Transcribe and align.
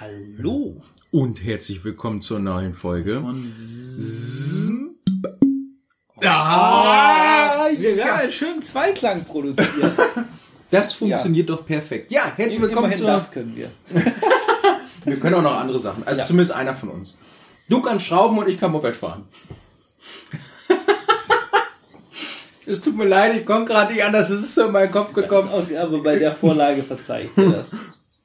Hallo. 0.00 0.80
Und 1.10 1.42
herzlich 1.44 1.84
willkommen 1.84 2.20
zur 2.22 2.38
neuen 2.38 2.74
Folge. 2.74 3.20
Und 3.20 3.52
Ah, 6.20 7.66
wir 7.76 7.94
ja, 7.94 8.06
haben 8.06 8.20
einen 8.20 8.32
schönen 8.32 8.62
Zweiklang 8.62 9.24
produziert. 9.24 9.92
das 10.70 10.92
funktioniert 10.92 11.48
doch 11.48 11.64
perfekt. 11.64 12.10
Ja, 12.10 12.32
herzlich 12.36 12.60
willkommen 12.60 12.86
Immerhin 12.92 12.98
zur... 12.98 13.06
das 13.08 13.30
können 13.32 13.56
wir. 13.56 13.70
Wir 15.04 15.18
können 15.18 15.36
auch 15.36 15.42
noch 15.42 15.54
andere 15.56 15.78
Sachen. 15.78 16.02
Also 16.06 16.20
Ja. 16.20 16.26
zumindest 16.26 16.52
einer 16.52 16.74
von 16.74 16.90
uns. 16.90 17.16
Du 17.70 17.80
kannst 17.80 18.04
schrauben 18.04 18.36
und 18.36 18.46
ich 18.48 18.60
kann 18.60 18.72
Moped 18.72 18.94
fahren. 18.96 19.24
Es 22.66 22.82
tut 22.82 22.98
mir 22.98 23.06
leid, 23.06 23.34
ich 23.34 23.46
komme 23.46 23.64
gerade 23.64 23.94
nicht 23.94 24.04
anders. 24.04 24.28
Es 24.28 24.40
ist 24.42 24.54
so 24.54 24.66
in 24.66 24.72
meinen 24.72 24.90
Kopf 24.92 25.14
gekommen. 25.14 25.48
Aber 25.80 26.02
bei 26.02 26.18
der 26.18 26.32
Vorlage 26.32 26.82
verzeih 26.82 27.24
ich 27.24 27.30
dir 27.34 27.48
das, 27.48 27.78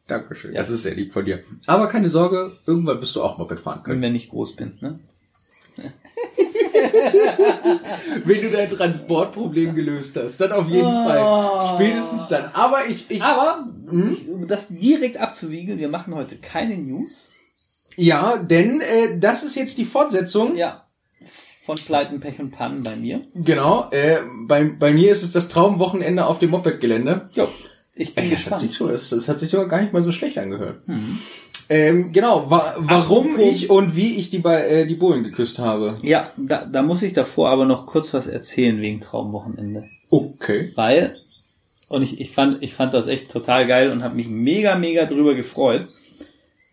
Dankeschön. 0.07 0.53
Das 0.53 0.69
ist 0.69 0.83
sehr 0.83 0.95
lieb 0.95 1.11
von 1.13 1.25
dir. 1.25 1.43
Aber 1.65 1.87
keine 1.87 2.09
Sorge, 2.09 2.51
irgendwann 2.65 2.99
wirst 3.01 3.15
du 3.15 3.23
auch 3.23 3.37
Moped 3.37 3.59
fahren 3.59 3.83
können. 3.83 4.01
wenn 4.01 4.15
ich 4.15 4.29
groß 4.29 4.55
bin. 4.55 4.77
Ne? 4.81 4.99
Wenn 8.25 8.41
du 8.41 8.49
dein 8.49 8.69
Transportproblem 8.69 9.75
gelöst 9.75 10.17
hast, 10.17 10.39
dann 10.39 10.51
auf 10.51 10.69
jeden 10.69 10.83
Fall. 10.91 11.65
Spätestens 11.75 12.27
dann. 12.27 12.45
Aber 12.53 12.85
ich, 12.87 13.09
ich, 13.09 13.23
Aber, 13.23 13.67
ich, 14.11 14.29
um 14.29 14.47
das 14.47 14.69
direkt 14.69 15.17
abzuwiegeln, 15.17 15.79
wir 15.79 15.89
machen 15.89 16.13
heute 16.15 16.37
keine 16.37 16.77
News. 16.77 17.31
ja, 17.95 18.37
denn 18.37 18.81
äh, 18.81 19.19
das 19.19 19.43
ist 19.43 19.55
jetzt 19.55 19.77
die 19.77 19.85
Fortsetzung. 19.85 20.55
Ja. 20.55 20.83
Von 21.65 21.75
Pleiten, 21.77 22.19
Pech 22.19 22.39
und 22.39 22.51
Pannen 22.51 22.83
bei 22.83 22.95
mir. 22.97 23.21
Genau. 23.33 23.87
Äh, 23.91 24.17
bei, 24.47 24.65
bei 24.65 24.91
mir 24.91 25.11
ist 25.11 25.23
es 25.23 25.31
das 25.31 25.47
Traumwochenende 25.47 26.25
auf 26.25 26.37
dem 26.39 26.49
Mopedgelände. 26.51 27.29
Jo. 27.33 27.47
Ich 27.95 28.15
bin 28.15 28.23
Ey, 28.23 28.31
das, 28.31 28.49
hat 28.49 28.59
sich, 28.59 28.77
das, 28.77 29.09
das 29.09 29.29
hat 29.29 29.39
sich 29.39 29.49
sogar 29.49 29.67
gar 29.67 29.81
nicht 29.81 29.93
mal 29.93 30.01
so 30.01 30.11
schlecht 30.11 30.37
angehört. 30.39 30.77
Ähm, 31.69 32.11
genau, 32.11 32.49
wa 32.49 32.75
warum 32.79 33.35
Apropos- 33.35 33.51
ich 33.51 33.69
und 33.69 33.95
wie 33.95 34.15
ich 34.15 34.29
die, 34.31 34.39
Ba- 34.39 34.59
äh, 34.59 34.85
die 34.85 34.95
Bullen 34.95 35.23
geküsst 35.23 35.59
habe. 35.59 35.93
Ja, 36.01 36.27
da, 36.37 36.65
da 36.65 36.81
muss 36.81 37.03
ich 37.03 37.13
davor 37.13 37.49
aber 37.49 37.65
noch 37.65 37.85
kurz 37.85 38.13
was 38.13 38.27
erzählen 38.27 38.81
wegen 38.81 38.99
Traumwochenende. 38.99 39.85
Okay. 40.09 40.71
Weil, 40.75 41.15
und 41.89 42.01
ich, 42.01 42.19
ich, 42.19 42.31
fand, 42.31 42.61
ich 42.63 42.73
fand 42.73 42.93
das 42.93 43.07
echt 43.07 43.31
total 43.31 43.65
geil 43.67 43.91
und 43.91 44.03
habe 44.03 44.15
mich 44.15 44.27
mega, 44.27 44.75
mega 44.75 45.05
drüber 45.05 45.35
gefreut, 45.35 45.87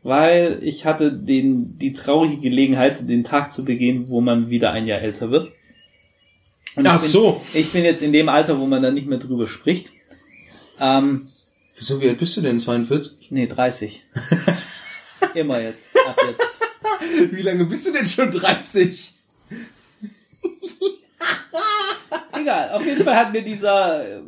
weil 0.03 0.59
ich 0.63 0.87
hatte 0.87 1.13
den, 1.13 1.79
die 1.79 1.93
traurige 1.93 2.39
Gelegenheit, 2.39 3.07
den 3.09 3.25
Tag 3.25 3.53
zu 3.53 3.65
begehen, 3.65 4.09
wo 4.09 4.21
man 4.23 4.49
wieder 4.51 4.73
ein 4.73 4.87
Jahr 4.87 5.01
älter 5.03 5.31
wird. 5.31 5.51
Und 6.77 6.87
Ach 6.87 6.97
ich 6.97 7.03
bin, 7.03 7.11
so. 7.11 7.41
Ich 7.55 7.71
bin 7.73 7.85
jetzt 7.85 8.03
in 8.03 8.13
dem 8.13 8.29
Alter, 8.29 8.59
wo 8.59 8.67
man 8.67 8.83
dann 8.83 8.95
nicht 8.95 9.07
mehr 9.07 9.19
drüber 9.19 9.47
spricht. 9.47 9.91
Ähm, 10.81 11.29
Wieso, 11.81 11.99
wie 12.01 12.09
alt 12.11 12.19
bist 12.19 12.37
du 12.37 12.43
denn? 12.43 12.61
42? 12.61 13.27
nee, 13.31 13.47
30. 13.47 14.03
Immer 15.35 15.63
jetzt, 15.63 15.97
ab 16.07 16.17
jetzt. 16.29 17.33
Wie 17.33 17.43
lange 17.43 17.65
bist 17.65 17.87
du 17.87 17.93
denn 17.93 18.07
schon 18.07 18.31
30? 18.31 19.15
Egal, 22.39 22.71
auf 22.73 22.85
jeden 22.85 23.03
Fall 23.03 23.17
hat 23.17 23.33
mir 23.33 23.43
dieser 23.43 24.05
äh, 24.05 24.21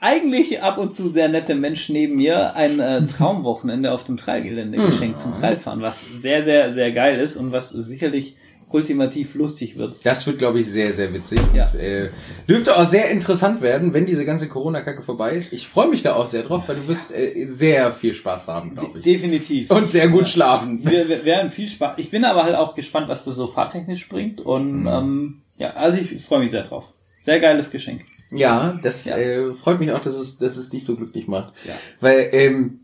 eigentlich 0.00 0.62
ab 0.62 0.78
und 0.78 0.94
zu 0.94 1.08
sehr 1.08 1.28
nette 1.28 1.54
Mensch 1.54 1.88
neben 1.88 2.16
mir 2.16 2.54
ein 2.54 2.78
äh, 2.78 3.04
Traumwochenende 3.06 3.92
auf 3.92 4.04
dem 4.04 4.16
Trailgelände 4.16 4.78
geschenkt 4.78 5.18
zum 5.18 5.34
Trailfahren, 5.34 5.80
was 5.80 6.04
sehr, 6.04 6.44
sehr, 6.44 6.72
sehr 6.72 6.92
geil 6.92 7.18
ist 7.18 7.36
und 7.36 7.52
was 7.52 7.70
sicherlich 7.70 8.36
ultimativ 8.72 9.34
lustig 9.34 9.76
wird. 9.76 9.96
Das 10.04 10.26
wird, 10.26 10.38
glaube 10.38 10.60
ich, 10.60 10.66
sehr, 10.66 10.92
sehr 10.92 11.12
witzig. 11.12 11.40
Ja. 11.54 11.70
Und, 11.70 11.80
äh, 11.80 12.08
dürfte 12.48 12.76
auch 12.76 12.84
sehr 12.84 13.10
interessant 13.10 13.60
werden, 13.60 13.94
wenn 13.94 14.06
diese 14.06 14.24
ganze 14.24 14.48
Corona-Kacke 14.48 15.02
vorbei 15.02 15.32
ist. 15.32 15.52
Ich 15.52 15.68
freue 15.68 15.88
mich 15.88 16.02
da 16.02 16.14
auch 16.14 16.28
sehr 16.28 16.42
drauf, 16.42 16.64
weil 16.68 16.76
du 16.76 16.88
wirst 16.88 17.12
äh, 17.14 17.46
sehr 17.46 17.92
viel 17.92 18.14
Spaß 18.14 18.48
haben, 18.48 18.74
glaube 18.76 18.98
ich. 18.98 19.04
Definitiv. 19.04 19.70
Und 19.70 19.90
sehr 19.90 20.08
gut 20.08 20.28
schlafen. 20.28 20.80
wir, 20.84 21.08
wir 21.08 21.24
werden 21.24 21.50
viel 21.50 21.68
Spaß. 21.68 21.94
Ich 21.98 22.10
bin 22.10 22.24
aber 22.24 22.44
halt 22.44 22.54
auch 22.54 22.74
gespannt, 22.74 23.08
was 23.08 23.24
das 23.24 23.36
so 23.36 23.46
fahrtechnisch 23.46 24.08
bringt 24.08 24.40
und 24.40 24.86
ähm, 24.86 25.42
ja, 25.56 25.74
also 25.74 25.98
ich 25.98 26.24
freue 26.24 26.40
mich 26.40 26.50
sehr 26.50 26.62
drauf. 26.62 26.84
Sehr 27.20 27.38
geiles 27.38 27.70
Geschenk. 27.70 28.00
Ja, 28.30 28.78
das 28.82 29.04
Ja. 29.04 29.16
Äh, 29.16 29.54
freut 29.54 29.80
mich 29.80 29.92
auch, 29.92 30.00
dass 30.00 30.16
es, 30.16 30.38
dass 30.38 30.56
es 30.56 30.70
dich 30.70 30.84
so 30.84 30.96
glücklich 30.96 31.28
macht. 31.28 31.52
Ja. 31.66 31.74
Weil, 32.00 32.28
ähm, 32.32 32.80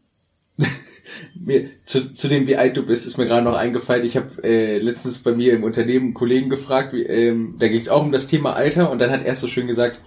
mir, 1.35 1.69
zu, 1.85 2.13
zu 2.13 2.29
dem, 2.29 2.47
wie 2.47 2.57
alt 2.57 2.77
du 2.77 2.83
bist, 2.83 3.07
ist 3.07 3.19
mir 3.19 3.27
gerade 3.27 3.45
noch 3.45 3.55
eingefallen. 3.55 4.05
Ich 4.05 4.17
habe 4.17 4.43
äh, 4.43 4.79
letztens 4.79 5.21
bei 5.21 5.33
mir 5.33 5.53
im 5.53 5.65
Unternehmen 5.65 6.07
einen 6.07 6.15
Kollegen 6.15 6.51
gefragt, 6.51 6.93
wie, 6.93 7.03
ähm, 7.03 7.57
da 7.59 7.69
ging 7.69 7.81
es 7.81 7.89
auch 7.89 8.03
um 8.03 8.13
das 8.13 8.27
Thema 8.27 8.55
Alter 8.55 8.91
und 8.91 8.99
dann 8.99 9.11
hat 9.11 9.25
er 9.25 9.35
so 9.35 9.47
schön 9.47 9.67
gesagt, 9.67 10.01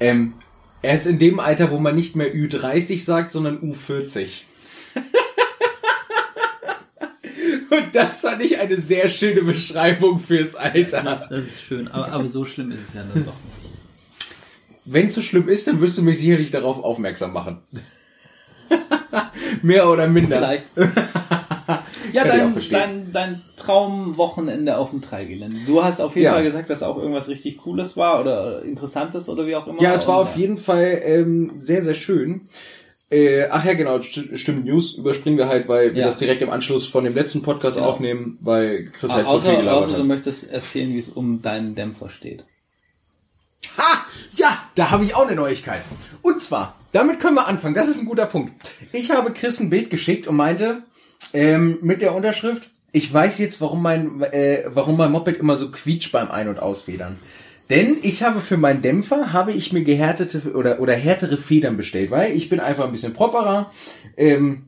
ähm, 0.00 0.34
er 0.82 0.94
ist 0.94 1.06
in 1.06 1.18
dem 1.18 1.40
Alter, 1.40 1.70
wo 1.70 1.78
man 1.78 1.96
nicht 1.96 2.16
mehr 2.16 2.32
Ü30 2.32 3.02
sagt, 3.02 3.32
sondern 3.32 3.60
U40. 3.60 4.42
und 7.70 7.94
das 7.94 8.20
fand 8.20 8.42
ich 8.42 8.60
eine 8.60 8.80
sehr 8.80 9.08
schöne 9.08 9.42
Beschreibung 9.42 10.20
fürs 10.20 10.54
Alter. 10.54 11.02
Das 11.02 11.30
ist 11.30 11.62
schön, 11.62 11.88
aber, 11.88 12.12
aber 12.12 12.28
so 12.28 12.44
schlimm 12.44 12.70
ist 12.70 12.88
es 12.88 12.94
ja 12.94 13.02
dann 13.12 13.24
doch 13.24 13.32
nicht. 13.32 13.72
Wenn 14.84 15.08
es 15.08 15.16
so 15.16 15.22
schlimm 15.22 15.48
ist, 15.48 15.66
dann 15.66 15.80
wirst 15.80 15.98
du 15.98 16.02
mich 16.02 16.18
sicherlich 16.18 16.50
darauf 16.50 16.82
aufmerksam 16.82 17.32
machen. 17.32 17.58
Mehr 19.62 19.88
oder 19.88 20.06
minder. 20.06 20.38
Vielleicht. 20.38 20.64
ja, 22.12 22.24
dein, 22.24 22.54
dein, 22.70 23.12
dein 23.12 23.42
Traumwochenende 23.56 24.76
auf 24.78 24.90
dem 24.90 25.00
Trailgelände. 25.00 25.56
Du 25.66 25.82
hast 25.82 26.00
auf 26.00 26.14
jeden 26.14 26.26
Ja. 26.26 26.32
Fall 26.34 26.44
gesagt, 26.44 26.70
dass 26.70 26.82
auch 26.82 26.96
irgendwas 26.96 27.28
richtig 27.28 27.58
Cooles 27.58 27.96
war 27.96 28.20
oder 28.20 28.62
Interessantes 28.62 29.28
oder 29.28 29.46
wie 29.46 29.56
auch 29.56 29.66
immer. 29.66 29.80
Ja, 29.82 29.94
es 29.94 30.06
war 30.08 30.16
auf 30.16 30.36
jeden 30.36 30.56
Fall 30.58 31.00
ähm, 31.04 31.52
sehr, 31.58 31.82
sehr 31.84 31.94
schön. 31.94 32.42
Äh, 33.10 33.46
ach 33.50 33.64
ja, 33.64 33.72
genau, 33.72 33.98
st 34.02 34.28
stimmt, 34.38 34.66
News 34.66 34.92
überspringen 34.94 35.38
wir 35.38 35.48
halt, 35.48 35.66
weil 35.66 35.94
wir 35.94 36.00
Ja. 36.00 36.06
das 36.06 36.18
direkt 36.18 36.42
im 36.42 36.50
Anschluss 36.50 36.86
von 36.86 37.04
dem 37.04 37.14
letzten 37.14 37.40
Podcast 37.42 37.78
Genau. 37.78 37.88
aufnehmen, 37.88 38.36
weil 38.42 38.84
Chris 38.84 39.12
halt 39.14 39.26
Ah, 39.26 39.30
so 39.30 39.40
viel 39.40 39.50
außer, 39.52 39.60
gelabert 39.60 39.84
außer 39.88 39.96
du 39.96 40.04
möchtest 40.04 40.50
erzählen, 40.52 40.90
wie 40.92 40.98
es 40.98 41.08
um 41.08 41.40
deinen 41.40 41.74
Dämpfer 41.74 42.10
steht. 42.10 42.44
Ha! 43.78 44.04
Ja, 44.36 44.62
da 44.74 44.90
habe 44.90 45.04
ich 45.04 45.14
auch 45.14 45.26
eine 45.26 45.36
Neuigkeit. 45.36 45.82
Und 46.22 46.42
zwar, 46.42 46.76
damit 46.92 47.20
können 47.20 47.34
wir 47.34 47.46
anfangen. 47.46 47.74
Das 47.74 47.88
ist 47.88 48.00
ein 48.00 48.06
guter 48.06 48.26
Punkt. 48.26 48.52
Ich 48.92 49.10
habe 49.10 49.32
Chris 49.32 49.60
ein 49.60 49.70
Bild 49.70 49.90
geschickt 49.90 50.26
und 50.26 50.36
meinte, 50.36 50.82
ähm, 51.32 51.78
mit 51.82 52.00
der 52.00 52.14
Unterschrift, 52.14 52.70
ich 52.92 53.12
weiß 53.12 53.38
jetzt, 53.38 53.60
warum 53.60 53.82
mein, 53.82 54.22
äh, 54.22 54.64
warum 54.66 54.96
mein 54.96 55.12
Moped 55.12 55.38
immer 55.38 55.56
so 55.56 55.70
quietscht 55.70 56.12
beim 56.12 56.30
Ein- 56.30 56.48
und 56.48 56.60
Ausfedern. 56.60 57.16
Denn 57.70 57.98
ich 58.02 58.22
habe 58.22 58.40
für 58.40 58.56
meinen 58.56 58.80
Dämpfer, 58.80 59.32
habe 59.34 59.52
ich 59.52 59.72
mir 59.74 59.84
gehärtete 59.84 60.54
oder, 60.54 60.80
oder 60.80 60.94
härtere 60.94 61.36
Federn 61.36 61.76
bestellt, 61.76 62.10
weil 62.10 62.34
ich 62.34 62.48
bin 62.48 62.60
einfach 62.60 62.86
ein 62.86 62.92
bisschen 62.92 63.12
properer. 63.12 63.70
Ähm, 64.16 64.67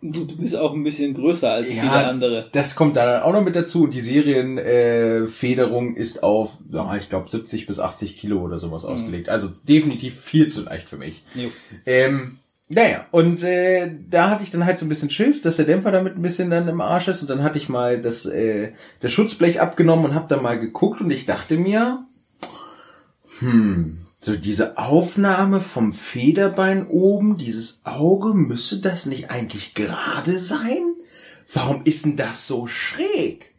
Du, 0.00 0.36
bist 0.36 0.56
auch 0.56 0.74
ein 0.74 0.84
bisschen 0.84 1.12
größer 1.12 1.50
als 1.50 1.72
viele 1.72 1.86
ja, 1.86 2.08
andere. 2.08 2.48
das 2.52 2.76
kommt 2.76 2.96
da 2.96 3.04
dann 3.04 3.22
auch 3.22 3.32
noch 3.32 3.42
mit 3.42 3.56
dazu. 3.56 3.82
Und 3.82 3.94
die 3.94 4.00
Serienfederung 4.00 5.96
äh, 5.96 6.00
ist 6.00 6.22
auf, 6.22 6.58
ja, 6.70 6.94
ich 6.94 7.08
glaube, 7.08 7.28
70 7.28 7.66
bis 7.66 7.80
80 7.80 8.16
Kilo 8.16 8.40
oder 8.40 8.60
sowas 8.60 8.84
ausgelegt. 8.84 9.28
Also 9.28 9.48
definitiv 9.68 10.20
viel 10.20 10.48
zu 10.48 10.62
leicht 10.62 10.88
für 10.88 10.98
mich. 10.98 11.24
Jo. 11.34 11.50
Ähm, 11.84 12.38
naja, 12.68 13.06
und 13.10 13.42
äh, 13.42 13.90
da 14.08 14.30
hatte 14.30 14.44
ich 14.44 14.50
dann 14.50 14.66
halt 14.66 14.78
so 14.78 14.86
ein 14.86 14.90
bisschen 14.90 15.10
Schiss, 15.10 15.42
dass 15.42 15.56
der 15.56 15.64
Dämpfer 15.64 15.90
damit 15.90 16.16
ein 16.16 16.22
bisschen 16.22 16.50
dann 16.50 16.68
im 16.68 16.80
Arsch 16.80 17.08
ist. 17.08 17.22
Und 17.22 17.30
dann 17.30 17.42
hatte 17.42 17.58
ich 17.58 17.68
mal 17.68 18.00
das, 18.00 18.24
äh, 18.26 18.72
das 19.00 19.10
Schutzblech 19.10 19.60
abgenommen 19.60 20.04
und 20.04 20.14
habe 20.14 20.28
da 20.28 20.40
mal 20.40 20.60
geguckt 20.60 21.00
und 21.00 21.10
ich 21.10 21.26
dachte 21.26 21.56
mir, 21.56 22.04
hm, 23.40 23.98
so 24.20 24.36
diese 24.36 24.78
Aufnahme 24.78 25.60
vom 25.60 25.92
Federbein 25.92 26.86
oben, 26.88 27.38
dieses 27.38 27.82
Auge, 27.84 28.34
müsste 28.34 28.78
das 28.80 29.06
nicht 29.06 29.30
eigentlich 29.30 29.74
gerade 29.74 30.36
sein? 30.36 30.94
Warum 31.52 31.82
ist 31.84 32.04
denn 32.04 32.16
das 32.16 32.46
so 32.46 32.66
schräg? 32.66 33.52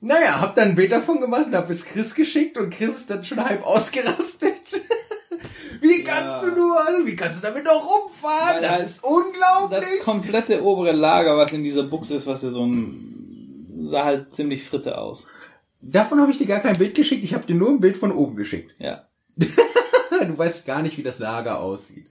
Naja, 0.00 0.40
hab 0.40 0.54
dann 0.54 0.68
ein 0.70 0.74
Bild 0.74 0.92
davon 0.92 1.20
gemacht 1.20 1.46
und 1.46 1.54
hab 1.54 1.70
es 1.70 1.84
Chris 1.84 2.14
geschickt 2.14 2.58
und 2.58 2.70
Chris 2.70 2.98
ist 2.98 3.10
dann 3.10 3.24
schon 3.24 3.42
halb 3.44 3.64
ausgerastet. 3.64 4.52
Wie 5.80 6.02
kannst 6.02 6.42
Ja. 6.42 6.48
du 6.50 6.56
nur, 6.56 6.86
also, 6.86 7.06
wie 7.06 7.14
kannst 7.16 7.42
du 7.42 7.46
damit 7.46 7.64
noch 7.64 7.72
rumfahren? 7.86 8.62
Das 8.62 8.70
halt 8.72 8.84
ist 8.84 9.04
unglaublich. 9.04 9.80
Das 9.80 9.98
komplette 10.04 10.62
obere 10.62 10.92
Lager, 10.92 11.36
was 11.36 11.52
in 11.52 11.62
dieser 11.64 11.82
Buchse 11.82 12.14
ist, 12.14 12.26
was 12.26 12.42
ja 12.42 12.50
so 12.50 12.64
ein, 12.64 13.66
sah 13.82 14.04
halt 14.04 14.32
ziemlich 14.34 14.62
fritte 14.64 14.96
aus. 14.96 15.26
Davon 15.82 16.20
habe 16.20 16.30
ich 16.30 16.38
dir 16.38 16.46
gar 16.46 16.60
kein 16.60 16.78
Bild 16.78 16.94
geschickt, 16.94 17.22
ich 17.22 17.34
habe 17.34 17.44
dir 17.46 17.54
nur 17.56 17.68
ein 17.68 17.80
Bild 17.80 17.98
von 17.98 18.12
oben 18.12 18.36
geschickt. 18.36 18.74
Ja. 18.78 19.06
Du 20.28 20.38
weißt 20.38 20.66
gar 20.66 20.82
nicht, 20.82 20.98
wie 20.98 21.02
das 21.02 21.18
Lager 21.18 21.60
aussieht. 21.60 22.06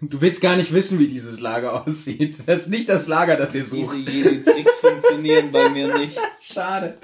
Du 0.00 0.20
willst 0.20 0.40
gar 0.40 0.56
nicht 0.56 0.72
wissen, 0.72 0.98
wie 0.98 1.06
dieses 1.06 1.38
Lager 1.40 1.82
aussieht. 1.86 2.42
Das 2.46 2.62
ist 2.62 2.70
nicht 2.70 2.88
das 2.88 3.06
Lager, 3.06 3.36
das 3.36 3.54
ihr 3.54 3.62
Diese 3.62 3.76
sucht. 3.76 3.96
Jedi-Tricks 3.96 4.72
funktionieren 4.80 5.52
bei 5.52 5.68
mir 5.70 5.96
nicht. 5.98 6.18
Schade. 6.40 6.98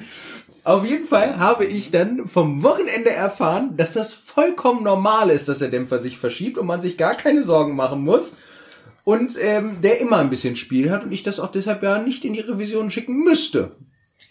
Auf 0.64 0.84
jeden 0.84 1.06
Fall 1.06 1.38
habe 1.38 1.64
ich 1.64 1.90
dann 1.92 2.26
vom 2.26 2.62
Wochenende 2.62 3.10
erfahren, 3.10 3.76
dass 3.76 3.94
das 3.94 4.12
vollkommen 4.12 4.82
normal 4.82 5.30
ist, 5.30 5.48
dass 5.48 5.60
der 5.60 5.68
Dämpfer 5.68 5.98
sich 5.98 6.18
verschiebt 6.18 6.58
und 6.58 6.66
man 6.66 6.82
sich 6.82 6.96
gar 6.96 7.14
keine 7.14 7.42
Sorgen 7.42 7.76
machen 7.76 8.02
muss. 8.02 8.36
Und 9.04 9.38
ähm, 9.40 9.80
der 9.82 10.00
immer 10.00 10.18
ein 10.18 10.28
bisschen 10.28 10.56
Spiel 10.56 10.90
hat 10.90 11.04
und 11.04 11.12
ich 11.12 11.22
das 11.22 11.40
auch 11.40 11.50
deshalb 11.50 11.82
ja 11.82 11.98
nicht 11.98 12.24
in 12.26 12.34
die 12.34 12.40
Revision 12.40 12.90
schicken 12.90 13.24
müsste. 13.24 13.72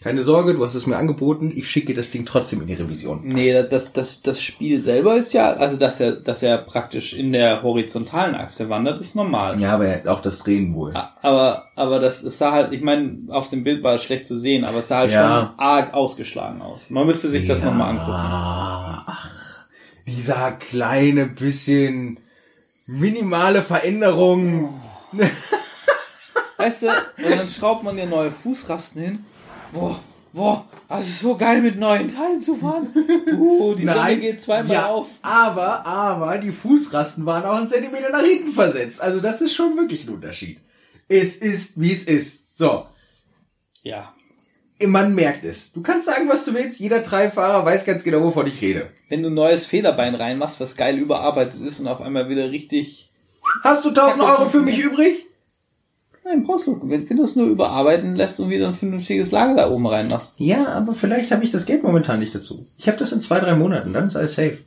Keine 0.00 0.22
Sorge, 0.22 0.54
du 0.54 0.64
hast 0.64 0.74
es 0.76 0.86
mir 0.86 0.96
angeboten, 0.96 1.52
ich 1.54 1.68
schicke 1.68 1.92
das 1.92 2.10
Ding 2.12 2.24
trotzdem 2.24 2.60
in 2.60 2.68
die 2.68 2.74
Revision. 2.74 3.20
Nee, 3.24 3.52
das, 3.68 3.92
das, 3.92 4.22
das 4.22 4.40
Spiel 4.40 4.80
selber 4.80 5.16
ist 5.16 5.32
ja, 5.32 5.54
also 5.54 5.76
dass 5.76 5.98
er, 5.98 6.12
dass 6.12 6.44
er 6.44 6.58
praktisch 6.58 7.14
in 7.14 7.32
der 7.32 7.62
horizontalen 7.64 8.36
Achse 8.36 8.68
wandert, 8.68 9.00
ist 9.00 9.16
normal. 9.16 9.60
Ja, 9.60 9.74
aber 9.74 10.00
auch 10.06 10.22
das 10.22 10.38
Drehen 10.44 10.72
wohl. 10.74 10.94
Aber, 11.22 11.64
aber 11.74 11.98
das, 11.98 12.22
es 12.22 12.38
sah 12.38 12.52
halt, 12.52 12.72
ich 12.72 12.80
meine, 12.82 13.18
auf 13.28 13.48
dem 13.48 13.64
Bild 13.64 13.82
war 13.82 13.94
es 13.96 14.04
schlecht 14.04 14.26
zu 14.28 14.36
sehen, 14.38 14.64
aber 14.64 14.78
es 14.78 14.88
sah 14.88 14.98
halt 14.98 15.10
Ja. 15.12 15.50
schon 15.50 15.58
arg 15.58 15.94
ausgeschlagen 15.94 16.62
aus. 16.62 16.90
Man 16.90 17.04
müsste 17.06 17.28
sich 17.28 17.46
das 17.46 17.58
Ja. 17.60 17.66
nochmal 17.66 17.90
angucken. 17.90 18.12
Ach, 18.12 19.64
dieser 20.06 20.52
kleine 20.52 21.26
bisschen 21.26 22.18
minimale 22.86 23.62
Veränderung. 23.62 24.80
Weißt 26.56 26.82
du, 26.82 26.86
und 26.86 27.36
dann 27.36 27.48
schraubt 27.48 27.82
man 27.84 27.96
dir 27.96 28.06
neue 28.06 28.30
Fußrasten 28.30 29.02
hin. 29.02 29.18
Boah, 29.72 30.00
boah, 30.32 30.64
also 30.88 31.28
so 31.28 31.36
geil 31.36 31.60
mit 31.60 31.78
neuen 31.78 32.12
Teilen 32.12 32.40
zu 32.40 32.56
fahren. 32.56 32.88
Uh, 33.32 33.74
die 33.74 33.86
Sonne 33.86 34.16
geht 34.16 34.40
zweimal 34.40 34.72
ja, 34.72 34.86
auf. 34.86 35.08
Aber, 35.22 35.84
aber 35.86 36.38
die 36.38 36.52
Fußrasten 36.52 37.26
waren 37.26 37.44
auch 37.44 37.56
einen 37.56 37.68
Zentimeter 37.68 38.10
nach 38.10 38.22
hinten 38.22 38.52
versetzt. 38.52 39.02
Also 39.02 39.20
das 39.20 39.42
ist 39.42 39.54
schon 39.54 39.76
wirklich 39.76 40.06
ein 40.06 40.14
Unterschied. 40.14 40.58
Es 41.08 41.36
ist, 41.36 41.80
wie 41.80 41.92
es 41.92 42.04
ist. 42.04 42.58
So. 42.58 42.84
Ja. 43.82 44.12
Man 44.86 45.14
merkt 45.14 45.44
es. 45.44 45.72
Du 45.72 45.82
kannst 45.82 46.06
sagen, 46.06 46.28
was 46.28 46.44
du 46.44 46.54
willst. 46.54 46.78
Jeder 46.78 47.00
Dreifahrer 47.00 47.64
weiß 47.64 47.84
ganz 47.84 48.04
genau, 48.04 48.22
wovon 48.22 48.46
ich 48.46 48.60
rede. 48.62 48.88
Wenn 49.08 49.22
du 49.22 49.28
ein 49.28 49.34
neues 49.34 49.66
Federbein 49.66 50.14
reinmachst, 50.14 50.60
was 50.60 50.76
geil 50.76 50.96
überarbeitet 50.96 51.60
ist 51.62 51.80
und 51.80 51.88
auf 51.88 52.00
einmal 52.00 52.28
wieder 52.28 52.50
richtig. 52.50 53.10
Hast 53.64 53.84
du 53.84 53.88
1000 53.88 54.22
Euro 54.22 54.44
für 54.46 54.60
mich 54.60 54.78
übrig? 54.78 55.27
Nein, 56.28 56.44
brauchst 56.44 56.66
du. 56.66 56.78
Wenn, 56.82 57.08
wenn 57.08 57.16
du 57.16 57.24
es 57.24 57.36
nur 57.36 57.46
überarbeiten 57.46 58.14
lässt 58.14 58.38
und 58.38 58.50
wieder 58.50 58.68
ein 58.68 58.74
vernünftiges 58.74 59.30
Lager 59.30 59.54
da 59.54 59.70
oben 59.70 59.86
reinmachst. 59.86 60.38
Ja, 60.38 60.68
aber 60.68 60.92
vielleicht 60.92 61.30
habe 61.30 61.42
ich 61.42 61.50
das 61.50 61.64
Geld 61.64 61.82
momentan 61.82 62.18
nicht 62.18 62.34
dazu. 62.34 62.66
Ich 62.76 62.86
habe 62.86 62.98
das 62.98 63.12
in 63.12 63.22
zwei, 63.22 63.40
drei 63.40 63.54
Monaten. 63.54 63.94
Dann 63.94 64.06
ist 64.06 64.16
alles 64.16 64.34
safe. 64.34 64.58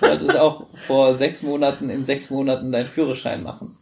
Du 0.00 0.06
solltest 0.06 0.36
auch 0.36 0.66
vor 0.86 1.14
sechs 1.14 1.42
Monaten 1.42 1.90
in 1.90 2.04
sechs 2.04 2.30
Monaten 2.30 2.70
deinen 2.70 2.86
Führerschein 2.86 3.42
machen. 3.42 3.76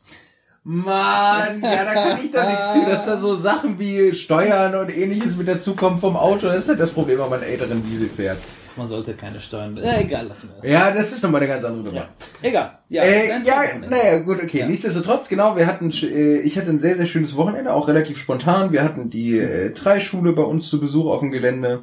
Mann, 0.63 1.61
ja, 1.61 1.85
da 1.85 1.93
kann 1.93 2.25
ich 2.25 2.31
doch 2.31 2.47
nichts 2.47 2.73
für, 2.73 2.91
dass 2.91 3.05
da 3.05 3.19
so 3.19 3.37
Sachen 3.37 3.79
wie 3.79 4.15
Steuern 4.15 4.75
und 4.75 4.89
ähnliches 4.89 5.37
mit 5.37 5.47
dazukommen 5.47 5.99
vom 5.99 6.17
Auto. 6.17 6.47
Das 6.47 6.63
ist 6.63 6.69
halt 6.71 6.81
das 6.81 6.93
Problem, 6.93 7.19
wenn 7.19 7.29
man 7.29 7.43
einen 7.43 7.51
älteren 7.51 7.87
Diesel 7.87 8.09
fährt. 8.09 8.39
Man 8.77 8.89
sollte 8.89 9.15
keine 9.15 9.39
Steuern. 9.41 9.79
Ja, 9.83 10.01
egal, 10.01 10.27
lassen 10.27 10.49
wir 10.49 10.61
das. 10.63 10.71
Ja, 10.71 10.91
das 10.91 11.13
ist 11.13 11.23
nochmal 11.23 11.41
eine 11.43 11.49
ganz 11.49 11.65
andere 11.65 11.85
Nummer. 11.85 11.97
Ja. 11.97 12.09
Egal. 12.49 12.79
Ja, 12.89 13.03
Äh, 13.03 13.29
ja, 13.45 13.55
naja, 13.89 14.19
gut, 14.19 14.43
okay. 14.43 14.65
Nichtsdestotrotz, 14.67 15.29
genau, 15.29 15.57
wir 15.57 15.67
hatten, 15.67 15.91
äh, 15.91 16.41
ich 16.41 16.59
hatte 16.59 16.71
ein 16.71 16.81
sehr, 16.81 16.97
sehr 16.97 17.07
schönes 17.07 17.37
Wochenende, 17.37 17.73
auch 17.73 17.87
relativ 17.89 18.19
spontan. 18.19 18.73
Wir 18.73 18.83
hatten 18.83 19.11
die 19.11 19.39
äh, 19.39 19.71
Dreischule 19.71 20.33
bei 20.33 20.43
uns 20.43 20.69
zu 20.69 20.81
Besuch 20.81 21.07
auf 21.07 21.21
dem 21.21 21.31
Gelände. 21.31 21.81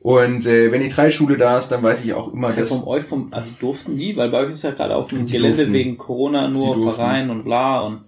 Und 0.00 0.46
äh, 0.46 0.72
wenn 0.72 0.80
die 0.80 0.88
Dreischule 0.88 1.36
da 1.36 1.58
ist, 1.58 1.68
dann 1.68 1.82
weiß 1.82 2.02
ich 2.04 2.14
auch 2.14 2.32
immer, 2.32 2.50
Ja, 2.50 2.56
dass... 2.56 2.70
vom 2.70 2.88
euch, 2.88 3.04
vom, 3.04 3.28
also 3.32 3.50
durften 3.60 3.98
die, 3.98 4.16
weil 4.16 4.30
bei 4.30 4.38
euch 4.38 4.52
ist 4.52 4.62
ja 4.64 4.70
gerade 4.70 4.96
auf 4.96 5.08
dem 5.08 5.26
Gelände 5.26 5.56
durften. 5.58 5.72
wegen 5.74 5.98
Corona 5.98 6.48
nur. 6.48 6.92
Verein 6.94 7.28
und 7.28 7.44
bla 7.44 7.80
und 7.80 8.00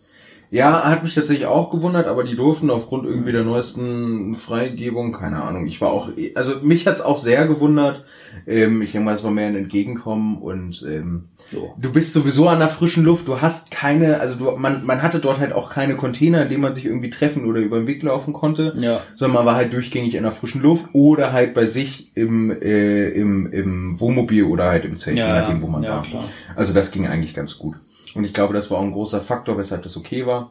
Ja, 0.55 0.83
hat 0.85 1.03
mich 1.03 1.15
tatsächlich 1.15 1.47
auch 1.47 1.71
gewundert, 1.71 2.07
aber 2.07 2.25
die 2.25 2.37
durften 2.37 2.69
aufgrund 2.71 3.07
irgendwie 3.07 3.33
der 3.33 3.43
neuesten 3.43 4.35
Freigebung, 4.35 5.13
keine 5.13 5.43
Ahnung. 5.43 5.67
Ich 5.67 5.81
war 5.81 5.91
auch, 5.91 6.11
also 6.35 6.53
mich 6.61 6.87
hat's 6.87 7.01
auch 7.01 7.17
sehr 7.17 7.47
gewundert. 7.47 8.05
Ähm, 8.47 8.83
ich 8.83 8.93
denke 8.93 9.07
mal, 9.07 9.15
es 9.15 9.25
war 9.25 9.31
mehr 9.31 9.47
ein 9.47 9.57
Entgegenkommen 9.57 10.37
und 10.37 10.85
ähm, 10.87 11.25
So. 11.51 11.73
du 11.79 11.91
bist 11.91 12.13
sowieso 12.13 12.49
an 12.49 12.59
der 12.59 12.69
frischen 12.69 13.03
Luft. 13.03 13.29
Du 13.29 13.41
hast 13.41 13.71
keine, 13.71 14.21
also 14.21 14.45
du, 14.45 14.51
man, 14.59 14.85
man 14.85 15.01
hatte 15.03 15.21
dort 15.21 15.39
halt 15.41 15.55
auch 15.55 15.71
keine 15.71 15.97
Container, 15.97 16.43
in 16.43 16.49
denen 16.51 16.61
man 16.63 16.75
sich 16.75 16.85
irgendwie 16.85 17.09
treffen 17.11 17.47
oder 17.47 17.61
über 17.61 17.79
den 17.79 17.87
Weg 17.87 18.03
laufen 18.03 18.35
konnte, 18.35 18.75
Ja. 18.79 19.01
sondern 19.17 19.37
man 19.37 19.47
war 19.47 19.55
halt 19.55 19.73
durchgängig 19.73 20.17
in 20.17 20.23
der 20.23 20.33
frischen 20.33 20.61
Luft 20.61 20.87
oder 20.93 21.33
halt 21.33 21.55
bei 21.55 21.65
sich 21.65 22.15
im 22.15 22.51
äh, 22.51 23.09
im, 23.09 23.51
im 23.51 23.99
Wohnmobil 24.01 24.45
oder 24.45 24.65
halt 24.67 24.85
im 24.85 24.99
Zelt, 24.99 25.17
Ja, 25.17 25.29
je 25.29 25.33
nachdem, 25.41 25.57
ja. 25.57 25.63
wo 25.63 25.67
man 25.69 25.83
Ja, 25.83 25.91
war. 25.97 26.03
klar. 26.03 26.25
Also 26.57 26.75
das 26.75 26.91
ging 26.91 27.07
eigentlich 27.07 27.33
ganz 27.35 27.57
gut. 27.57 27.77
Und 28.15 28.25
ich 28.25 28.35
glaube, 28.35 28.55
das 28.55 28.71
war 28.71 28.79
auch 28.79 28.83
ein 28.83 28.93
großer 28.93 29.21
Faktor, 29.21 29.57
weshalb 29.59 29.83
das 29.83 29.97
okay 29.97 30.27
war. 30.27 30.51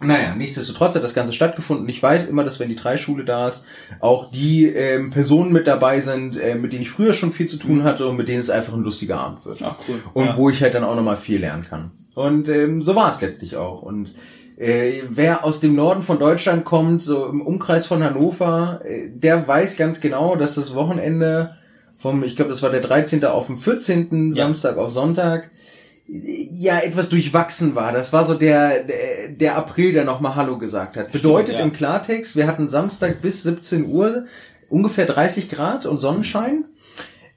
Naja, 0.00 0.34
nichtsdestotrotz 0.34 0.96
hat 0.96 1.04
das 1.04 1.14
Ganze 1.14 1.32
stattgefunden. 1.32 1.88
Ich 1.88 2.02
weiß 2.02 2.26
immer, 2.26 2.42
dass 2.42 2.58
wenn 2.58 2.68
die 2.68 2.74
Dreischule 2.76 3.24
da 3.24 3.46
ist, 3.46 3.66
auch 4.00 4.32
die 4.32 4.66
ähm, 4.66 5.12
Personen 5.12 5.52
mit 5.52 5.68
dabei 5.68 6.00
sind, 6.00 6.36
äh, 6.36 6.56
mit 6.56 6.72
denen 6.72 6.82
ich 6.82 6.90
früher 6.90 7.12
schon 7.12 7.30
viel 7.30 7.46
zu 7.46 7.56
tun 7.56 7.84
hatte 7.84 8.08
und 8.08 8.16
mit 8.16 8.26
denen 8.28 8.40
es 8.40 8.50
einfach 8.50 8.72
ein 8.74 8.82
lustiger 8.82 9.18
Abend 9.20 9.44
wird. 9.46 9.60
Ach, 9.62 9.76
cool. 9.88 10.02
Und 10.14 10.26
Ja. 10.26 10.36
wo 10.36 10.50
ich 10.50 10.60
halt 10.60 10.74
dann 10.74 10.82
auch 10.82 10.96
nochmal 10.96 11.16
viel 11.16 11.40
lernen 11.40 11.62
kann. 11.62 11.92
Und 12.14 12.48
ähm, 12.48 12.82
so 12.82 12.96
war 12.96 13.10
es 13.10 13.20
letztlich 13.20 13.54
auch. 13.56 13.82
Und 13.82 14.12
äh, 14.56 15.02
wer 15.08 15.44
aus 15.44 15.60
dem 15.60 15.76
Norden 15.76 16.02
von 16.02 16.18
Deutschland 16.18 16.64
kommt, 16.64 17.00
so 17.02 17.26
im 17.26 17.40
Umkreis 17.40 17.86
von 17.86 18.02
Hannover, 18.02 18.80
äh, 18.84 19.08
der 19.08 19.46
weiß 19.46 19.76
ganz 19.76 20.00
genau, 20.00 20.34
dass 20.34 20.56
das 20.56 20.74
Wochenende 20.74 21.54
vom, 21.96 22.24
ich 22.24 22.34
glaube, 22.34 22.50
das 22.50 22.62
war 22.62 22.70
der 22.70 22.80
13. 22.80 23.24
auf 23.26 23.46
den 23.46 23.56
14. 23.56 24.32
Ja. 24.34 24.44
Samstag 24.46 24.78
auf 24.78 24.90
Sonntag, 24.90 25.52
ja 26.06 26.78
etwas 26.80 27.08
durchwachsen 27.08 27.74
war. 27.74 27.92
Das 27.92 28.12
war 28.12 28.24
so 28.24 28.34
der 28.34 28.82
der, 28.84 29.28
der 29.30 29.56
April, 29.56 29.92
der 29.92 30.04
nochmal 30.04 30.34
Hallo 30.34 30.58
gesagt 30.58 30.96
hat. 30.96 31.12
Bedeutet 31.12 31.54
ja. 31.54 31.60
im 31.60 31.72
Klartext, 31.72 32.36
wir 32.36 32.46
hatten 32.46 32.68
Samstag 32.68 33.22
bis 33.22 33.42
17 33.44 33.86
Uhr 33.86 34.24
ungefähr 34.68 35.06
30 35.06 35.48
Grad 35.48 35.86
und 35.86 35.98
Sonnenschein. 35.98 36.64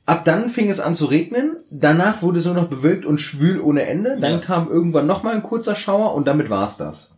Ab 0.06 0.24
dann 0.24 0.50
fing 0.50 0.70
es 0.70 0.80
an 0.80 0.94
zu 0.94 1.06
regnen. 1.06 1.56
Danach 1.72 2.22
wurde 2.22 2.38
es 2.40 2.46
nur 2.46 2.54
noch 2.54 2.68
bewölkt 2.68 3.06
und 3.06 3.20
schwül 3.20 3.60
ohne 3.60 3.84
Ende. 3.88 4.18
Dann 4.20 4.34
Ja. 4.34 4.38
kam 4.40 4.70
irgendwann 4.70 5.08
nochmal 5.08 5.34
ein 5.34 5.42
kurzer 5.44 5.76
Schauer 5.76 6.14
und 6.14 6.28
damit 6.28 6.50
war's 6.50 6.78
das. 6.78 7.16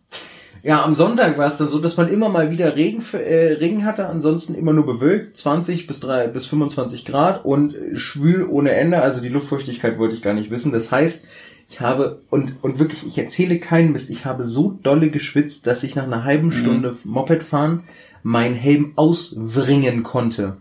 Ja, 0.62 0.84
am 0.84 0.94
Sonntag 0.94 1.38
war 1.38 1.46
es 1.46 1.56
dann 1.56 1.68
so, 1.68 1.78
dass 1.78 1.96
man 1.96 2.08
immer 2.08 2.28
mal 2.28 2.50
wieder 2.50 2.74
Regen, 2.76 3.00
für- 3.00 3.22
äh, 3.24 3.54
Regen 3.54 3.84
hatte, 3.84 4.08
ansonsten 4.08 4.54
immer 4.54 4.72
nur 4.72 4.86
bewölkt, 4.86 5.36
20 5.36 5.86
bis, 5.86 6.00
3, 6.00 6.26
bis 6.28 6.46
25 6.46 7.04
Grad 7.04 7.44
und 7.44 7.74
äh, 7.74 7.96
schwül 7.96 8.44
ohne 8.44 8.72
Ende, 8.72 9.00
also 9.00 9.20
die 9.20 9.28
Luftfeuchtigkeit 9.28 9.98
wollte 9.98 10.14
ich 10.14 10.22
gar 10.22 10.34
nicht 10.34 10.50
wissen. 10.50 10.72
Das 10.72 10.90
heißt, 10.90 11.26
ich 11.70 11.80
habe, 11.80 12.20
und, 12.30 12.54
und 12.62 12.78
wirklich, 12.78 13.06
ich 13.06 13.18
erzähle 13.18 13.58
keinen 13.58 13.92
Mist, 13.92 14.10
ich 14.10 14.24
habe 14.24 14.42
so 14.42 14.78
dolle 14.82 15.10
geschwitzt, 15.10 15.66
dass 15.66 15.82
ich 15.84 15.94
nach 15.94 16.04
einer 16.04 16.24
halben 16.24 16.50
Stunde 16.50 16.94
Moped 17.04 17.42
fahren 17.42 17.82
meinen 18.24 18.54
Helm 18.56 18.92
auswringen 18.96 20.02
konnte. 20.02 20.56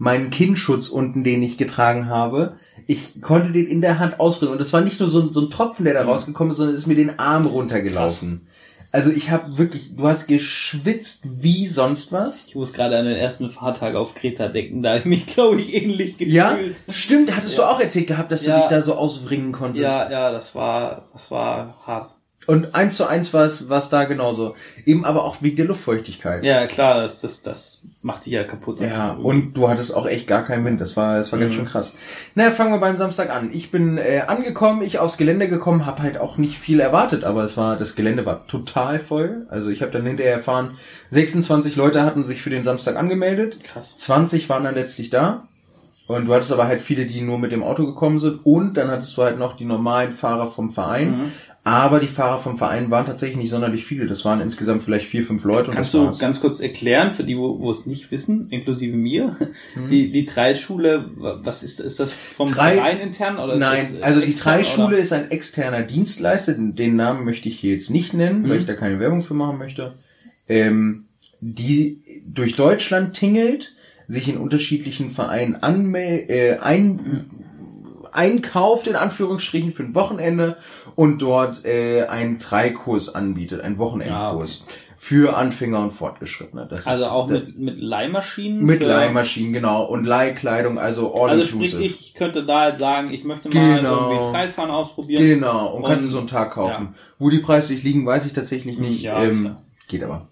Meinen 0.00 0.30
Kinnschutz 0.30 0.88
unten, 0.88 1.22
den 1.24 1.42
ich 1.42 1.58
getragen 1.58 2.06
habe, 2.06 2.54
ich 2.86 3.20
konnte 3.20 3.52
den 3.52 3.66
in 3.66 3.80
der 3.80 3.98
Hand 3.98 4.20
ausbringen. 4.20 4.52
Und 4.52 4.60
das 4.60 4.72
war 4.72 4.80
nicht 4.80 5.00
nur 5.00 5.08
so, 5.08 5.20
ein- 5.22 5.30
so 5.30 5.42
ein 5.42 5.50
Tropfen, 5.50 5.84
der 5.84 5.94
da 5.94 6.04
rausgekommen 6.04 6.50
ist, 6.50 6.56
sondern 6.56 6.74
es 6.74 6.82
ist 6.82 6.86
mir 6.86 6.94
den 6.96 7.18
Arm 7.18 7.44
runtergelaufen. 7.46 8.40
Also 8.90 9.10
ich 9.10 9.30
habe 9.30 9.58
wirklich, 9.58 9.94
du 9.96 10.08
hast 10.08 10.28
geschwitzt 10.28 11.42
wie 11.42 11.66
sonst 11.66 12.10
was. 12.12 12.46
ich 12.48 12.54
muss 12.54 12.72
gerade 12.72 12.96
an 12.98 13.04
den 13.04 13.16
ersten 13.16 13.50
Fahrtag 13.50 13.94
auf 13.94 14.14
Kreta 14.14 14.48
denken, 14.48 14.82
da 14.82 14.90
habe 14.90 15.00
ich 15.00 15.04
mich, 15.04 15.26
glaube 15.26 15.60
ich, 15.60 15.74
ähnlich 15.74 16.12
gefühlt. 16.16 16.32
Ja, 16.34 16.56
stimmt, 16.88 17.36
hattest 17.36 17.58
du 17.58 17.64
auch 17.64 17.80
erzählt 17.80 18.06
gehabt, 18.06 18.32
dass 18.32 18.44
du 18.44 18.50
Ja. 18.50 18.58
dich 18.60 18.66
da 18.68 18.80
so 18.80 18.94
auswringen 18.94 19.52
konntest. 19.52 19.82
Ja, 19.82 20.10
ja, 20.10 20.30
das 20.32 20.54
war, 20.54 21.04
das 21.12 21.30
war 21.30 21.74
hart. 21.86 22.10
Und 22.46 22.74
eins 22.74 22.96
zu 22.96 23.06
eins 23.06 23.34
war 23.34 23.44
es 23.44 23.88
da 23.90 24.04
genauso. 24.04 24.54
Eben 24.86 25.04
aber 25.04 25.24
auch 25.24 25.42
wegen 25.42 25.56
der 25.56 25.66
Luftfeuchtigkeit. 25.66 26.42
Ja, 26.42 26.66
klar, 26.66 27.02
das, 27.02 27.20
das, 27.20 27.42
das 27.42 27.87
macht 28.00 28.26
dich 28.26 28.32
ja 28.32 28.44
kaputt. 28.44 28.80
Ja, 28.80 29.12
und 29.12 29.56
du 29.56 29.68
hattest 29.68 29.94
auch 29.94 30.06
echt 30.06 30.28
gar 30.28 30.44
keinen 30.44 30.64
Wind. 30.64 30.80
Das 30.80 30.96
war, 30.96 31.16
das 31.16 31.32
war 31.32 31.38
ganz 31.38 31.54
schön 31.54 31.64
krass. 31.64 31.96
Naja, 32.34 32.50
fangen 32.50 32.72
wir 32.72 32.78
beim 32.78 32.96
Samstag 32.96 33.34
an. 33.34 33.50
Ich 33.52 33.70
bin 33.70 33.98
äh, 33.98 34.22
angekommen, 34.26 34.82
ich 34.82 34.98
aufs 34.98 35.16
Gelände 35.16 35.48
gekommen, 35.48 35.84
habe 35.84 36.02
halt 36.02 36.18
auch 36.18 36.38
nicht 36.38 36.58
viel 36.58 36.78
erwartet, 36.78 37.24
aber 37.24 37.42
es 37.42 37.56
war, 37.56 37.76
das 37.76 37.96
Gelände 37.96 38.24
war 38.24 38.46
total 38.46 38.98
voll. 38.98 39.46
Also 39.48 39.70
ich 39.70 39.82
habe 39.82 39.90
dann 39.90 40.06
hinterher 40.06 40.34
erfahren, 40.34 40.70
26 41.10 41.74
Leute 41.76 42.04
hatten 42.04 42.22
sich 42.24 42.40
für 42.40 42.50
den 42.50 42.62
Samstag 42.62 42.96
angemeldet. 42.96 43.64
Krass. 43.64 43.98
20 43.98 44.48
waren 44.48 44.64
dann 44.64 44.74
letztlich 44.74 45.10
da. 45.10 45.48
Und 46.06 46.26
du 46.26 46.32
hattest 46.32 46.52
aber 46.52 46.66
halt 46.66 46.80
viele, 46.80 47.04
die 47.04 47.20
nur 47.20 47.38
mit 47.38 47.52
dem 47.52 47.62
Auto 47.62 47.84
gekommen 47.84 48.18
sind. 48.18 48.40
Und 48.46 48.78
dann 48.78 48.90
hattest 48.90 49.14
du 49.18 49.22
halt 49.22 49.38
noch 49.38 49.56
die 49.58 49.66
normalen 49.66 50.10
Fahrer 50.10 50.46
vom 50.46 50.70
Verein. 50.70 51.18
Mhm. 51.18 51.32
Aber 51.70 52.00
die 52.00 52.06
Fahrer 52.06 52.38
vom 52.38 52.56
Verein 52.56 52.90
waren 52.90 53.04
tatsächlich 53.04 53.36
nicht 53.36 53.50
sonderlich 53.50 53.84
viele. 53.84 54.06
Das 54.06 54.24
waren 54.24 54.40
insgesamt 54.40 54.82
vielleicht 54.82 55.06
vier, 55.06 55.22
fünf 55.22 55.44
Leute. 55.44 55.68
Und 55.68 55.74
Kannst 55.74 55.92
das 55.92 56.00
du 56.00 56.06
war's. 56.06 56.18
ganz 56.18 56.40
kurz 56.40 56.60
erklären, 56.60 57.12
für 57.12 57.24
die, 57.24 57.36
wo, 57.36 57.60
wo 57.60 57.70
es 57.70 57.84
nicht 57.84 58.10
wissen, 58.10 58.48
inklusive 58.48 58.96
mir, 58.96 59.36
Mhm. 59.74 59.90
die, 59.90 60.10
die 60.10 60.24
Trailschule, 60.24 61.10
was 61.16 61.62
ist, 61.62 61.80
ist 61.80 62.00
das 62.00 62.12
vom 62.14 62.48
Drei- 62.48 62.76
Verein 62.76 63.00
intern 63.00 63.38
oder 63.38 63.52
ist 63.52 63.60
Nein, 63.60 63.78
das, 63.92 64.00
äh, 64.00 64.02
also 64.02 64.20
die 64.20 64.26
extern, 64.28 64.54
Dreischule 64.54 64.86
oder? 64.86 64.98
ist 64.98 65.12
ein 65.12 65.30
externer 65.30 65.82
Dienstleister. 65.82 66.54
Den 66.54 66.74
den 66.74 66.96
Namen 66.96 67.26
möchte 67.26 67.48
ich 67.50 67.58
hier 67.60 67.74
jetzt 67.74 67.90
nicht 67.90 68.14
nennen, 68.14 68.42
Mhm. 68.44 68.48
weil 68.48 68.58
ich 68.58 68.66
da 68.66 68.72
keine 68.74 68.98
Werbung 68.98 69.20
für 69.22 69.34
machen 69.34 69.58
möchte. 69.58 69.92
Ähm, 70.48 71.04
die 71.40 72.00
durch 72.26 72.56
Deutschland 72.56 73.12
tingelt, 73.14 73.72
sich 74.08 74.28
in 74.28 74.38
unterschiedlichen 74.38 75.10
Vereinen 75.10 75.56
anmel 75.62 76.24
äh, 76.28 76.56
ein 76.62 77.26
einkauft 78.18 78.86
in 78.88 78.96
Anführungsstrichen 78.96 79.70
für 79.70 79.84
ein 79.84 79.94
Wochenende 79.94 80.56
und 80.96 81.22
dort 81.22 81.64
äh, 81.64 82.04
einen 82.06 82.38
Dreikurs 82.38 83.14
anbietet, 83.14 83.60
einen 83.60 83.78
Wochenendkurs 83.78 84.64
für 85.00 85.36
Anfänger 85.36 85.80
und 85.80 85.92
Fortgeschrittene. 85.92 86.66
Das 86.68 86.88
Also 86.88 87.04
ist, 87.04 87.10
auch 87.10 87.28
mit, 87.28 87.56
mit 87.56 87.78
Leihmaschinen? 87.78 88.64
mit 88.64 88.82
Leihmaschinen, 88.82 89.52
genau, 89.52 89.84
und 89.84 90.04
Leihkleidung, 90.04 90.78
also 90.80 91.14
all 91.14 91.30
Also 91.30 91.44
sprich, 91.44 91.72
inclusive. 91.74 91.84
ich 91.84 92.14
könnte 92.14 92.44
da 92.44 92.68
jetzt 92.70 92.80
sagen, 92.80 93.12
ich 93.12 93.22
möchte 93.22 93.48
mal 93.48 93.76
Genau. 93.76 94.10
irgendwie 94.10 94.32
Trailfahren 94.32 94.70
ausprobieren. 94.72 95.22
Genau, 95.22 95.68
und 95.74 95.82
kannst 95.84 95.98
Und- 96.04 96.08
du 96.08 96.12
so 96.12 96.18
einen 96.18 96.26
Tag 96.26 96.50
kaufen. 96.52 96.88
ja. 96.92 96.94
Wo 97.20 97.30
die 97.30 97.38
preislich 97.38 97.84
liegen, 97.84 98.04
weiß 98.04 98.26
ich 98.26 98.32
tatsächlich 98.32 98.78
nicht. 98.80 99.02
Ja, 99.02 99.22
ähm, 99.22 99.54
geht 99.86 100.02
aber. 100.02 100.26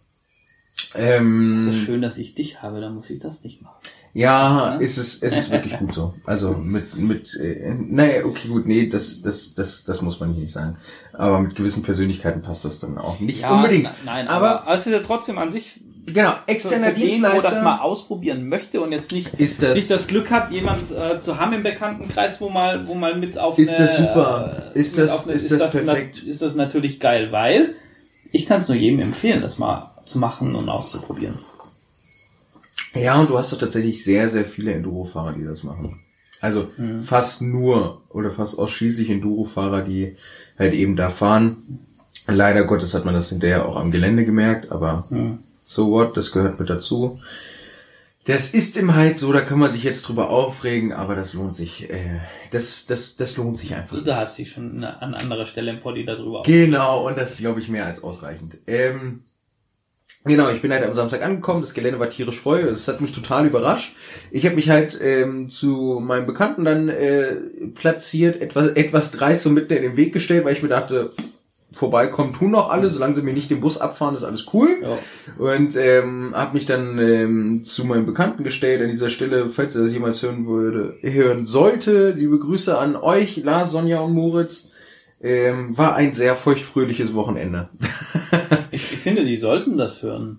Ähm, 0.95 1.69
Es 1.69 1.77
ist 1.77 1.85
schön, 1.85 2.03
dass 2.03 2.19
ich 2.19 2.35
dich 2.35 2.63
habe, 2.63 2.81
dann 2.81 2.95
muss 2.95 3.11
ich 3.11 3.21
das 3.21 3.45
nicht 3.45 3.63
machen. 3.63 3.77
Ja, 4.19 4.73
Ja. 4.73 4.77
ist 4.77 4.97
es, 4.97 5.23
es 5.23 5.37
ist 5.37 5.51
wirklich 5.51 5.77
gut 5.79 5.95
so. 5.95 6.15
Also 6.25 6.53
mit, 6.53 6.97
mit, 6.97 7.35
äh, 7.39 7.75
naja, 7.75 8.25
okay, 8.25 8.49
gut, 8.49 8.67
nee, 8.67 8.89
das, 8.89 9.21
das, 9.21 9.53
das, 9.55 9.85
das 9.85 10.01
muss 10.01 10.21
man 10.21 10.33
hier 10.33 10.43
nicht 10.45 10.55
sagen. 10.55 10.77
Aber 11.13 11.41
mit 11.41 11.55
gewissen 11.55 11.83
Persönlichkeiten 11.83 12.41
passt 12.41 12.65
das 12.65 12.81
dann 12.81 12.97
auch 12.97 13.21
nicht 13.21 13.45
unbedingt. 13.49 13.85
na- 13.85 14.13
Nein, 14.13 14.29
aber, 14.29 14.63
aber, 14.63 14.75
es 14.75 14.87
ist 14.87 14.93
ja 14.95 15.01
trotzdem 15.01 15.37
an 15.37 15.51
sich 15.51 15.81
genau, 16.07 16.33
externer 16.47 16.87
für 16.87 16.93
den, 16.95 17.03
wo 17.03 17.07
Dienstleister. 17.09 17.51
das 17.51 17.63
mal 17.63 17.81
ausprobieren 17.81 18.49
möchte 18.49 18.81
und 18.81 18.93
jetzt 18.93 19.13
nicht, 19.13 19.35
Ist 19.35 19.63
das- 19.63 19.75
nicht 19.75 19.91
das 19.91 20.07
Glück 20.07 20.31
hat, 20.31 20.51
jemand 20.51 20.91
äh, 20.93 21.21
zu 21.21 21.39
haben 21.39 21.53
im 21.53 21.63
Bekanntenkreis, 21.63 22.41
wo 22.41 22.49
mal, 22.49 22.89
wo 22.89 22.95
mal 22.95 23.17
mit 23.17 23.37
auf 23.37 23.59
Ist 23.59 23.75
eine, 23.75 23.85
das 23.87 23.99
super? 23.99 24.71
äh, 24.75 24.79
Ist 24.79 24.97
das- 24.97 25.25
eine- 25.25 25.35
ist 25.35 25.51
das 25.53 25.59
na- 25.61 25.67
perfekt? 25.67 26.23
ist 26.23 26.41
das 26.41 26.55
natürlich 26.55 27.01
geil, 27.01 27.33
weil 27.33 27.75
ich 28.33 28.47
kann 28.47 28.61
es 28.61 28.69
nur 28.69 28.79
jedem 28.79 29.01
empfehlen, 29.01 29.43
das 29.43 29.59
mal 29.59 29.91
zu 30.07 30.19
machen 30.19 30.55
und 30.55 30.71
auszuprobieren. 30.71 31.35
Ja, 32.99 33.21
und 33.21 33.31
du 33.31 33.39
hast 33.39 33.53
doch 33.53 33.59
tatsächlich 33.59 34.03
sehr, 34.05 34.29
sehr 34.29 34.45
viele 34.45 34.73
Enduro-Fahrer, 34.73 35.33
die 35.33 35.45
das 35.45 35.63
machen. 35.65 36.01
Also 36.41 36.69
Mhm. 36.77 37.01
fast 37.03 37.43
nur 37.43 38.03
oder 38.11 38.31
fast 38.31 38.59
ausschließlich 38.59 39.11
Enduro-Fahrer, 39.11 39.83
die 39.83 40.17
halt 40.59 40.75
eben 40.75 40.97
da 40.97 41.11
fahren. 41.11 41.57
Leider 42.29 42.65
Gottes 42.65 42.93
hat 42.95 43.05
man 43.05 43.15
das 43.15 43.29
hinterher 43.31 43.67
auch 43.67 43.77
am 43.77 43.91
Gelände 43.91 44.25
gemerkt, 44.25 44.71
aber 44.73 45.07
Mhm. 45.11 45.39
so 45.63 45.91
what, 45.93 46.17
das 46.17 46.33
gehört 46.33 46.59
mit 46.61 46.69
dazu. 46.71 47.21
Das 48.25 48.51
ist 48.51 48.77
im 48.77 48.97
halt 48.97 49.19
so, 49.21 49.33
da 49.33 49.41
kann 49.41 49.61
man 49.61 49.71
sich 49.71 49.85
jetzt 49.85 50.03
drüber 50.09 50.31
aufregen, 50.31 50.93
aber 50.93 51.15
das 51.15 51.33
lohnt 51.35 51.55
sich, 51.55 51.89
äh, 51.91 52.19
das, 52.51 52.87
das, 52.87 53.17
das 53.17 53.37
lohnt 53.37 53.57
sich 53.57 53.75
einfach. 53.77 54.03
Du 54.03 54.17
hast 54.17 54.37
dich 54.37 54.51
schon 54.51 54.83
an 54.83 55.15
anderer 55.15 55.47
Stelle 55.47 55.71
im 55.71 55.79
Poddy 55.79 56.05
darüber 56.05 56.43
Genau, 56.43 57.07
und 57.07 57.17
das 57.17 57.35
ist, 57.35 57.39
glaube 57.41 57.61
ich, 57.61 57.69
mehr 57.69 57.87
als 57.87 58.03
ausreichend. 58.03 58.59
Ähm, 58.67 59.21
genau, 60.25 60.51
ich 60.51 60.63
bin 60.63 60.73
halt 60.73 60.85
am 60.85 60.93
Samstag 60.93 61.23
angekommen, 61.23 61.61
das 61.61 61.75
Gelände 61.75 61.99
war 61.99 62.11
tierisch 62.11 62.39
voll, 62.39 62.65
das 62.65 62.89
hat 62.89 63.01
mich 63.01 63.13
total 63.13 63.47
überrascht. 63.47 63.97
Ich 64.31 64.45
habe 64.45 64.57
mich 64.57 64.71
halt 64.71 64.99
ähm, 65.01 65.51
zu 65.51 66.01
meinem 66.05 66.27
Bekannten 66.27 66.65
dann 66.65 66.89
äh, 66.89 67.35
platziert, 67.75 68.41
etwas, 68.41 68.69
etwas 68.69 69.13
dreist 69.13 69.43
so 69.43 69.51
mitten 69.51 69.73
in 69.73 69.83
den 69.83 69.97
Weg 69.97 70.13
gestellt, 70.13 70.45
weil 70.45 70.55
ich 70.55 70.63
mir 70.63 70.69
dachte, 70.69 71.11
vorbeikommen 71.73 72.33
tun 72.33 72.53
noch 72.53 72.71
alle, 72.71 72.89
solange 72.89 73.15
sie 73.15 73.23
mir 73.23 73.35
nicht 73.35 73.51
den 73.51 73.61
Bus 73.61 73.79
abfahren, 73.79 74.15
ist 74.15 74.25
alles 74.25 74.47
cool. 74.53 74.69
Ja. 74.83 74.99
Und 75.39 75.77
ähm, 75.77 76.33
habe 76.35 76.55
mich 76.55 76.67
dann 76.67 76.99
ähm, 76.99 77.65
zu 77.65 77.85
meinem 77.85 78.07
Bekannten 78.07 78.45
gestellt 78.45 78.83
an 78.83 78.91
dieser 78.91 79.11
Stelle, 79.11 79.49
falls 79.49 79.75
er 79.75 79.83
das 79.83 79.93
jemals 79.93 80.23
hören 80.23 80.47
würde, 80.47 80.97
hören 81.03 81.47
sollte. 81.47 82.11
Liebe 82.11 82.39
Grüße 82.39 82.79
an 82.79 82.97
euch, 82.97 83.37
Lars, 83.39 83.73
Sonja 83.73 84.01
und 84.01 84.15
Moritz. 84.15 84.71
Ähm, 85.21 85.77
war 85.77 85.97
ein 85.97 86.13
sehr 86.15 86.37
feuchtfröhliches 86.37 87.15
Wochenende. 87.15 87.69
Finde, 89.07 89.25
die 89.25 89.37
sollten 89.37 89.79
das 89.79 90.03
hören. 90.03 90.39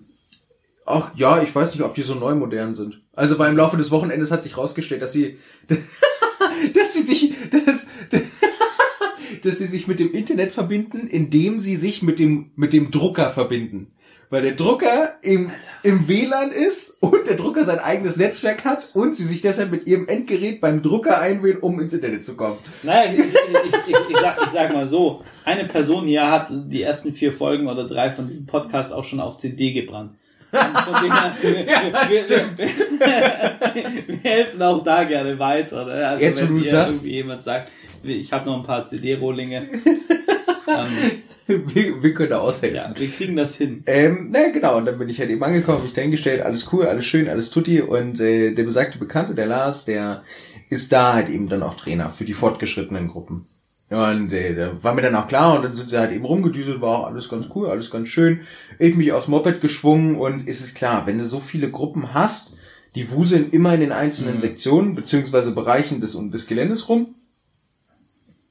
Ach 0.84 1.10
ja, 1.16 1.40
ich 1.42 1.54
weiß 1.54 1.74
nicht, 1.74 1.82
ob 1.82 1.94
die 1.94 2.02
so 2.02 2.14
neu 2.14 2.34
modern 2.34 2.74
sind. 2.74 3.00
Also 3.14 3.38
weil 3.38 3.50
im 3.50 3.56
Laufe 3.56 3.78
des 3.78 3.90
Wochenendes 3.90 4.30
hat 4.30 4.42
sich 4.42 4.58
rausgestellt, 4.58 5.00
dass 5.00 5.10
sie, 5.10 5.38
dass 6.74 6.92
sie 6.92 7.00
sich, 7.00 7.32
dass, 7.50 7.86
dass 9.42 9.58
sie 9.58 9.66
sich 9.66 9.88
mit 9.88 10.00
dem 10.00 10.12
Internet 10.12 10.52
verbinden, 10.52 11.06
indem 11.06 11.62
sie 11.62 11.76
sich 11.76 12.02
mit 12.02 12.18
dem, 12.18 12.50
mit 12.56 12.74
dem 12.74 12.90
Drucker 12.90 13.30
verbinden. 13.30 13.90
Weil 14.30 14.42
der 14.42 14.52
Drucker 14.52 15.14
im, 15.22 15.50
im 15.82 16.06
WLAN 16.08 16.52
ist 16.52 17.02
und 17.02 17.26
der 17.26 17.36
Drucker 17.36 17.64
sein 17.64 17.78
eigenes 17.78 18.16
Netzwerk 18.16 18.64
hat 18.64 18.84
und 18.94 19.16
sie 19.16 19.24
sich 19.24 19.40
deshalb 19.40 19.70
mit 19.70 19.86
ihrem 19.86 20.06
Endgerät 20.06 20.60
beim 20.60 20.82
Drucker 20.82 21.20
einwählen, 21.20 21.58
um 21.60 21.80
ins 21.80 21.94
Internet 21.94 22.24
zu 22.24 22.36
kommen. 22.36 22.58
Naja, 22.82 23.10
ich, 23.10 23.18
ich, 23.20 23.24
ich, 23.24 23.96
ich, 24.10 24.16
sag, 24.18 24.36
ich 24.42 24.50
sag 24.50 24.74
mal 24.74 24.86
so, 24.86 25.24
eine 25.44 25.64
Person 25.64 26.04
hier 26.06 26.30
hat 26.30 26.48
die 26.50 26.82
ersten 26.82 27.14
vier 27.14 27.32
Folgen 27.32 27.68
oder 27.68 27.86
drei 27.86 28.10
von 28.10 28.28
diesem 28.28 28.46
Podcast 28.46 28.92
auch 28.92 29.04
schon 29.04 29.20
auf 29.20 29.38
CD 29.38 29.72
gebrannt. 29.72 30.12
Und 30.50 30.78
Von 30.78 31.02
dem 31.02 31.12
her, 31.12 31.36
wir, 31.42 31.60
Ja, 31.64 32.10
wir, 32.10 32.18
stimmt. 32.18 32.58
Wir, 32.58 32.68
wir 34.22 34.30
helfen 34.30 34.62
auch 34.62 34.82
da 34.82 35.04
gerne 35.04 35.38
weiter. 35.38 35.84
Ne? 35.84 36.06
Also 36.06 36.24
Jetzt, 36.24 36.42
wo 36.42 36.48
wenn 36.48 36.58
du 36.58 36.64
sagst. 36.64 36.96
irgendwie 36.96 37.14
jemand 37.16 37.42
sagt, 37.42 37.70
ich 38.02 38.32
habe 38.32 38.46
noch 38.46 38.56
ein 38.58 38.62
paar 38.62 38.84
CD-Rohlinge, 38.84 39.68
ähm, 40.68 41.22
Wir, 41.74 42.02
wir 42.02 42.12
können 42.12 42.28
da 42.28 42.40
aushelfen. 42.40 42.76
ja, 42.76 42.92
wir 42.94 43.08
kriegen 43.08 43.34
das 43.34 43.56
hin. 43.56 43.82
Ähm, 43.86 44.28
na 44.30 44.50
genau, 44.50 44.76
und 44.76 44.84
dann 44.84 44.98
bin 44.98 45.08
ich 45.08 45.18
halt 45.18 45.30
eben 45.30 45.42
angekommen, 45.42 45.82
mich 45.82 45.94
dahingestellt, 45.94 46.42
alles 46.42 46.70
cool, 46.72 46.86
alles 46.86 47.06
schön, 47.06 47.26
alles 47.26 47.48
tutti 47.48 47.80
und 47.80 48.20
äh, 48.20 48.52
der 48.52 48.64
besagte 48.64 48.98
Bekannte, 48.98 49.34
der 49.34 49.46
Lars, 49.46 49.86
der 49.86 50.22
ist 50.68 50.92
da 50.92 51.14
halt 51.14 51.30
eben 51.30 51.48
dann 51.48 51.62
auch 51.62 51.74
Trainer 51.74 52.10
für 52.10 52.26
die 52.26 52.34
fortgeschrittenen 52.34 53.08
Gruppen. 53.08 53.46
Und 53.88 54.34
äh, 54.34 54.54
da 54.54 54.82
war 54.82 54.92
mir 54.92 55.00
dann 55.00 55.14
auch 55.14 55.28
klar 55.28 55.56
und 55.56 55.64
dann 55.64 55.74
sind 55.74 55.88
sie 55.88 55.98
halt 55.98 56.12
eben 56.12 56.26
rumgedüselt, 56.26 56.82
war 56.82 56.98
auch 56.98 57.06
alles 57.06 57.30
ganz 57.30 57.48
cool, 57.54 57.70
alles 57.70 57.90
ganz 57.90 58.08
schön. 58.08 58.40
Ich 58.78 58.94
mich 58.94 59.12
aufs 59.12 59.28
Moped 59.28 59.62
geschwungen 59.62 60.16
und 60.16 60.46
ist 60.46 60.60
es 60.60 60.74
klar, 60.74 61.06
wenn 61.06 61.18
du 61.18 61.24
so 61.24 61.40
viele 61.40 61.70
Gruppen 61.70 62.12
hast, 62.12 62.56
die 62.94 63.10
wuseln 63.10 63.50
immer 63.50 63.72
in 63.72 63.80
den 63.80 63.92
einzelnen 63.92 64.40
Sektionen 64.40 64.94
beziehungsweise 64.94 65.52
Bereichen 65.52 66.02
des, 66.02 66.18
des 66.30 66.46
Geländes 66.46 66.90
rum. 66.90 67.14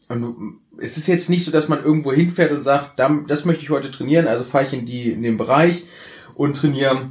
Und 0.10 0.60
es 0.80 0.98
ist 0.98 1.08
jetzt 1.08 1.30
nicht 1.30 1.44
so, 1.46 1.52
dass 1.52 1.68
man 1.68 1.84
irgendwo 1.84 2.12
hinfährt 2.14 2.52
und 2.52 2.64
sagt, 2.64 2.98
da- 3.00 3.20
das 3.28 3.46
möchte 3.46 3.64
ich 3.64 3.70
heute 3.70 3.92
trainieren, 3.92 4.28
also 4.28 4.44
fahre 4.44 4.66
ich 4.66 4.74
in 4.74 4.86
die 4.86 5.12
in 5.12 5.24
den 5.24 5.38
Bereich 5.38 5.84
und 6.36 6.58
trainiere 6.58 7.02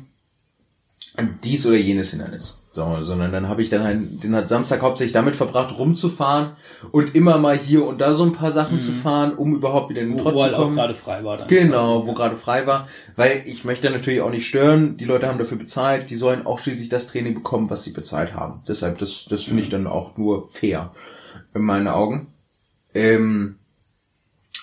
dies 1.45 1.67
oder 1.67 1.77
jenes 1.77 2.11
Hindernis. 2.11 2.59
So, 2.73 2.99
sondern 3.05 3.33
dann 3.33 3.49
habe 3.49 3.63
ich 3.63 3.71
dann 3.71 3.83
halt, 3.83 4.23
den 4.23 4.37
hat 4.37 4.51
Samstag 4.51 4.83
hauptsächlich 4.83 5.15
damit 5.15 5.35
verbracht, 5.35 5.79
rumzufahren 5.79 6.51
und 6.93 7.15
immer 7.15 7.39
mal 7.39 7.57
hier 7.57 7.87
und 7.87 8.03
da 8.03 8.13
so 8.13 8.25
ein 8.25 8.33
paar 8.35 8.51
Sachen 8.51 8.81
zu 8.81 8.93
fahren, 8.93 9.33
um 9.35 9.55
überhaupt 9.55 9.89
wieder 9.89 10.03
in 10.03 10.11
den 10.11 10.19
Wo, 10.19 10.23
Trott 10.25 10.35
wo 10.35 10.45
zu 10.47 10.53
kommen. 10.53 10.77
gerade 10.77 10.93
frei 10.95 11.25
war. 11.25 11.39
Dann. 11.39 11.49
Genau, 11.49 12.07
wo 12.07 12.13
gerade 12.13 12.37
frei 12.37 12.67
war, 12.67 12.87
weil 13.17 13.43
ich 13.47 13.65
möchte 13.65 13.89
natürlich 13.89 14.21
auch 14.21 14.31
nicht 14.31 14.47
stören. 14.47 14.99
Die 14.99 15.07
Leute 15.07 15.27
haben 15.27 15.39
dafür 15.39 15.57
bezahlt, 15.57 16.11
die 16.11 16.17
sollen 16.17 16.45
auch 16.45 16.59
schließlich 16.59 16.91
das 16.91 17.07
Training 17.07 17.33
bekommen, 17.33 17.71
was 17.71 17.83
sie 17.83 17.93
bezahlt 17.93 18.35
haben. 18.35 18.61
Deshalb, 18.69 18.99
das, 18.99 19.25
das 19.31 19.45
finde 19.45 19.63
ich 19.63 19.71
dann 19.71 19.87
auch 19.87 20.19
nur 20.19 20.47
fair 20.47 20.91
in 21.55 21.63
meinen 21.63 21.89
Augen. 21.89 22.27
Ähm, 22.97 23.57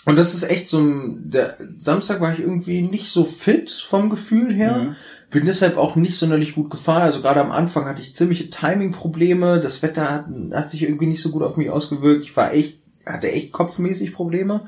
und 0.05 0.17
das 0.17 0.33
ist 0.33 0.49
echt 0.49 0.69
so 0.69 0.79
ein, 0.79 1.31
der 1.31 1.55
Samstag 1.79 2.19
war 2.19 2.33
ich 2.33 2.39
irgendwie 2.39 2.81
nicht 2.81 3.09
so 3.09 3.23
fit 3.23 3.71
vom 3.71 4.09
Gefühl 4.09 4.53
her. 4.53 4.95
Bin 5.31 5.45
deshalb 5.45 5.77
auch 5.77 5.95
nicht 5.95 6.17
sonderlich 6.17 6.55
gut 6.55 6.69
gefahren. 6.69 7.03
Also 7.03 7.21
gerade 7.21 7.39
am 7.39 7.51
Anfang 7.51 7.85
hatte 7.85 8.01
ich 8.01 8.15
ziemliche 8.15 8.49
Timing-Probleme. 8.49 9.61
Das 9.61 9.81
Wetter 9.81 10.11
hat, 10.11 10.25
hat 10.51 10.71
sich 10.71 10.83
irgendwie 10.83 11.07
nicht 11.07 11.21
so 11.21 11.29
gut 11.29 11.41
auf 11.41 11.55
mich 11.55 11.69
ausgewirkt. 11.69 12.23
Ich 12.23 12.35
war 12.35 12.53
echt, 12.53 12.77
hatte 13.05 13.31
echt 13.31 13.53
kopfmäßig 13.53 14.13
Probleme 14.13 14.65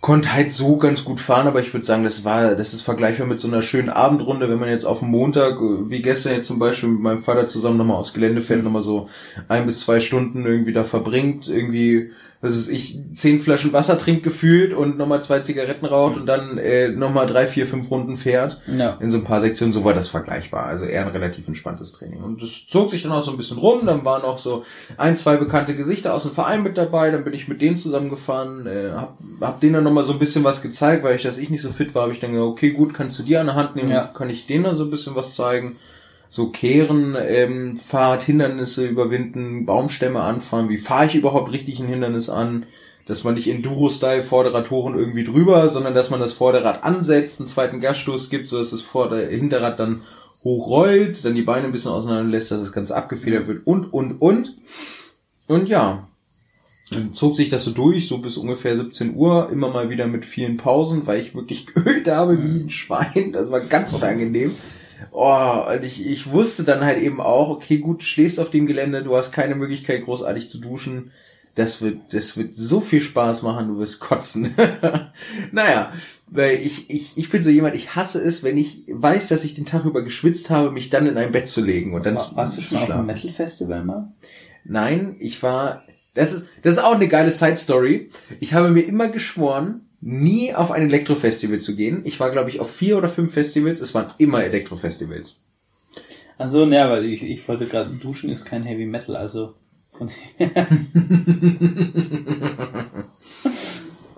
konnte 0.00 0.32
halt 0.32 0.52
so 0.52 0.76
ganz 0.76 1.04
gut 1.04 1.20
fahren, 1.20 1.48
aber 1.48 1.60
ich 1.60 1.72
würde 1.74 1.84
sagen, 1.84 2.04
das 2.04 2.24
war, 2.24 2.54
das 2.54 2.72
ist 2.72 2.82
vergleichbar 2.82 3.26
mit 3.26 3.40
so 3.40 3.48
einer 3.48 3.62
schönen 3.62 3.88
Abendrunde, 3.88 4.48
wenn 4.48 4.60
man 4.60 4.68
jetzt 4.68 4.84
auf 4.84 5.00
dem 5.00 5.08
Montag, 5.08 5.56
äh, 5.56 5.90
wie 5.90 6.02
gestern 6.02 6.34
jetzt 6.34 6.46
zum 6.46 6.58
Beispiel 6.58 6.88
mit 6.90 7.00
meinem 7.00 7.22
Vater 7.22 7.48
zusammen 7.48 7.78
nochmal 7.78 7.96
aufs 7.96 8.14
Gelände 8.14 8.40
fährt, 8.40 8.62
nochmal 8.62 8.82
so 8.82 9.08
ein 9.48 9.66
bis 9.66 9.80
zwei 9.80 10.00
Stunden 10.00 10.46
irgendwie 10.46 10.72
da 10.72 10.84
verbringt, 10.84 11.48
irgendwie, 11.48 12.12
ist 12.40 12.68
ich, 12.70 12.98
zehn 13.14 13.40
Flaschen 13.40 13.72
Wasser 13.72 13.98
trinkt 13.98 14.22
gefühlt 14.22 14.72
und 14.72 14.96
nochmal 14.96 15.22
zwei 15.22 15.40
Zigaretten 15.40 15.86
raucht 15.86 16.16
und 16.16 16.26
dann 16.26 16.56
äh, 16.58 16.88
nochmal 16.88 17.26
drei, 17.26 17.46
vier, 17.46 17.66
fünf 17.66 17.90
Runden 17.90 18.16
fährt. 18.16 18.60
Ja. 18.66 18.96
In 19.00 19.10
so 19.10 19.18
ein 19.18 19.24
paar 19.24 19.40
Sektionen, 19.40 19.72
so 19.72 19.84
war 19.84 19.92
das 19.94 20.08
vergleichbar. 20.08 20.66
Also 20.66 20.84
eher 20.84 21.04
ein 21.04 21.10
relativ 21.10 21.48
entspanntes 21.48 21.92
Training. 21.92 22.22
Und 22.22 22.40
das 22.42 22.66
zog 22.68 22.90
sich 22.90 23.02
dann 23.02 23.10
auch 23.12 23.22
so 23.22 23.32
ein 23.32 23.36
bisschen 23.36 23.58
rum. 23.58 23.80
Dann 23.86 24.04
waren 24.04 24.22
noch 24.22 24.38
so 24.38 24.64
ein, 24.96 25.16
zwei 25.16 25.36
bekannte 25.36 25.74
Gesichter 25.74 26.14
aus 26.14 26.22
dem 26.22 26.32
Verein 26.32 26.62
mit 26.62 26.78
dabei. 26.78 27.10
Dann 27.10 27.24
bin 27.24 27.34
ich 27.34 27.48
mit 27.48 27.60
denen 27.60 27.76
zusammengefahren, 27.76 28.66
äh, 28.66 28.90
hab, 28.94 29.18
hab 29.40 29.60
denen 29.60 29.74
dann 29.74 29.84
nochmal 29.84 30.04
so 30.04 30.12
ein 30.12 30.18
bisschen 30.20 30.44
was 30.44 30.62
gezeigt, 30.62 31.02
weil 31.02 31.16
ich, 31.16 31.22
dass 31.22 31.38
ich 31.38 31.50
nicht 31.50 31.62
so 31.62 31.70
fit 31.70 31.94
war, 31.94 32.02
habe 32.02 32.12
ich 32.12 32.20
dann 32.20 32.32
gesagt, 32.32 32.48
okay, 32.48 32.70
gut, 32.70 32.94
kannst 32.94 33.18
du 33.18 33.24
dir 33.24 33.40
an 33.40 33.46
der 33.46 33.56
Hand 33.56 33.74
nehmen, 33.74 33.90
Ja. 33.90 34.04
kann 34.14 34.30
ich 34.30 34.46
denen 34.46 34.64
dann 34.64 34.76
so 34.76 34.84
ein 34.84 34.90
bisschen 34.90 35.16
was 35.16 35.34
zeigen. 35.34 35.76
So 36.30 36.48
kehren, 36.48 37.16
ähm, 37.18 37.76
Fahrradhindernisse 37.76 38.86
überwinden, 38.86 39.64
Baumstämme 39.64 40.20
anfahren, 40.20 40.68
wie 40.68 40.76
fahre 40.76 41.06
ich 41.06 41.14
überhaupt 41.14 41.52
richtig 41.52 41.80
ein 41.80 41.88
Hindernis 41.88 42.28
an, 42.28 42.66
dass 43.06 43.24
man 43.24 43.34
nicht 43.34 43.48
Enduro-Style 43.48 44.22
Vorderradtoren 44.22 44.98
irgendwie 44.98 45.24
drüber, 45.24 45.68
sondern 45.70 45.94
dass 45.94 46.10
man 46.10 46.20
das 46.20 46.34
Vorderrad 46.34 46.84
ansetzt, 46.84 47.40
einen 47.40 47.48
zweiten 47.48 47.80
Gasstoß 47.80 48.28
gibt, 48.28 48.50
so 48.50 48.58
dass 48.58 48.70
das 48.70 48.82
Vorder 48.82 49.26
Hinterrad 49.26 49.80
dann 49.80 50.02
hochrollt, 50.44 51.24
dann 51.24 51.34
die 51.34 51.42
Beine 51.42 51.66
ein 51.66 51.72
bisschen 51.72 51.90
auseinander 51.90 52.30
lässt, 52.30 52.50
dass 52.50 52.60
das 52.60 52.72
Ganze 52.72 52.94
abgefedert 52.94 53.48
wird 53.48 53.66
und, 53.66 53.92
und, 53.92 54.20
und. 54.20 54.54
Und 55.48 55.68
ja, 55.68 56.06
dann 56.90 57.14
zog 57.14 57.36
sich 57.36 57.48
das 57.48 57.64
so 57.64 57.72
durch, 57.72 58.08
so 58.08 58.18
bis 58.18 58.36
ungefähr 58.36 58.76
17 58.76 59.14
Uhr, 59.14 59.50
immer 59.50 59.70
mal 59.70 59.90
wieder 59.90 60.06
mit 60.06 60.24
vielen 60.24 60.56
Pausen, 60.56 61.06
weil 61.06 61.20
ich 61.20 61.34
wirklich 61.34 61.66
geölt 61.74 62.08
habe 62.08 62.42
wie 62.42 62.60
ein 62.60 62.70
Schwein. 62.70 63.32
Das 63.32 63.50
war 63.50 63.60
ganz 63.60 63.92
unangenehm. 63.92 64.52
Oh, 65.10 65.64
und 65.72 65.84
ich, 65.84 66.06
ich 66.06 66.30
wusste 66.30 66.64
dann 66.64 66.84
halt 66.84 66.98
eben 67.00 67.20
auch, 67.20 67.48
okay, 67.50 67.78
gut, 67.78 68.00
du 68.02 68.04
schläfst 68.06 68.40
auf 68.40 68.50
dem 68.50 68.66
Gelände, 68.66 69.02
du 69.02 69.16
hast 69.16 69.32
keine 69.32 69.54
Möglichkeit, 69.54 70.04
großartig 70.04 70.48
zu 70.50 70.58
duschen. 70.58 71.12
Das 71.54 71.82
wird, 71.82 71.98
das 72.12 72.36
wird 72.36 72.54
so 72.54 72.80
viel 72.80 73.00
Spaß 73.00 73.42
machen, 73.42 73.68
du 73.68 73.78
wirst 73.78 73.98
kotzen. 74.00 74.54
naja, 75.52 75.92
weil 76.28 76.56
ich, 76.60 76.88
ich, 76.90 77.16
ich 77.18 77.30
bin 77.30 77.42
so 77.42 77.50
jemand, 77.50 77.74
ich 77.74 77.96
hasse 77.96 78.20
es, 78.22 78.44
wenn 78.44 78.56
ich 78.58 78.84
weiß, 78.88 79.28
dass 79.28 79.44
ich 79.44 79.54
den 79.54 79.66
Tag 79.66 79.84
über 79.84 80.02
geschwitzt 80.02 80.50
habe, 80.50 80.70
mich 80.70 80.90
dann 80.90 81.06
in 81.06 81.16
ein 81.16 81.32
Bett 81.32 81.48
zu 81.48 81.60
legen 81.64 81.94
und 81.94 82.06
dann 82.06 82.14
War- 82.16 82.36
Warst 82.36 82.58
du 82.58 82.62
schon 82.62 82.78
auf 82.78 82.90
einem 82.90 83.06
Metal-Festival 83.06 83.84
mal? 83.84 84.12
Nein, 84.64 85.16
ich 85.18 85.42
war. 85.42 85.82
Das 86.14 86.32
ist, 86.32 86.48
das 86.62 86.74
ist 86.74 86.78
auch 86.80 86.94
eine 86.94 87.08
geile 87.08 87.30
Side 87.30 87.56
Story. 87.56 88.08
Ich 88.40 88.54
habe 88.54 88.70
mir 88.70 88.82
immer 88.82 89.08
geschworen, 89.08 89.82
nie 90.00 90.54
auf 90.54 90.70
ein 90.70 90.82
Elektrofestival 90.82 91.58
zu 91.60 91.74
gehen. 91.76 92.02
Ich 92.04 92.20
war, 92.20 92.30
glaube 92.30 92.50
ich, 92.50 92.60
auf 92.60 92.70
vier 92.74 92.96
oder 92.98 93.08
fünf 93.08 93.32
Festivals. 93.32 93.80
Es 93.80 93.94
waren 93.94 94.12
immer 94.18 94.44
Elektrofestivals. 94.44 95.40
Also, 96.38 96.66
ne, 96.66 96.88
weil 96.88 97.04
ich, 97.04 97.22
ich 97.22 97.46
wollte 97.48 97.66
gerade, 97.66 97.90
Duschen 97.90 98.30
ist 98.30 98.44
kein 98.44 98.62
Heavy 98.62 98.86
Metal, 98.86 99.16
also. 99.16 99.54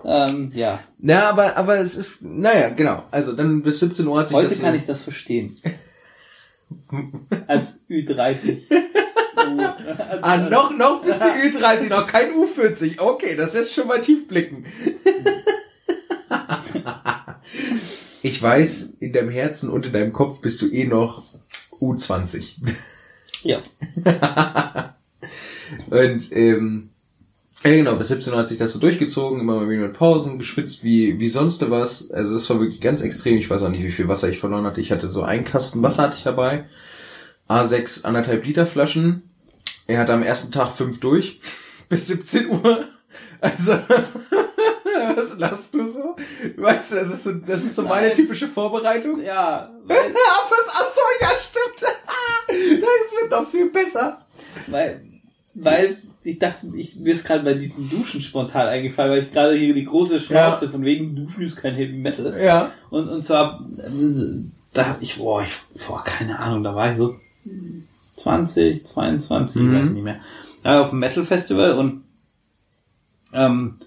ähm, 0.05 0.51
ja. 0.53 0.79
Ja, 0.99 1.29
aber, 1.29 1.57
aber 1.57 1.77
es 1.79 1.95
ist, 1.95 2.21
naja, 2.21 2.69
genau. 2.69 3.03
Also 3.09 3.33
dann 3.33 3.63
bis 3.63 3.79
17 3.79 4.05
Uhr 4.05 4.19
hat 4.19 4.29
sich 4.29 4.37
Heute 4.37 4.49
das... 4.49 4.61
kann 4.61 4.75
ich 4.75 4.85
das 4.85 5.01
verstehen. 5.01 5.55
Als 7.47 7.85
Ü30. 7.89 8.59
Ah, 10.21 10.37
noch, 10.37 10.75
noch 10.77 11.01
bis 11.01 11.19
die 11.19 11.25
Ü30, 11.25 11.89
noch 11.89 12.07
kein 12.07 12.29
U40. 12.31 12.99
Okay, 12.99 13.35
das 13.35 13.53
lässt 13.53 13.73
schon 13.73 13.87
mal 13.87 13.99
tief 13.99 14.27
blicken. 14.27 14.65
Ich 18.23 18.41
weiß, 18.41 18.97
in 18.99 19.13
deinem 19.13 19.31
Herzen 19.31 19.69
und 19.69 19.87
in 19.87 19.93
deinem 19.93 20.13
Kopf 20.13 20.41
bist 20.41 20.61
du 20.61 20.69
eh 20.69 20.85
noch 20.85 21.23
U20. 21.79 22.53
Ja. 23.43 23.59
Und 25.89 26.31
ähm, 26.31 26.89
ja 27.63 27.71
genau, 27.71 27.95
bis 27.95 28.09
17 28.09 28.33
Uhr 28.33 28.39
hat 28.39 28.49
sich 28.49 28.57
das 28.57 28.73
so 28.73 28.79
durchgezogen, 28.79 29.39
immer 29.39 29.55
mal 29.55 29.69
wieder 29.69 29.83
mit 29.83 29.93
Pausen, 29.93 30.39
geschwitzt 30.39 30.83
wie, 30.83 31.19
wie 31.19 31.27
sonst 31.27 31.67
was. 31.69 32.11
Also 32.11 32.33
das 32.33 32.49
war 32.49 32.59
wirklich 32.59 32.81
ganz 32.81 33.01
extrem. 33.01 33.37
Ich 33.37 33.49
weiß 33.49 33.63
auch 33.63 33.69
nicht, 33.69 33.83
wie 33.83 33.91
viel 33.91 34.07
Wasser 34.07 34.29
ich 34.29 34.39
verloren 34.39 34.65
hatte. 34.65 34.81
Ich 34.81 34.91
hatte 34.91 35.09
so 35.09 35.23
einen 35.23 35.45
Kasten 35.45 35.81
Wasser 35.81 36.03
hatte 36.03 36.15
ich 36.17 36.23
dabei. 36.23 36.65
A6 37.47 38.05
anderthalb 38.05 38.45
Liter 38.45 38.67
Flaschen. 38.67 39.23
Er 39.87 39.99
hatte 39.99 40.13
am 40.13 40.23
ersten 40.23 40.51
Tag 40.51 40.71
fünf 40.71 40.99
durch. 40.99 41.39
Bis 41.89 42.07
17 42.07 42.49
Uhr. 42.49 42.85
Also, 43.41 43.73
was 45.15 45.37
lachst 45.37 45.73
du 45.73 45.85
so? 45.85 46.15
Weißt 46.57 46.91
du, 46.91 46.95
das 46.95 47.11
ist 47.11 47.23
so, 47.23 47.33
das 47.33 47.63
ist 47.63 47.75
so 47.75 47.83
meine 47.83 48.13
typische 48.13 48.47
Vorbereitung. 48.47 49.21
Ja, 49.23 49.71
weil, 49.85 49.97
Ach, 50.15 50.85
so, 50.93 51.01
ja, 51.21 51.27
stimmt. 51.27 51.93
Das 52.81 53.21
wird 53.21 53.31
noch 53.31 53.49
viel 53.49 53.69
besser. 53.69 54.17
weil, 54.67 55.01
weil 55.53 55.95
ich 56.23 56.37
dachte, 56.37 56.67
ich, 56.75 56.97
mir 56.99 57.13
ist 57.13 57.25
gerade 57.25 57.43
bei 57.43 57.53
diesem 57.53 57.89
Duschen 57.89 58.21
spontan 58.21 58.67
eingefallen, 58.67 59.11
weil 59.11 59.21
ich 59.21 59.31
gerade 59.31 59.55
hier 59.55 59.73
die 59.73 59.85
große 59.85 60.19
Schnauze 60.19 60.69
von 60.69 60.83
wegen 60.83 61.15
Duschen 61.15 61.45
ist 61.45 61.55
kein 61.55 61.75
Heavy 61.75 61.97
Metal. 61.97 62.35
Ja. 62.43 62.71
Und, 62.89 63.09
und 63.09 63.23
zwar, 63.23 63.63
da 64.73 64.87
hab 64.87 65.01
ich, 65.01 65.17
boah, 65.17 65.43
ich, 65.43 65.53
boah, 65.87 66.03
keine 66.03 66.37
Ahnung, 66.39 66.63
da 66.63 66.75
war 66.75 66.91
ich 66.91 66.97
so 66.97 67.15
20, 68.17 68.85
22, 68.85 69.61
ich 69.61 69.73
weiß 69.73 69.89
nicht 69.89 70.03
mehr. 70.03 70.19
Ja, 70.63 70.81
auf 70.81 70.89
dem 70.89 70.99
Metal 70.99 71.25
Festival 71.25 71.71
und 71.71 72.03
ähm, 73.33 73.77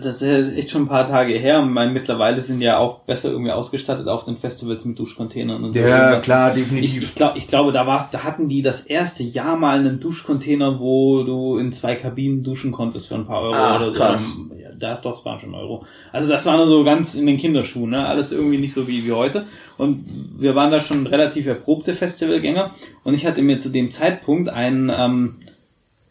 das 0.00 0.22
ist 0.22 0.56
echt 0.56 0.70
schon 0.70 0.82
ein 0.82 0.88
paar 0.88 1.06
Tage 1.08 1.34
her 1.34 1.60
und 1.60 1.72
mein, 1.72 1.92
mittlerweile 1.92 2.40
sind 2.42 2.60
ja 2.60 2.78
auch 2.78 3.00
besser 3.00 3.30
irgendwie 3.30 3.52
ausgestattet 3.52 4.08
auf 4.08 4.24
den 4.24 4.36
Festivals 4.36 4.84
mit 4.84 4.98
Duschcontainern 4.98 5.62
und 5.64 5.72
so. 5.72 5.78
Ja, 5.78 6.04
irgendwas. 6.04 6.24
klar, 6.24 6.56
Ich, 6.56 6.62
definitiv. 6.64 7.02
ich 7.02 7.14
glaube, 7.14 7.38
ich 7.38 7.46
glaube, 7.46 7.72
da 7.72 7.86
war's, 7.86 8.10
da 8.10 8.24
hatten 8.24 8.48
die 8.48 8.62
das 8.62 8.82
erste 8.86 9.22
Jahr 9.22 9.56
mal 9.56 9.78
einen 9.78 10.00
Duschcontainer, 10.00 10.80
wo 10.80 11.22
du 11.24 11.58
in 11.58 11.72
zwei 11.72 11.94
Kabinen 11.96 12.42
duschen 12.42 12.72
konntest 12.72 13.08
für 13.08 13.14
ein 13.16 13.26
paar 13.26 13.42
Euro 13.42 13.54
Ach, 13.56 13.80
oder 13.80 13.92
so. 13.92 13.98
krass. 13.98 14.36
Ja, 14.60 14.68
da 14.78 14.94
doch, 14.96 15.18
es 15.18 15.24
waren 15.24 15.38
schon 15.38 15.54
Euro. 15.54 15.84
Also 16.12 16.30
das 16.30 16.44
war 16.46 16.56
nur 16.56 16.66
so 16.66 16.84
ganz 16.84 17.14
in 17.14 17.26
den 17.26 17.38
Kinderschuhen, 17.38 17.90
ne? 17.90 18.06
Alles 18.06 18.32
irgendwie 18.32 18.58
nicht 18.58 18.74
so 18.74 18.86
wie, 18.88 19.06
wie 19.06 19.12
heute. 19.12 19.44
Und 19.78 20.04
wir 20.38 20.54
waren 20.54 20.70
da 20.70 20.80
schon 20.80 21.06
relativ 21.06 21.46
erprobte 21.46 21.94
Festivalgänger. 21.94 22.70
Und 23.04 23.14
ich 23.14 23.26
hatte 23.26 23.42
mir 23.42 23.58
zu 23.58 23.70
dem 23.70 23.90
Zeitpunkt 23.90 24.48
ein 24.48 24.92
ähm, 24.96 25.36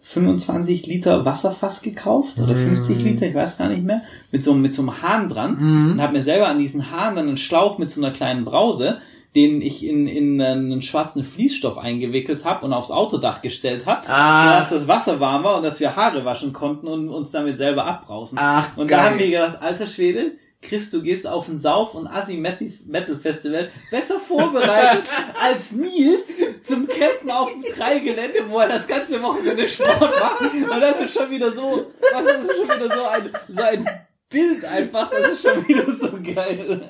25 0.09 0.85
Liter 0.85 1.25
Wasserfass 1.25 1.81
gekauft 1.81 2.39
oder 2.39 2.53
50 2.53 3.01
Liter, 3.01 3.25
ich 3.25 3.33
weiß 3.33 3.57
gar 3.57 3.69
nicht 3.69 3.83
mehr, 3.83 4.01
mit 4.31 4.43
so, 4.43 4.51
einem- 4.51 4.61
mit 4.61 4.71
so 4.73 4.83
einem 4.83 5.01
Hahn 5.01 5.29
dran 5.29 5.57
und 5.93 6.01
habe 6.01 6.13
mir 6.13 6.21
selber 6.21 6.47
an 6.47 6.59
diesen 6.59 6.91
Hahn 6.91 7.15
dann 7.15 7.27
einen 7.27 7.37
Schlauch 7.37 7.79
mit 7.79 7.89
so 7.89 8.01
einer 8.01 8.11
kleinen 8.13 8.45
Brause, 8.45 8.99
den 9.35 9.61
ich 9.61 9.85
in, 9.85 10.07
in 10.07 10.39
einen 10.39 10.81
schwarzen 10.83 11.23
Fließstoff 11.23 11.79
eingewickelt 11.79 12.45
habe 12.45 12.63
und 12.65 12.71
aufs 12.71 12.91
Autodach 12.91 13.41
gestellt 13.41 13.87
habe, 13.87 14.07
Ah. 14.07 14.59
dass 14.59 14.69
das 14.69 14.87
Wasser 14.87 15.19
warm 15.19 15.43
war 15.43 15.57
und 15.57 15.63
dass 15.63 15.79
wir 15.79 15.95
Haare 15.95 16.23
waschen 16.23 16.53
konnten 16.53 16.87
und 16.87 17.09
uns 17.09 17.31
damit 17.31 17.57
selber 17.57 17.85
abbrausen. 17.85 18.37
Ach, 18.39 18.77
und 18.77 18.87
geil. 18.87 18.99
da 18.99 19.09
haben 19.09 19.19
wir 19.19 19.27
gedacht, 19.29 19.57
alter 19.61 19.87
Schwede, 19.87 20.33
Chris, 20.67 20.89
du 20.89 21.01
gehst 21.01 21.27
auf 21.27 21.47
ein 21.47 21.57
Sauf- 21.57 21.95
und 21.95 22.07
Assi-Metal-Festival 22.07 23.69
besser 23.91 24.19
vorbereitet 24.19 25.09
als 25.41 25.73
Nils 25.73 26.37
zum 26.61 26.87
Campen 26.87 27.29
auf 27.31 27.51
dem 27.51 27.63
Dreigelände, 27.63 28.39
wo 28.49 28.59
er 28.59 28.69
das 28.69 28.87
ganze 28.87 29.21
Wochenende 29.21 29.67
Sport 29.69 29.99
macht. 30.19 30.41
Und 30.41 30.81
das 30.81 31.05
ist 31.05 31.13
schon 31.13 31.29
wieder 31.29 31.51
so, 31.51 31.91
was 32.13 32.25
das 32.25 32.43
ist 32.43 32.55
schon 32.55 32.65
wieder 32.65 32.93
so 32.93 33.03
ein, 33.05 33.29
so 33.47 33.61
ein 33.61 33.89
Bild 34.29 34.65
einfach, 34.65 35.11
das 35.11 35.29
ist 35.29 35.41
schon 35.43 35.67
wieder 35.67 35.91
so 35.91 36.11
geil. 36.21 36.85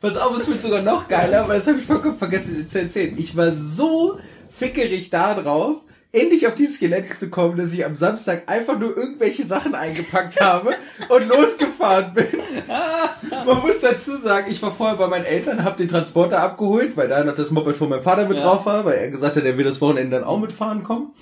Pass 0.00 0.16
auf, 0.16 0.36
es 0.36 0.46
wird 0.48 0.60
sogar 0.60 0.82
noch 0.82 1.08
geiler, 1.08 1.48
weil 1.48 1.56
das 1.56 1.66
habe 1.66 1.78
ich 1.78 1.84
vollkommen 1.84 2.18
vergessen 2.18 2.66
zu 2.68 2.80
erzählen. 2.80 3.14
Ich 3.18 3.36
war 3.36 3.52
so 3.52 4.18
fickerig 4.50 5.10
da 5.10 5.34
drauf, 5.34 5.85
endlich 6.16 6.46
auf 6.46 6.54
dieses 6.54 6.78
Gelände 6.80 7.14
zu 7.14 7.28
kommen, 7.30 7.56
dass 7.56 7.72
ich 7.72 7.84
am 7.84 7.94
Samstag 7.94 8.44
einfach 8.46 8.78
nur 8.78 8.96
irgendwelche 8.96 9.46
Sachen 9.46 9.74
eingepackt 9.74 10.40
habe 10.40 10.74
und 11.08 11.28
losgefahren 11.28 12.14
bin. 12.14 12.26
Man 13.46 13.60
muss 13.60 13.80
dazu 13.80 14.16
sagen, 14.16 14.50
ich 14.50 14.62
war 14.62 14.72
vorher 14.74 14.96
bei 14.96 15.06
meinen 15.06 15.24
Eltern, 15.24 15.64
habe 15.64 15.76
den 15.76 15.88
Transporter 15.88 16.40
abgeholt, 16.42 16.96
weil 16.96 17.08
da 17.08 17.22
noch 17.22 17.34
das 17.34 17.50
Moped 17.50 17.76
von 17.76 17.88
meinem 17.88 18.02
Vater 18.02 18.26
mit 18.26 18.38
Ja. 18.38 18.44
drauf 18.44 18.66
war, 18.66 18.84
weil 18.84 18.98
er 18.98 19.10
gesagt 19.10 19.36
hat, 19.36 19.44
er 19.44 19.58
will 19.58 19.64
das 19.64 19.80
Wochenende 19.80 20.16
dann 20.16 20.24
auch 20.24 20.38
mitfahren 20.38 20.82
kommen. 20.82 21.12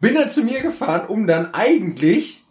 Bin 0.00 0.14
dann 0.14 0.30
zu 0.30 0.44
mir 0.44 0.60
gefahren, 0.60 1.08
um 1.08 1.26
dann 1.26 1.54
eigentlich 1.54 2.42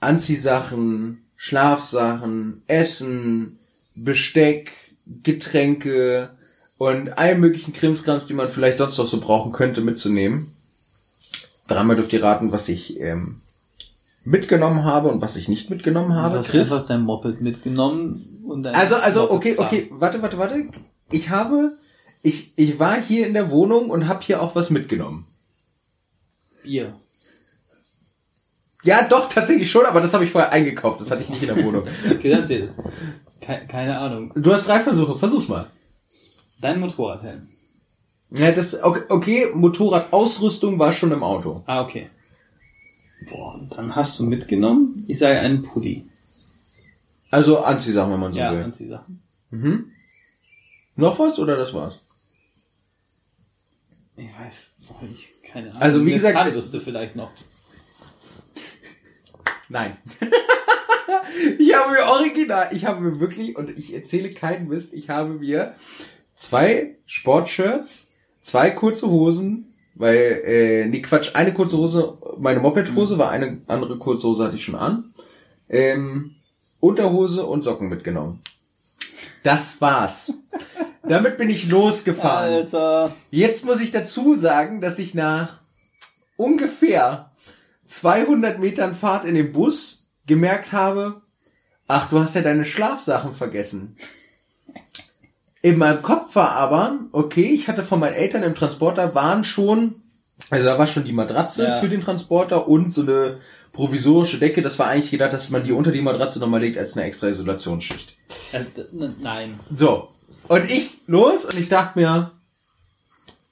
Anziehsachen, 0.00 1.24
Schlafsachen, 1.36 2.62
Essen, 2.66 3.58
Besteck, 3.94 4.72
Getränke 5.22 6.30
und 6.78 7.18
allen 7.18 7.40
möglichen 7.40 7.72
Krimskrams, 7.72 8.26
die 8.26 8.34
man 8.34 8.48
vielleicht 8.48 8.78
sonst 8.78 8.96
noch 8.98 9.06
so 9.06 9.20
brauchen 9.20 9.52
könnte, 9.52 9.80
mitzunehmen. 9.80 10.46
Dreimal 11.66 11.96
dürft 11.96 12.12
ihr 12.12 12.22
raten, 12.22 12.50
was 12.52 12.68
ich 12.68 12.98
ähm, 13.00 13.42
mitgenommen 14.24 14.84
habe 14.84 15.08
und 15.08 15.20
was 15.20 15.36
ich 15.36 15.48
nicht 15.48 15.70
mitgenommen 15.70 16.14
habe. 16.14 16.34
Du 16.34 16.38
hast 16.40 16.50
Chris? 16.50 16.72
einfach 16.72 16.86
dein 16.86 17.02
Moped 17.02 17.40
mitgenommen 17.40 18.44
und 18.46 18.62
dein 18.62 18.74
Also, 18.74 18.94
also, 18.96 19.30
okay, 19.30 19.54
okay, 19.58 19.88
warte, 19.90 20.22
warte, 20.22 20.38
warte. 20.38 20.68
Ich 21.10 21.30
habe, 21.30 21.72
ich, 22.22 22.52
ich 22.56 22.78
war 22.78 23.00
hier 23.00 23.26
in 23.26 23.34
der 23.34 23.50
Wohnung 23.50 23.90
und 23.90 24.08
habe 24.08 24.22
hier 24.22 24.40
auch 24.40 24.54
was 24.54 24.70
mitgenommen. 24.70 25.26
Bier. 26.62 26.94
Ja, 28.84 29.06
doch, 29.08 29.28
tatsächlich 29.28 29.70
schon, 29.70 29.84
aber 29.84 30.00
das 30.00 30.14
habe 30.14 30.24
ich 30.24 30.30
vorher 30.30 30.52
eingekauft. 30.52 31.00
Das 31.00 31.10
hatte 31.10 31.22
ich 31.22 31.28
nicht 31.28 31.42
in 31.42 31.54
der 31.54 31.64
Wohnung. 31.64 31.82
Okay, 32.12 32.30
dann 32.30 33.66
keine 33.66 33.98
Ahnung. 33.98 34.30
Du 34.34 34.52
hast 34.52 34.68
drei 34.68 34.78
Versuche, 34.78 35.18
versuch's 35.18 35.48
mal. 35.48 35.66
Dein 36.60 36.80
Motorradhelm. 36.80 37.48
Ja, 38.30 38.52
das, 38.52 38.82
okay, 38.82 39.02
okay, 39.08 39.46
Motorradausrüstung 39.54 40.78
war 40.78 40.92
schon 40.92 41.12
im 41.12 41.22
Auto. 41.22 41.62
Ah, 41.66 41.82
okay. 41.82 42.10
Boah, 43.30 43.54
und 43.54 43.76
dann 43.76 43.96
hast 43.96 44.18
du 44.18 44.24
mitgenommen, 44.24 45.04
ich 45.08 45.18
sage 45.18 45.38
einen 45.40 45.62
Pulli. 45.62 46.04
Also 47.30 47.60
Anziehsachen, 47.60 48.12
wenn 48.12 48.20
man 48.20 48.32
so 48.32 48.38
Ja, 48.38 48.52
will. 48.52 48.62
Anziehsachen. 48.62 49.22
Noch 50.96 51.18
was 51.18 51.38
oder 51.38 51.56
das 51.56 51.72
war's? 51.74 52.00
Ich 54.16 54.26
weiß, 54.26 54.70
ich, 55.12 55.32
keine 55.42 55.68
Ahnung. 55.70 55.80
Also, 55.80 56.00
wie 56.00 56.10
Eine 56.10 56.12
gesagt, 56.14 56.34
Zahnbürste 56.34 56.80
vielleicht 56.80 57.16
noch. 57.16 57.30
Nein. 59.68 59.96
ich 61.58 61.74
habe 61.74 61.92
mir 61.92 62.04
original, 62.10 62.68
ich 62.72 62.84
habe 62.84 63.00
mir 63.00 63.20
wirklich, 63.20 63.56
und 63.56 63.70
ich 63.78 63.94
erzähle 63.94 64.32
keinen 64.32 64.68
Mist, 64.68 64.92
ich 64.94 65.08
habe 65.08 65.34
mir 65.34 65.74
zwei 66.38 66.94
Sportshirts, 67.06 68.12
zwei 68.40 68.70
kurze 68.70 69.08
Hosen, 69.10 69.74
weil, 69.94 70.42
äh, 70.46 70.86
nee, 70.86 71.02
Quatsch, 71.02 71.34
eine 71.34 71.52
kurze 71.52 71.76
Hose, 71.76 72.16
meine 72.38 72.60
Mopedhose 72.60 73.18
war 73.18 73.30
eine 73.30 73.60
andere 73.66 73.98
kurze 73.98 74.28
Hose 74.28 74.44
hatte 74.44 74.56
ich 74.56 74.64
schon 74.64 74.76
an, 74.76 75.12
ähm, 75.68 76.36
Unterhose 76.80 77.44
und 77.44 77.62
Socken 77.62 77.88
mitgenommen. 77.88 78.40
Das 79.42 79.80
war's. 79.80 80.32
Damit 81.02 81.38
bin 81.38 81.50
ich 81.50 81.68
losgefahren. 81.68 82.54
Alter. 82.54 83.12
Jetzt 83.30 83.64
muss 83.64 83.80
ich 83.80 83.90
dazu 83.90 84.34
sagen, 84.34 84.80
dass 84.80 84.98
ich 84.98 85.14
nach 85.14 85.60
ungefähr 86.36 87.30
200 87.86 88.58
Metern 88.58 88.94
Fahrt 88.94 89.24
in 89.24 89.34
dem 89.34 89.52
Bus 89.52 90.08
gemerkt 90.26 90.72
habe, 90.72 91.22
ach, 91.88 92.08
du 92.08 92.20
hast 92.20 92.36
ja 92.36 92.42
deine 92.42 92.64
Schlafsachen 92.64 93.32
vergessen. 93.32 93.96
In 95.62 95.78
meinem 95.78 96.02
Kopf 96.02 96.36
war 96.36 96.52
aber, 96.52 96.98
okay, 97.12 97.46
ich 97.52 97.68
hatte 97.68 97.82
von 97.82 97.98
meinen 98.00 98.14
Eltern 98.14 98.42
im 98.44 98.54
Transporter 98.54 99.14
waren 99.14 99.44
schon, 99.44 99.96
also 100.50 100.64
da 100.64 100.78
war 100.78 100.86
schon 100.86 101.04
die 101.04 101.12
Matratze 101.12 101.64
Ja. 101.64 101.80
für 101.80 101.88
den 101.88 102.00
Transporter 102.02 102.68
und 102.68 102.94
so 102.94 103.02
eine 103.02 103.38
provisorische 103.72 104.38
Decke. 104.38 104.62
Das 104.62 104.78
war 104.78 104.86
eigentlich 104.86 105.10
gedacht, 105.10 105.32
dass 105.32 105.50
man 105.50 105.64
die 105.64 105.72
unter 105.72 105.90
die 105.90 106.00
Matratze 106.00 106.38
nochmal 106.38 106.60
legt 106.60 106.78
als 106.78 106.96
eine 106.96 107.06
extra 107.06 107.26
Isolationsschicht. 107.28 108.14
Äh, 108.52 108.60
nein. 109.20 109.58
So. 109.76 110.08
Und 110.46 110.70
ich 110.70 111.00
los 111.06 111.44
und 111.44 111.58
ich 111.58 111.68
dachte 111.68 111.98
mir, 111.98 112.30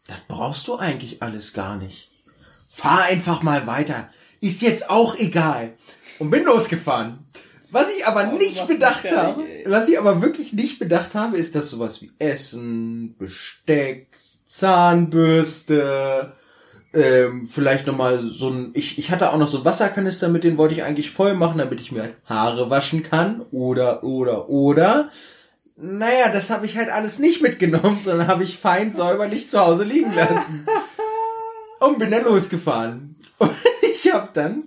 das 0.07 0.17
brauchst 0.29 0.67
du 0.69 0.77
eigentlich 0.77 1.23
alles 1.23 1.53
gar 1.53 1.77
nicht. 1.77 2.09
Fahr 2.69 3.03
einfach 3.03 3.43
mal 3.43 3.67
weiter. 3.67 4.09
Ist 4.41 4.63
jetzt 4.63 4.91
auch 4.91 5.17
egal. 5.17 5.73
Und 6.19 6.31
bin 6.31 6.45
losgefahren. 6.45 7.19
Was 7.71 7.97
ich 7.97 8.07
aber 8.07 8.31
Oh, 8.33 8.37
nicht 8.37 8.67
bedacht 8.67 9.11
habe, 9.11 9.43
ey. 9.43 9.65
was 9.67 9.89
ich 9.89 9.99
aber 9.99 10.23
wirklich 10.23 10.53
nicht 10.53 10.79
bedacht 10.79 11.15
habe, 11.15 11.37
ist, 11.37 11.55
dass 11.55 11.71
sowas 11.71 12.01
wie 12.03 12.11
Essen, 12.19 13.17
Besteck, 13.19 14.07
Zahnbürste, 14.45 16.33
ähm, 16.95 17.47
vielleicht 17.49 17.87
nochmal 17.87 18.19
so 18.19 18.49
ein, 18.51 18.71
ich, 18.75 18.99
ich 18.99 19.11
hatte 19.11 19.33
auch 19.33 19.39
noch 19.39 19.49
so 19.49 19.59
einen 19.59 19.67
Wasserkanister, 19.67 20.29
mit 20.29 20.45
den 20.45 20.57
wollte 20.57 20.75
ich 20.75 20.83
eigentlich 20.83 21.11
voll 21.11 21.35
machen, 21.35 21.59
damit 21.59 21.81
ich 21.81 21.93
mir 21.93 22.03
halt 22.03 22.15
Haare 22.27 22.71
waschen 22.71 23.03
kann, 23.03 23.43
oder, 23.51 24.03
oder, 24.05 24.49
oder. 24.49 25.11
Naja, 25.77 26.31
das 26.33 26.49
habe 26.51 26.65
ich 26.65 26.77
halt 26.77 26.89
alles 26.89 27.19
nicht 27.19 27.43
mitgenommen, 27.43 27.99
sondern 28.05 28.29
habe 28.29 28.45
ich 28.45 28.57
fein 28.59 28.93
säuberlich 28.93 29.49
zu 29.49 29.61
Hause 29.61 29.85
liegen 29.85 30.13
lassen. 30.13 30.67
Und 31.81 31.99
bin 31.99 32.11
dann 32.11 32.25
losgefahren. 32.25 33.17
Und 33.39 33.51
ich 33.83 34.11
habe 34.13 34.31
dann, 34.33 34.63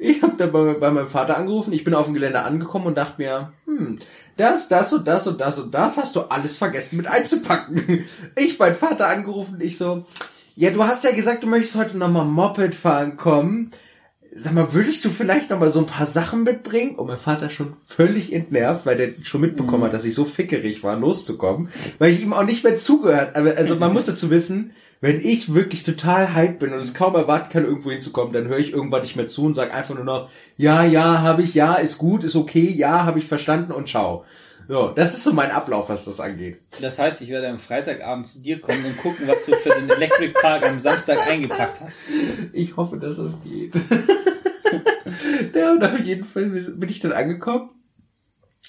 ich 0.00 0.22
habe 0.22 0.34
dann 0.38 0.50
bei, 0.50 0.72
bei 0.74 0.90
meinem 0.90 1.06
Vater 1.06 1.36
angerufen, 1.36 1.74
ich 1.74 1.84
bin 1.84 1.92
auf 1.92 2.06
dem 2.06 2.14
Gelände 2.14 2.40
angekommen 2.40 2.86
und 2.86 2.96
dachte 2.96 3.20
mir, 3.20 3.52
hm, 3.66 3.98
das, 4.36 4.68
das 4.68 4.92
und 4.94 5.06
das 5.06 5.26
und 5.26 5.40
das 5.40 5.58
und 5.58 5.74
das 5.74 5.98
hast 5.98 6.16
du 6.16 6.22
alles 6.22 6.56
vergessen 6.56 6.96
mit 6.96 7.06
einzupacken. 7.06 8.04
Ich 8.36 8.58
meinen 8.58 8.74
Vater 8.74 9.08
angerufen 9.08 9.60
ich 9.60 9.76
so, 9.76 10.06
ja, 10.56 10.70
du 10.70 10.84
hast 10.84 11.04
ja 11.04 11.12
gesagt, 11.12 11.42
du 11.42 11.46
möchtest 11.46 11.76
heute 11.76 11.98
nochmal 11.98 12.24
Moped 12.24 12.74
fahren 12.74 13.16
kommen. 13.16 13.70
Sag 14.34 14.54
mal, 14.54 14.72
würdest 14.72 15.04
du 15.04 15.10
vielleicht 15.10 15.50
nochmal 15.50 15.70
so 15.70 15.80
ein 15.80 15.86
paar 15.86 16.06
Sachen 16.06 16.44
mitbringen? 16.44 16.94
Und 16.94 17.08
mein 17.08 17.18
Vater 17.18 17.50
schon 17.50 17.74
völlig 17.84 18.32
entnervt, 18.32 18.86
weil 18.86 18.96
der 18.96 19.10
schon 19.22 19.40
mitbekommen 19.42 19.84
hat, 19.84 19.92
dass 19.92 20.04
ich 20.04 20.14
so 20.14 20.24
fickerig 20.24 20.82
war, 20.82 20.96
loszukommen, 20.96 21.68
weil 21.98 22.12
ich 22.12 22.22
ihm 22.22 22.32
auch 22.32 22.44
nicht 22.44 22.64
mehr 22.64 22.76
zugehört. 22.76 23.36
Also 23.36 23.76
man 23.76 23.92
muss 23.92 24.06
dazu 24.06 24.30
wissen, 24.30 24.72
wenn 25.00 25.20
ich 25.20 25.54
wirklich 25.54 25.84
total 25.84 26.34
hyped 26.34 26.58
bin 26.58 26.72
und 26.72 26.78
es 26.78 26.92
kaum 26.92 27.14
erwarten 27.14 27.50
kann, 27.50 27.64
irgendwo 27.64 27.90
hinzukommen, 27.90 28.32
dann 28.34 28.48
höre 28.48 28.58
ich 28.58 28.72
irgendwann 28.72 29.02
nicht 29.02 29.16
mehr 29.16 29.28
zu 29.28 29.46
und 29.46 29.54
sage 29.54 29.72
einfach 29.72 29.94
nur 29.94 30.04
noch, 30.04 30.28
ja, 30.56 30.84
ja, 30.84 31.22
habe 31.22 31.42
ich, 31.42 31.54
ja, 31.54 31.74
ist 31.74 31.98
gut, 31.98 32.22
ist 32.22 32.36
okay, 32.36 32.70
ja, 32.70 33.04
habe 33.04 33.18
ich 33.18 33.26
verstanden 33.26 33.72
und 33.72 33.88
ciao. 33.88 34.24
So, 34.68 34.90
das 34.90 35.14
ist 35.14 35.24
so 35.24 35.32
mein 35.32 35.50
Ablauf, 35.50 35.88
was 35.88 36.04
das 36.04 36.20
angeht. 36.20 36.60
Das 36.80 36.98
heißt, 36.98 37.22
ich 37.22 37.30
werde 37.30 37.48
am 37.48 37.58
Freitagabend 37.58 38.28
zu 38.28 38.40
dir 38.40 38.60
kommen 38.60 38.84
und 38.84 38.96
gucken, 38.98 39.26
was 39.26 39.44
du 39.46 39.52
für 39.54 39.70
den 39.70 39.90
Electric 39.90 40.32
Park 40.40 40.68
am 40.68 40.80
Samstag 40.80 41.18
eingepackt 41.28 41.80
hast. 41.80 42.02
Ich 42.52 42.76
hoffe, 42.76 42.98
dass 42.98 43.18
es 43.18 43.42
geht. 43.42 43.72
ja, 45.54 45.72
und 45.72 45.82
auf 45.82 45.98
jeden 45.98 46.24
Fall 46.24 46.44
bin 46.44 46.88
ich 46.88 47.00
dann 47.00 47.12
angekommen. 47.12 47.70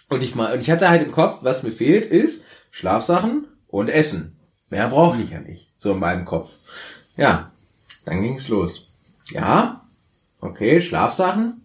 Und 0.09 0.23
ich 0.23 0.33
mal, 0.33 0.53
und 0.53 0.61
ich 0.61 0.71
hatte 0.71 0.89
halt 0.89 1.03
im 1.03 1.11
Kopf, 1.11 1.39
was 1.41 1.61
mir 1.61 1.71
fehlt, 1.71 2.09
ist 2.09 2.45
Schlafsachen 2.71 3.45
und 3.67 3.89
Essen. 3.89 4.39
Mehr 4.69 4.87
brauche 4.87 5.21
ich 5.21 5.29
ja 5.29 5.39
nicht. 5.39 5.70
So 5.81 5.93
in 5.93 5.99
meinem 5.99 6.25
Kopf. 6.25 6.51
Ja, 7.17 7.49
dann 8.05 8.21
ging's 8.21 8.49
los. 8.49 8.89
Ja, 9.31 9.81
okay, 10.39 10.79
Schlafsachen. 10.79 11.59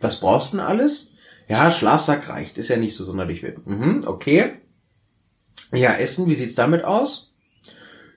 Was 0.00 0.18
brauchst 0.18 0.52
du 0.52 0.56
denn 0.56 0.66
alles? 0.66 1.12
Ja, 1.46 1.70
Schlafsack 1.70 2.28
reicht, 2.28 2.58
ist 2.58 2.68
ja 2.68 2.76
nicht 2.78 2.96
so 2.96 3.04
sonderlich 3.04 3.44
wild. 3.44 3.64
Mhm, 3.68 4.02
okay. 4.06 4.54
Ja, 5.72 5.94
Essen, 5.94 6.26
wie 6.26 6.34
sieht's 6.34 6.56
damit 6.56 6.82
aus? 6.82 7.30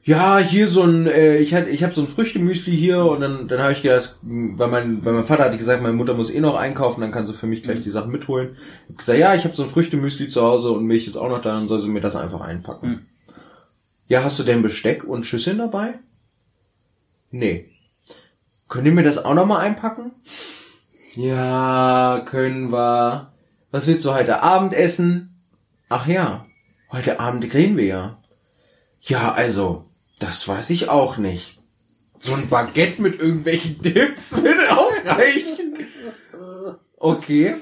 Ja, 0.04 0.40
hier 0.40 0.68
so 0.68 0.82
ein, 0.82 1.06
äh, 1.06 1.38
ich 1.38 1.54
hatte, 1.54 1.70
ich 1.70 1.84
habe 1.84 1.94
so 1.94 2.02
ein 2.02 2.08
Früchtemüsli 2.08 2.76
hier 2.76 3.06
und 3.06 3.22
dann, 3.22 3.48
dann 3.48 3.62
habe 3.62 3.74
ich 3.74 3.84
gedacht, 3.84 4.16
weil 4.24 4.70
mein, 4.70 5.06
weil 5.06 5.14
mein 5.14 5.24
Vater 5.24 5.44
hatte 5.44 5.58
gesagt, 5.58 5.84
meine 5.84 5.94
Mutter 5.94 6.16
muss 6.16 6.32
eh 6.32 6.40
noch 6.40 6.56
einkaufen, 6.56 7.02
dann 7.02 7.12
kann 7.12 7.28
sie 7.28 7.34
für 7.34 7.46
mich 7.46 7.62
gleich 7.62 7.84
die 7.84 7.92
Sachen 7.92 8.12
mitholen. 8.12 8.56
Ich 8.86 8.90
hab 8.90 8.98
gesagt, 8.98 9.20
ja, 9.20 9.36
ich 9.36 9.44
habe 9.44 9.56
so 9.56 9.62
ein 9.62 9.70
Früchtemüsli 9.70 10.30
zu 10.30 10.42
Hause 10.42 10.72
und 10.72 10.86
Milch 10.86 11.08
ist 11.08 11.16
auch 11.16 11.30
noch 11.30 11.44
da, 11.44 11.52
dann 11.52 11.68
soll 11.68 11.80
sie 11.80 11.90
mir 11.90 12.02
das 12.02 12.16
einfach 12.16 12.42
einpacken. 12.42 13.06
Ja, 14.08 14.24
hast 14.24 14.40
du 14.40 14.44
denn 14.44 14.62
Besteck 14.62 15.04
und 15.04 15.26
Schüsseln 15.26 15.58
dabei? 15.58 15.94
Nee. 17.32 17.70
Könnt 18.68 18.86
ihr 18.86 18.92
mir 18.92 19.04
das 19.04 19.24
auch 19.24 19.34
noch 19.34 19.46
mal 19.46 19.60
einpacken? 19.60 20.12
Ja, 21.16 22.24
können 22.26 22.72
wir. 22.72 23.32
Was 23.72 23.88
willst 23.88 24.06
du 24.06 24.14
heute 24.14 24.42
Abend 24.42 24.74
essen? 24.74 25.36
Ach 25.90 26.08
ja, 26.08 26.46
heute 26.92 27.20
Abend 27.20 27.50
grillen 27.50 27.78
wir 27.78 27.86
ja. 27.86 28.18
Ja, 29.02 29.34
also, 29.34 29.86
das 30.20 30.48
weiß 30.48 30.70
ich 30.72 30.90
auch 30.90 31.18
nicht. 31.18 31.60
So 32.20 32.34
ein 32.34 32.48
Baguette 32.50 33.02
mit 33.02 33.20
irgendwelchen 33.20 33.82
Dips 33.82 34.36
würde 34.42 34.72
auch 34.72 35.18
reichen. 35.18 35.78
Okay. 36.98 37.56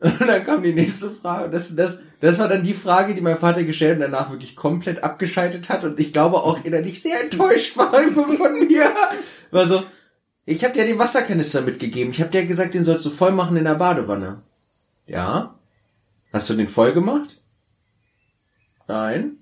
Und 0.00 0.20
dann 0.26 0.44
kam 0.46 0.62
die 0.62 0.72
nächste 0.72 1.10
Frage. 1.10 1.50
Das, 1.50 1.76
das, 1.76 2.00
das 2.20 2.38
war 2.38 2.48
dann 2.48 2.64
die 2.64 2.72
Frage, 2.72 3.14
die 3.14 3.20
mein 3.20 3.36
Vater 3.38 3.64
gestellt 3.64 3.96
und 3.96 4.00
danach 4.00 4.30
wirklich 4.30 4.56
komplett 4.56 5.04
abgeschaltet 5.04 5.68
hat. 5.68 5.84
Und 5.84 6.00
ich 6.00 6.12
glaube 6.12 6.38
auch 6.38 6.64
innerlich 6.64 7.02
sehr 7.02 7.20
enttäuscht 7.22 7.76
war 7.76 7.92
von 8.36 8.66
mir. 8.66 8.90
War 9.50 9.66
so, 9.66 9.82
ich 10.46 10.64
habe 10.64 10.72
dir 10.72 10.86
den 10.86 10.98
Wasserkanister 10.98 11.60
mitgegeben. 11.60 12.12
Ich 12.12 12.20
habe 12.20 12.30
dir 12.30 12.46
gesagt, 12.46 12.72
den 12.74 12.84
sollst 12.84 13.04
du 13.04 13.10
voll 13.10 13.32
machen 13.32 13.56
in 13.58 13.64
der 13.64 13.74
Badewanne. 13.74 14.40
Ja? 15.06 15.54
Hast 16.32 16.48
du 16.48 16.54
den 16.54 16.68
voll 16.68 16.92
gemacht? 16.92 17.36
Nein. 18.88 19.36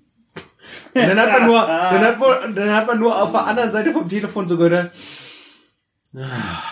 Und 0.93 1.01
dann 1.07 1.19
hat 1.19 1.31
man 1.31 1.45
nur, 1.47 1.61
dann 1.61 2.03
hat 2.03 2.19
man, 2.19 2.55
dann 2.55 2.75
hat 2.75 2.87
man 2.87 2.99
nur 2.99 3.21
auf 3.21 3.31
der 3.31 3.45
anderen 3.47 3.71
Seite 3.71 3.91
vom 3.93 4.09
Telefon 4.09 4.47
so 4.47 4.57
gehört. 4.57 4.91
"Ah, 6.15 6.63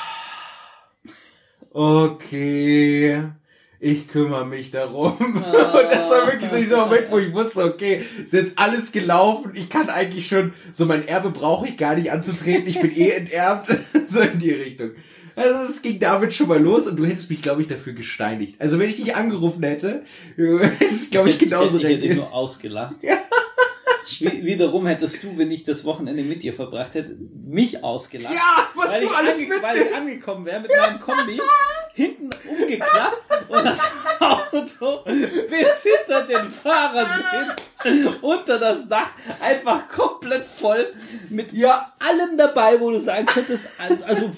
Okay, 1.71 3.23
ich 3.79 4.07
kümmere 4.07 4.45
mich 4.45 4.71
darum. 4.71 5.15
Und 5.19 5.43
das 5.91 6.09
war 6.09 6.27
wirklich 6.27 6.49
so 6.49 6.57
dieser 6.57 6.85
Moment, 6.85 7.07
wo 7.09 7.19
ich 7.19 7.33
wusste, 7.33 7.63
okay, 7.63 8.01
ist 8.23 8.33
jetzt 8.33 8.53
alles 8.57 8.91
gelaufen. 8.91 9.51
Ich 9.53 9.69
kann 9.69 9.89
eigentlich 9.89 10.27
schon, 10.27 10.53
so 10.71 10.85
mein 10.85 11.07
Erbe 11.07 11.29
brauche 11.29 11.67
ich 11.67 11.77
gar 11.77 11.95
nicht 11.95 12.11
anzutreten. 12.11 12.67
Ich 12.67 12.79
bin 12.79 12.91
eh 12.91 13.09
enterbt. 13.09 13.69
so 14.07 14.21
in 14.21 14.39
die 14.39 14.51
Richtung. 14.51 14.91
Also 15.35 15.69
es 15.69 15.83
ging 15.83 15.99
damit 15.99 16.33
schon 16.33 16.47
mal 16.47 16.59
los 16.59 16.87
und 16.87 16.97
du 16.97 17.05
hättest 17.05 17.29
mich, 17.29 17.43
glaube 17.43 17.61
ich, 17.61 17.67
dafür 17.67 17.93
gesteinigt. 17.93 18.59
Also 18.59 18.79
wenn 18.79 18.89
ich 18.89 18.95
dich 18.95 19.15
angerufen 19.15 19.61
hätte, 19.61 20.03
hättest 20.35 21.07
du, 21.07 21.11
glaube 21.11 21.29
ich, 21.29 21.37
genauso 21.37 21.77
ich 21.77 21.83
hätte, 21.83 21.93
ich 21.93 22.05
hätte 22.05 22.15
nur 22.15 22.33
ausgelacht. 22.33 22.95
Wie, 23.01 23.09
wiederum 24.21 24.85
hättest 24.87 25.23
du, 25.23 25.37
wenn 25.37 25.51
ich 25.51 25.63
das 25.63 25.85
Wochenende 25.85 26.23
mit 26.23 26.43
dir 26.43 26.53
verbracht 26.53 26.93
hätte, 26.93 27.15
mich 27.45 27.83
ausgelacht. 27.83 28.33
Ja, 28.33 28.67
was 28.75 28.91
weil 28.91 29.01
du 29.01 29.05
ich 29.07 29.15
alles 29.15 29.37
ange 29.51 29.61
Weil 29.61 29.77
ich 29.77 29.83
mitnimmst. 29.83 30.01
angekommen 30.07 30.45
wäre 30.45 30.59
mit 30.61 30.71
meinem 30.75 30.99
Kombi, 30.99 31.39
hinten 31.93 32.29
umgeklappt 32.47 33.49
und 33.49 33.65
das 33.65 33.79
Auto 34.19 35.03
bis 35.49 35.83
hinter 35.83 36.23
den 36.27 36.49
Fahrersitz 36.51 38.21
unter 38.21 38.59
das 38.59 38.87
Dach 38.89 39.09
einfach 39.39 39.87
komplett 39.87 40.45
voll 40.45 40.91
mit 41.29 41.53
Ja. 41.53 41.93
allem 41.99 42.37
dabei, 42.37 42.79
wo 42.79 42.91
du 42.91 42.99
sagen 43.01 43.25
könntest, 43.25 43.79
also- 43.79 44.03
also 44.05 44.31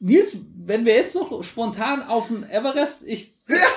Nils, 0.00 0.36
wenn 0.66 0.84
wir 0.84 0.94
jetzt 0.94 1.14
noch 1.14 1.42
spontan 1.44 2.02
auf 2.02 2.28
den 2.28 2.48
Everest, 2.50 3.06
ich 3.06 3.33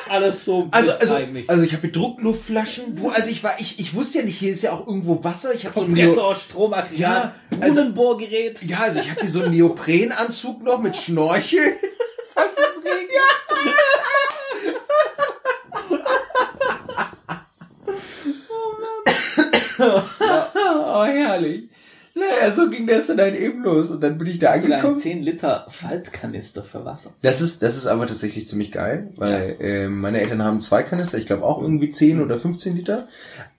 alles 0.09 0.45
so 0.45 0.67
Also, 0.71 0.93
also, 0.93 1.15
eigentlich. 1.15 1.49
also 1.49 1.63
ich 1.63 1.73
habe 1.73 1.89
Druckluftflaschen. 1.89 2.95
Du, 2.95 3.09
also 3.09 3.29
ich 3.29 3.43
war, 3.43 3.59
ich, 3.59 3.79
ich 3.79 3.93
wusste 3.93 4.19
ja 4.19 4.23
nicht, 4.25 4.37
hier 4.39 4.53
ist 4.53 4.61
ja 4.63 4.71
auch 4.71 4.87
irgendwo 4.87 5.23
Wasser. 5.23 5.53
Ich 5.53 5.65
habe 5.65 5.77
so 6.09 6.27
ein 6.29 6.35
Stromaggregat, 6.35 6.97
Ja, 6.99 7.33
also- 7.59 7.75
Brunnenbohrgerät. 7.75 8.63
ja, 8.63 8.79
also 8.79 8.99
ich 9.01 9.09
habe 9.09 9.19
hier 9.21 9.29
so 9.29 9.41
einen 9.41 9.51
Neoprenanzug 9.55 10.63
noch 10.63 10.79
mit 10.81 10.95
Schnorchel. 10.95 11.75
Falls 12.33 12.55
es 12.57 12.83
regnet. 12.83 13.07
Oh, 19.79 21.03
herrlich. 21.05 21.69
Naja, 22.17 22.51
so 22.51 22.67
ging 22.69 22.87
das 22.87 23.07
dann 23.07 23.19
halt 23.19 23.35
eben 23.35 23.61
los. 23.63 23.91
Und 23.91 24.01
dann 24.01 24.17
bin 24.17 24.27
ich 24.27 24.39
da 24.39 24.51
ein 24.51 24.63
angekommen. 24.63 24.95
10 24.95 25.21
Liter 25.21 25.67
Faltkanister 25.69 26.63
für 26.63 26.83
Wasser. 26.83 27.13
Das 27.21 27.41
ist, 27.41 27.61
das 27.61 27.77
ist 27.77 27.85
aber 27.85 28.07
tatsächlich 28.07 28.47
ziemlich 28.47 28.71
geil, 28.71 29.11
weil 29.17 29.55
äh, 29.59 29.87
meine 29.87 30.21
Eltern 30.21 30.43
haben 30.43 30.59
zwei 30.59 30.81
Kanister, 30.81 31.19
ich 31.19 31.27
glaube 31.27 31.43
auch 31.43 31.61
irgendwie 31.61 31.91
10 31.91 32.21
oder 32.21 32.39
15 32.39 32.75
Liter. 32.75 33.07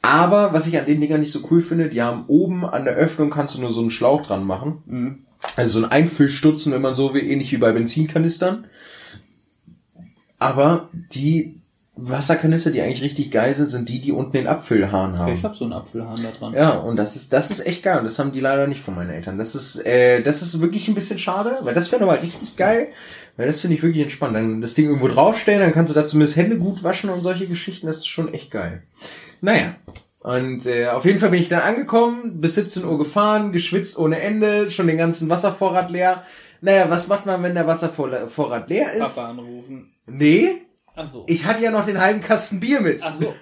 Aber 0.03 0.53
was 0.53 0.67
ich 0.67 0.79
an 0.79 0.87
den 0.87 1.01
Dingern 1.01 1.21
nicht 1.21 1.31
so 1.31 1.47
cool 1.51 1.63
finde, 1.63 1.89
die 1.89 2.03
haben 2.03 2.25
oben 2.27 2.65
an 2.65 2.85
der 2.85 2.95
Öffnung 2.95 3.31
kannst 3.31 3.55
du 3.55 3.61
nur 3.61 3.71
so 3.71 3.81
einen 3.81 3.93
Schlauch 3.93 4.27
dran 4.27 4.45
machen. 4.45 5.25
Also 5.57 5.79
so 5.79 5.87
ein 5.87 5.93
Einfüllstutzen, 5.93 6.73
wenn 6.73 6.83
man 6.83 6.97
so 6.97 7.15
will, 7.15 7.23
ähnlich 7.23 7.53
wie 7.53 7.59
bei 7.59 7.71
Benzinkanistern. 7.71 8.65
Aber 10.41 10.89
die 11.13 11.58
Wasserkanister, 12.01 12.71
die 12.71 12.81
eigentlich 12.81 13.03
richtig 13.03 13.33
geil 13.33 13.53
sind, 13.55 13.67
sind 13.67 13.89
die, 13.89 14.01
die 14.01 14.13
unten 14.13 14.33
den 14.33 14.47
Abfüllhahn 14.47 15.19
haben. 15.19 15.33
Ich 15.33 15.43
habe 15.43 15.57
so 15.57 15.65
einen 15.65 15.73
Apfelhahn 15.73 16.17
da 16.23 16.31
dran. 16.39 16.55
Ja, 16.55 16.71
und 16.79 16.97
das 16.97 17.17
ist, 17.17 17.33
das 17.33 17.51
ist 17.51 17.67
echt 17.67 17.83
geil. 17.83 17.99
Und 17.99 18.05
das 18.05 18.19
haben 18.21 18.31
die 18.31 18.39
leider 18.39 18.69
nicht 18.69 18.81
von 18.81 18.95
meinen 18.95 19.11
Eltern. 19.11 19.37
Das 19.37 19.57
ist, 19.57 19.85
äh, 19.85 20.23
das 20.23 20.43
ist 20.43 20.61
wirklich 20.61 20.87
ein 20.87 20.95
bisschen 20.95 21.19
schade, 21.19 21.59
weil 21.63 21.75
das 21.75 21.91
wäre 21.91 22.01
nochmal 22.01 22.19
richtig 22.19 22.57
geil. 22.57 22.87
Weil 23.37 23.47
das 23.47 23.61
finde 23.61 23.75
ich 23.75 23.83
wirklich 23.83 24.03
entspannt. 24.03 24.37
Dann 24.37 24.61
das 24.61 24.75
Ding 24.75 24.87
irgendwo 24.87 25.09
draufstellen, 25.09 25.61
dann 25.61 25.73
kannst 25.73 25.91
du 25.91 25.99
da 25.99 26.07
zumindest 26.07 26.37
Hände 26.37 26.57
gut 26.57 26.85
waschen 26.85 27.11
und 27.11 27.21
solche 27.21 27.47
Geschichten. 27.47 27.89
Das 27.89 27.99
ist 27.99 28.07
schon 28.07 28.33
echt 28.33 28.53
geil. 28.53 28.83
Naja. 29.41 29.75
Und 30.21 30.67
äh, 30.67 30.89
auf 30.89 31.05
jeden 31.05 31.19
Fall 31.19 31.31
bin 31.31 31.41
ich 31.41 31.49
dann 31.49 31.63
angekommen, 31.63 32.41
bis 32.41 32.57
17 32.57 32.85
Uhr 32.85 32.99
gefahren, 32.99 33.51
geschwitzt 33.51 33.99
ohne 33.99 34.21
Ende, 34.21 34.71
schon 34.71 34.87
den 34.87 34.99
ganzen 34.99 35.29
Wasservorrat 35.29 35.91
leer. 35.91 36.23
Naja, 36.61 36.91
was 36.91 37.09
macht 37.09 37.27
man, 37.27 37.43
wenn 37.43 37.55
der 37.55 37.67
Wasservorrat 37.67 38.69
leer 38.69 38.93
ist? 38.93 39.17
Papa 39.17 39.31
anrufen. 39.31 39.91
Nee, 40.07 40.57
Ach 40.99 41.07
so. 41.07 41.25
ich 41.29 41.45
hatte 41.45 41.63
ja 41.63 41.71
noch 41.71 41.87
den 41.87 42.01
halben 42.01 42.21
Kasten 42.21 42.59
Bier 42.59 42.81
mit. 42.81 43.03
Ach 43.05 43.15
so. 43.15 43.33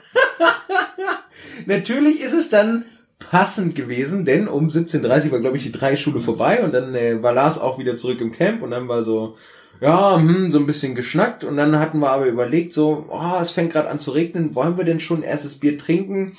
Natürlich 1.66 2.20
ist 2.20 2.34
es 2.34 2.50
dann 2.50 2.84
passend 3.18 3.74
gewesen, 3.74 4.26
denn 4.26 4.46
um 4.46 4.68
17.30 4.68 5.32
war, 5.32 5.40
glaube 5.40 5.56
ich, 5.56 5.62
die 5.62 5.72
drei 5.72 5.96
Schule 5.96 6.20
vorbei 6.20 6.62
und 6.62 6.72
dann 6.72 6.94
äh, 6.94 7.22
war 7.22 7.32
Lars 7.32 7.58
auch 7.58 7.78
wieder 7.78 7.96
zurück 7.96 8.20
im 8.20 8.30
Camp 8.30 8.62
und 8.62 8.72
dann 8.72 8.88
war 8.88 9.02
so, 9.02 9.36
ja, 9.80 10.16
hm, 10.16 10.50
so 10.50 10.58
ein 10.58 10.66
bisschen 10.66 10.94
geschnackt 10.94 11.44
und 11.44 11.56
dann 11.56 11.78
hatten 11.78 11.98
wir 12.00 12.10
aber 12.10 12.26
überlegt, 12.26 12.74
so, 12.74 13.06
oh, 13.08 13.40
es 13.40 13.52
fängt 13.52 13.72
gerade 13.72 13.88
an 13.88 13.98
zu 13.98 14.10
regnen, 14.10 14.54
wollen 14.54 14.76
wir 14.76 14.84
denn 14.84 15.00
schon 15.00 15.22
erstes 15.22 15.58
Bier 15.58 15.78
trinken? 15.78 16.36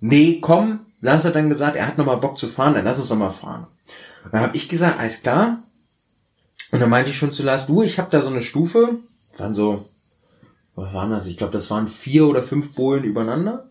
Nee, 0.00 0.40
komm. 0.40 0.80
Lars 1.00 1.24
hat 1.24 1.36
dann 1.36 1.48
gesagt, 1.48 1.76
er 1.76 1.86
hat 1.86 1.96
nochmal 1.96 2.16
Bock 2.16 2.38
zu 2.38 2.48
fahren, 2.48 2.74
dann 2.74 2.84
lass 2.84 2.98
uns 2.98 3.10
nochmal 3.10 3.30
fahren. 3.30 3.68
Und 4.24 4.34
dann 4.34 4.42
habe 4.42 4.56
ich 4.56 4.68
gesagt, 4.68 4.98
alles 4.98 5.22
klar. 5.22 5.62
Und 6.72 6.80
dann 6.80 6.90
meinte 6.90 7.10
ich 7.10 7.16
schon 7.16 7.32
zu 7.32 7.44
Lars, 7.44 7.66
du, 7.66 7.82
ich 7.82 8.00
habe 8.00 8.10
da 8.10 8.20
so 8.20 8.30
eine 8.30 8.42
Stufe, 8.42 8.96
waren 9.38 9.54
so, 9.54 9.88
was 10.76 10.92
waren 10.94 11.10
das? 11.10 11.26
Ich 11.26 11.36
glaube, 11.38 11.52
das 11.52 11.70
waren 11.70 11.88
vier 11.88 12.26
oder 12.26 12.42
fünf 12.42 12.74
Bohlen 12.74 13.02
übereinander. 13.02 13.66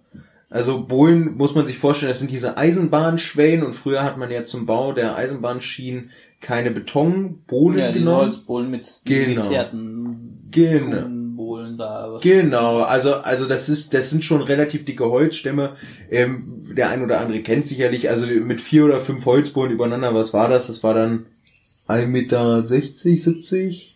Also 0.50 0.86
Bohlen 0.86 1.36
muss 1.38 1.56
man 1.56 1.66
sich 1.68 1.78
vorstellen, 1.78 2.10
das 2.10 2.20
sind 2.20 2.32
diese 2.32 2.58
Eisenbahnschwellen 2.58 3.64
und 3.64 3.74
früher 3.74 4.04
hat 4.04 4.18
man 4.18 4.32
ja 4.32 4.46
zum 4.46 4.66
Bau 4.66 4.94
der 4.94 5.16
Eisenbahnschienen 5.16 6.12
keine 6.40 6.72
Betonbohlen 6.72 7.80
Ja, 7.80 7.92
genommen. 7.92 8.18
Holzbohlen 8.18 8.70
mit 8.70 9.02
Genau. 9.06 9.50
Genau. 10.52 11.08
Bohlen 11.36 11.78
da. 11.78 12.18
Genau, 12.22 12.82
also 12.82 13.16
also 13.16 13.48
das 13.48 13.68
ist 13.70 13.94
das 13.94 14.10
sind 14.10 14.24
schon 14.24 14.42
relativ 14.42 14.86
dicke 14.86 15.06
Holzstämme. 15.10 15.72
Ähm, 16.10 16.66
der 16.76 16.90
ein 16.90 17.04
oder 17.04 17.20
andere 17.20 17.42
kennt 17.42 17.68
sicherlich. 17.68 18.10
Also 18.10 18.28
mit 18.28 18.62
vier 18.62 18.86
oder 18.86 19.00
fünf 19.00 19.26
Holzbohlen 19.26 19.74
übereinander. 19.74 20.14
Was 20.14 20.34
war 20.34 20.48
das? 20.48 20.68
Das 20.68 20.84
war 20.84 20.94
dann 20.94 21.26
1,60 21.88 22.08
Meter, 22.08 22.64
70? 22.64 23.95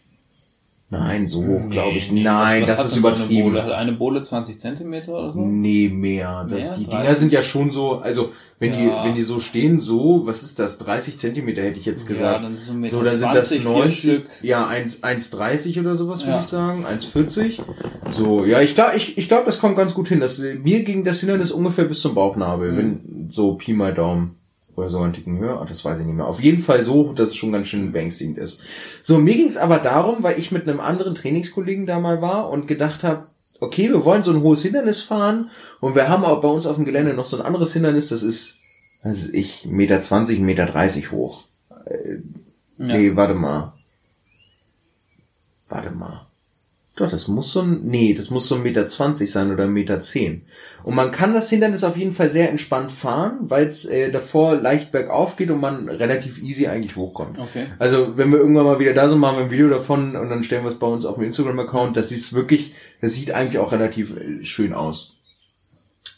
Nein, 0.91 1.27
so 1.27 1.45
hoch 1.45 1.69
glaube 1.69 1.97
ich. 1.99 2.11
Nee, 2.11 2.23
Nein, 2.23 2.63
was- 2.63 2.69
was 2.71 2.77
das 2.77 2.85
ist 2.87 3.01
so 3.01 3.07
Eine 3.07 3.15
übertrieben. 3.17 3.49
Bohle? 3.51 3.75
Eine 3.75 3.91
Bohle 3.91 4.23
20 4.23 4.59
Zentimeter 4.59 5.13
oder 5.13 5.33
so? 5.33 5.39
Nee, 5.39 5.87
mehr. 5.89 6.47
Das, 6.49 6.59
Mehr? 6.59 6.73
die 6.79 6.85
30? 6.85 6.87
Dinger 7.01 7.15
sind 7.15 7.31
ja 7.31 7.43
schon 7.43 7.71
so, 7.71 7.99
also 7.99 8.31
wenn 8.57 8.73
Ja. 8.73 9.03
die 9.03 9.07
wenn 9.09 9.15
die 9.15 9.21
so 9.21 9.39
stehen, 9.39 9.81
so, 9.81 10.23
was 10.25 10.41
ist 10.41 10.57
das? 10.57 10.79
30 10.79 11.19
Zentimeter 11.19 11.61
hätte 11.61 11.79
ich 11.79 11.85
jetzt 11.85 12.07
gesagt. 12.07 12.43
dann 12.43 12.53
ist 12.53 12.61
es 12.61 12.67
so 12.67 12.73
so, 12.97 13.03
dann 13.03 13.17
sind 13.17 13.35
das 13.35 13.49
20, 13.49 13.61
vier 13.61 13.69
90, 13.71 13.99
Stück. 13.99 14.25
ja, 14.41 14.67
1 14.67 15.03
1,30 15.03 15.79
oder 15.79 15.95
sowas 15.95 16.21
würde 16.21 16.31
Ja. 16.33 16.39
ich 16.39 16.45
sagen, 16.45 16.83
1,40. 16.87 17.61
So, 18.11 18.45
ja, 18.45 18.59
ich 18.59 18.73
glaube, 18.73 18.97
ich, 18.97 19.15
ich 19.15 19.27
glaube, 19.27 19.45
das 19.45 19.59
kommt 19.59 19.77
ganz 19.77 19.93
gut 19.93 20.07
hin. 20.07 20.19
Das, 20.19 20.39
mir 20.63 20.83
ging 20.83 21.03
das 21.03 21.19
Hindernis 21.19 21.51
ungefähr 21.51 21.85
bis 21.85 22.01
zum 22.01 22.11
Mhm. 22.11 22.15
Bauchnabel, 22.15 22.75
wenn 22.75 23.29
so 23.31 23.53
Pi 23.53 23.73
mal 23.73 23.93
Daumen. 23.93 24.35
Oder 24.79 24.89
so 24.89 24.99
einen 24.99 25.13
Ticken 25.13 25.37
höher, 25.39 25.65
das 25.67 25.83
weiß 25.83 25.99
ich 25.99 26.05
nicht 26.05 26.15
mehr. 26.15 26.27
Auf 26.27 26.41
jeden 26.41 26.61
Fall 26.61 26.81
so, 26.81 27.13
dass 27.13 27.29
es 27.29 27.35
schon 27.35 27.51
ganz 27.51 27.67
schön 27.67 27.91
beängstigend 27.91 28.37
ist. 28.37 28.61
So, 29.03 29.17
mir 29.19 29.35
ging 29.35 29.47
es 29.47 29.57
aber 29.57 29.77
darum, 29.77 30.23
weil 30.23 30.39
ich 30.39 30.51
mit 30.51 30.67
einem 30.67 30.79
anderen 30.79 31.15
Trainingskollegen 31.15 31.85
da 31.85 31.99
mal 31.99 32.21
war 32.21 32.49
und 32.49 32.67
gedacht 32.67 33.03
habe, 33.03 33.27
okay, 33.59 33.89
wir 33.89 34.05
wollen 34.05 34.23
so 34.23 34.31
ein 34.31 34.41
hohes 34.41 34.61
Hindernis 34.61 35.01
fahren 35.01 35.49
und 35.81 35.95
wir 35.95 36.09
haben 36.09 36.23
aber 36.23 36.39
bei 36.41 36.47
uns 36.47 36.65
auf 36.65 36.77
dem 36.77 36.85
Gelände 36.85 37.13
noch 37.13 37.25
so 37.25 37.37
ein 37.37 37.45
anderes 37.45 37.73
Hindernis, 37.73 38.09
das 38.09 38.23
ist, 38.23 38.59
was 39.03 39.17
ist 39.17 39.33
ich, 39.33 39.65
Meter 39.65 40.01
20, 40.01 40.39
Meter 40.39 40.65
30 40.65 41.11
hoch. 41.11 41.43
Äh, 41.85 42.19
Nee, 42.81 43.13
warte 43.13 43.33
mal. 43.33 43.73
Warte 45.67 45.91
mal. 45.91 46.21
Doch, 46.99 47.09
das 47.09 47.29
muss 47.29 47.53
so 47.53 47.61
ein, 47.61 47.79
nee, 47.85 48.13
das 48.13 48.29
muss 48.29 48.49
so 48.49 48.55
ein 48.55 48.63
Meter 48.63 48.85
20 48.85 49.31
sein 49.31 49.53
oder 49.53 49.63
ein 49.63 49.71
Meter 49.71 50.01
10. 50.01 50.41
Und 50.83 50.95
man 50.95 51.13
kann 51.13 51.33
das 51.33 51.49
Hindernis 51.49 51.85
auf 51.85 51.95
jeden 51.95 52.11
Fall 52.11 52.29
sehr 52.29 52.49
entspannt 52.49 52.91
fahren, 52.91 53.37
weil 53.43 53.67
es 53.67 53.85
äh, 53.85 54.11
davor 54.11 54.57
leicht 54.57 54.91
bergauf 54.91 55.37
geht 55.37 55.49
und 55.49 55.61
man 55.61 55.87
relativ 55.87 56.43
easy 56.43 56.67
eigentlich 56.67 56.97
hochkommt. 56.97 57.39
Okay. 57.39 57.67
Also, 57.79 58.17
wenn 58.17 58.33
wir 58.33 58.39
irgendwann 58.39 58.65
mal 58.65 58.79
wieder 58.79 58.93
da 58.93 59.07
sind, 59.07 59.19
machen 59.19 59.37
wir 59.37 59.45
ein 59.45 59.51
Video 59.51 59.69
davon 59.69 60.17
und 60.17 60.29
dann 60.29 60.43
stellen 60.43 60.63
wir 60.63 60.69
es 60.69 60.79
bei 60.79 60.87
uns 60.87 61.05
auf 61.05 61.15
dem 61.15 61.23
Instagram-Account. 61.23 61.95
Das 61.95 62.11
ist 62.11 62.33
wirklich, 62.33 62.73
das 62.99 63.13
sieht 63.13 63.31
eigentlich 63.31 63.59
auch 63.59 63.71
relativ 63.71 64.17
äh, 64.17 64.43
schön 64.43 64.73
aus. 64.73 65.18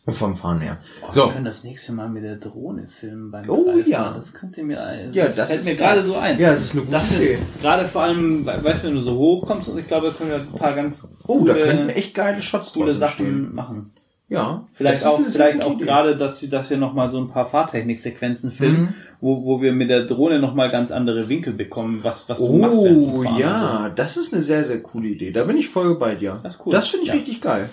Vom 0.08 0.36
Fahren 0.36 0.62
her. 0.62 0.78
Wir 1.06 1.14
So. 1.14 1.28
können 1.28 1.46
das 1.46 1.64
nächste 1.64 1.92
Mal 1.94 2.10
mit 2.10 2.24
der 2.24 2.38
Drohne 2.38 2.88
filmen 2.88 3.30
beim 3.30 3.48
Oh, 3.48 3.66
Dreifahren. 3.66 3.86
ja. 3.88 4.12
Das 4.14 4.34
könnte 4.34 4.64
mir 4.64 4.84
ein. 4.84 5.14
Ja, 5.14 5.28
das 5.28 5.52
fällt 5.52 5.66
mir 5.66 5.76
gerade 5.76 6.02
so 6.04 6.16
ein. 6.16 6.40
Ja, 6.40 6.50
das 6.50 6.62
ist 6.62 6.72
eine 6.74 6.82
gute 6.82 6.92
das 6.98 7.12
Idee. 7.12 7.34
Ist 7.34 7.62
gerade 7.62 7.86
vor 7.86 8.02
allem, 8.02 8.46
we- 8.46 8.64
weißt 8.64 8.84
du, 8.84 8.88
wenn 8.88 8.96
du 8.96 9.02
so 9.02 9.16
hoch 9.16 9.46
kommst 9.46 9.70
und 9.70 9.78
ich 9.78 9.86
glaube, 9.88 10.08
da 10.08 10.14
können 10.14 10.30
wir 10.32 10.38
ein 10.38 10.48
paar 10.48 10.74
ganz 10.74 11.08
Oh, 11.28 11.46
da 11.46 11.54
coole, 11.54 11.66
könnten 11.66 11.90
echt 11.90 12.16
geile 12.16 12.42
Shots 12.42 12.74
coole 12.74 12.92
Sachen 12.92 13.26
entstehen. 13.26 13.56
machen. 13.56 13.92
Ja. 14.28 14.66
Vielleicht 14.74 15.04
das 15.04 15.12
auch, 15.12 15.20
vielleicht 15.24 15.56
gute 15.60 15.68
auch 15.68 15.76
Idee. 15.76 15.86
gerade, 15.86 16.16
dass 16.18 16.42
wir, 16.42 16.50
dass 16.50 16.70
wir 16.72 16.78
noch 16.78 16.94
mal 16.94 17.10
so 17.12 17.20
ein 17.20 17.30
paar 17.30 17.46
Fahrtechniksequenzen 17.46 18.52
filmen, 18.52 18.82
Mhm. 18.82 18.94
wo, 19.20 19.44
wo 19.44 19.62
wir 19.62 19.72
mit 19.74 19.90
der 19.90 20.06
Drohne 20.06 20.40
noch 20.40 20.56
mal 20.56 20.72
ganz 20.72 20.92
andere 20.92 21.30
Winkel 21.30 21.54
bekommen, 21.54 22.00
was, 22.02 22.28
was 22.30 22.40
du 22.40 22.54
machst. 22.54 22.82
während 22.84 23.12
du 23.12 23.20
Oh, 23.20 23.24
ja, 23.38 23.90
das 23.96 24.18
ist 24.18 24.34
eine 24.34 24.42
sehr, 24.42 24.64
sehr 24.64 24.82
coole 24.82 25.10
Idee. 25.10 25.32
Da 25.32 25.44
bin 25.44 25.58
ich 25.58 25.68
voll 25.70 25.96
bei 26.00 26.16
dir. 26.16 26.40
Das 26.42 26.56
cool. 26.66 26.72
Das 26.72 26.88
finde 26.88 27.04
ich 27.04 27.10
Ja. 27.10 27.16
richtig 27.16 27.42
geil. 27.42 27.70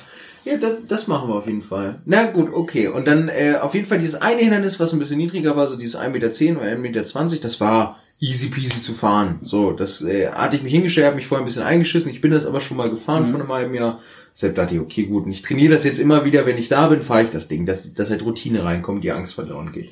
Ja, 0.48 0.56
das, 0.56 0.72
das 0.88 1.08
machen 1.08 1.28
wir 1.28 1.34
auf 1.34 1.46
jeden 1.46 1.62
Fall. 1.62 1.96
Na 2.06 2.30
gut, 2.30 2.52
okay. 2.52 2.88
Und 2.88 3.06
dann 3.06 3.28
äh, 3.28 3.56
auf 3.60 3.74
jeden 3.74 3.86
Fall 3.86 3.98
dieses 3.98 4.14
eine 4.16 4.40
Hindernis, 4.40 4.80
was 4.80 4.92
ein 4.92 4.98
bisschen 4.98 5.18
niedriger 5.18 5.56
war, 5.56 5.66
so 5.66 5.76
dieses 5.76 5.98
1,10 6.00 6.08
Meter 6.10 6.26
oder 6.60 6.66
1,20 6.70 6.76
Meter, 6.78 7.42
das 7.42 7.60
war 7.60 7.98
easy 8.20 8.48
peasy 8.48 8.80
zu 8.80 8.92
fahren. 8.94 9.38
So, 9.42 9.72
das 9.72 10.02
äh, 10.02 10.28
hatte 10.30 10.56
ich 10.56 10.62
mich 10.62 10.72
hingestellt, 10.72 11.06
habe 11.06 11.16
mich 11.16 11.26
vorher 11.26 11.44
ein 11.44 11.46
bisschen 11.46 11.62
eingeschissen. 11.62 12.10
Ich 12.10 12.20
bin 12.20 12.30
das 12.30 12.46
aber 12.46 12.60
schon 12.60 12.76
mal 12.76 12.88
gefahren 12.88 13.24
Mhm. 13.24 13.30
vor 13.30 13.40
einem 13.40 13.52
halben 13.52 13.74
Jahr. 13.74 14.00
Deshalb 14.34 14.54
dachte 14.54 14.74
ich, 14.74 14.80
okay, 14.80 15.04
gut. 15.04 15.26
Und 15.26 15.32
ich 15.32 15.42
trainiere 15.42 15.74
das 15.74 15.84
jetzt 15.84 15.98
immer 15.98 16.24
wieder, 16.24 16.46
wenn 16.46 16.58
ich 16.58 16.68
da 16.68 16.88
bin, 16.88 17.02
fahre 17.02 17.22
ich 17.24 17.30
das 17.30 17.48
Ding, 17.48 17.66
dass, 17.66 17.94
dass 17.94 18.10
halt 18.10 18.24
Routine 18.24 18.64
reinkommt, 18.64 19.04
die 19.04 19.12
Angst 19.12 19.34
verloren 19.34 19.72
geht. 19.72 19.90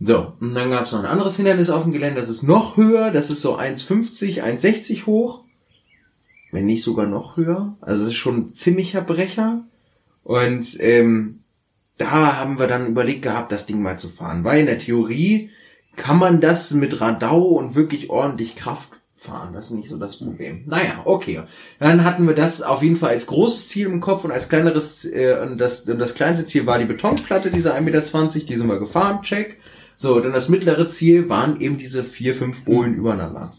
So, 0.00 0.32
und 0.40 0.54
dann 0.54 0.70
gab 0.70 0.84
es 0.86 0.92
noch 0.92 1.00
ein 1.00 1.06
anderes 1.06 1.36
Hindernis 1.36 1.68
auf 1.68 1.82
dem 1.82 1.92
Gelände, 1.92 2.20
das 2.20 2.30
ist 2.30 2.42
noch 2.42 2.78
höher, 2.78 3.10
das 3.10 3.28
ist 3.30 3.42
so 3.42 3.58
1,50, 3.58 4.42
1,60 4.42 5.04
hoch. 5.04 5.40
Wenn 6.52 6.66
nicht 6.66 6.82
sogar 6.82 7.06
noch 7.06 7.36
höher. 7.36 7.76
Also 7.80 8.02
es 8.04 8.10
ist 8.10 8.16
schon 8.16 8.36
ein 8.36 8.52
ziemlicher 8.52 9.02
Brecher. 9.02 9.62
Und 10.24 10.76
ähm, 10.80 11.40
da 11.98 12.38
haben 12.38 12.58
wir 12.58 12.66
dann 12.66 12.88
überlegt 12.88 13.22
gehabt, 13.22 13.52
das 13.52 13.66
Ding 13.66 13.82
mal 13.82 13.98
zu 13.98 14.08
fahren. 14.08 14.44
Weil 14.44 14.60
in 14.60 14.66
der 14.66 14.78
Theorie 14.78 15.50
kann 15.96 16.18
man 16.18 16.40
das 16.40 16.72
mit 16.72 17.00
Radau 17.00 17.42
und 17.42 17.74
wirklich 17.74 18.10
ordentlich 18.10 18.56
Kraft 18.56 18.90
fahren. 19.20 19.52
Das 19.52 19.66
ist 19.66 19.72
nicht 19.72 19.88
so 19.88 19.98
das 19.98 20.16
Problem. 20.16 20.62
Naja, 20.66 21.02
okay. 21.04 21.42
Dann 21.78 22.04
hatten 22.04 22.26
wir 22.26 22.34
das 22.34 22.62
auf 22.62 22.82
jeden 22.82 22.96
Fall 22.96 23.10
als 23.10 23.26
großes 23.26 23.68
Ziel 23.68 23.86
im 23.86 24.00
Kopf 24.00 24.24
und 24.24 24.32
als 24.32 24.48
kleineres, 24.48 25.04
äh, 25.04 25.38
und 25.42 25.58
das, 25.58 25.82
und 25.82 25.98
das 25.98 26.14
kleinste 26.14 26.46
Ziel 26.46 26.66
war 26.66 26.78
die 26.78 26.86
Betonplatte, 26.86 27.50
diese 27.50 27.74
1,20 27.74 27.80
Meter, 27.82 28.00
die 28.00 28.54
sind 28.54 28.68
wir 28.68 28.78
gefahren, 28.78 29.20
check. 29.22 29.60
So, 29.94 30.20
dann 30.20 30.32
das 30.32 30.48
mittlere 30.48 30.88
Ziel 30.88 31.28
waren 31.28 31.60
eben 31.60 31.76
diese 31.76 32.02
vier, 32.02 32.34
fünf 32.34 32.64
Bohlen 32.64 32.94
übereinander. 32.94 33.52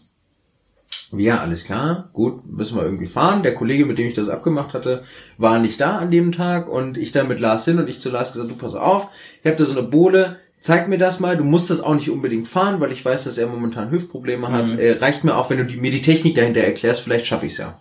Ja, 1.13 1.41
alles 1.41 1.65
klar, 1.65 2.09
gut, 2.13 2.49
müssen 2.49 2.77
wir 2.77 2.83
irgendwie 2.83 3.07
fahren. 3.07 3.43
Der 3.43 3.53
Kollege, 3.53 3.85
mit 3.85 3.99
dem 3.99 4.07
ich 4.07 4.13
das 4.13 4.29
abgemacht 4.29 4.73
hatte, 4.73 5.03
war 5.37 5.59
nicht 5.59 5.79
da 5.81 5.97
an 5.97 6.09
dem 6.09 6.31
Tag 6.31 6.69
und 6.69 6.97
ich 6.97 7.11
dann 7.11 7.27
mit 7.27 7.39
Lars 7.39 7.65
hin 7.65 7.79
und 7.79 7.89
ich 7.89 7.99
zu 7.99 8.09
Lars 8.09 8.31
gesagt, 8.33 8.51
du 8.51 8.55
pass 8.55 8.75
auf, 8.75 9.07
ich 9.43 9.49
habe 9.49 9.57
da 9.57 9.65
so 9.65 9.77
eine 9.77 9.87
Bohle, 9.87 10.37
zeig 10.61 10.87
mir 10.87 10.97
das 10.97 11.19
mal, 11.19 11.35
du 11.35 11.43
musst 11.43 11.69
das 11.69 11.81
auch 11.81 11.95
nicht 11.95 12.09
unbedingt 12.09 12.47
fahren, 12.47 12.79
weil 12.79 12.93
ich 12.93 13.03
weiß, 13.03 13.25
dass 13.25 13.37
er 13.37 13.47
momentan 13.47 13.91
Hüftprobleme 13.91 14.49
hat. 14.49 14.79
Äh, 14.79 14.93
reicht 14.99 15.25
mir 15.25 15.35
auch, 15.35 15.49
wenn 15.49 15.57
du 15.57 15.65
die, 15.65 15.77
mir 15.77 15.91
die 15.91 16.01
Technik 16.01 16.35
dahinter 16.35 16.61
erklärst, 16.61 17.01
vielleicht 17.01 17.27
schaffe 17.27 17.47
ich's 17.47 17.57
ja. 17.57 17.77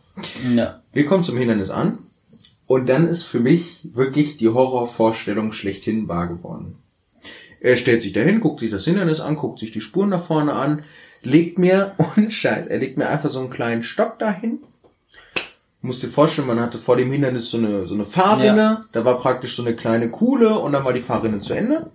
Ja. 0.54 0.80
Wir 0.92 1.06
kommen 1.06 1.22
zum 1.22 1.36
Hindernis 1.36 1.70
an 1.70 1.98
und 2.66 2.88
dann 2.88 3.06
ist 3.06 3.22
für 3.22 3.40
mich 3.40 3.90
wirklich 3.94 4.38
die 4.38 4.48
Horrorvorstellung 4.48 5.52
schlechthin 5.52 6.08
wahr 6.08 6.26
geworden. 6.26 6.74
Er 7.60 7.76
stellt 7.76 8.02
sich 8.02 8.14
dahin, 8.14 8.40
guckt 8.40 8.60
sich 8.60 8.70
das 8.70 8.86
Hindernis 8.86 9.20
an, 9.20 9.36
guckt 9.36 9.58
sich 9.58 9.70
die 9.70 9.82
Spuren 9.82 10.10
da 10.10 10.18
vorne 10.18 10.54
an, 10.54 10.82
legt 11.22 11.59
mir, 11.59 11.94
und 12.16 12.33
Scheiß, 12.33 12.66
er 12.66 12.78
legt 12.78 12.96
mir 12.98 13.09
einfach 13.09 13.30
so 13.30 13.40
einen 13.40 13.50
kleinen 13.50 13.83
Stock 13.83 14.18
dahin. 14.18 14.59
Musst 15.83 16.02
dir 16.02 16.09
vorstellen, 16.09 16.46
man 16.46 16.61
hatte 16.61 16.78
vor 16.78 16.96
dem 16.98 17.11
Hindernis 17.11 17.50
so 17.50 17.56
eine, 17.56 17.87
so 17.87 17.94
eine 17.94 18.04
Fahrrinne, 18.04 18.56
Ja. 18.56 18.85
da 18.92 19.04
war 19.04 19.18
praktisch 19.18 19.56
so 19.56 19.62
eine 19.64 19.74
kleine 19.74 20.11
Kuhle 20.11 20.59
und 20.59 20.72
dann 20.72 20.85
war 20.85 20.92
die 20.92 21.00
Fahrrinne 21.00 21.40
zu 21.40 21.54
Ende. 21.54 21.90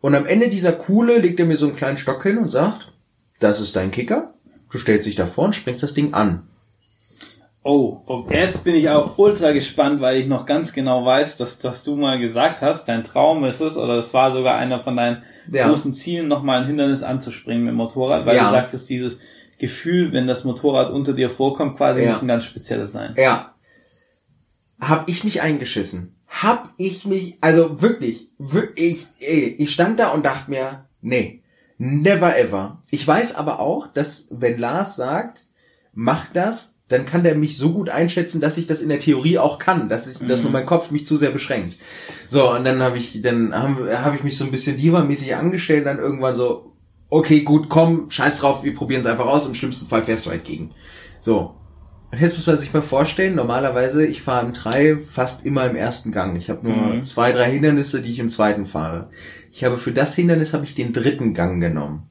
Und 0.00 0.14
am 0.14 0.24
Ende 0.24 0.48
dieser 0.48 0.72
Kuhle 0.72 1.18
legt 1.18 1.38
er 1.38 1.46
mir 1.46 1.56
so 1.58 1.66
einen 1.66 1.76
kleinen 1.76 1.98
Stock 1.98 2.22
hin 2.22 2.38
und 2.38 2.50
sagt, 2.50 2.92
das 3.40 3.60
ist 3.60 3.76
dein 3.76 3.90
Kicker, 3.90 4.32
du 4.70 4.78
stellst 4.78 5.06
dich 5.06 5.16
davor 5.16 5.44
und 5.46 5.54
springst 5.54 5.82
das 5.82 5.92
Ding 5.92 6.14
an. 6.14 6.44
Oh, 7.68 8.00
und 8.06 8.30
jetzt 8.30 8.62
bin 8.62 8.76
ich 8.76 8.88
auch 8.90 9.18
ultra 9.18 9.50
gespannt, 9.50 10.00
weil 10.00 10.18
ich 10.18 10.28
noch 10.28 10.46
ganz 10.46 10.72
genau 10.72 11.04
weiß, 11.04 11.36
dass, 11.36 11.58
dass 11.58 11.82
du 11.82 11.96
mal 11.96 12.18
gesagt 12.20 12.62
hast, 12.62 12.86
dein 12.86 13.02
Traum 13.02 13.44
ist 13.44 13.60
es, 13.60 13.76
oder 13.76 13.96
das 13.96 14.14
war 14.14 14.30
sogar 14.30 14.54
einer 14.56 14.78
von 14.78 14.96
deinen 14.96 15.22
Ja. 15.50 15.68
großen 15.68 15.92
Zielen, 15.92 16.28
nochmal 16.28 16.60
ein 16.60 16.66
Hindernis 16.68 17.02
anzuspringen 17.02 17.64
mit 17.64 17.72
dem 17.72 17.76
Motorrad, 17.78 18.24
weil 18.24 18.36
Ja. 18.36 18.44
du 18.44 18.50
sagst, 18.50 18.72
dass 18.72 18.86
dieses 18.86 19.18
Gefühl, 19.58 20.12
wenn 20.12 20.28
das 20.28 20.44
Motorrad 20.44 20.92
unter 20.92 21.12
dir 21.12 21.28
vorkommt, 21.28 21.76
quasi 21.76 22.02
Ja. 22.02 22.10
muss 22.10 22.22
ein 22.22 22.28
ganz 22.28 22.44
spezielles 22.44 22.92
sein. 22.92 23.14
Ja. 23.16 23.52
Hab 24.80 25.08
ich 25.08 25.24
mich 25.24 25.42
eingeschissen. 25.42 26.14
Hab 26.28 26.68
ich 26.76 27.04
mich, 27.04 27.38
also 27.40 27.82
wirklich, 27.82 28.28
wirklich, 28.38 29.06
ey, 29.18 29.56
ich 29.58 29.72
stand 29.72 29.98
da 29.98 30.10
und 30.10 30.24
dachte 30.24 30.50
mir, 30.50 30.84
nee, 31.00 31.42
never 31.78 32.38
ever. 32.38 32.78
Ich 32.90 33.04
weiß 33.06 33.34
aber 33.34 33.58
auch, 33.58 33.88
dass 33.88 34.28
wenn 34.30 34.58
Lars 34.60 34.94
sagt, 34.94 35.46
mach 35.94 36.26
das, 36.32 36.75
dann 36.88 37.04
kann 37.04 37.24
der 37.24 37.34
mich 37.34 37.56
so 37.56 37.72
gut 37.72 37.88
einschätzen, 37.88 38.40
dass 38.40 38.58
ich 38.58 38.66
das 38.66 38.80
in 38.80 38.88
der 38.88 39.00
Theorie 39.00 39.38
auch 39.38 39.58
kann, 39.58 39.88
dass 39.88 40.06
ich, 40.06 40.24
dass 40.26 40.42
nur 40.42 40.52
mein 40.52 40.66
Kopf 40.66 40.92
mich 40.92 41.04
zu 41.04 41.16
sehr 41.16 41.30
beschränkt. 41.30 41.76
So, 42.30 42.52
und 42.52 42.64
dann 42.64 42.80
habe 42.80 42.96
ich, 42.96 43.22
dann 43.22 43.52
habe 43.52 44.04
hab 44.04 44.14
ich 44.14 44.22
mich 44.22 44.38
so 44.38 44.44
ein 44.44 44.52
bisschen 44.52 44.76
diva-mäßig 44.76 45.34
angestellt, 45.34 45.86
dann 45.86 45.98
irgendwann 45.98 46.36
so, 46.36 46.72
okay, 47.08 47.40
gut, 47.40 47.68
komm, 47.68 48.10
scheiß 48.10 48.38
drauf, 48.38 48.62
wir 48.62 48.74
probieren 48.74 49.00
es 49.00 49.06
einfach 49.06 49.26
aus, 49.26 49.46
im 49.46 49.54
schlimmsten 49.54 49.88
Fall 49.88 50.02
fährst 50.02 50.26
du 50.26 50.30
halt 50.30 50.44
gegen. 50.44 50.70
So. 51.20 51.54
Und 52.12 52.20
jetzt 52.20 52.36
muss 52.36 52.46
man 52.46 52.58
sich 52.58 52.72
mal 52.72 52.82
vorstellen, 52.82 53.34
normalerweise, 53.34 54.06
ich 54.06 54.22
fahre 54.22 54.46
im 54.46 54.52
3 54.52 54.98
fast 54.98 55.44
immer 55.44 55.68
im 55.68 55.74
ersten 55.74 56.12
Gang. 56.12 56.36
Ich 56.36 56.50
habe 56.50 56.68
nur 56.68 57.02
zwei, 57.02 57.32
drei 57.32 57.50
Hindernisse, 57.50 58.00
die 58.00 58.12
ich 58.12 58.20
im 58.20 58.30
zweiten 58.30 58.64
fahre. 58.64 59.08
Ich 59.52 59.64
habe 59.64 59.76
für 59.76 59.90
das 59.90 60.14
Hindernis 60.14 60.54
habe 60.54 60.64
ich 60.64 60.76
den 60.76 60.92
dritten 60.92 61.34
Gang 61.34 61.60
genommen. 61.60 62.08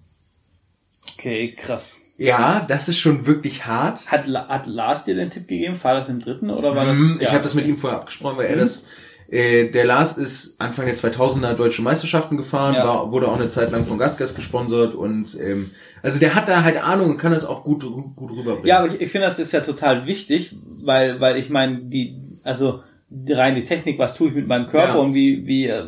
Okay, 1.26 1.54
krass. 1.58 2.12
Ja, 2.18 2.64
das 2.68 2.88
ist 2.88 3.00
schon 3.00 3.26
wirklich 3.26 3.66
hart. 3.66 4.12
Hat, 4.12 4.28
hat 4.28 4.68
Lars 4.68 5.06
dir 5.06 5.16
den 5.16 5.32
Tipp 5.32 5.48
gegeben? 5.48 5.76
Fahr 5.76 5.96
das 5.96 6.08
im 6.08 6.20
dritten 6.20 6.52
oder 6.52 6.76
war 6.76 6.86
das? 6.86 7.00
Mhm, 7.00 7.18
ich 7.20 7.32
habe 7.32 7.42
das 7.44 7.56
mit 7.56 7.66
ihm 7.66 7.78
vorher 7.78 7.98
abgesprochen, 8.00 8.38
weil 8.38 8.46
er 8.46 8.58
das 8.58 8.88
äh, 9.32 9.72
der 9.72 9.86
Lars 9.86 10.20
ist 10.20 10.62
Anfang 10.62 10.86
der 10.86 10.96
2000er 10.96 11.54
deutsche 11.56 11.82
Meisterschaften 11.82 12.38
gefahren, 12.38 12.76
Ja. 12.76 12.86
war, 12.86 13.12
wurde 13.12 13.28
auch 13.28 13.40
eine 13.40 13.50
Zeit 13.50 13.72
lang 13.72 13.86
von 13.86 13.98
Gasgas 13.98 14.36
gesponsert 14.36 14.94
und 14.94 15.36
ähm, 15.42 15.72
also 16.04 16.20
der 16.20 16.36
hat 16.36 16.48
da 16.48 16.64
halt 16.64 16.78
Ahnung 16.84 17.10
und 17.10 17.18
kann 17.18 17.32
das 17.32 17.44
auch 17.46 17.64
gut 17.64 17.84
gut 18.16 18.32
rüberbringen. 18.32 18.68
Ja, 18.68 18.78
aber 18.80 18.88
ich, 18.94 19.02
ich 19.02 19.10
finde, 19.12 19.26
das 19.26 19.40
ist 19.40 19.52
ja 19.52 19.62
total 19.62 20.06
wichtig, 20.06 20.56
weil, 20.84 21.20
weil 21.22 21.38
ich 21.38 21.50
meine, 21.50 21.80
die, 21.80 22.16
also 22.44 22.84
rein 23.30 23.56
die 23.56 23.64
Technik, 23.64 23.98
was 23.98 24.14
tue 24.16 24.30
ich 24.30 24.36
mit 24.36 24.48
meinem 24.48 24.68
Körper 24.68 24.94
Ja. 24.94 25.00
und 25.00 25.16
wie, 25.16 25.48
wie, 25.48 25.66
äh, 25.70 25.86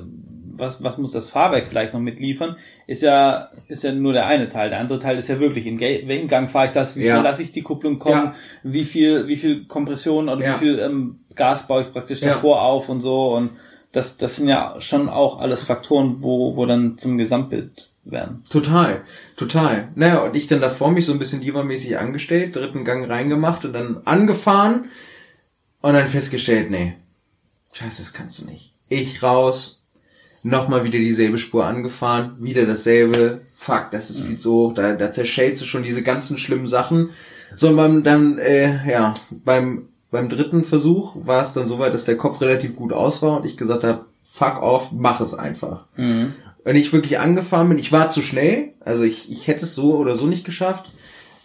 was, 0.58 0.84
was 0.84 0.98
muss 0.98 1.12
das 1.12 1.30
Fahrwerk 1.30 1.66
vielleicht 1.66 1.94
noch 1.94 2.00
mitliefern, 2.00 2.56
ist 2.88 3.04
ja, 3.04 3.50
ist 3.68 3.84
ja 3.84 3.92
nur 3.92 4.14
der 4.14 4.26
eine 4.28 4.50
Teil. 4.50 4.70
Der 4.70 4.80
andere 4.80 5.00
Teil 5.00 5.18
ist 5.18 5.28
ja 5.30 5.40
wirklich, 5.40 5.66
in 5.68 5.80
welchem 5.80 6.28
Gang 6.28 6.50
fahre 6.50 6.68
ich 6.68 6.72
das, 6.72 6.96
wie 6.96 7.04
Ja. 7.06 7.14
schnell 7.14 7.24
lasse 7.24 7.44
ich 7.44 7.52
die 7.52 7.62
Kupplung 7.62 8.00
kommen, 8.00 8.16
Ja. 8.26 8.36
wie 8.64 8.86
viel, 8.86 9.28
wie 9.28 9.38
viel 9.38 9.66
Kompression 9.66 10.30
oder 10.30 10.44
Ja. 10.44 10.54
wie 10.56 10.60
viel 10.60 10.80
ähm, 10.80 11.20
Gas 11.36 11.68
baue 11.68 11.84
ich 11.84 11.92
praktisch 11.94 12.20
davor 12.22 12.62
auf 12.64 12.90
und 12.90 13.02
so 13.02 13.36
und 13.36 13.52
das, 13.92 14.18
das 14.18 14.36
sind 14.36 14.48
ja 14.48 14.76
schon 14.80 15.08
auch 15.10 15.40
alles 15.40 15.64
Faktoren, 15.64 16.18
wo, 16.22 16.56
wo 16.56 16.66
dann 16.66 16.98
zum 16.98 17.18
Gesamtbild 17.18 17.88
werden. 18.06 18.44
Total, 18.50 19.02
total. 19.38 19.88
Naja, 19.96 20.20
und 20.20 20.36
ich 20.36 20.48
dann 20.48 20.62
davor 20.62 20.92
mich 20.92 21.06
so 21.06 21.14
ein 21.14 21.20
bisschen 21.20 21.42
diva-mäßig 21.42 21.98
angestellt, 21.98 22.56
dritten 22.56 22.86
Gang 22.86 23.10
reingemacht 23.10 23.66
und 23.66 23.74
dann 23.74 24.02
angefahren 24.06 24.86
und 25.82 25.94
dann 25.94 26.08
festgestellt, 26.08 26.70
nee, 26.72 26.94
scheiße, 27.74 28.02
das 28.02 28.14
kannst 28.14 28.42
du 28.42 28.46
nicht. 28.46 28.72
Ich 28.90 29.22
raus, 29.24 29.77
nochmal 30.44 30.84
wieder 30.84 31.00
dieselbe 31.00 31.38
Spur 31.38 31.66
angefahren, 31.66 32.34
wieder 32.40 32.66
dasselbe, 32.66 33.42
fuck, 33.56 33.88
das 33.92 34.10
ist 34.10 34.22
viel 34.22 34.38
zu 34.38 34.54
hoch, 34.54 34.74
da, 34.74 34.94
da 34.94 35.12
zerschellst 35.12 35.62
du 35.62 35.66
schon 35.66 35.84
diese 35.84 36.04
ganzen 36.04 36.38
schlimmen 36.38 36.68
Sachen. 36.68 37.10
So, 37.56 37.70
und 37.70 37.76
beim, 37.76 38.04
dann, 38.04 38.38
äh, 38.38 38.90
ja, 38.90 39.14
beim, 39.30 39.88
beim 40.12 40.30
dritten 40.30 40.64
Versuch 40.64 41.16
war 41.26 41.42
es 41.42 41.54
dann 41.54 41.68
soweit, 41.68 41.94
dass 41.94 42.06
der 42.06 42.18
Kopf 42.18 42.42
relativ 42.42 42.76
gut 42.76 42.94
aus 42.94 43.22
war 43.22 43.38
und 43.38 43.46
ich 43.46 43.58
gesagt 43.58 43.84
habe, 43.84 44.06
fuck 44.24 44.62
off, 44.62 44.92
mach 44.92 45.20
es 45.22 45.34
einfach. 45.34 45.86
Wenn 46.64 46.76
ich 46.76 46.92
wirklich 46.92 47.20
angefahren 47.20 47.70
bin, 47.70 47.80
ich 47.80 47.92
war 47.92 48.10
zu 48.10 48.22
schnell, 48.22 48.74
also 48.84 49.04
ich, 49.04 49.32
ich 49.32 49.48
hätte 49.48 49.64
es 49.64 49.74
so 49.74 49.96
oder 49.96 50.18
so 50.18 50.26
nicht 50.26 50.46
geschafft, 50.46 50.92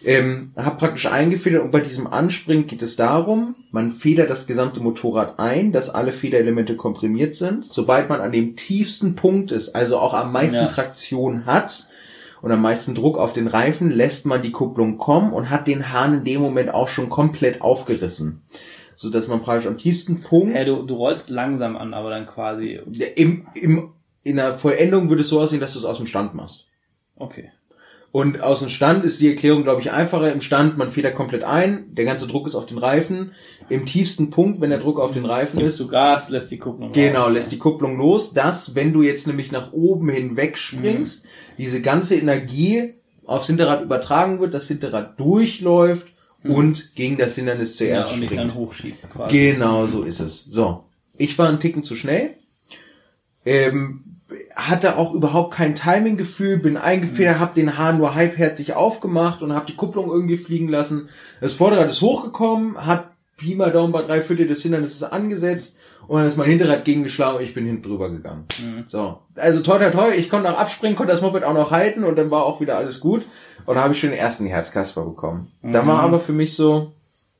ähm, 0.05 0.51
habe 0.55 0.77
praktisch 0.77 1.07
eingefedert 1.07 1.61
und 1.63 1.71
bei 1.71 1.79
diesem 1.79 2.07
Anspringen 2.07 2.67
geht 2.67 2.81
es 2.81 2.95
darum, 2.95 3.55
man 3.71 3.91
federt 3.91 4.29
das 4.29 4.47
gesamte 4.47 4.79
Motorrad 4.79 5.39
ein, 5.39 5.71
dass 5.71 5.89
alle 5.89 6.11
Federelemente 6.11 6.75
komprimiert 6.75 7.35
sind. 7.35 7.65
Sobald 7.65 8.09
man 8.09 8.21
an 8.21 8.31
dem 8.31 8.55
tiefsten 8.55 9.15
Punkt 9.15 9.51
ist, 9.51 9.75
also 9.75 9.97
auch 9.99 10.13
am 10.13 10.31
meisten 10.31 10.65
Ja. 10.65 10.67
Traktion 10.67 11.45
hat 11.45 11.87
und 12.41 12.51
am 12.51 12.61
meisten 12.61 12.95
Druck 12.95 13.17
auf 13.17 13.33
den 13.33 13.47
Reifen, 13.47 13.91
lässt 13.91 14.25
man 14.25 14.41
die 14.41 14.51
Kupplung 14.51 14.97
kommen 14.97 15.31
und 15.31 15.49
hat 15.49 15.67
den 15.67 15.91
Hahn 15.93 16.19
in 16.19 16.23
dem 16.23 16.41
Moment 16.41 16.73
auch 16.73 16.87
schon 16.87 17.09
komplett 17.09 17.61
aufgerissen. 17.61 18.41
So 18.95 19.09
dass 19.09 19.27
man 19.27 19.41
praktisch 19.41 19.67
am 19.67 19.77
tiefsten 19.77 20.21
Punkt 20.21 20.55
Hey, 20.55 20.65
du, 20.65 20.83
du 20.83 20.95
rollst 20.95 21.29
langsam 21.29 21.75
an, 21.75 21.93
aber 21.93 22.09
dann 22.09 22.27
quasi, 22.27 22.79
im, 23.15 23.47
im, 23.53 23.89
in 24.23 24.35
der 24.35 24.53
Vollendung 24.53 25.09
würde 25.09 25.23
es 25.23 25.29
so 25.29 25.41
aussehen, 25.41 25.59
dass 25.59 25.73
du 25.73 25.79
es 25.79 25.85
aus 25.85 25.97
dem 25.97 26.07
Stand 26.07 26.33
machst. 26.35 26.67
okay. 27.17 27.51
Und 28.13 28.43
aus 28.43 28.59
dem 28.59 28.69
Stand 28.69 29.03
ist 29.03 29.19
die 29.21 29.29
Erklärung, 29.29 29.63
glaube 29.63 29.81
ich, 29.81 29.91
einfacher. 29.91 30.31
Im 30.31 30.41
Stand, 30.41 30.77
man 30.77 30.91
federt 30.91 31.15
komplett 31.15 31.43
ein, 31.43 31.95
der 31.95 32.05
ganze 32.05 32.27
Druck 32.27 32.45
ist 32.45 32.53
auf 32.53 32.67
den 32.67 32.77
Reifen. 32.77 33.31
Im 33.69 33.87
tiefsten 33.87 34.29
Punkt, 34.29 34.61
wenn 34.61 34.69
der 34.69 34.77
Druck 34.77 34.99
auf 34.99 35.13
den 35.13 35.25
Reifen 35.25 35.57
Gibst 35.57 35.79
ist, 35.79 35.87
du 35.87 35.91
Gas, 35.91 36.29
lässt 36.29 36.51
die 36.51 36.59
Kupplung 36.59 36.91
genau, 36.91 37.23
raus. 37.23 37.33
lässt 37.33 37.51
die 37.51 37.57
Kupplung 37.57 37.97
los, 37.97 38.33
dass, 38.33 38.75
wenn 38.75 38.93
du 38.93 39.01
jetzt 39.01 39.25
nämlich 39.25 39.51
nach 39.51 39.73
oben 39.73 40.09
hinweg 40.09 40.59
springst, 40.59 41.25
diese 41.57 41.81
ganze 41.81 42.15
Energie 42.15 42.93
aufs 43.25 43.47
Hinterrad 43.47 43.81
übertragen 43.81 44.39
wird, 44.39 44.53
das 44.53 44.67
Hinterrad 44.67 45.19
durchläuft 45.19 46.09
und 46.43 46.93
gegen 46.93 47.17
das 47.17 47.33
Hindernis 47.33 47.79
ja, 47.79 47.87
zuerst 47.87 48.13
und 48.13 48.21
dich 48.21 48.29
springt. 48.29 48.41
dann 48.41 48.53
hochschiebt 48.53 49.09
quasi. 49.11 49.35
Genau 49.35 49.87
so 49.87 50.03
ist 50.03 50.19
es. 50.19 50.45
So. 50.45 50.83
Ich 51.17 51.35
war 51.39 51.49
einen 51.49 51.59
Ticken 51.59 51.81
zu 51.81 51.95
schnell. 51.95 52.29
Ähm, 53.43 54.03
hatte 54.55 54.97
auch 54.97 55.13
überhaupt 55.13 55.53
kein 55.53 55.75
Timinggefühl, 55.75 56.57
bin 56.57 56.77
eingefedert, 56.77 57.39
hab 57.39 57.53
den 57.53 57.77
Hahn 57.77 57.97
nur 57.97 58.15
halbherzig 58.15 58.73
aufgemacht 58.73 59.41
und 59.41 59.53
hab 59.53 59.67
die 59.67 59.75
Kupplung 59.75 60.09
irgendwie 60.09 60.37
fliegen 60.37 60.69
lassen. 60.69 61.09
Das 61.41 61.53
Vorderrad 61.53 61.89
ist 61.89 62.01
hochgekommen, 62.01 62.85
hat 62.85 63.09
Pi 63.37 63.55
mal 63.55 63.71
Daumen 63.71 63.91
bei 63.91 64.03
drei 64.03 64.21
Viertel 64.21 64.47
des 64.47 64.61
Hindernisses 64.61 65.03
angesetzt 65.03 65.77
und 66.07 66.19
dann 66.19 66.27
ist 66.27 66.37
mein 66.37 66.49
Hinterrad 66.49 66.85
gegengeschlagen 66.85 67.37
und 67.37 67.43
ich 67.43 67.53
bin 67.53 67.65
hinten 67.65 67.83
drüber 67.83 68.09
gegangen. 68.09 68.45
So. 68.87 69.19
Also 69.35 69.61
toi 69.61 69.77
toi 69.79 69.89
toi, 69.89 70.13
ich 70.13 70.29
konnte 70.29 70.49
noch 70.49 70.57
abspringen, 70.57 70.95
konnte 70.95 71.11
das 71.11 71.21
Moped 71.21 71.43
auch 71.43 71.53
noch 71.53 71.71
halten 71.71 72.03
und 72.03 72.15
dann 72.15 72.31
war 72.31 72.45
auch 72.45 72.61
wieder 72.61 72.77
alles 72.77 72.99
gut. 72.99 73.23
Und 73.65 73.75
dann 73.75 73.83
habe 73.83 73.93
ich 73.93 73.99
schon 73.99 74.11
den 74.11 74.19
ersten 74.19 74.45
Herzkasper 74.45 75.03
bekommen. 75.03 75.51
Da 75.61 75.85
war 75.87 76.01
aber 76.01 76.19
für 76.19 76.33
mich 76.33 76.55
so, 76.55 76.93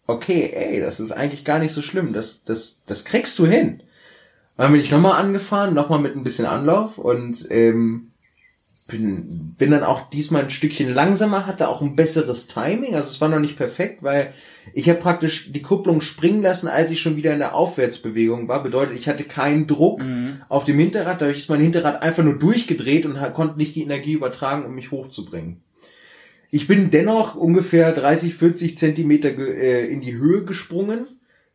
okay, 0.07 0.51
ey, 0.53 0.79
das 0.79 0.99
ist 0.99 1.11
eigentlich 1.11 1.43
gar 1.43 1.59
nicht 1.59 1.73
so 1.73 1.81
schlimm. 1.81 2.13
Das, 2.13 2.43
das, 2.43 2.83
das 2.85 3.05
kriegst 3.05 3.37
du 3.39 3.45
hin. 3.45 3.81
Dann 4.57 4.71
bin 4.71 4.81
ich 4.81 4.91
nochmal 4.91 5.19
angefahren, 5.19 5.73
nochmal 5.73 5.99
mit 5.99 6.15
ein 6.15 6.23
bisschen 6.23 6.45
Anlauf 6.45 6.97
und 6.97 7.47
ähm, 7.49 8.09
bin, 8.87 9.55
bin 9.57 9.71
dann 9.71 9.83
auch 9.83 10.09
diesmal 10.09 10.43
ein 10.43 10.51
Stückchen 10.51 10.93
langsamer, 10.93 11.47
hatte 11.47 11.69
auch 11.69 11.81
ein 11.81 11.95
besseres 11.95 12.47
Timing. 12.47 12.95
Also 12.95 13.09
es 13.09 13.21
war 13.21 13.29
noch 13.29 13.39
nicht 13.39 13.57
perfekt, 13.57 14.03
weil 14.03 14.33
ich 14.73 14.89
habe 14.89 14.99
praktisch 14.99 15.51
die 15.51 15.61
Kupplung 15.61 16.01
springen 16.01 16.41
lassen, 16.41 16.67
als 16.67 16.91
ich 16.91 17.01
schon 17.01 17.15
wieder 17.15 17.33
in 17.33 17.39
der 17.39 17.55
Aufwärtsbewegung 17.55 18.47
war. 18.47 18.61
Bedeutet, 18.61 18.95
ich 18.95 19.07
hatte 19.07 19.23
keinen 19.23 19.67
Druck 19.67 20.03
auf 20.49 20.63
dem 20.65 20.79
Hinterrad. 20.79 21.21
Dadurch 21.21 21.39
ist 21.39 21.49
mein 21.49 21.59
Hinterrad 21.59 22.03
einfach 22.03 22.23
nur 22.23 22.37
durchgedreht 22.37 23.05
und 23.05 23.17
konnte 23.33 23.57
nicht 23.57 23.75
die 23.75 23.83
Energie 23.83 24.13
übertragen, 24.13 24.65
um 24.65 24.75
mich 24.75 24.91
hochzubringen. 24.91 25.61
Ich 26.51 26.67
bin 26.67 26.91
dennoch 26.91 27.35
ungefähr 27.35 27.91
30, 27.91 28.35
40 28.35 28.77
Zentimeter 28.77 29.29
äh, 29.29 29.87
in 29.87 30.01
die 30.01 30.13
Höhe 30.13 30.45
gesprungen, 30.45 30.99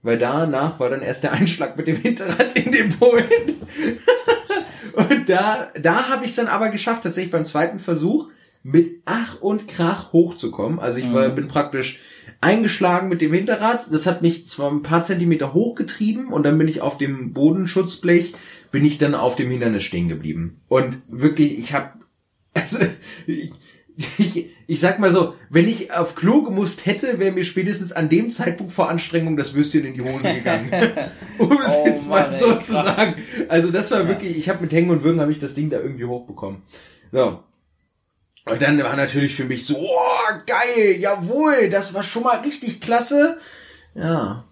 weil 0.02 0.18
danach 0.18 0.78
war 0.80 0.90
dann 0.90 1.02
erst 1.02 1.24
der 1.24 1.32
Einschlag 1.32 1.76
mit 1.76 1.86
dem 1.86 1.96
Hinterrad 1.96 2.54
in 2.56 2.72
den 2.72 2.90
Bullen. 2.98 3.26
und 4.94 5.28
da, 5.28 5.68
da 5.80 6.08
habe 6.08 6.24
ich 6.24 6.30
es 6.30 6.36
dann 6.36 6.46
aber 6.46 6.70
geschafft, 6.70 7.02
tatsächlich 7.02 7.32
beim 7.32 7.46
zweiten 7.46 7.78
Versuch 7.78 8.30
mit 8.62 9.02
Ach 9.04 9.40
und 9.40 9.68
Krach 9.68 10.12
hochzukommen. 10.12 10.78
Also 10.78 10.98
ich 10.98 11.12
war, 11.12 11.28
bin 11.30 11.48
praktisch 11.48 12.00
eingeschlagen 12.40 13.08
mit 13.08 13.20
dem 13.20 13.32
Hinterrad. 13.32 13.88
Das 13.92 14.06
hat 14.06 14.22
mich 14.22 14.48
zwar 14.48 14.70
ein 14.70 14.82
paar 14.82 15.02
Zentimeter 15.02 15.54
hochgetrieben 15.54 16.28
und 16.28 16.42
dann 16.44 16.58
bin 16.58 16.68
ich 16.68 16.80
auf 16.80 16.98
dem 16.98 17.32
Bodenschutzblech, 17.32 18.34
bin 18.70 18.84
ich 18.84 18.98
dann 18.98 19.14
auf 19.14 19.36
dem 19.36 19.50
Hindernis 19.50 19.84
stehen 19.84 20.08
geblieben. 20.08 20.60
Und 20.68 20.98
wirklich, 21.08 21.58
ich 21.58 21.72
habe 21.72 21.92
also, 22.54 22.84
ich, 23.26 23.50
ich, 24.18 24.46
ich 24.66 24.80
sag 24.80 25.00
mal 25.00 25.10
so, 25.10 25.34
wenn 25.50 25.66
ich 25.66 25.92
auf 25.92 26.14
Klo 26.14 26.42
gemusst 26.42 26.86
hätte, 26.86 27.18
wäre 27.18 27.32
mir 27.32 27.44
spätestens 27.44 27.92
an 27.92 28.08
dem 28.08 28.30
Zeitpunkt 28.30 28.72
vor 28.72 28.88
Anstrengung 28.88 29.36
das 29.36 29.54
Würstchen 29.54 29.84
in 29.84 29.94
die 29.94 30.02
Hose 30.02 30.34
gegangen. 30.34 30.70
um 31.38 31.52
es 31.52 31.76
Oh 31.78 31.86
jetzt 31.86 32.08
mal 32.08 32.22
Mann, 32.22 32.32
ey, 32.32 32.38
so 32.38 32.46
krass. 32.46 32.66
zu 32.66 32.72
sagen. 32.72 33.14
Also 33.48 33.70
das 33.70 33.90
war 33.90 34.06
wirklich, 34.06 34.38
ich 34.38 34.48
habe 34.48 34.62
mit 34.62 34.72
Hängen 34.72 34.90
und 34.90 35.02
Würgen 35.02 35.20
habe 35.20 35.32
ich 35.32 35.40
das 35.40 35.54
Ding 35.54 35.68
da 35.68 35.80
irgendwie 35.80 36.04
hochbekommen. 36.04 36.62
So. 37.10 37.42
Und 38.44 38.62
dann 38.62 38.82
war 38.82 38.96
natürlich 38.96 39.34
für 39.34 39.44
mich 39.44 39.66
so, 39.66 39.76
oh, 39.76 40.34
geil, 40.46 40.96
jawohl, 40.98 41.68
das 41.70 41.92
war 41.94 42.02
schon 42.04 42.22
mal 42.22 42.38
richtig 42.40 42.80
klasse. 42.80 43.36
Ja. 43.94 44.44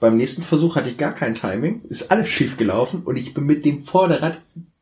Beim 0.00 0.16
nächsten 0.16 0.42
Versuch 0.42 0.76
hatte 0.76 0.88
ich 0.88 0.96
gar 0.96 1.12
kein 1.12 1.34
Timing, 1.34 1.82
ist 1.88 2.10
alles 2.10 2.28
schief 2.28 2.56
gelaufen 2.56 3.02
und 3.04 3.16
ich 3.16 3.34
bin 3.34 3.44
mit 3.44 3.66
dem 3.66 3.84
Vorderrad 3.84 4.38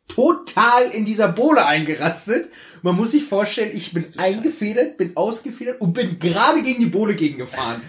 total 0.06 0.90
in 0.92 1.04
dieser 1.04 1.28
Bohle 1.28 1.66
eingerastet. 1.66 2.48
Man 2.82 2.96
muss 2.96 3.12
sich 3.12 3.24
vorstellen, 3.24 3.70
ich 3.74 3.92
bin 3.92 4.04
eingefedert, 4.16 4.96
bin 4.96 5.16
ausgefedert 5.16 5.80
und 5.80 5.92
bin 5.92 6.18
gerade 6.18 6.62
gegen 6.62 6.80
die 6.80 6.86
Bohle 6.86 7.14
gegengefahren. 7.14 7.80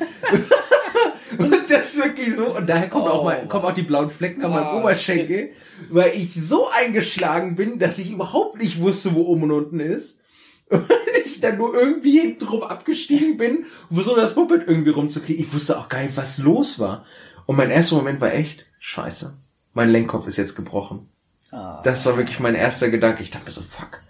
und 1.38 1.56
das 1.70 1.94
ist 1.94 2.04
wirklich 2.04 2.36
so. 2.36 2.56
Und 2.56 2.68
daher 2.68 2.90
kommt 2.90 3.08
auch 3.08 3.24
mal, 3.24 3.42
Oh, 3.44 3.48
kommen 3.48 3.66
auch 3.66 3.74
die 3.74 3.84
blauen 3.84 4.10
Flecken 4.10 4.44
an 4.44 4.52
meinem 4.52 4.68
Ah, 4.68 4.80
Oberschenkel, 4.80 5.50
weil 5.90 6.12
ich 6.16 6.34
so 6.34 6.68
eingeschlagen 6.82 7.56
bin, 7.56 7.80
dass 7.80 8.00
ich 8.00 8.12
überhaupt 8.12 8.62
nicht 8.62 8.80
wusste, 8.80 9.14
wo 9.14 9.22
oben 9.24 9.44
und 9.44 9.52
unten 9.52 9.80
ist. 9.80 10.22
Und 10.70 10.86
ich 11.26 11.40
dann 11.42 11.58
nur 11.58 11.74
irgendwie 11.74 12.20
hintenrum 12.20 12.62
abgestiegen 12.62 13.38
bin, 13.38 13.66
um 13.90 14.02
so 14.04 14.16
das 14.16 14.36
Moped 14.36 14.68
irgendwie 14.68 14.92
rumzukriegen. 14.92 15.44
Ich 15.44 15.52
wusste 15.52 15.80
auch 15.80 15.90
gar 15.90 16.04
nicht, 16.04 16.16
was 16.16 16.38
los 16.40 16.78
war. 16.78 17.06
Und 17.48 17.56
mein 17.56 17.72
erster 17.72 17.96
Moment 17.96 18.22
war 18.22 18.32
echt, 18.32 18.66
scheiße. 18.80 19.36
Mein 19.74 19.90
Lenkkopf 19.90 20.28
ist 20.28 20.38
jetzt 20.38 20.56
gebrochen. 20.56 21.10
Ah. 21.52 21.82
Das 21.84 22.06
war 22.06 22.18
wirklich 22.18 22.40
mein 22.40 22.54
erster 22.54 22.90
Gedanke. 22.90 23.24
Ich 23.24 23.32
dachte 23.32 23.46
mir 23.46 23.52
so, 23.52 23.62
fuck. 23.62 24.02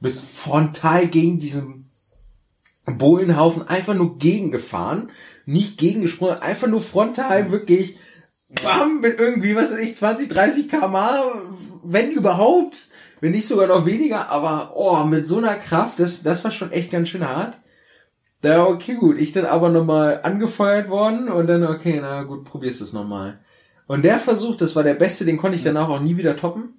Bist 0.00 0.24
frontal 0.24 1.08
gegen 1.08 1.38
diesen 1.38 1.90
Bohlenhaufen 2.86 3.66
einfach 3.66 3.94
nur 3.94 4.18
gegengefahren. 4.18 5.10
Nicht 5.46 5.78
gegengesprungen, 5.78 6.40
einfach 6.40 6.68
nur 6.68 6.80
frontal 6.80 7.50
wirklich 7.50 7.96
bam, 8.62 9.00
mit 9.00 9.18
irgendwie, 9.18 9.54
was 9.54 9.72
weiß 9.72 9.80
ich, 9.80 9.96
20, 9.96 10.28
30 10.28 10.68
kmh, 10.68 11.32
wenn 11.82 12.10
überhaupt, 12.10 12.88
wenn 13.20 13.32
nicht 13.32 13.46
sogar 13.46 13.66
noch 13.66 13.86
weniger, 13.86 14.28
aber 14.30 14.72
oh, 14.74 15.04
mit 15.04 15.26
so 15.26 15.38
einer 15.38 15.56
Kraft, 15.56 16.00
das, 16.00 16.22
das 16.22 16.44
war 16.44 16.50
schon 16.50 16.72
echt 16.72 16.90
ganz 16.90 17.08
schön 17.08 17.26
hart. 17.26 17.58
Da, 18.40 18.64
okay, 18.64 18.94
gut, 18.94 19.18
ich 19.18 19.32
dann 19.32 19.46
aber 19.46 19.68
nochmal 19.68 20.20
angefeuert 20.22 20.88
worden 20.88 21.28
und 21.28 21.48
dann, 21.48 21.64
okay, 21.64 21.98
na 22.00 22.22
gut, 22.22 22.44
probierst 22.44 22.80
es 22.80 22.92
nochmal. 22.92 23.38
Und 23.88 24.02
der 24.04 24.18
Versuch, 24.20 24.56
das 24.56 24.76
war 24.76 24.84
der 24.84 24.94
beste, 24.94 25.24
den 25.24 25.38
konnte 25.38 25.56
ich 25.56 25.64
danach 25.64 25.88
auch 25.88 26.00
nie 26.00 26.16
wieder 26.16 26.36
toppen. 26.36 26.74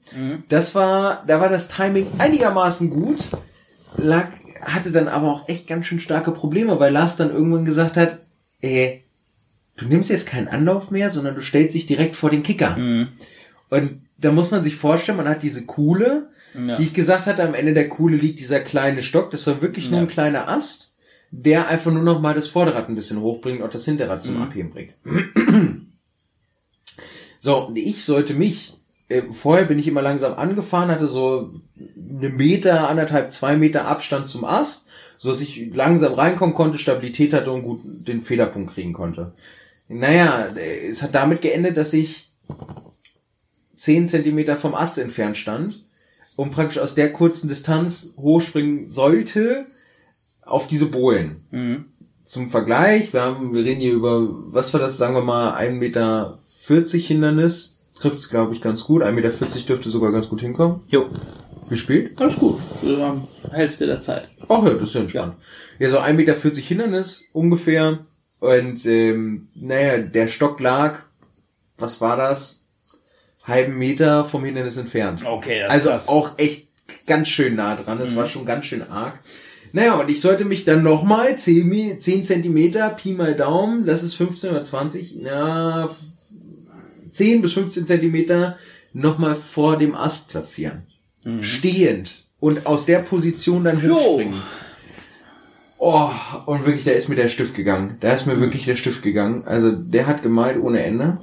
Das 0.48 0.74
war, 0.76 1.24
da 1.28 1.42
war 1.42 1.50
das 1.50 1.68
Timing 1.68 2.08
einigermaßen 2.20 2.90
gut, 2.90 3.18
lag 3.98 4.28
hatte 4.62 4.92
dann 4.92 5.08
aber 5.08 5.28
auch 5.32 5.48
echt 5.50 5.68
ganz 5.68 5.86
schön 5.88 6.00
starke 6.02 6.32
Probleme, 6.32 6.80
weil 6.80 6.92
Lars 6.94 7.16
dann 7.16 7.32
irgendwann 7.32 7.64
gesagt 7.66 7.96
hat, 7.98 8.20
ey, 8.62 9.02
du 9.78 9.86
nimmst 9.88 10.10
jetzt 10.10 10.28
keinen 10.28 10.50
Anlauf 10.50 10.92
mehr, 10.92 11.10
sondern 11.10 11.36
du 11.36 11.42
stellst 11.42 11.76
dich 11.76 11.86
direkt 11.86 12.16
vor 12.18 12.30
den 12.30 12.44
Kicker. 12.44 12.76
Mhm. 12.78 13.08
Und 13.70 14.02
da 14.18 14.32
muss 14.34 14.52
man 14.52 14.64
sich 14.64 14.76
vorstellen, 14.76 15.18
man 15.18 15.30
hat 15.30 15.44
diese 15.44 15.66
Kuhle, 15.66 16.28
Ja. 16.54 16.76
die 16.76 16.84
ich 16.84 16.94
gesagt 16.94 17.26
hatte, 17.26 17.42
am 17.44 17.54
Ende 17.54 17.74
der 17.74 17.88
Kuhle 17.90 18.18
liegt 18.18 18.40
dieser 18.40 18.60
kleine 18.60 19.02
Stock, 19.02 19.32
das 19.32 19.48
war 19.48 19.62
wirklich 19.62 19.90
nur 19.90 20.00
Ja. 20.00 20.06
ein 20.06 20.10
kleiner 20.10 20.50
Ast, 20.50 20.92
der 21.32 21.70
einfach 21.70 21.92
nur 21.92 22.04
noch 22.04 22.20
mal 22.20 22.34
das 22.34 22.48
Vorderrad 22.50 22.90
ein 22.90 22.96
bisschen 22.96 23.22
hochbringt 23.22 23.62
und 23.62 23.74
das 23.74 23.86
Hinterrad 23.86 24.20
Mhm. 24.20 24.26
zum 24.28 24.42
Abheben 24.44 24.70
bringt. 24.72 24.94
So, 27.40 27.68
und 27.68 27.78
ich 27.78 28.04
sollte 28.04 28.34
mich, 28.34 28.74
äh, 29.08 29.22
vorher 29.32 29.66
bin 29.66 29.80
ich 29.80 29.88
immer 29.88 30.02
langsam 30.02 30.38
angefahren, 30.38 30.90
hatte 30.90 31.08
so 31.08 31.50
eine 32.20 32.30
Meter, 32.30 32.90
anderthalb, 32.90 33.32
zwei 33.32 33.56
Meter 33.56 33.88
Abstand 33.88 34.28
zum 34.28 34.44
Ast, 34.44 34.88
so 35.18 35.30
dass 35.30 35.42
ich 35.42 35.74
langsam 35.74 36.14
reinkommen 36.14 36.56
konnte, 36.56 36.78
Stabilität 36.78 37.34
hatte 37.34 37.52
und 37.52 37.64
gut 37.64 37.82
den 37.84 38.22
Federpunkt 38.22 38.74
kriegen 38.74 38.94
konnte. 38.94 39.34
Naja, 39.88 40.48
äh, 40.56 40.88
es 40.88 41.02
hat 41.02 41.16
damit 41.16 41.42
geendet, 41.42 41.78
dass 41.78 41.94
ich 41.94 42.30
zehn 43.76 44.08
Zentimeter 44.08 44.58
vom 44.58 44.76
Ast 44.76 44.98
entfernt 44.98 45.38
stand 45.38 45.80
und 46.36 46.52
praktisch 46.52 46.80
aus 46.80 46.96
der 46.96 47.14
kurzen 47.14 47.48
Distanz 47.48 48.14
hochspringen 48.18 48.88
sollte 48.88 49.66
auf 50.42 50.68
diese 50.68 50.88
Bohlen. 50.88 51.44
Mhm. 51.52 51.86
Zum 52.24 52.50
Vergleich, 52.50 53.14
wir 53.14 53.22
haben, 53.22 53.54
wir 53.54 53.64
reden 53.64 53.82
hier 53.82 53.94
über, 53.94 54.28
was 54.54 54.74
war 54.74 54.80
das, 54.80 54.98
sagen 54.98 55.16
wir 55.16 55.24
mal, 55.24 55.58
1,40 55.58 55.72
Meter 55.72 56.40
Hindernis. 57.08 57.76
Trifft 58.00 58.20
es, 58.20 58.30
glaube 58.30 58.54
ich, 58.54 58.62
ganz 58.62 58.84
gut. 58.86 59.04
1,40 59.04 59.12
Meter 59.12 59.30
dürfte 59.68 59.90
sogar 59.90 60.12
ganz 60.12 60.30
gut 60.30 60.42
hinkommen. 60.42 60.82
Jo, 60.88 61.06
Wie 61.70 61.78
spät? 61.78 62.12
alles 62.20 62.36
gut. 62.38 62.58
Wir 62.82 62.98
haben 63.06 63.28
Hälfte 63.52 63.86
der 63.88 64.00
Zeit. 64.00 64.30
Ach 64.48 64.64
ja, 64.64 64.70
das 64.74 64.84
ist 64.84 64.96
ja 64.96 65.02
entspannt. 65.02 65.36
Ja, 65.80 65.90
so 65.90 65.98
1,40 66.00 66.14
Meter 66.14 66.34
Hindernis 66.62 67.26
ungefähr. 67.34 68.00
Und 68.40 68.86
ähm, 68.86 69.50
naja, 69.56 69.98
der 69.98 70.28
Stock 70.30 70.60
lag, 70.62 71.00
was 71.78 72.00
war 72.00 72.16
das? 72.16 72.64
Halben 73.44 73.78
Meter 73.78 74.24
vom 74.24 74.46
Hindernis 74.46 74.78
entfernt. 74.78 75.26
Okay, 75.26 75.60
das 75.68 75.68
ist 75.70 75.74
Also 75.74 75.90
krass. 75.90 76.08
auch 76.08 76.32
echt 76.38 76.68
ganz 77.06 77.28
schön 77.28 77.56
nah 77.56 77.76
dran. 77.76 77.98
Das 78.00 78.16
war 78.16 78.28
schon 78.28 78.46
ganz 78.46 78.66
schön 78.66 78.84
arg. 78.90 79.14
Naja, 79.74 79.96
und 80.00 80.10
ich 80.10 80.22
sollte 80.22 80.46
mich 80.46 80.66
dann 80.66 80.84
nochmal 80.84 81.38
10, 81.38 81.68
Mi- 81.70 81.98
10 82.00 82.24
Zentimeter, 82.24 82.90
Pi 82.90 83.12
mal 83.14 83.36
Daumen, 83.36 83.86
das 83.86 84.04
ist 84.04 84.16
15 84.16 84.50
oder 84.52 84.64
20, 84.64 85.18
na, 85.22 85.90
10 87.20 87.42
bis 87.42 87.54
15 87.54 87.86
Zentimeter 87.86 88.58
nochmal 88.94 89.36
vor 89.36 89.78
dem 89.78 89.94
Ast 89.94 90.30
platzieren. 90.30 90.84
Stehend. 91.42 92.24
Und 92.40 92.66
aus 92.66 92.86
der 92.86 93.00
Position 93.00 93.66
dann 93.66 93.86
Jo. 93.86 93.96
hochspringen. 93.96 94.42
Oh, 95.78 96.10
und 96.46 96.66
wirklich, 96.66 96.86
da 96.86 96.92
ist 96.92 97.10
mir 97.10 97.16
der 97.16 97.28
Stift 97.28 97.56
gegangen. 97.56 97.98
Da 98.00 98.14
ist 98.14 98.26
mir 98.26 98.40
wirklich 98.40 98.64
der 98.66 98.78
Stift 98.78 99.04
gegangen. 99.04 99.44
Also, 99.46 99.72
der 99.72 100.08
hat 100.08 100.24
gemalt 100.24 100.62
ohne 100.62 100.82
Ende. 100.82 101.18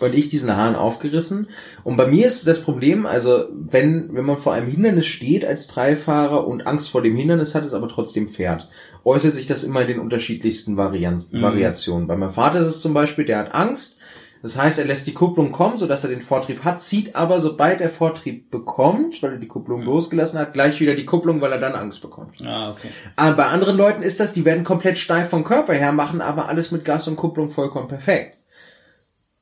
Und 0.00 0.14
ich 0.14 0.30
diesen 0.30 0.56
Hahn 0.56 0.74
aufgerissen. 0.74 1.46
Und 1.84 1.96
bei 1.96 2.08
mir 2.08 2.26
ist 2.26 2.46
das 2.48 2.62
Problem, 2.62 3.06
also, 3.06 3.44
wenn, 3.52 4.14
wenn 4.14 4.24
man 4.24 4.36
vor 4.36 4.54
einem 4.54 4.68
Hindernis 4.68 5.06
steht 5.06 5.44
als 5.44 5.68
Dreifahrer 5.68 6.46
und 6.46 6.66
Angst 6.66 6.90
vor 6.90 7.02
dem 7.02 7.16
Hindernis 7.16 7.54
hat, 7.54 7.64
es 7.64 7.74
aber 7.74 7.88
trotzdem 7.88 8.28
fährt, 8.28 8.68
äußert 9.04 9.34
sich 9.34 9.46
das 9.46 9.62
immer 9.62 9.82
in 9.82 9.88
den 9.88 10.00
unterschiedlichsten 10.00 10.76
Varianten, 10.76 11.40
Variationen. 11.40 12.08
Bei 12.08 12.16
meinem 12.16 12.32
Vater 12.32 12.58
ist 12.58 12.66
es 12.66 12.80
zum 12.80 12.94
Beispiel, 12.94 13.24
der 13.24 13.38
hat 13.38 13.54
Angst. 13.54 13.98
Das 14.42 14.56
heißt, 14.56 14.78
er 14.78 14.86
lässt 14.86 15.06
die 15.06 15.12
Kupplung 15.12 15.52
kommen, 15.52 15.76
sodass 15.76 16.04
er 16.04 16.10
den 16.10 16.22
Vortrieb 16.22 16.64
hat, 16.64 16.80
zieht 16.80 17.14
aber, 17.14 17.40
sobald 17.40 17.82
er 17.82 17.90
Vortrieb 17.90 18.50
bekommt, 18.50 19.22
weil 19.22 19.32
er 19.32 19.38
die 19.38 19.48
Kupplung 19.48 19.82
losgelassen 19.82 20.38
hat, 20.38 20.54
gleich 20.54 20.80
wieder 20.80 20.94
die 20.94 21.04
Kupplung, 21.04 21.42
weil 21.42 21.52
er 21.52 21.58
dann 21.58 21.74
Angst 21.74 22.00
bekommt. 22.00 22.40
Ah, 22.46 22.70
okay. 22.70 22.88
Aber 23.16 23.36
bei 23.36 23.46
anderen 23.46 23.76
Leuten 23.76 24.02
ist 24.02 24.18
das, 24.18 24.32
die 24.32 24.46
werden 24.46 24.64
komplett 24.64 24.96
steif 24.96 25.28
vom 25.28 25.44
Körper 25.44 25.74
her, 25.74 25.92
machen 25.92 26.22
aber 26.22 26.48
alles 26.48 26.70
mit 26.70 26.86
Gas 26.86 27.06
und 27.06 27.16
Kupplung 27.16 27.50
vollkommen 27.50 27.88
perfekt. 27.88 28.38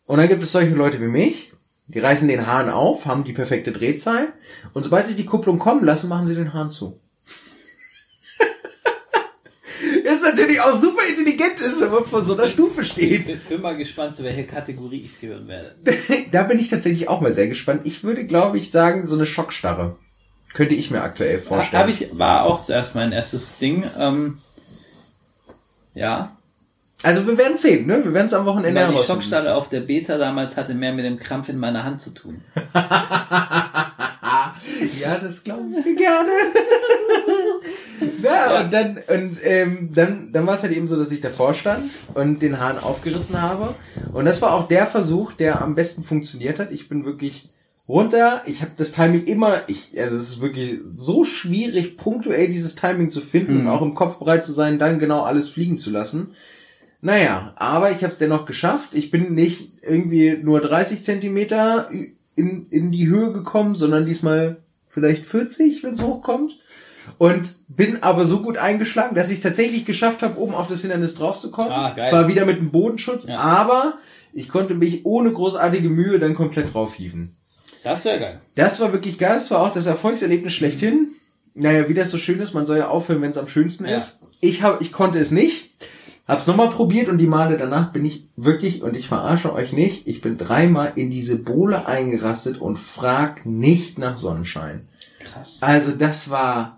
Und 0.06 0.18
dann 0.18 0.28
gibt 0.28 0.42
es 0.42 0.52
solche 0.52 0.74
Leute 0.74 1.00
wie 1.00 1.08
mich, 1.08 1.52
die 1.86 2.00
reißen 2.00 2.26
den 2.26 2.46
Hahn 2.46 2.68
auf, 2.68 3.06
haben 3.06 3.24
die 3.24 3.32
perfekte 3.32 3.72
Drehzahl 3.72 4.28
und 4.72 4.82
sobald 4.82 5.06
sie 5.06 5.16
die 5.16 5.26
Kupplung 5.26 5.58
kommen 5.58 5.84
lassen, 5.84 6.08
machen 6.08 6.26
sie 6.26 6.34
den 6.34 6.54
Hahn 6.54 6.70
zu. 6.70 6.98
Das 10.04 10.16
ist 10.16 10.17
natürlich 10.30 10.60
auch 10.60 10.76
super 10.76 11.02
intelligent 11.08 11.60
ist, 11.60 11.80
wenn 11.80 11.90
man 11.90 12.04
vor 12.04 12.22
so 12.22 12.34
einer 12.34 12.48
Stufe 12.48 12.84
steht. 12.84 13.28
Ich 13.28 13.44
bin 13.44 13.60
mal 13.60 13.76
gespannt, 13.76 14.14
zu 14.14 14.24
welcher 14.24 14.44
Kategorie 14.44 15.02
ich 15.04 15.20
gehören 15.20 15.48
werde. 15.48 15.74
Da 16.30 16.42
bin 16.42 16.58
ich 16.58 16.68
tatsächlich 16.68 17.08
auch 17.08 17.20
mal 17.22 17.32
sehr 17.32 17.48
gespannt. 17.48 17.82
Ich 17.84 18.04
würde, 18.04 18.26
glaube 18.26 18.58
ich, 18.58 18.70
sagen, 18.70 19.06
so 19.06 19.14
eine 19.14 19.24
Schockstarre. 19.24 19.96
Könnte 20.52 20.74
ich 20.74 20.90
mir 20.90 21.02
aktuell 21.02 21.38
vorstellen. 21.38 21.80
Habe 21.82 21.90
ich, 21.90 22.18
war 22.18 22.44
auch 22.44 22.62
zuerst 22.62 22.94
mein 22.94 23.12
erstes 23.12 23.58
Ding. 23.58 23.84
Ähm, 23.98 24.38
ja. 25.94 26.36
also 27.02 27.26
wir 27.26 27.38
werden 27.38 27.56
sehen, 27.56 27.86
ne? 27.86 28.04
Wir 28.04 28.12
werden 28.12 28.26
es 28.26 28.34
am 28.34 28.44
Wochenende 28.44 28.80
herausfinden. 28.80 29.06
Schockstarre 29.06 29.54
auf 29.54 29.70
der 29.70 29.80
Beta 29.80 30.18
damals 30.18 30.56
hatte 30.58 30.74
mehr 30.74 30.92
mit 30.92 31.06
dem 31.06 31.18
Krampf 31.18 31.48
in 31.48 31.58
meiner 31.58 31.84
Hand 31.84 32.00
zu 32.00 32.10
tun. 32.10 32.42
Ja, 35.00 35.18
das 35.18 35.44
glaube 35.44 35.64
ich 35.78 35.96
gerne. 35.96 36.30
ja, 38.22 38.60
und 38.60 38.72
dann, 38.72 38.98
und, 39.08 39.38
ähm, 39.42 39.90
dann, 39.94 40.32
dann 40.32 40.46
war 40.46 40.54
es 40.54 40.62
halt 40.62 40.76
eben 40.76 40.88
so, 40.88 40.96
dass 40.96 41.12
ich 41.12 41.20
davor 41.20 41.54
stand 41.54 41.90
und 42.14 42.42
den 42.42 42.60
Hahn 42.60 42.78
aufgerissen 42.78 43.40
habe. 43.40 43.74
Und 44.12 44.24
das 44.24 44.42
war 44.42 44.54
auch 44.54 44.68
der 44.68 44.86
Versuch, 44.86 45.32
der 45.32 45.62
am 45.62 45.74
besten 45.74 46.02
funktioniert 46.02 46.58
hat. 46.58 46.72
Ich 46.72 46.88
bin 46.88 47.04
wirklich 47.04 47.48
runter. 47.88 48.42
Ich 48.46 48.60
habe 48.60 48.72
das 48.76 48.92
Timing 48.92 49.24
immer, 49.24 49.62
ich, 49.66 49.98
also 50.00 50.16
es 50.16 50.30
ist 50.30 50.40
wirklich 50.40 50.78
so 50.92 51.24
schwierig, 51.24 51.96
punktuell 51.96 52.48
dieses 52.48 52.76
Timing 52.76 53.10
zu 53.10 53.20
finden 53.20 53.60
und 53.60 53.68
auch 53.68 53.82
im 53.82 53.94
Kopf 53.94 54.18
bereit 54.18 54.44
zu 54.44 54.52
sein, 54.52 54.78
dann 54.78 54.98
genau 54.98 55.22
alles 55.22 55.48
fliegen 55.48 55.78
zu 55.78 55.90
lassen. 55.90 56.34
Naja, 57.00 57.54
aber 57.56 57.92
ich 57.92 58.02
habe 58.02 58.12
es 58.12 58.18
dennoch 58.18 58.44
geschafft. 58.44 58.94
Ich 58.94 59.10
bin 59.10 59.32
nicht 59.32 59.72
irgendwie 59.82 60.36
nur 60.42 60.60
30 60.60 61.02
Zentimeter 61.02 61.88
in, 62.34 62.66
in 62.70 62.90
die 62.90 63.06
Höhe 63.06 63.32
gekommen, 63.32 63.74
sondern 63.74 64.04
diesmal 64.04 64.56
vielleicht 64.86 65.24
40, 65.24 65.82
wenn 65.82 65.94
es 65.94 66.02
hochkommt. 66.02 66.58
Und 67.16 67.56
bin 67.68 68.02
aber 68.02 68.26
so 68.26 68.40
gut 68.42 68.58
eingeschlagen, 68.58 69.14
dass 69.16 69.30
ich 69.30 69.38
es 69.38 69.42
tatsächlich 69.42 69.84
geschafft 69.86 70.22
habe, 70.22 70.38
oben 70.38 70.54
auf 70.54 70.68
das 70.68 70.82
Hindernis 70.82 71.14
draufzukommen. 71.14 71.72
Ah, 71.72 71.90
geil. 71.94 72.04
Zwar 72.04 72.28
wieder 72.28 72.44
mit 72.44 72.58
dem 72.58 72.70
Bodenschutz, 72.70 73.26
Ja. 73.26 73.38
aber 73.38 73.94
ich 74.32 74.48
konnte 74.48 74.74
mich 74.74 75.06
ohne 75.06 75.32
großartige 75.32 75.88
Mühe 75.88 76.18
dann 76.18 76.34
komplett 76.34 76.74
draufhieven. 76.74 77.34
Das 77.84 78.04
wäre 78.04 78.18
geil. 78.20 78.40
Das 78.54 78.80
war 78.80 78.92
wirklich 78.92 79.18
geil. 79.18 79.34
Das 79.36 79.50
war 79.50 79.60
auch 79.60 79.72
das 79.72 79.86
Erfolgserlebnis 79.86 80.52
schlechthin. 80.52 81.08
Naja, 81.54 81.88
wie 81.88 81.94
das 81.94 82.10
so 82.10 82.18
schön 82.18 82.40
ist, 82.40 82.54
man 82.54 82.66
soll 82.66 82.78
ja 82.78 82.88
aufhören, 82.88 83.22
wenn 83.22 83.30
es 83.30 83.38
am 83.38 83.48
schönsten 83.48 83.86
Ja. 83.86 83.94
ist. 83.96 84.20
Ich 84.40 84.62
hab, 84.62 84.80
ich 84.80 84.92
konnte 84.92 85.18
es 85.18 85.30
nicht. 85.30 85.70
Hab's 86.28 86.46
nochmal 86.46 86.68
probiert 86.68 87.08
und 87.08 87.16
die 87.18 87.26
Male 87.26 87.56
danach 87.56 87.90
bin 87.90 88.04
ich 88.04 88.24
wirklich, 88.36 88.82
und 88.82 88.94
ich 88.94 89.08
verarsche 89.08 89.52
euch 89.54 89.72
nicht, 89.72 90.06
ich 90.06 90.20
bin 90.20 90.36
dreimal 90.36 90.92
in 90.94 91.10
diese 91.10 91.36
Bohle 91.36 91.86
eingerastet 91.86 92.60
und 92.60 92.78
frag 92.78 93.46
nicht 93.46 93.98
nach 93.98 94.18
Sonnenschein. 94.18 94.86
Krass. 95.20 95.58
Also 95.62 95.92
das 95.92 96.28
war, 96.30 96.77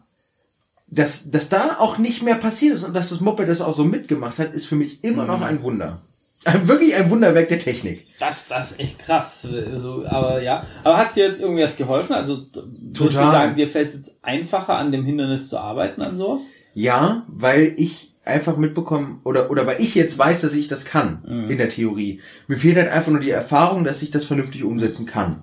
dass, 0.90 1.30
dass 1.30 1.48
da 1.48 1.76
auch 1.78 1.98
nicht 1.98 2.22
mehr 2.22 2.34
passiert 2.36 2.74
ist 2.74 2.84
und 2.84 2.94
dass 2.94 3.10
das 3.10 3.20
Moped 3.20 3.48
das 3.48 3.60
auch 3.60 3.74
so 3.74 3.84
mitgemacht 3.84 4.38
hat, 4.38 4.54
ist 4.54 4.66
für 4.66 4.76
mich 4.76 5.04
immer 5.04 5.22
Mhm. 5.22 5.28
noch 5.28 5.40
ein 5.42 5.62
Wunder. 5.62 5.98
Ein- 6.44 6.66
Wirklich 6.68 6.94
ein 6.94 7.10
Wunderwerk 7.10 7.48
der 7.48 7.58
Technik. 7.58 8.06
Das, 8.18 8.48
das 8.48 8.72
ist 8.72 8.80
echt 8.80 8.98
krass. 8.98 9.46
Also, 9.72 10.04
aber 10.08 10.42
ja. 10.42 10.64
Aber 10.84 10.96
hat 10.96 11.14
dir 11.14 11.26
jetzt 11.26 11.40
irgendwas 11.42 11.76
geholfen? 11.76 12.14
Also 12.14 12.38
würdest 12.38 12.56
du 12.56 13.04
Total. 13.08 13.30
sagen, 13.30 13.54
dir 13.56 13.68
fällt 13.68 13.88
es 13.88 13.94
jetzt 13.94 14.24
einfacher, 14.24 14.76
an 14.76 14.90
dem 14.90 15.04
Hindernis 15.04 15.48
zu 15.50 15.58
arbeiten, 15.58 16.00
an 16.00 16.16
sowas? 16.16 16.44
Ja, 16.74 17.24
weil 17.28 17.74
ich 17.76 18.14
einfach 18.24 18.56
mitbekommen 18.56 19.20
oder 19.24 19.50
oder 19.50 19.66
weil 19.66 19.80
ich 19.80 19.94
jetzt 19.94 20.18
weiß, 20.18 20.40
dass 20.40 20.54
ich 20.54 20.68
das 20.68 20.84
kann 20.86 21.22
Mhm. 21.26 21.50
in 21.50 21.58
der 21.58 21.68
Theorie. 21.68 22.20
Mir 22.48 22.56
fehlt 22.56 22.76
halt 22.76 22.90
einfach 22.90 23.10
nur 23.12 23.20
die 23.20 23.30
Erfahrung, 23.30 23.84
dass 23.84 24.02
ich 24.02 24.10
das 24.10 24.24
vernünftig 24.24 24.64
umsetzen 24.64 25.04
kann. 25.06 25.42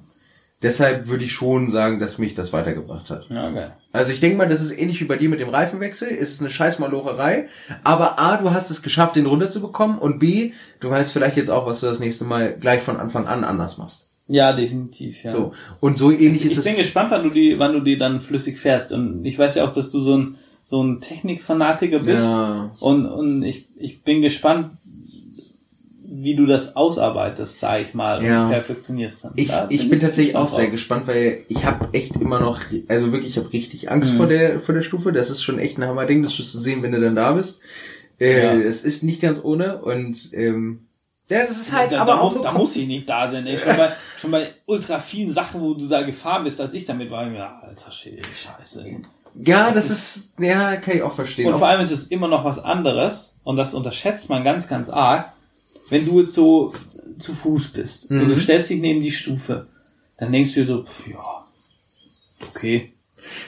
Deshalb 0.63 1.07
würde 1.07 1.23
ich 1.23 1.33
schon 1.33 1.69
sagen, 1.69 1.99
dass 1.99 2.17
mich 2.17 2.33
das 2.33 2.51
weitergebracht 2.51 3.11
hat. 3.11 3.27
Ja, 3.29 3.49
geil. 3.51 3.73
Also 3.93 4.11
ich 4.11 4.19
denke 4.19 4.37
mal, 4.37 4.49
das 4.49 4.61
ist 4.61 4.77
ähnlich 4.77 4.99
wie 4.99 5.05
bei 5.05 5.15
dir 5.15 5.29
mit 5.29 5.39
dem 5.39 5.49
Reifenwechsel. 5.49 6.09
Es 6.09 6.33
ist 6.33 6.41
eine 6.41 6.49
scheiß 6.49 6.79
Malocherei. 6.79 7.47
Aber 7.83 8.19
A, 8.19 8.37
du 8.37 8.51
hast 8.51 8.71
es 8.71 8.81
geschafft, 8.81 9.15
den 9.15 9.27
runterzubekommen. 9.27 9.99
Und 9.99 10.17
B, 10.17 10.53
du 10.79 10.89
weißt 10.89 11.13
vielleicht 11.13 11.37
jetzt 11.37 11.49
auch, 11.49 11.67
was 11.67 11.81
du 11.81 11.85
das 11.85 11.99
nächste 11.99 12.25
Mal 12.25 12.55
gleich 12.59 12.81
von 12.81 12.97
Anfang 12.97 13.27
an 13.27 13.43
anders 13.43 13.77
machst. 13.77 14.07
Ja, 14.27 14.51
definitiv, 14.51 15.23
ja. 15.23 15.31
So. 15.31 15.53
Und 15.79 15.97
so 15.97 16.11
ähnlich 16.11 16.43
ist 16.43 16.57
ich 16.57 16.63
bin 16.63 16.73
es. 16.73 16.79
gespannt, 16.79 17.11
wann 17.11 17.23
du 17.23 17.29
die, 17.29 17.59
wann 17.59 17.73
du 17.73 17.79
die 17.79 17.97
dann 17.97 18.19
flüssig 18.19 18.59
fährst. 18.59 18.91
Und 18.91 19.25
ich 19.25 19.37
weiß 19.37 19.55
ja 19.55 19.65
auch, 19.65 19.73
dass 19.73 19.91
du 19.91 20.01
so 20.01 20.17
ein, 20.17 20.37
so 20.65 20.83
ein 20.83 20.99
Technikfanatiker 20.99 21.99
bist. 21.99 22.23
Ja. 22.23 22.71
Und, 22.79 23.05
und 23.05 23.43
ich, 23.43 23.67
ich 23.77 24.01
bin 24.01 24.21
gespannt, 24.21 24.71
wie 26.19 26.35
du 26.35 26.45
das 26.45 26.75
ausarbeitest, 26.75 27.59
sag 27.59 27.81
ich 27.81 27.93
mal, 27.93 28.23
Ja. 28.23 28.45
und 28.45 28.51
perfektionierst 28.51 29.25
dann. 29.25 29.33
Ich, 29.35 29.49
Da 29.49 29.67
ich 29.69 29.89
bin 29.89 29.99
tatsächlich 29.99 30.35
auch 30.35 30.47
sehr 30.47 30.67
gespannt, 30.67 31.05
weil 31.07 31.39
ich 31.47 31.65
habe 31.65 31.87
echt 31.93 32.15
immer 32.15 32.39
noch, 32.39 32.59
also 32.87 33.11
wirklich, 33.11 33.31
ich 33.31 33.37
habe 33.37 33.53
richtig 33.53 33.91
Angst 33.91 34.13
Mhm. 34.13 34.17
vor 34.17 34.27
der 34.27 34.59
vor 34.59 34.73
der 34.75 34.81
Stufe. 34.81 35.11
Das 35.11 35.29
ist 35.29 35.43
schon 35.43 35.59
echt 35.59 35.77
ein 35.77 35.85
Hammerding, 35.85 36.23
das 36.23 36.37
wirst 36.39 36.53
du 36.55 36.59
sehen, 36.59 36.81
wenn 36.81 36.91
du 36.91 36.99
dann 36.99 37.15
da 37.15 37.33
bist. 37.33 37.61
Äh, 38.19 38.43
Ja. 38.43 38.53
Es 38.55 38.83
ist 38.83 39.03
nicht 39.03 39.21
ganz 39.21 39.43
ohne 39.43 39.77
und 39.81 40.29
ähm, 40.33 40.81
ja, 41.29 41.45
das 41.45 41.59
ist 41.59 41.73
halt 41.75 41.91
da, 41.91 42.01
aber 42.01 42.13
da, 42.13 42.19
auch 42.19 42.33
muss, 42.33 42.43
da 42.43 42.51
muss 42.53 42.75
ich 42.77 42.87
nicht 42.87 43.07
da 43.07 43.29
sein. 43.29 43.45
Ey. 43.45 43.57
Schon, 43.57 43.75
bei, 43.77 43.89
schon 44.19 44.31
bei 44.31 44.47
ultra 44.65 44.99
vielen 44.99 45.29
Sachen, 45.29 45.61
wo 45.61 45.73
du 45.73 45.85
da 45.87 46.01
gefahren 46.01 46.45
bist, 46.45 46.59
als 46.61 46.73
ich 46.73 46.85
damit 46.85 47.11
war, 47.11 47.25
ich 47.27 47.31
mir, 47.33 47.45
alter 47.61 47.91
Schwede, 47.91 48.21
scheiße. 48.23 48.85
Ja, 49.43 49.67
das, 49.67 49.75
das 49.75 49.89
ist, 49.91 50.33
ja, 50.39 50.77
kann 50.77 50.95
ich 50.95 51.03
auch 51.03 51.11
verstehen. 51.11 51.51
Und 51.53 51.59
vor 51.59 51.67
allem 51.67 51.81
ist 51.81 51.91
es 51.91 52.07
immer 52.07 52.27
noch 52.27 52.43
was 52.45 52.57
anderes, 52.59 53.35
und 53.43 53.55
das 53.57 53.73
unterschätzt 53.75 54.29
man 54.29 54.43
ganz, 54.43 54.67
ganz 54.69 54.89
arg, 54.89 55.25
wenn 55.89 56.05
du 56.05 56.21
jetzt 56.21 56.33
so 56.33 56.73
zu 57.19 57.33
Fuß 57.33 57.69
bist 57.69 58.11
mhm. 58.11 58.21
und 58.21 58.27
du 58.29 58.35
mhm. 58.35 58.39
stellst 58.39 58.69
dich 58.69 58.79
neben 58.79 59.01
die 59.01 59.11
Stufe, 59.11 59.67
dann 60.17 60.31
denkst 60.31 60.53
du 60.53 60.61
dir 60.61 60.65
so, 60.65 60.83
pff, 60.83 61.07
ja, 61.07 61.45
okay. 62.49 62.91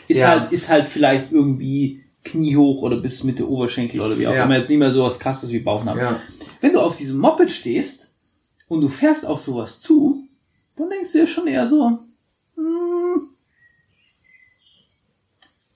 Ist 0.08 0.20
ja. 0.20 0.30
halt, 0.30 0.52
ist 0.52 0.70
halt 0.70 0.88
vielleicht 0.88 1.32
irgendwie 1.32 2.04
kniehoch 2.24 2.82
oder 2.82 2.98
bis 2.98 3.24
Mitte 3.24 3.50
Oberschenkel 3.50 4.02
oder 4.02 4.18
wie 4.20 4.28
auch 4.28 4.34
ja. 4.34 4.44
immer. 4.44 4.58
Jetzt 4.58 4.70
nicht 4.70 4.80
mehr 4.80 4.92
so 4.92 5.04
was 5.04 5.20
krasses 5.20 5.52
wie 5.52 5.60
Bauchnabel. 5.60 6.04
Ja. 6.04 6.20
Wenn 6.62 6.74
du 6.74 6.80
auf 6.80 6.98
diesem 6.98 7.18
Moped 7.18 7.52
stehst 7.52 8.12
und 8.68 8.82
du 8.82 8.90
fährst 8.90 9.26
auf 9.26 9.42
sowas 9.42 9.80
zu, 9.80 10.24
dann 10.76 10.90
denkst 10.90 11.12
du 11.14 11.20
dir 11.20 11.28
schon 11.28 11.48
eher 11.48 11.68
so, 11.68 12.00
hm, 12.56 13.30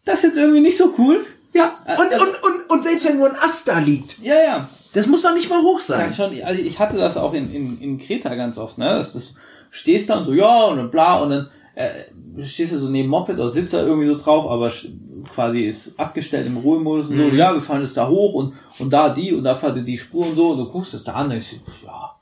das 0.06 0.20
ist 0.20 0.24
jetzt 0.24 0.38
irgendwie 0.38 0.62
nicht 0.62 0.78
so 0.78 0.94
cool. 0.98 1.26
Ja, 1.54 1.78
äh, 1.86 1.94
und, 1.94 2.14
also, 2.14 2.26
und, 2.26 2.44
und, 2.44 2.70
und 2.70 2.84
selbst 2.84 3.06
wenn 3.06 3.18
nur 3.18 3.30
ein 3.30 3.38
Ast 3.38 3.68
da 3.68 3.80
liegt. 3.80 4.20
Ja, 4.20 4.36
ja. 4.36 4.70
Das 4.94 5.08
muss 5.08 5.24
doch 5.24 5.34
nicht 5.34 5.50
mal 5.50 5.62
hoch 5.62 5.80
sein. 5.80 6.02
Das 6.02 6.16
schon, 6.16 6.32
also 6.44 6.62
ich 6.62 6.80
hatte 6.80 6.98
das 6.98 7.18
auch 7.18 7.34
in, 7.34 7.52
in, 7.52 7.82
in 7.82 7.98
Kreta 7.98 8.36
ganz 8.36 8.58
oft, 8.58 8.78
ne? 8.78 8.86
Dass 8.86 9.14
das 9.14 9.34
stehst 9.72 10.10
da 10.10 10.20
und 10.20 10.26
so, 10.26 10.34
ja, 10.34 10.66
und 10.66 10.78
dann 10.78 10.92
bla, 10.92 11.16
und 11.16 11.32
dann 11.32 11.50
äh, 11.74 11.90
stehst 12.44 12.74
du 12.74 12.80
so 12.80 12.90
neben 12.90 13.10
Moped 13.10 13.36
oder 13.36 13.50
sitzt 13.50 13.74
da 13.74 13.82
irgendwie 13.82 14.06
so 14.06 14.16
drauf, 14.16 14.48
aber 14.50 14.72
quasi 15.34 15.62
ist 15.62 16.00
abgestellt 16.00 16.46
im 16.46 16.58
Ruhemodus 16.58 17.08
und 17.08 17.18
so, 17.18 17.24
mhm. 17.24 17.36
ja, 17.36 17.54
wir 17.54 17.62
fahren 17.62 17.82
jetzt 17.82 17.98
da 17.98 18.08
hoch 18.08 18.36
und, 18.36 18.54
und 18.78 18.92
da 18.92 19.10
die 19.10 19.34
und 19.34 19.44
da 19.44 19.56
fährt 19.56 19.88
die 19.88 19.98
Spur 19.98 20.28
und 20.28 20.36
so, 20.36 20.52
und 20.52 20.60
du 20.60 20.70
guckst 20.70 20.94
es 20.94 21.04
da 21.04 21.14
an, 21.14 21.32
und 21.32 21.38
ich 21.38 21.48
so, 21.48 21.56
ja, 21.86 22.16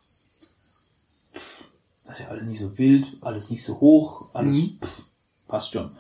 pff, 1.33 1.65
das 2.05 2.15
ist 2.15 2.21
ja 2.21 2.27
alles 2.29 2.45
nicht 2.45 2.61
so 2.61 2.77
wild, 2.77 3.05
alles 3.19 3.49
nicht 3.49 3.63
so 3.63 3.79
hoch, 3.81 4.29
alles 4.33 4.55
mhm. 4.55 4.77
pff, 4.81 5.01
passt 5.49 5.73
schon. 5.73 5.91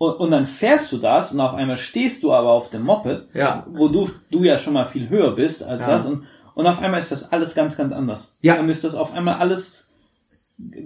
Und, 0.00 0.14
und 0.14 0.30
dann 0.30 0.46
fährst 0.46 0.92
du 0.92 0.96
das 0.96 1.34
und 1.34 1.40
auf 1.40 1.52
einmal 1.52 1.76
stehst 1.76 2.22
du 2.22 2.32
aber 2.32 2.48
auf 2.48 2.70
dem 2.70 2.84
Moped, 2.84 3.22
ja. 3.34 3.66
wo 3.68 3.88
du, 3.88 4.10
du 4.30 4.42
ja 4.42 4.56
schon 4.56 4.72
mal 4.72 4.86
viel 4.86 5.10
höher 5.10 5.32
bist 5.32 5.62
als 5.62 5.82
ja. 5.82 5.92
das 5.92 6.06
und, 6.06 6.24
und 6.54 6.66
auf 6.66 6.80
einmal 6.80 7.00
ist 7.00 7.12
das 7.12 7.32
alles 7.32 7.54
ganz, 7.54 7.76
ganz 7.76 7.92
anders. 7.92 8.38
Ja. 8.40 8.58
Und 8.58 8.70
ist 8.70 8.82
das 8.82 8.94
auf 8.94 9.12
einmal 9.12 9.34
alles 9.34 9.92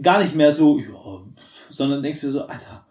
gar 0.03 0.19
nicht 0.19 0.35
mehr 0.35 0.53
so, 0.53 0.81
sondern 1.71 2.03
denkst 2.03 2.23
du 2.23 2.33
so, 2.33 2.43
Alter, 2.47 2.85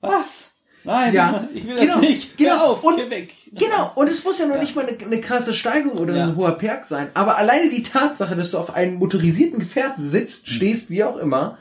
was? 0.00 0.58
Nein, 0.84 1.12
ja. 1.12 1.48
ich 1.52 1.66
will 1.66 1.74
genau, 1.74 1.94
das 1.94 2.00
nicht. 2.02 2.36
Genau. 2.36 2.52
Hör 2.52 2.64
auf, 2.66 2.84
und, 2.84 2.96
geh 2.96 3.10
weg. 3.10 3.32
Genau, 3.50 3.90
und 3.96 4.08
es 4.08 4.24
muss 4.24 4.38
ja 4.38 4.46
noch 4.46 4.54
ja. 4.54 4.60
nicht 4.60 4.76
mal 4.76 4.86
eine, 4.86 4.96
eine, 4.96 5.20
krasse 5.20 5.54
Steigung 5.54 5.98
oder 5.98 6.14
ja. 6.14 6.24
ein 6.26 6.36
hoher 6.36 6.56
Berg 6.56 6.84
sein. 6.84 7.08
Aber 7.14 7.36
alleine 7.36 7.68
die 7.68 7.82
Tatsache, 7.82 8.36
dass 8.36 8.52
du 8.52 8.58
auf 8.58 8.76
einem 8.76 8.94
motorisierten 9.00 9.58
Gefährt 9.58 9.94
sitzt, 9.96 10.48
stehst, 10.48 10.90
wie 10.90 11.02
auch 11.02 11.16
immer, 11.16 11.58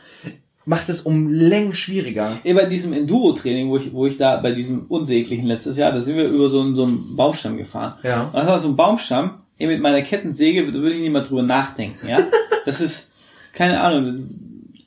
macht 0.65 0.89
es 0.89 1.01
um 1.01 1.29
Längen 1.29 1.75
schwieriger. 1.75 2.31
Ja, 2.43 2.53
bei 2.53 2.65
diesem 2.65 2.93
Enduro-Training, 2.93 3.69
wo 3.69 3.77
ich, 3.77 3.93
wo 3.93 4.05
ich 4.05 4.17
da 4.17 4.37
bei 4.37 4.51
diesem 4.51 4.85
unsäglichen 4.87 5.45
letztes 5.45 5.77
Jahr, 5.77 5.91
da 5.91 6.01
sind 6.01 6.15
wir 6.15 6.27
über 6.27 6.49
so 6.49 6.61
einen, 6.61 6.75
so 6.75 6.83
einen 6.83 7.15
Baumstamm 7.15 7.57
gefahren. 7.57 7.95
Ja. 8.03 8.23
Und 8.23 8.35
das 8.35 8.47
war 8.47 8.59
so 8.59 8.69
ein 8.69 8.75
Baumstamm, 8.75 9.31
eben 9.59 9.71
mit 9.71 9.81
meiner 9.81 10.01
Kettensäge, 10.01 10.71
da 10.71 10.79
würde 10.79 10.95
ich 10.95 11.01
nicht 11.01 11.11
mal 11.11 11.23
drüber 11.23 11.43
nachdenken, 11.43 12.07
ja. 12.07 12.19
Das 12.65 12.79
ist, 12.79 13.11
keine 13.51 13.81
Ahnung, 13.81 14.29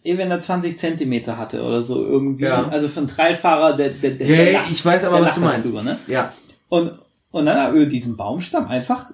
eben 0.02 0.18
wenn 0.18 0.30
er 0.30 0.40
20 0.40 0.78
Zentimeter 0.78 1.36
hatte 1.36 1.62
oder 1.62 1.82
so 1.82 2.06
irgendwie. 2.06 2.44
Ja. 2.44 2.66
Also 2.70 2.88
für 2.88 3.00
einen 3.00 3.08
Trailfahrer, 3.08 3.76
der, 3.76 3.90
der, 3.90 4.12
der, 4.12 4.26
ja, 4.26 4.36
der 4.36 4.52
lacht, 4.54 4.70
ich 4.70 4.82
weiß 4.82 5.04
aber, 5.04 5.20
was 5.20 5.34
du 5.34 5.42
meinst. 5.42 5.68
Drüber, 5.68 5.82
ne? 5.82 5.98
Ja. 6.06 6.32
Und, 6.70 6.92
und 7.32 7.44
dann 7.44 7.74
über 7.74 7.84
diesen 7.84 8.16
Baumstamm 8.16 8.68
einfach 8.68 9.10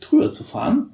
drüber 0.00 0.32
zu 0.32 0.42
fahren, 0.42 0.90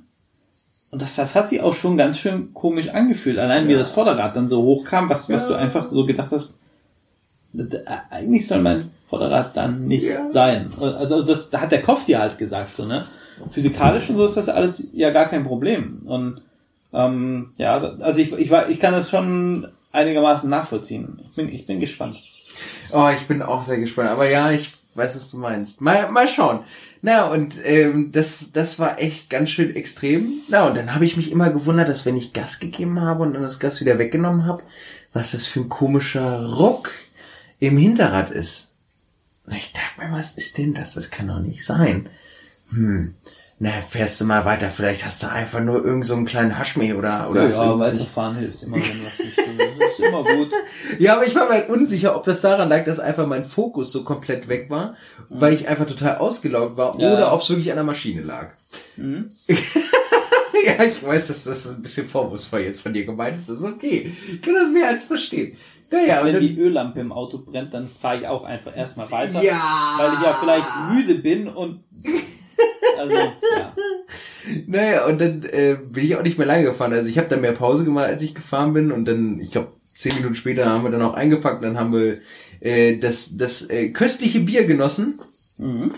und 0.95 1.03
das, 1.03 1.17
das 1.17 1.35
hat 1.35 1.49
sich 1.49 1.61
auch 1.61 1.75
schon 1.75 1.97
ganz 1.97 2.19
schön 2.19 2.55
komisch 2.55 2.91
angefühlt. 2.91 3.41
Allein 3.41 3.65
ja. 3.65 3.71
wie 3.71 3.75
das 3.75 3.91
Vorderrad 3.91 4.37
dann 4.37 4.47
so 4.47 4.63
hochkam, 4.63 5.09
was, 5.09 5.29
was 5.29 5.43
ja. 5.43 5.49
du 5.49 5.55
einfach 5.57 5.89
so 5.89 6.07
gedacht 6.07 6.29
hast, 6.31 6.61
eigentlich 8.11 8.47
soll 8.47 8.61
mein 8.61 8.89
Vorderrad 9.09 9.57
dann 9.57 9.89
nicht 9.89 10.07
ja. 10.07 10.29
sein. 10.29 10.71
Also 10.81 11.23
das 11.23 11.51
da 11.51 11.63
hat 11.63 11.73
der 11.73 11.83
Kopf 11.83 12.05
dir 12.05 12.21
halt 12.21 12.39
gesagt, 12.39 12.77
so, 12.77 12.85
ne? 12.85 13.05
Physikalisch 13.51 14.09
und 14.09 14.19
so 14.19 14.25
ist 14.25 14.37
das 14.37 14.49
alles 14.49 14.91
ja 14.93 15.11
gar 15.11 15.27
kein 15.27 15.43
Problem. 15.43 16.03
Und 16.05 16.41
ähm, 16.93 17.51
ja, 17.57 17.77
also 17.99 18.21
ich, 18.21 18.33
ich, 18.33 18.53
ich 18.53 18.79
kann 18.79 18.93
das 18.93 19.11
schon 19.11 19.67
einigermaßen 19.91 20.49
nachvollziehen. 20.49 21.19
Ich 21.25 21.35
bin, 21.35 21.49
ich 21.49 21.67
bin 21.67 21.81
gespannt. 21.81 22.17
Oh, 22.93 23.09
ich 23.13 23.27
bin 23.27 23.43
auch 23.43 23.65
sehr 23.65 23.79
gespannt. 23.79 24.11
Aber 24.11 24.31
ja, 24.31 24.53
ich 24.53 24.73
weiß, 24.95 25.17
was 25.17 25.33
du 25.33 25.39
meinst. 25.39 25.81
Mal, 25.81 26.09
mal 26.13 26.29
schauen. 26.29 26.61
Na, 27.07 27.27
und 27.27 27.57
ähm, 27.67 28.13
das, 28.13 28.53
das 28.53 28.79
war 28.79 28.99
echt 28.99 29.29
ganz 29.29 29.51
schön 29.51 29.77
extrem. 29.77 30.27
Na, 30.49 30.67
und 30.67 30.75
dann 30.75 30.95
habe 30.95 31.05
ich 31.05 31.19
mich 31.19 31.31
immer 31.31 31.51
gewundert, 31.51 31.91
dass 31.91 32.07
wenn 32.07 32.17
ich 32.17 32.33
Gas 32.33 32.61
gegeben 32.61 33.03
habe 33.03 33.25
und 33.25 33.35
dann 33.35 33.43
das 33.43 33.61
Gas 33.61 33.83
wieder 33.83 33.99
weggenommen 33.99 34.47
habe, 34.47 34.63
was 35.13 35.33
das 35.33 35.45
für 35.45 35.61
ein 35.61 35.69
komischer 35.69 36.47
Ruck 36.55 36.93
im 37.61 37.77
Hinterrad 37.77 38.31
ist. 38.31 38.77
Na, 39.45 39.55
ich 39.55 39.75
dachte 39.75 40.01
mir, 40.01 40.17
was 40.17 40.39
ist 40.39 40.57
denn 40.57 40.73
das? 40.73 40.95
Das 40.95 41.11
kann 41.11 41.29
doch 41.29 41.41
nicht 41.41 41.63
sein. 41.63 42.09
Hm 42.71 43.15
na, 43.61 43.71
fährst 43.71 44.21
du 44.21 44.25
mal 44.25 44.45
weiter, 44.45 44.69
vielleicht 44.69 45.05
hast 45.05 45.23
du 45.23 45.31
einfach 45.31 45.61
nur 45.61 45.85
irgend 45.85 46.05
so 46.05 46.15
einen 46.15 46.27
kleinen 46.27 46.59
Haschmäh 46.59 46.93
oder, 46.93 47.31
oder 47.31 47.49
ja, 47.49 47.65
ja 47.65 47.79
weiterfahren 47.79 48.37
hilft 48.37 48.63
immer, 48.65 48.77
wenn 48.77 49.05
was 49.05 49.19
nicht 49.19 49.33
stimmt. 49.33 49.63
Immer 50.21 50.37
gut. 50.37 50.51
Ja, 50.99 51.15
aber 51.15 51.27
ich 51.27 51.35
war 51.35 51.47
mir 51.47 51.55
halt 51.55 51.69
unsicher, 51.71 52.15
ob 52.15 52.25
das 52.25 52.41
daran 52.41 52.69
lag, 52.69 52.85
dass 52.85 53.01
einfach 53.01 53.27
mein 53.27 53.45
Fokus 53.45 53.91
so 53.91 54.05
komplett 54.05 54.49
weg 54.49 54.67
war, 54.69 54.95
mhm. 55.29 55.41
weil 55.41 55.55
ich 55.55 55.69
einfach 55.69 55.87
total 55.87 56.19
ausgelaugt 56.19 56.77
war, 56.77 56.99
ja. 57.01 57.13
oder 57.13 57.33
ob 57.33 57.41
es 57.41 57.49
wirklich 57.49 57.71
an 57.71 57.77
der 57.77 57.85
Maschine 57.85 58.23
lag. 58.23 58.49
Mhm. 58.97 59.31
ja, 59.49 60.85
ich 60.85 61.05
weiß, 61.05 61.29
dass 61.29 61.45
das 61.45 61.77
ein 61.77 61.83
bisschen 61.83 62.09
vorwurfsvoll 62.09 62.61
jetzt 62.61 62.83
von 62.83 62.93
dir 62.93 63.05
gemeint 63.05 63.37
ist. 63.37 63.49
Das 63.49 63.61
ist 63.61 63.65
okay. 63.65 64.13
Ich 64.33 64.43
kann 64.43 64.55
das 64.55 64.71
mehr 64.71 64.89
als 64.89 65.05
verstehen. 65.05 65.57
Naja, 65.91 66.21
also 66.21 66.33
wenn 66.33 66.41
die 66.41 66.59
Öllampe 66.59 67.01
im 67.01 67.13
Auto 67.13 67.39
brennt, 67.39 67.73
dann 67.73 67.89
fahre 67.89 68.19
ich 68.19 68.27
auch 68.27 68.45
einfach 68.45 68.77
erstmal 68.77 69.11
weiter. 69.11 69.43
Ja. 69.43 69.95
Weil 69.97 70.13
ich 70.15 70.21
ja 70.21 70.37
vielleicht 70.41 70.67
müde 70.93 71.15
bin 71.21 71.49
und 71.49 71.81
also, 72.99 73.17
ja. 73.17 73.73
Naja, 74.67 75.07
und 75.07 75.21
dann 75.21 75.43
äh, 75.45 75.77
bin 75.91 76.05
ich 76.05 76.17
auch 76.17 76.23
nicht 76.23 76.39
mehr 76.39 76.47
lange 76.47 76.65
gefahren. 76.65 76.93
Also 76.93 77.09
ich 77.09 77.19
habe 77.19 77.29
dann 77.29 77.41
mehr 77.41 77.53
Pause 77.53 77.85
gemacht, 77.85 78.07
als 78.07 78.23
ich 78.23 78.35
gefahren 78.35 78.73
bin. 78.73 78.93
Und 78.93 79.07
dann, 79.07 79.41
ich 79.41 79.51
glaube, 79.51 79.73
zehn 79.95 80.15
Minuten 80.17 80.35
später 80.35 80.67
haben 80.67 80.85
wir 80.85 80.91
dann 80.91 81.03
auch 81.03 81.15
eingepackt. 81.15 81.63
Dann 81.63 81.79
haben 81.79 81.93
wir 81.93 82.19
äh, 82.61 82.97
das, 82.97 83.37
das 83.37 83.71
äh, 83.71 83.91
köstliche 83.91 84.41
Bier 84.41 84.65
genossen. 84.65 85.21
Mhm. 85.59 85.93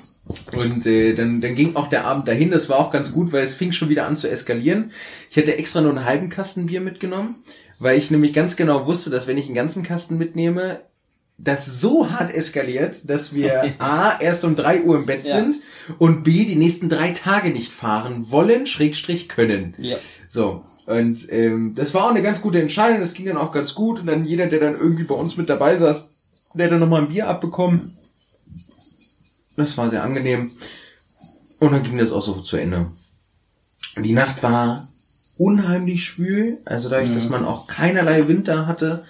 Und 0.52 0.86
äh, 0.86 1.14
dann, 1.14 1.40
dann 1.40 1.54
ging 1.54 1.76
auch 1.76 1.88
der 1.88 2.04
Abend 2.04 2.26
dahin. 2.26 2.50
Das 2.50 2.68
war 2.68 2.78
auch 2.78 2.90
ganz 2.90 3.12
gut, 3.12 3.32
weil 3.32 3.44
es 3.44 3.54
fing 3.54 3.72
schon 3.72 3.88
wieder 3.88 4.06
an 4.06 4.16
zu 4.16 4.28
eskalieren. 4.28 4.90
Ich 5.30 5.36
hätte 5.36 5.56
extra 5.56 5.80
nur 5.80 5.90
einen 5.90 6.04
halben 6.04 6.28
Kasten 6.28 6.66
Bier 6.66 6.80
mitgenommen, 6.80 7.36
weil 7.78 7.96
ich 7.96 8.10
nämlich 8.10 8.32
ganz 8.32 8.56
genau 8.56 8.86
wusste, 8.86 9.10
dass 9.10 9.28
wenn 9.28 9.38
ich 9.38 9.46
einen 9.46 9.54
ganzen 9.54 9.84
Kasten 9.84 10.18
mitnehme, 10.18 10.80
das 11.38 11.80
so 11.80 12.10
hart 12.10 12.34
eskaliert, 12.34 13.08
dass 13.08 13.34
wir 13.34 13.74
A, 13.78 14.18
erst 14.20 14.44
um 14.44 14.56
drei 14.56 14.82
Uhr 14.82 14.96
im 14.96 15.06
Bett 15.06 15.26
ja. 15.26 15.36
sind 15.36 15.56
und 15.98 16.24
B, 16.24 16.44
die 16.44 16.56
nächsten 16.56 16.88
drei 16.88 17.12
Tage 17.12 17.50
nicht 17.50 17.72
fahren 17.72 18.30
wollen, 18.30 18.66
Schrägstrich 18.66 19.28
können. 19.28 19.74
Ja. 19.78 19.96
So. 20.28 20.64
Und 20.86 21.30
ähm, 21.32 21.74
das 21.74 21.94
war 21.94 22.04
auch 22.04 22.10
eine 22.10 22.22
ganz 22.22 22.40
gute 22.40 22.62
Entscheidung, 22.62 23.00
das 23.00 23.14
ging 23.14 23.26
dann 23.26 23.36
auch 23.36 23.52
ganz 23.52 23.74
gut. 23.74 24.00
Und 24.00 24.06
dann 24.06 24.24
jeder, 24.24 24.46
der 24.46 24.60
dann 24.60 24.78
irgendwie 24.78 25.04
bei 25.04 25.14
uns 25.14 25.36
mit 25.36 25.48
dabei 25.48 25.76
saß, 25.76 26.10
der 26.54 26.66
hat 26.66 26.72
dann 26.72 26.80
nochmal 26.80 27.02
ein 27.02 27.08
Bier 27.08 27.28
abbekommen. 27.28 27.92
Das 29.56 29.76
war 29.76 29.90
sehr 29.90 30.04
angenehm. 30.04 30.50
Und 31.60 31.72
dann 31.72 31.82
ging 31.82 31.98
das 31.98 32.12
auch 32.12 32.22
so 32.22 32.34
zu 32.34 32.56
Ende. 32.56 32.86
Die 33.98 34.12
Nacht 34.12 34.42
war 34.42 34.88
unheimlich 35.38 36.04
schwül, 36.04 36.58
also 36.64 36.88
dadurch, 36.88 37.10
mhm. 37.10 37.14
dass 37.14 37.28
man 37.28 37.44
auch 37.44 37.66
keinerlei 37.66 38.28
Winter 38.28 38.66
hatte, 38.66 39.04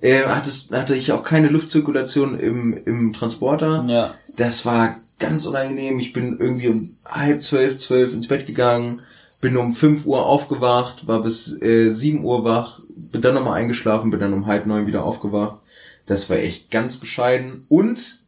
äh, 0.00 0.24
hatte, 0.24 0.50
hatte 0.72 0.96
ich 0.96 1.12
auch 1.12 1.22
keine 1.22 1.48
Luftzirkulation 1.48 2.38
im, 2.38 2.78
im 2.84 3.12
Transporter. 3.12 3.84
Ja. 3.86 4.14
Das 4.36 4.66
war 4.66 4.96
ganz 5.18 5.46
unangenehm. 5.46 5.98
Ich 5.98 6.12
bin 6.12 6.38
irgendwie 6.38 6.68
um 6.68 6.88
halb 7.04 7.44
zwölf, 7.44 7.78
zwölf 7.78 8.12
ins 8.12 8.28
Bett 8.28 8.46
gegangen, 8.46 9.00
bin 9.40 9.56
um 9.56 9.74
fünf 9.74 10.06
Uhr 10.06 10.26
aufgewacht, 10.26 11.06
war 11.06 11.22
bis 11.22 11.60
äh, 11.62 11.90
sieben 11.90 12.24
Uhr 12.24 12.44
wach, 12.44 12.80
bin 13.12 13.22
dann 13.22 13.34
nochmal 13.34 13.60
eingeschlafen, 13.60 14.10
bin 14.10 14.20
dann 14.20 14.32
um 14.32 14.46
halb 14.46 14.66
neun 14.66 14.86
wieder 14.86 15.04
aufgewacht. 15.04 15.60
Das 16.06 16.28
war 16.28 16.36
echt 16.36 16.70
ganz 16.70 16.96
bescheiden. 16.96 17.64
Und 17.68 18.20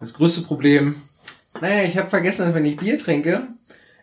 das 0.00 0.14
größte 0.14 0.42
Problem, 0.42 0.96
naja, 1.60 1.84
ich 1.84 1.96
habe 1.96 2.10
vergessen, 2.10 2.46
dass 2.46 2.54
wenn 2.54 2.66
ich 2.66 2.76
Bier 2.76 2.98
trinke, 2.98 3.46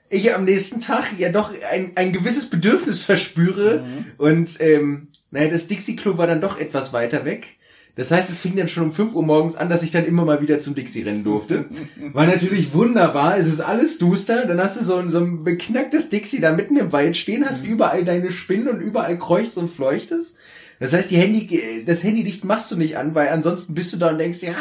ich 0.09 0.33
am 0.33 0.45
nächsten 0.45 0.81
Tag 0.81 1.05
ja 1.17 1.29
doch 1.31 1.51
ein, 1.71 1.91
ein 1.95 2.13
gewisses 2.13 2.49
Bedürfnis 2.49 3.03
verspüre 3.03 3.83
mhm. 3.83 4.05
und 4.17 4.61
ähm, 4.61 5.07
naja, 5.31 5.49
das 5.49 5.67
Dixie-Klo 5.67 6.17
war 6.17 6.27
dann 6.27 6.41
doch 6.41 6.59
etwas 6.59 6.93
weiter 6.93 7.25
weg. 7.25 7.57
Das 7.95 8.11
heißt, 8.11 8.29
es 8.29 8.41
fing 8.41 8.55
dann 8.57 8.67
schon 8.67 8.83
um 8.83 8.93
5 8.93 9.13
Uhr 9.13 9.23
morgens 9.23 9.55
an, 9.55 9.69
dass 9.69 9.83
ich 9.83 9.91
dann 9.91 10.05
immer 10.05 10.25
mal 10.25 10.41
wieder 10.41 10.59
zum 10.59 10.75
Dixie 10.75 11.03
rennen 11.03 11.23
durfte. 11.23 11.65
War 12.13 12.27
natürlich 12.27 12.73
wunderbar. 12.73 13.37
Es 13.37 13.47
ist 13.47 13.61
alles 13.61 13.99
duster. 13.99 14.45
Dann 14.45 14.59
hast 14.59 14.79
du 14.79 14.83
so 14.83 14.97
ein, 14.97 15.11
so 15.11 15.19
ein 15.19 15.43
beknacktes 15.45 16.09
Dixie 16.09 16.41
da 16.41 16.51
mitten 16.51 16.75
im 16.75 16.91
Wald 16.91 17.15
stehen, 17.15 17.45
hast 17.45 17.65
überall 17.65 18.03
deine 18.03 18.31
Spinnen 18.31 18.67
und 18.67 18.81
überall 18.81 19.17
kreuchst 19.17 19.57
und 19.57 19.69
fleuchtest. 19.69 20.39
Das 20.79 20.91
heißt, 20.91 21.09
die 21.09 21.17
Handy, 21.17 21.83
das 21.85 22.03
Handylicht 22.03 22.43
machst 22.43 22.69
du 22.71 22.75
nicht 22.75 22.97
an, 22.97 23.15
weil 23.15 23.29
ansonsten 23.29 23.75
bist 23.75 23.93
du 23.93 23.97
da 23.97 24.09
und 24.09 24.17
denkst, 24.17 24.41
ja, 24.41 24.51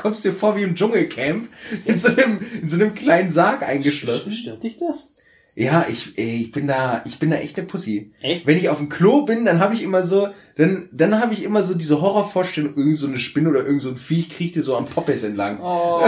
kommst 0.00 0.24
dir 0.24 0.32
vor 0.32 0.56
wie 0.56 0.62
im 0.62 0.74
Dschungelcamp 0.74 1.48
in 1.84 1.98
so 1.98 2.08
einem, 2.08 2.38
in 2.62 2.68
so 2.68 2.76
einem 2.76 2.94
kleinen 2.94 3.30
Sarg 3.30 3.62
eingeschlossen. 3.62 4.32
Stört 4.32 4.62
dich 4.62 4.78
das? 4.78 5.17
Ja, 5.58 5.86
ich, 5.88 6.16
ich 6.16 6.52
bin 6.52 6.68
da, 6.68 7.02
ich 7.04 7.18
bin 7.18 7.30
da 7.30 7.36
echt 7.36 7.58
eine 7.58 7.66
Pussy. 7.66 8.12
Echt? 8.20 8.46
Wenn 8.46 8.56
ich 8.56 8.68
auf 8.68 8.78
dem 8.78 8.88
Klo 8.88 9.22
bin, 9.22 9.44
dann 9.44 9.58
habe 9.58 9.74
ich 9.74 9.82
immer 9.82 10.04
so, 10.04 10.28
dann, 10.56 10.88
dann 10.92 11.20
habe 11.20 11.32
ich 11.32 11.42
immer 11.42 11.64
so 11.64 11.74
diese 11.74 12.00
Horrorvorstellung, 12.00 12.76
irgend 12.76 12.96
so 12.96 13.08
eine 13.08 13.18
Spinne 13.18 13.48
oder 13.48 13.66
irgend 13.66 13.82
so 13.82 13.88
ein 13.88 13.96
Viech 13.96 14.30
kriegt 14.30 14.54
dir 14.54 14.62
so 14.62 14.76
am 14.76 14.86
Poppes 14.86 15.24
entlang. 15.24 15.58
Oh, 15.60 16.00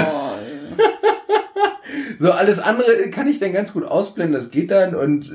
so 2.20 2.30
alles 2.30 2.61
andere 2.61 3.11
kann 3.11 3.26
ich 3.26 3.40
dann 3.40 3.53
ganz 3.53 3.72
gut 3.72 3.82
ausblenden, 3.82 4.34
das 4.34 4.53
geht 4.53 4.70
dann 4.70 4.94
und 4.94 5.32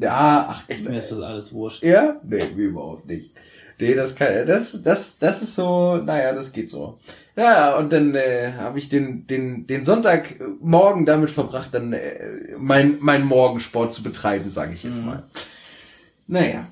ja, 0.00 0.46
ach, 0.48 0.68
echt 0.68 0.88
mir 0.88 0.98
ist 0.98 1.10
das 1.10 1.20
alles 1.20 1.52
wurscht. 1.52 1.82
Ja, 1.82 2.20
nee, 2.22 2.44
wie 2.54 2.66
überhaupt 2.66 3.08
nicht. 3.08 3.32
Nee, 3.80 3.94
das 3.94 4.16
kann, 4.16 4.46
das, 4.46 4.82
das, 4.82 5.18
das 5.18 5.42
ist 5.42 5.54
so, 5.54 5.96
naja, 5.96 6.32
das 6.32 6.52
geht 6.52 6.70
so. 6.70 6.98
Ja, 7.36 7.76
und 7.76 7.92
dann 7.92 8.14
äh, 8.14 8.52
habe 8.58 8.78
ich 8.78 8.88
den, 8.88 9.26
den, 9.26 9.66
den 9.66 9.84
Sonntagmorgen 9.84 11.06
damit 11.06 11.30
verbracht, 11.30 11.70
dann 11.72 11.92
äh, 11.92 12.54
mein, 12.58 12.96
mein 13.00 13.24
Morgensport 13.24 13.94
zu 13.94 14.02
betreiben, 14.02 14.50
sage 14.50 14.74
ich 14.74 14.82
jetzt 14.82 15.00
mhm. 15.00 15.06
mal. 15.06 15.22
Naja. 16.26 16.66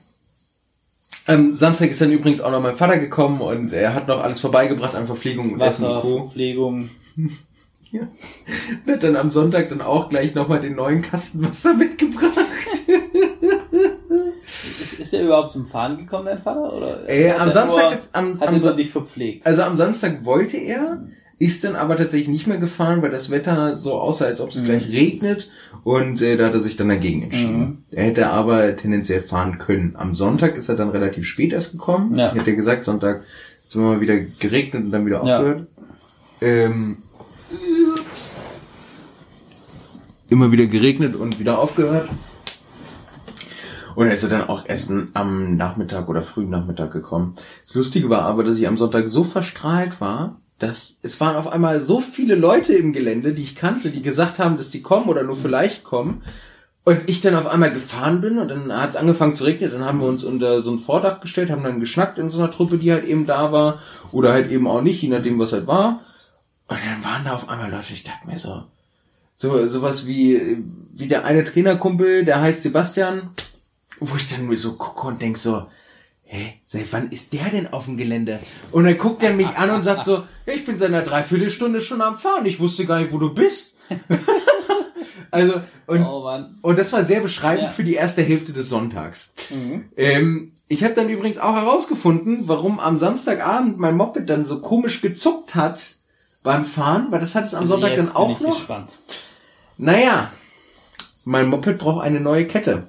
Am 1.27 1.55
Samstag 1.55 1.91
ist 1.91 2.01
dann 2.01 2.13
übrigens 2.13 2.41
auch 2.41 2.51
noch 2.51 2.63
mein 2.63 2.75
Vater 2.75 2.99
gekommen 2.99 3.41
und 3.41 3.73
er 3.73 3.95
hat 3.95 4.09
noch 4.09 4.23
alles 4.23 4.41
vorbeigebracht 4.41 4.95
an 4.95 5.07
Verpflegung 5.07 5.53
und 5.53 5.59
Wasser, 5.59 5.85
Essen 5.85 5.97
und 5.97 6.03
Co. 6.03 6.17
Verpflegung. 6.25 6.91
ja. 7.93 8.09
Und 8.87 8.93
hat 8.93 9.03
dann 9.03 9.17
am 9.17 9.31
Sonntag 9.31 9.69
dann 9.69 9.83
auch 9.83 10.09
gleich 10.09 10.35
nochmal 10.35 10.61
den 10.61 10.75
neuen 10.75 11.03
Kasten 11.03 11.47
Wasser 11.47 11.75
mitgebracht. 11.75 12.33
Ist 14.99 15.15
er 15.15 15.23
überhaupt 15.23 15.53
zum 15.53 15.67
Fahren 15.67 15.97
gekommen, 15.97 16.27
dein 16.27 16.39
Vater? 16.39 16.73
Oder 16.73 17.09
äh, 17.09 17.33
am 17.33 17.53
Samstag 17.53 17.91
nur, 17.91 17.99
am, 18.13 18.41
hat 18.41 18.49
am, 18.49 18.61
er 18.61 18.73
dich 18.75 18.91
verpflegt. 18.91 19.47
Also 19.47 19.63
am 19.63 19.77
Samstag 19.77 20.25
wollte 20.25 20.57
er, 20.57 21.03
ist 21.39 21.63
dann 21.65 21.77
aber 21.77 21.97
tatsächlich 21.97 22.29
nicht 22.29 22.47
mehr 22.47 22.59
gefahren, 22.59 23.01
weil 23.01 23.11
das 23.11 23.31
Wetter 23.31 23.77
so 23.77 23.95
aussah, 23.95 24.25
als 24.25 24.41
ob 24.41 24.51
es 24.51 24.63
mhm. 24.63 24.65
gleich 24.67 24.89
regnet 24.89 25.51
und 25.85 26.21
äh, 26.21 26.37
da 26.37 26.47
hat 26.47 26.55
er 26.55 26.61
sich 26.61 26.77
dann 26.77 26.89
dagegen 26.89 27.23
entschieden. 27.23 27.61
Mhm. 27.61 27.79
Er 27.93 28.05
hätte 28.07 28.29
aber 28.31 28.75
tendenziell 28.75 29.21
fahren 29.21 29.59
können. 29.59 29.95
Am 29.97 30.15
Sonntag 30.15 30.57
ist 30.57 30.69
er 30.69 30.77
dann 30.77 30.91
relativ 30.91 31.27
spät 31.27 31.53
erst 31.53 31.73
gekommen. 31.73 32.17
Ja. 32.17 32.35
Hätte 32.35 32.51
er 32.51 32.57
gesagt, 32.57 32.85
Sonntag 32.85 33.23
ist 33.67 33.77
immer 33.77 33.93
mal 33.93 34.01
wieder 34.01 34.17
geregnet 34.17 34.85
und 34.85 34.91
dann 34.91 35.07
wieder 35.07 35.23
aufgehört. 35.23 35.67
Ja. 36.41 36.49
Ähm, 36.49 36.97
immer 40.29 40.53
wieder 40.53 40.67
geregnet 40.67 41.15
und 41.15 41.39
wieder 41.39 41.59
aufgehört. 41.59 42.09
Und 43.99 44.07
er 44.07 44.15
ist 44.15 44.31
dann 44.31 44.49
auch 44.49 44.65
erst 44.65 44.93
am 45.15 45.57
Nachmittag 45.57 46.09
oder 46.09 46.23
frühen 46.23 46.51
Nachmittag 46.51 46.93
gekommen. 46.93 47.35
Das 47.67 47.75
Lustige 47.75 48.09
war 48.09 48.23
aber, 48.23 48.45
dass 48.45 48.57
ich 48.57 48.69
am 48.69 48.77
Sonntag 48.77 49.09
so 49.09 49.25
verstrahlt 49.25 50.01
war, 50.01 50.37
dass 50.61 51.01
es 51.03 51.21
waren 51.21 51.35
auf 51.35 51.49
einmal 51.49 51.81
so 51.81 51.99
viele 51.99 52.37
Leute 52.37 52.75
im 52.75 52.93
Gelände, 52.93 53.33
die 53.33 53.43
ich 53.43 53.57
kannte, 53.57 53.91
die 53.91 54.01
gesagt 54.01 54.39
haben, 54.39 54.57
dass 54.57 54.71
die 54.71 54.83
kommen 54.83 55.09
oder 55.09 55.25
nur 55.25 55.35
vielleicht 55.35 55.83
kommen. 55.83 56.23
Und 56.85 57.01
ich 57.07 57.23
dann 57.23 57.35
auf 57.35 57.49
einmal 57.49 57.73
gefahren 57.73 58.21
bin 58.21 58.39
und 58.39 58.53
dann 58.53 58.71
hat 58.71 58.91
es 58.91 58.95
angefangen 58.95 59.35
zu 59.35 59.43
regnen, 59.43 59.73
dann 59.73 59.85
haben 59.85 59.99
wir 59.99 60.07
uns 60.07 60.23
unter 60.23 60.61
so 60.61 60.71
ein 60.71 60.79
Vordach 60.79 61.21
gestellt, 61.21 61.51
haben 61.51 61.65
dann 61.65 61.81
geschnackt 61.81 62.19
in 62.19 62.31
so 62.31 62.39
einer 62.39 62.53
Truppe, 62.53 62.79
die 62.79 62.93
halt 62.93 63.05
eben 63.05 63.27
da 63.27 63.51
war, 63.51 63.83
oder 64.13 64.31
halt 64.31 64.53
eben 64.53 64.69
auch 64.69 64.81
nicht, 64.81 65.03
je 65.03 65.09
nachdem, 65.09 65.41
was 65.41 65.53
halt 65.53 65.67
war. 65.67 65.99
Und 66.69 66.79
dann 66.87 67.03
waren 67.03 67.25
da 67.25 67.35
auf 67.35 67.49
einmal 67.49 67.69
Leute, 67.69 67.93
ich 67.93 68.05
dachte 68.05 68.29
mir 68.29 68.39
so, 68.39 68.63
so 69.37 69.67
sowas 69.67 70.07
wie, 70.07 70.63
wie 70.93 71.09
der 71.09 71.25
eine 71.25 71.43
Trainerkumpel, 71.43 72.25
der 72.25 72.41
heißt 72.41 72.63
Sebastian, 72.63 73.31
wo 74.01 74.17
ich 74.17 74.29
dann 74.31 74.47
nur 74.47 74.57
so 74.57 74.75
gucke 74.75 75.07
und 75.09 75.23
denk 75.23 75.39
so, 75.39 75.67
hä, 76.25 76.55
seit 76.65 76.93
wann 76.93 77.11
ist 77.11 77.33
der 77.33 77.49
denn 77.51 77.73
auf 77.73 77.87
dem 77.87 77.97
Gelände? 77.97 78.39
Und 78.71 78.85
dann 78.85 78.99
guckt 78.99 79.23
er 79.23 79.33
mich 79.33 79.49
an 79.57 79.71
und 79.71 79.83
sagt 79.83 80.05
so, 80.05 80.25
ich 80.47 80.65
bin 80.65 80.79
seit 80.79 80.89
einer 80.89 81.03
Dreiviertelstunde 81.03 81.81
schon 81.81 82.01
am 82.01 82.19
Fahren, 82.19 82.47
ich 82.47 82.61
wusste 82.61 82.87
gar 82.87 83.01
nicht, 83.01 83.13
wo 83.13 83.19
du 83.19 83.35
bist. 83.35 83.77
also, 85.31 85.61
und, 85.87 86.03
oh, 86.05 86.45
und 86.63 86.79
das 86.79 86.93
war 86.93 87.03
sehr 87.03 87.21
beschreibend 87.21 87.69
ja. 87.69 87.73
für 87.73 87.85
die 87.85 87.95
erste 87.95 88.23
Hälfte 88.23 88.53
des 88.53 88.69
Sonntags. 88.69 89.35
Mhm. 89.51 89.85
Ähm, 89.97 90.53
ich 90.69 90.85
habe 90.85 90.95
dann 90.95 91.09
übrigens 91.09 91.39
auch 91.39 91.55
herausgefunden, 91.55 92.43
warum 92.47 92.79
am 92.79 92.99
Samstagabend 92.99 93.79
mein 93.79 93.97
Moped 93.97 94.29
dann 94.29 94.45
so 94.45 94.61
komisch 94.61 95.01
gezuckt 95.01 95.55
hat 95.55 95.97
beim 96.43 96.65
Fahren, 96.65 97.07
weil 97.11 97.21
das 97.21 97.35
hat 97.35 97.45
es 97.45 97.55
am 97.55 97.63
also 97.63 97.75
Sonntag 97.75 97.97
dann 97.97 98.15
auch 98.15 98.39
noch. 98.41 98.55
Gespannt. 98.55 98.99
Naja, 99.79 100.31
mein 101.25 101.49
Moped 101.49 101.79
braucht 101.79 102.05
eine 102.05 102.21
neue 102.21 102.47
Kette. 102.47 102.87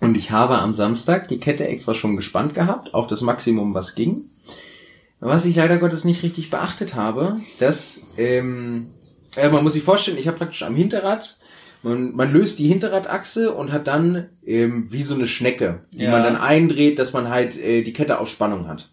Und 0.00 0.16
ich 0.16 0.30
habe 0.30 0.58
am 0.58 0.74
Samstag 0.74 1.28
die 1.28 1.38
Kette 1.38 1.68
extra 1.68 1.94
schon 1.94 2.16
gespannt 2.16 2.54
gehabt, 2.54 2.94
auf 2.94 3.06
das 3.06 3.20
Maximum, 3.20 3.74
was 3.74 3.94
ging. 3.94 4.24
Was 5.20 5.44
ich 5.44 5.56
leider 5.56 5.76
Gottes 5.76 6.04
nicht 6.04 6.22
richtig 6.22 6.48
beachtet 6.50 6.94
habe, 6.94 7.38
dass 7.58 8.06
ähm, 8.16 8.86
äh, 9.36 9.50
man 9.50 9.62
muss 9.62 9.74
sich 9.74 9.82
vorstellen, 9.82 10.16
ich 10.16 10.26
habe 10.26 10.38
praktisch 10.38 10.62
am 10.62 10.74
Hinterrad, 10.74 11.38
man, 11.82 12.14
man 12.14 12.32
löst 12.32 12.58
die 12.58 12.68
Hinterradachse 12.68 13.52
und 13.52 13.72
hat 13.72 13.86
dann 13.86 14.28
ähm, 14.46 14.90
wie 14.90 15.02
so 15.02 15.14
eine 15.14 15.28
Schnecke, 15.28 15.80
die 15.92 16.04
ja. 16.04 16.10
man 16.10 16.22
dann 16.22 16.36
eindreht, 16.36 16.98
dass 16.98 17.12
man 17.12 17.28
halt 17.28 17.58
äh, 17.58 17.82
die 17.82 17.92
Kette 17.92 18.18
auf 18.18 18.28
Spannung 18.28 18.68
hat. 18.68 18.88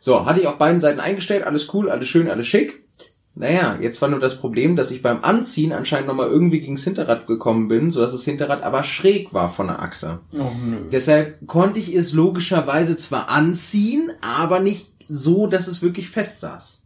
So, 0.00 0.26
hatte 0.26 0.40
ich 0.40 0.46
auf 0.46 0.58
beiden 0.58 0.80
Seiten 0.80 0.98
eingestellt, 0.98 1.44
alles 1.44 1.72
cool, 1.74 1.90
alles 1.90 2.08
schön, 2.08 2.30
alles 2.30 2.46
schick. 2.46 2.79
Naja, 3.34 3.78
jetzt 3.80 4.02
war 4.02 4.08
nur 4.08 4.20
das 4.20 4.38
Problem, 4.38 4.76
dass 4.76 4.90
ich 4.90 5.02
beim 5.02 5.22
Anziehen 5.22 5.72
anscheinend 5.72 6.08
nochmal 6.08 6.28
irgendwie 6.28 6.60
gegens 6.60 6.84
Hinterrad 6.84 7.26
gekommen 7.26 7.68
bin, 7.68 7.90
so 7.90 8.00
dass 8.00 8.12
das 8.12 8.24
Hinterrad 8.24 8.62
aber 8.62 8.82
schräg 8.82 9.32
war 9.32 9.48
von 9.48 9.68
der 9.68 9.80
Achse. 9.80 10.18
Oh, 10.32 10.50
nö. 10.66 10.78
Deshalb 10.90 11.46
konnte 11.46 11.78
ich 11.78 11.94
es 11.94 12.12
logischerweise 12.12 12.96
zwar 12.96 13.28
anziehen, 13.28 14.10
aber 14.20 14.60
nicht 14.60 14.88
so, 15.08 15.46
dass 15.46 15.68
es 15.68 15.80
wirklich 15.80 16.10
fest 16.10 16.40
saß. 16.40 16.82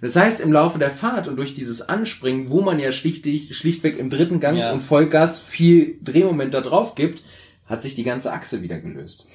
Das 0.00 0.16
heißt, 0.16 0.40
im 0.42 0.52
Laufe 0.52 0.78
der 0.78 0.90
Fahrt 0.90 1.28
und 1.28 1.36
durch 1.36 1.54
dieses 1.54 1.88
Anspringen, 1.88 2.50
wo 2.50 2.60
man 2.60 2.78
ja 2.78 2.92
schlichtig, 2.92 3.56
schlichtweg 3.56 3.98
im 3.98 4.10
dritten 4.10 4.40
Gang 4.40 4.58
ja. 4.58 4.72
und 4.72 4.82
Vollgas 4.82 5.38
viel 5.38 5.96
Drehmoment 6.02 6.52
da 6.52 6.60
drauf 6.60 6.94
gibt, 6.94 7.22
hat 7.66 7.82
sich 7.82 7.94
die 7.94 8.04
ganze 8.04 8.32
Achse 8.32 8.60
wieder 8.60 8.78
gelöst. 8.78 9.26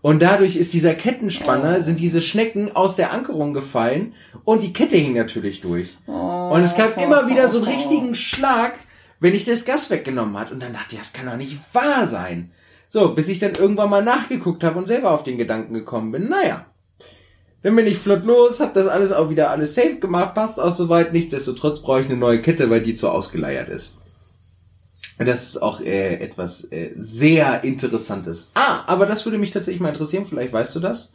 Und 0.00 0.22
dadurch 0.22 0.56
ist 0.56 0.72
dieser 0.72 0.94
Kettenspanner, 0.94 1.80
sind 1.80 1.98
diese 1.98 2.22
Schnecken 2.22 2.74
aus 2.74 2.96
der 2.96 3.12
Ankerung 3.12 3.52
gefallen 3.52 4.14
und 4.44 4.62
die 4.62 4.72
Kette 4.72 4.96
hing 4.96 5.14
natürlich 5.14 5.60
durch. 5.60 5.98
Und 6.06 6.62
es 6.62 6.76
gab 6.76 7.02
immer 7.02 7.28
wieder 7.28 7.48
so 7.48 7.58
einen 7.58 7.66
richtigen 7.66 8.14
Schlag, 8.14 8.72
wenn 9.20 9.34
ich 9.34 9.44
das 9.44 9.64
Gas 9.64 9.90
weggenommen 9.90 10.38
hat. 10.38 10.52
Und 10.52 10.62
dann 10.62 10.72
dachte 10.72 10.94
ich, 10.94 10.98
das 10.98 11.12
kann 11.12 11.26
doch 11.26 11.36
nicht 11.36 11.58
wahr 11.72 12.06
sein. 12.06 12.50
So, 12.88 13.14
bis 13.14 13.28
ich 13.28 13.38
dann 13.38 13.54
irgendwann 13.54 13.90
mal 13.90 14.04
nachgeguckt 14.04 14.64
habe 14.64 14.78
und 14.78 14.86
selber 14.86 15.10
auf 15.10 15.24
den 15.24 15.36
Gedanken 15.36 15.74
gekommen 15.74 16.12
bin, 16.12 16.28
naja. 16.28 16.64
Dann 17.62 17.74
bin 17.74 17.86
ich 17.86 17.98
flott 17.98 18.24
los, 18.24 18.60
hab 18.60 18.72
das 18.72 18.86
alles 18.86 19.12
auch 19.12 19.30
wieder 19.30 19.50
alles 19.50 19.74
safe 19.74 19.96
gemacht, 19.96 20.34
passt 20.34 20.60
auch 20.60 20.72
soweit. 20.72 21.12
Nichtsdestotrotz 21.12 21.80
brauche 21.80 22.00
ich 22.00 22.06
eine 22.06 22.16
neue 22.16 22.40
Kette, 22.40 22.70
weil 22.70 22.80
die 22.80 22.94
zu 22.94 23.10
ausgeleiert 23.10 23.68
ist. 23.68 23.98
Das 25.18 25.48
ist 25.48 25.62
auch 25.62 25.80
äh, 25.80 26.14
etwas 26.20 26.64
äh, 26.70 26.92
sehr 26.96 27.64
Interessantes. 27.64 28.52
Ah, 28.54 28.82
aber 28.86 29.04
das 29.06 29.24
würde 29.26 29.38
mich 29.38 29.50
tatsächlich 29.50 29.80
mal 29.80 29.88
interessieren, 29.88 30.26
vielleicht 30.28 30.52
weißt 30.52 30.76
du 30.76 30.80
das. 30.80 31.12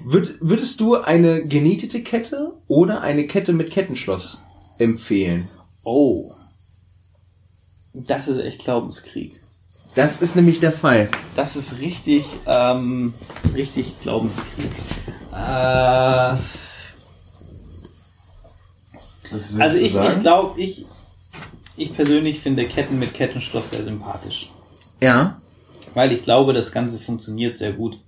Würd, 0.00 0.36
würdest 0.40 0.80
du 0.80 0.96
eine 0.96 1.46
genietete 1.46 2.02
Kette 2.02 2.52
oder 2.68 3.00
eine 3.00 3.26
Kette 3.26 3.52
mit 3.52 3.70
Kettenschloss 3.70 4.42
empfehlen? 4.78 5.48
Oh. 5.84 6.32
Das 7.92 8.28
ist 8.28 8.38
echt 8.38 8.64
Glaubenskrieg. 8.64 9.40
Das 9.94 10.22
ist 10.22 10.36
nämlich 10.36 10.60
der 10.60 10.72
Fall. 10.72 11.08
Das 11.34 11.56
ist 11.56 11.80
richtig, 11.80 12.24
ähm, 12.46 13.12
richtig 13.54 14.00
Glaubenskrieg. 14.00 14.70
Äh, 15.32 16.36
also 19.58 19.78
ich, 19.80 19.96
ich 19.96 20.20
glaube, 20.20 20.60
ich, 20.60 20.86
ich 21.80 21.94
persönlich 21.94 22.40
finde 22.40 22.66
Ketten 22.66 22.98
mit 22.98 23.14
Kettenschloss 23.14 23.70
sehr 23.70 23.84
sympathisch. 23.84 24.50
Ja. 25.00 25.40
Weil 25.94 26.12
ich 26.12 26.22
glaube, 26.22 26.52
das 26.52 26.72
Ganze 26.72 26.98
funktioniert 26.98 27.56
sehr 27.56 27.72
gut. 27.72 27.98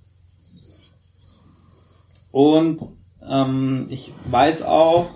Und 2.31 2.81
ähm, 3.27 3.87
ich 3.89 4.11
weiß 4.25 4.63
auch, 4.63 5.09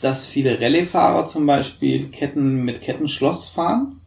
dass 0.00 0.26
viele 0.26 0.60
Rallye-Fahrer 0.60 1.26
zum 1.26 1.46
Beispiel 1.46 2.08
Ketten 2.08 2.64
mit 2.64 2.80
Kettenschloss 2.80 3.48
fahren, 3.48 4.00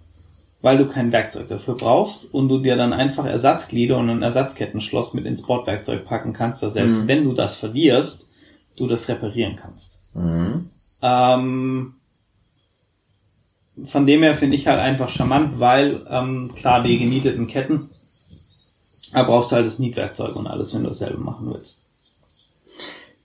weil 0.62 0.78
du 0.78 0.88
kein 0.88 1.12
Werkzeug 1.12 1.48
dafür 1.48 1.76
brauchst 1.76 2.34
und 2.34 2.50
du 2.50 2.60
dir 2.60 2.76
dann 2.76 2.94
einfach 2.94 3.26
Ersatzglieder 3.26 3.98
und 3.98 4.10
ein 4.10 4.24
Ersatzkettenschloss 4.24 5.14
mit 5.14 5.26
ins 5.26 5.44
Bordwerkzeug 5.44 6.06
packen 6.06 6.34
kannst, 6.34 6.64
dass 6.64 6.74
selbst 6.74 7.04
mhm. 7.04 7.08
wenn 7.08 7.24
du 7.26 7.34
das 7.34 7.56
verlierst, 7.56 8.32
du 8.76 8.88
das 8.88 9.08
reparieren 9.08 9.56
kannst. 9.56 10.04
Mhm. 10.14 10.70
Ähm, 11.02 11.94
von 13.84 14.06
dem 14.06 14.24
her 14.24 14.36
finde 14.36 14.58
ich 14.58 14.68
halt 14.68 14.80
einfach 14.80 15.10
charmant, 15.10 15.60
weil 15.60 16.02
ähm, 16.10 16.52
klar, 16.56 16.84
die 16.84 17.00
genieteten 17.00 17.48
Ketten, 17.48 17.90
da 19.14 19.24
brauchst 19.24 19.52
du 19.52 19.56
halt 19.56 19.66
das 19.66 19.80
Nietwerkzeug 19.80 20.36
und 20.36 20.48
alles, 20.48 20.74
wenn 20.74 20.84
du 20.84 20.90
dasselbe 20.90 21.20
machen 21.20 21.52
willst. 21.54 21.84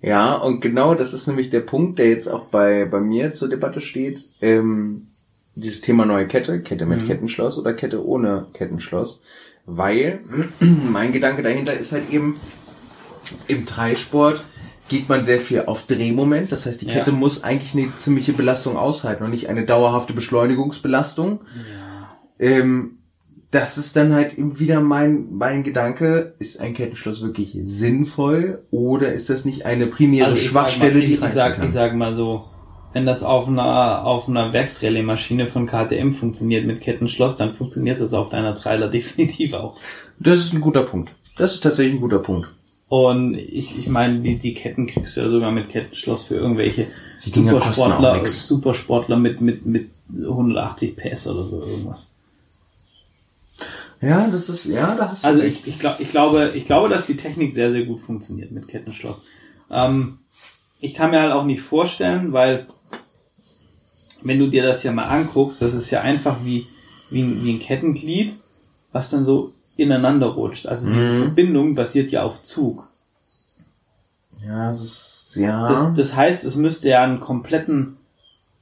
Ja, 0.00 0.34
und 0.34 0.60
genau 0.60 0.94
das 0.94 1.12
ist 1.12 1.26
nämlich 1.26 1.50
der 1.50 1.60
Punkt, 1.60 1.98
der 1.98 2.10
jetzt 2.10 2.28
auch 2.28 2.44
bei, 2.44 2.84
bei 2.84 3.00
mir 3.00 3.32
zur 3.32 3.48
Debatte 3.48 3.80
steht. 3.80 4.24
Ähm, 4.40 5.08
dieses 5.54 5.80
Thema 5.80 6.04
neue 6.04 6.28
Kette, 6.28 6.60
Kette 6.60 6.86
mit 6.86 7.02
mhm. 7.02 7.06
Kettenschloss 7.06 7.58
oder 7.58 7.72
Kette 7.72 8.06
ohne 8.06 8.46
Kettenschloss. 8.52 9.22
Weil 9.64 10.20
mein 10.60 11.12
Gedanke 11.12 11.42
dahinter 11.42 11.74
ist 11.74 11.92
halt 11.92 12.10
eben 12.10 12.38
im 13.48 13.64
Dreisport, 13.64 14.44
geht 14.88 15.08
man 15.08 15.24
sehr 15.24 15.40
viel 15.40 15.64
auf 15.66 15.84
Drehmoment. 15.84 16.52
Das 16.52 16.66
heißt, 16.66 16.82
die 16.82 16.86
Kette 16.86 17.10
ja. 17.10 17.16
muss 17.16 17.44
eigentlich 17.44 17.74
eine 17.74 17.94
ziemliche 17.96 18.32
Belastung 18.32 18.76
aushalten 18.76 19.24
und 19.24 19.30
nicht 19.30 19.48
eine 19.48 19.64
dauerhafte 19.64 20.12
Beschleunigungsbelastung. 20.12 21.40
Ja. 22.38 22.46
Ähm, 22.48 22.98
das 23.50 23.78
ist 23.78 23.96
dann 23.96 24.12
halt 24.12 24.36
eben 24.36 24.58
wieder 24.58 24.80
mein, 24.80 25.28
mein 25.30 25.62
Gedanke, 25.62 26.34
ist 26.38 26.60
ein 26.60 26.74
Kettenschloss 26.74 27.22
wirklich 27.22 27.56
sinnvoll 27.62 28.62
oder 28.70 29.12
ist 29.12 29.30
das 29.30 29.44
nicht 29.44 29.66
eine 29.66 29.86
primäre 29.86 30.26
Also 30.26 30.38
ich 30.38 30.48
Schwachstelle, 30.48 30.94
mal, 30.94 31.00
die 31.00 31.06
ich, 31.06 31.12
ich, 31.14 31.22
reißen 31.22 31.36
sag, 31.36 31.56
kann? 31.56 31.66
ich 31.66 31.72
sag 31.72 31.94
mal 31.94 32.12
so, 32.12 32.44
wenn 32.92 33.06
das 33.06 33.22
auf 33.22 33.48
einer, 33.48 34.04
auf 34.04 34.28
einer 34.28 34.52
Werksrallye-Maschine 34.52 35.46
von 35.46 35.66
KTM 35.66 36.12
funktioniert 36.12 36.66
mit 36.66 36.80
Kettenschloss, 36.80 37.36
dann 37.36 37.54
funktioniert 37.54 38.00
das 38.00 38.14
auf 38.14 38.28
deiner 38.28 38.54
Trailer 38.54 38.88
definitiv 38.90 39.54
auch. 39.54 39.76
Das 40.18 40.38
ist 40.38 40.52
ein 40.52 40.60
guter 40.60 40.82
Punkt. 40.82 41.12
Das 41.36 41.54
ist 41.54 41.60
tatsächlich 41.60 41.94
ein 41.94 42.00
guter 42.00 42.20
Punkt. 42.20 42.48
Und 42.88 43.34
ich, 43.34 43.76
ich 43.78 43.88
meine, 43.88 44.20
die, 44.20 44.36
die 44.36 44.54
Ketten 44.54 44.86
kriegst 44.86 45.16
du 45.16 45.22
ja 45.22 45.28
sogar 45.28 45.50
mit 45.50 45.68
Kettenschloss 45.68 46.24
für 46.24 46.36
irgendwelche 46.36 46.86
Supersportler. 47.18 48.26
Supersportler 48.26 49.16
mit, 49.16 49.40
mit, 49.40 49.66
mit 49.66 49.90
180 50.12 50.96
PS 50.96 51.26
oder 51.28 51.42
so 51.44 51.62
irgendwas. 51.62 52.14
Ja, 54.00 54.28
das 54.28 54.48
ist, 54.48 54.66
ja, 54.66 54.94
da 54.94 55.10
hast 55.10 55.24
du 55.24 55.28
Also 55.28 55.40
recht. 55.40 55.66
ich, 55.66 55.74
ich, 55.74 55.78
glaub, 55.78 55.98
ich, 55.98 56.10
glaube, 56.10 56.52
ich 56.54 56.66
glaube, 56.66 56.88
dass 56.88 57.06
die 57.06 57.16
Technik 57.16 57.52
sehr, 57.52 57.72
sehr 57.72 57.84
gut 57.86 57.98
funktioniert 57.98 58.52
mit 58.52 58.68
Kettenschloss. 58.68 59.24
Ähm, 59.70 60.18
ich 60.80 60.94
kann 60.94 61.10
mir 61.10 61.20
halt 61.20 61.32
auch 61.32 61.44
nicht 61.44 61.62
vorstellen, 61.62 62.32
weil 62.32 62.66
wenn 64.22 64.38
du 64.38 64.48
dir 64.48 64.62
das 64.62 64.82
ja 64.82 64.92
mal 64.92 65.04
anguckst, 65.04 65.62
das 65.62 65.74
ist 65.74 65.90
ja 65.90 66.02
einfach 66.02 66.44
wie, 66.44 66.66
wie, 67.10 67.22
ein, 67.22 67.44
wie 67.44 67.52
ein 67.52 67.58
Kettenglied, 67.58 68.34
was 68.92 69.10
dann 69.10 69.24
so 69.24 69.52
ineinander 69.76 70.26
rutscht. 70.28 70.66
Also 70.66 70.90
diese 70.92 71.12
Mhm. 71.12 71.22
Verbindung 71.22 71.74
basiert 71.74 72.10
ja 72.10 72.22
auf 72.22 72.42
Zug. 72.42 72.88
Ja, 74.46 74.68
das 74.68 74.80
ist, 74.82 75.36
ja. 75.36 75.68
Das, 75.68 75.94
das 75.94 76.16
heißt, 76.16 76.44
es 76.44 76.56
müsste 76.56 76.88
ja 76.90 77.02
einen 77.02 77.20
kompletten 77.20 77.96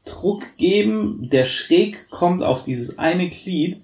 Druck 0.04 0.56
geben, 0.56 1.28
der 1.30 1.44
schräg 1.44 2.10
kommt 2.10 2.42
auf 2.42 2.64
dieses 2.64 2.98
eine 2.98 3.28
Glied 3.28 3.78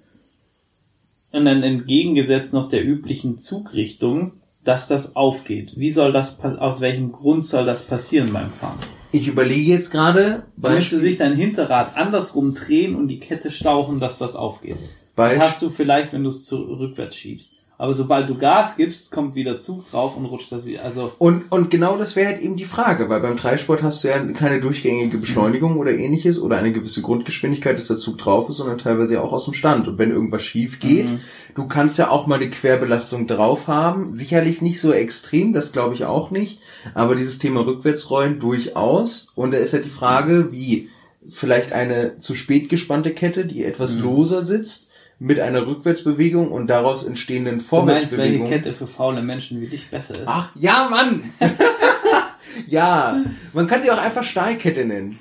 und 1.32 1.44
dann 1.46 1.62
entgegengesetzt 1.62 2.52
noch 2.52 2.68
der 2.68 2.84
üblichen 2.84 3.38
Zugrichtung, 3.38 4.32
dass 4.64 4.88
das 4.88 5.16
aufgeht. 5.16 5.72
Wie 5.76 5.90
soll 5.90 6.12
das, 6.12 6.40
aus 6.44 6.80
welchem 6.80 7.12
Grund 7.12 7.46
soll 7.46 7.64
das 7.64 7.84
passieren 7.86 8.32
beim 8.32 8.50
Fahren? 8.50 8.78
ich 9.12 9.26
überlege 9.26 9.72
jetzt 9.72 9.90
gerade, 9.90 10.44
Da 10.56 10.70
müsste 10.70 11.00
sich 11.00 11.16
dein 11.16 11.34
Hinterrad 11.34 11.96
andersrum 11.96 12.54
drehen 12.54 12.94
und 12.94 13.08
die 13.08 13.18
Kette 13.18 13.50
stauchen, 13.50 13.98
dass 13.98 14.18
das 14.18 14.36
aufgeht. 14.36 14.76
Das 15.16 15.32
Beisp- 15.34 15.38
hast 15.40 15.62
du 15.62 15.70
vielleicht, 15.70 16.12
wenn 16.12 16.24
du 16.24 16.30
es 16.30 16.52
rückwärts 16.52 17.16
schiebst. 17.16 17.52
Aber 17.78 17.94
sobald 17.94 18.28
du 18.28 18.34
Gas 18.36 18.76
gibst, 18.76 19.10
kommt 19.10 19.34
wieder 19.34 19.58
Zug 19.58 19.90
drauf 19.90 20.14
und 20.14 20.26
rutscht 20.26 20.52
das 20.52 20.66
wieder. 20.66 20.84
Also 20.84 21.12
Und, 21.16 21.50
und 21.50 21.70
genau 21.70 21.96
das 21.96 22.14
wäre 22.14 22.32
halt 22.32 22.42
eben 22.42 22.56
die 22.58 22.66
Frage, 22.66 23.08
weil 23.08 23.20
beim 23.20 23.38
Dreisport 23.38 23.82
hast 23.82 24.04
du 24.04 24.08
ja 24.08 24.18
keine 24.34 24.60
durchgängige 24.60 25.16
Beschleunigung 25.16 25.78
oder 25.78 25.90
ähnliches 25.90 26.42
oder 26.42 26.58
eine 26.58 26.72
gewisse 26.72 27.00
Grundgeschwindigkeit, 27.00 27.78
dass 27.78 27.88
der 27.88 27.96
Zug 27.96 28.18
drauf 28.18 28.50
ist, 28.50 28.58
sondern 28.58 28.76
teilweise 28.76 29.14
ja 29.14 29.22
auch 29.22 29.32
aus 29.32 29.46
dem 29.46 29.54
Stand. 29.54 29.88
Und 29.88 29.96
wenn 29.96 30.10
irgendwas 30.10 30.42
schief 30.42 30.78
geht, 30.78 31.08
du 31.54 31.68
kannst 31.68 31.98
ja 31.98 32.10
auch 32.10 32.26
mal 32.26 32.34
eine 32.34 32.50
Querbelastung 32.50 33.26
drauf 33.26 33.66
haben. 33.66 34.12
Sicherlich 34.12 34.60
nicht 34.60 34.78
so 34.78 34.92
extrem, 34.92 35.54
das 35.54 35.72
glaube 35.72 35.94
ich 35.94 36.04
auch 36.04 36.30
nicht. 36.30 36.60
Aber 36.92 37.14
dieses 37.14 37.38
Thema 37.38 37.64
Rückwärtsrollen 37.64 38.40
durchaus. 38.40 39.28
Und 39.36 39.52
da 39.52 39.56
ist 39.56 39.72
halt 39.72 39.86
die 39.86 39.90
Frage, 39.90 40.52
wie 40.52 40.90
vielleicht 41.30 41.72
eine 41.72 42.18
zu 42.18 42.34
spät 42.34 42.68
gespannte 42.68 43.12
Kette, 43.12 43.46
die 43.46 43.64
etwas 43.64 43.96
loser 43.96 44.42
sitzt, 44.42 44.89
mit 45.22 45.38
einer 45.38 45.66
Rückwärtsbewegung 45.66 46.50
und 46.50 46.68
daraus 46.68 47.04
entstehenden 47.04 47.62
du 47.70 47.82
meinst, 47.82 48.16
welche. 48.16 48.42
Kette 48.44 48.72
für 48.72 48.86
faule 48.86 49.22
Menschen 49.22 49.60
wie 49.60 49.66
dich 49.66 49.88
besser 49.90 50.14
ist? 50.14 50.22
Ach, 50.26 50.48
ja, 50.54 50.88
Mann! 50.90 51.22
ja, 52.66 53.22
man 53.52 53.66
kann 53.66 53.82
sie 53.82 53.90
auch 53.90 53.98
einfach 53.98 54.24
Stahlkette 54.24 54.86
nennen. 54.86 55.18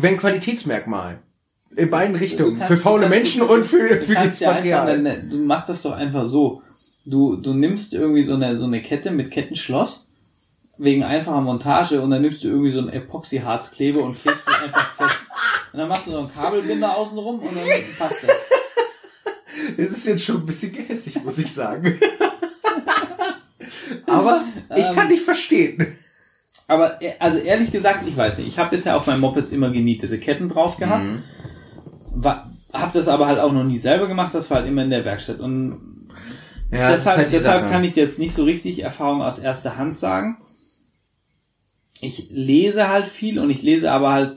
Ein 0.00 0.18
Qualitätsmerkmal. 0.18 1.18
In 1.76 1.88
beiden 1.90 2.14
Richtungen. 2.14 2.58
kannst- 2.58 2.68
Für 2.68 2.76
faule 2.76 3.02
kannst- 3.08 3.16
Menschen 3.16 3.42
und 3.42 3.64
für, 3.64 3.88
für 4.02 4.14
das 4.14 4.38
ja 4.40 4.50
einfach, 4.50 4.56
Material. 4.62 4.88
eine, 4.90 5.22
du 5.22 5.38
machst 5.38 5.70
das 5.70 5.82
doch 5.82 5.92
einfach 5.92 6.28
so. 6.28 6.62
Du, 7.06 7.36
du 7.36 7.54
nimmst 7.54 7.94
irgendwie 7.94 8.22
so 8.22 8.34
eine, 8.34 8.54
so 8.58 8.66
eine 8.66 8.82
Kette 8.82 9.10
mit 9.10 9.30
Kettenschloss 9.30 10.04
wegen 10.76 11.04
einfacher 11.04 11.40
Montage 11.40 12.02
und 12.02 12.10
dann 12.10 12.20
nimmst 12.20 12.44
du 12.44 12.48
irgendwie 12.48 12.70
so 12.70 12.80
einen 12.80 12.90
Epoxy-Harzkleber 12.90 14.02
und 14.02 14.20
klebst 14.20 14.46
es 14.46 14.62
einfach 14.62 14.94
fest. 14.96 15.14
Und 15.70 15.80
dann 15.80 15.88
machst 15.90 16.06
du 16.06 16.12
so 16.12 16.18
einen 16.20 16.32
Kabelbinder 16.32 16.96
außenrum 16.96 17.40
und 17.40 17.44
dann 17.54 17.64
passt 17.98 18.24
das. 18.24 18.30
Das 19.78 19.90
ist 19.92 20.06
jetzt 20.06 20.24
schon 20.24 20.38
ein 20.38 20.46
bisschen 20.46 20.72
gehässig, 20.72 21.22
muss 21.24 21.38
ich 21.38 21.52
sagen. 21.52 21.98
Aber 24.06 24.42
ich 24.76 24.84
Ähm. 24.86 24.94
kann 24.94 25.08
dich 25.08 25.20
verstehen. 25.20 25.78
Aber 26.66 27.00
e- 27.00 27.12
also 27.18 27.38
ehrlich 27.38 27.72
gesagt, 27.72 28.06
ich 28.06 28.16
weiß 28.16 28.38
nicht. 28.38 28.48
Ich 28.48 28.58
habe 28.58 28.70
bisher 28.70 28.96
auf 28.96 29.06
meinen 29.06 29.20
Mopeds 29.20 29.52
immer 29.52 29.70
genietete 29.70 30.18
Ketten 30.18 30.48
drauf 30.48 30.76
gehabt. 30.76 31.04
Mhm. 31.04 31.22
War, 32.14 32.50
hab 32.72 32.92
das 32.92 33.08
aber 33.08 33.26
halt 33.26 33.38
auch 33.38 33.52
noch 33.52 33.64
nie 33.64 33.78
selber 33.78 34.06
gemacht. 34.08 34.34
Das 34.34 34.50
war 34.50 34.58
halt 34.58 34.68
immer 34.68 34.82
in 34.82 34.90
der 34.90 35.04
Werkstatt. 35.04 35.40
Und 35.40 35.80
Ja, 36.70 36.90
deshalb, 36.90 37.30
deshalb 37.30 37.62
Sache. 37.62 37.70
kann 37.70 37.84
ich 37.84 37.94
dir 37.94 38.02
jetzt 38.02 38.18
nicht 38.18 38.34
so 38.34 38.44
richtig 38.44 38.82
Erfahrung 38.82 39.22
aus 39.22 39.38
erster 39.38 39.76
Hand 39.76 39.98
sagen. 39.98 40.36
Ich 42.00 42.28
lese 42.30 42.88
halt 42.88 43.08
viel 43.08 43.38
und 43.38 43.50
ich 43.50 43.62
lese 43.62 43.90
aber 43.90 44.12
halt, 44.12 44.36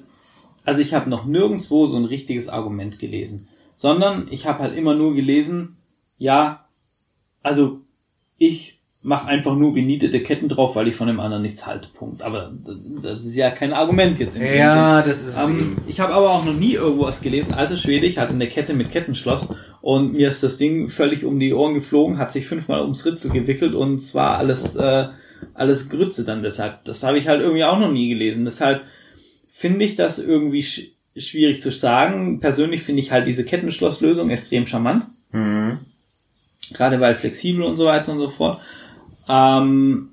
also 0.66 0.82
ich 0.82 0.94
habe 0.94 1.10
noch 1.10 1.26
nirgendwo 1.26 1.86
so 1.86 1.98
ein 1.98 2.06
richtiges 2.06 2.50
Argument 2.50 2.98
gelesen, 3.00 3.48
sondern 3.74 4.28
ich 4.30 4.46
habe 4.46 4.60
halt 4.60 4.78
immer 4.78 4.96
nur 4.96 5.16
gelesen, 5.16 5.78
ja, 6.18 6.66
also 7.44 7.80
ich 8.38 8.78
mache 9.04 9.28
einfach 9.28 9.56
nur 9.56 9.74
genietete 9.74 10.22
Ketten 10.22 10.48
drauf, 10.48 10.76
weil 10.76 10.88
ich 10.88 10.96
von 10.96 11.08
dem 11.08 11.20
anderen 11.20 11.42
nichts 11.42 11.66
halte. 11.66 11.90
Punkt. 11.90 12.22
Aber 12.22 12.52
das 13.02 13.26
ist 13.26 13.36
ja 13.36 13.50
kein 13.50 13.74
Argument 13.74 14.20
jetzt. 14.20 14.36
Im 14.36 14.44
Ja, 14.44 15.02
das 15.02 15.24
ist 15.24 15.50
ähm, 15.50 15.78
ich 15.88 16.00
habe 16.00 16.14
aber 16.14 16.30
auch 16.30 16.46
noch 16.46 16.54
nie 16.54 16.74
irgendwo 16.74 17.06
was 17.06 17.22
gelesen. 17.22 17.56
Alter 17.56 17.78
Schwede, 17.78 18.06
ich 18.06 18.20
hatte 18.20 18.34
eine 18.34 18.48
Kette 18.48 18.76
mit 18.76 18.92
Kettenschloss 18.92 19.56
und 19.82 20.14
mir 20.14 20.28
ist 20.28 20.44
das 20.44 20.58
Ding 20.58 20.88
völlig 20.88 21.26
um 21.26 21.40
die 21.40 21.54
Ohren 21.54 21.74
geflogen, 21.74 22.20
hat 22.20 22.32
sich 22.32 22.46
fünfmal 22.46 22.82
ums 22.82 23.06
Ritzel 23.06 23.32
gewickelt 23.32 23.74
und 23.74 23.96
es 23.96 24.14
war 24.14 24.38
alles, 24.38 24.76
äh, 24.76 25.08
alles 25.56 25.90
Grütze 25.90 26.24
dann 26.24 26.44
deshalb. 26.44 26.84
Das 26.86 27.02
habe 27.02 27.18
ich 27.18 27.28
halt 27.28 27.42
irgendwie 27.42 27.64
auch 27.64 27.80
noch 27.80 27.92
nie 27.92 28.10
gelesen. 28.10 28.46
Deshalb 28.46 28.84
finde 29.50 29.84
ich 29.84 29.96
das 29.96 30.20
irgendwie 30.20 30.64
schwierig 31.16 31.62
zu 31.62 31.72
sagen. 31.72 32.40
Persönlich 32.40 32.84
finde 32.84 33.02
ich 33.02 33.12
halt 33.12 33.28
diese 33.28 33.46
Kettenschlosslösung 33.46 34.30
extrem 34.30 34.66
charmant. 34.66 35.06
Mhm. 35.32 35.80
Gerade 36.74 37.00
weil 37.00 37.16
flexibel 37.16 37.64
und 37.64 37.78
so 37.78 37.86
weiter 37.86 38.14
und 38.14 38.20
so 38.20 38.30
fort. 38.30 38.62
Ähm, 39.28 40.10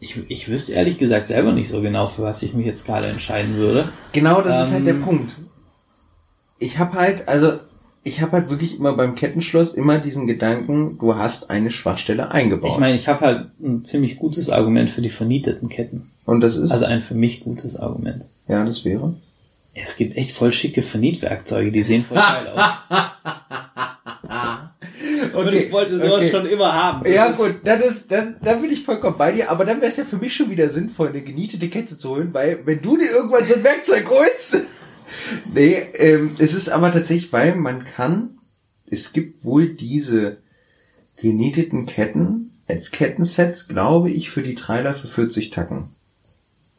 ich, 0.00 0.18
ich 0.28 0.48
wüsste 0.48 0.72
ehrlich 0.72 0.98
gesagt 0.98 1.26
selber 1.26 1.52
nicht 1.52 1.68
so 1.68 1.80
genau, 1.80 2.06
für 2.06 2.22
was 2.22 2.42
ich 2.42 2.54
mich 2.54 2.66
jetzt 2.66 2.86
gerade 2.86 3.08
entscheiden 3.08 3.56
würde. 3.56 3.88
Genau, 4.12 4.40
das 4.40 4.66
ist 4.66 4.72
halt 4.72 4.86
der 4.86 4.94
Ähm, 4.94 5.02
Punkt. 5.02 5.32
Ich 6.58 6.78
habe 6.78 6.98
halt, 6.98 7.28
also 7.28 7.54
ich 8.04 8.20
habe 8.20 8.32
halt 8.32 8.50
wirklich 8.50 8.78
immer 8.78 8.92
beim 8.94 9.14
Kettenschloss 9.14 9.74
immer 9.74 9.98
diesen 9.98 10.26
Gedanken, 10.26 10.98
du 10.98 11.16
hast 11.16 11.50
eine 11.50 11.70
Schwachstelle 11.70 12.30
eingebaut. 12.30 12.70
Ich 12.72 12.78
meine, 12.78 12.94
ich 12.94 13.08
habe 13.08 13.20
halt 13.20 13.46
ein 13.60 13.82
ziemlich 13.82 14.16
gutes 14.18 14.50
Argument 14.50 14.90
für 14.90 15.00
die 15.02 15.10
vernieteten 15.10 15.68
Ketten. 15.68 16.10
Und 16.24 16.40
das 16.40 16.56
ist, 16.56 16.70
Also 16.70 16.86
ein 16.86 17.02
für 17.02 17.14
mich 17.14 17.40
gutes 17.40 17.76
Argument. 17.76 18.24
ja, 18.48 18.64
das 18.64 18.84
wäre. 18.84 19.14
Es 19.74 19.96
gibt 19.96 20.16
echt 20.16 20.32
voll 20.32 20.52
schicke 20.52 20.82
Vernietwerkzeuge, 20.82 21.72
die 21.72 21.82
sehen 21.82 22.04
voll 22.04 22.16
geil 22.16 22.46
aus. 22.54 22.70
Und 25.34 25.52
ich 25.52 25.72
wollte 25.72 25.98
sowas 25.98 26.20
okay. 26.20 26.30
schon 26.30 26.46
immer 26.46 26.72
haben. 26.72 27.02
Das 27.02 27.12
Ja 27.12 27.30
gut, 27.32 27.56
dann 27.64 27.80
ist, 27.80 28.12
dann, 28.12 28.36
dann 28.40 28.62
bin 28.62 28.70
ich 28.70 28.84
vollkommen 28.84 29.18
bei 29.18 29.32
dir, 29.32 29.50
aber 29.50 29.64
dann 29.64 29.78
wäre 29.80 29.90
es 29.90 29.96
ja 29.96 30.04
für 30.04 30.16
mich 30.16 30.34
schon 30.34 30.48
wieder 30.48 30.68
sinnvoll, 30.68 31.08
eine 31.08 31.22
genietete 31.22 31.68
Kette 31.68 31.98
zu 31.98 32.10
holen, 32.10 32.32
weil 32.32 32.60
wenn 32.64 32.80
du 32.80 32.96
dir 32.96 33.10
irgendwann 33.10 33.46
so 33.46 33.54
ein 33.54 33.64
Werkzeug 33.64 34.08
holst. 34.08 34.62
nee, 35.54 35.82
ähm, 35.94 36.30
es 36.38 36.54
ist 36.54 36.68
aber 36.68 36.92
tatsächlich, 36.92 37.32
weil 37.32 37.56
man 37.56 37.84
kann, 37.84 38.38
es 38.88 39.12
gibt 39.12 39.44
wohl 39.44 39.68
diese 39.68 40.36
genieteten 41.16 41.86
Ketten 41.86 42.52
als 42.68 42.92
Kettensets, 42.92 43.68
glaube 43.68 44.10
ich, 44.10 44.30
für 44.30 44.42
die 44.42 44.54
Trailer 44.54 44.94
für 44.94 45.08
40 45.08 45.50
Tacken. 45.50 45.88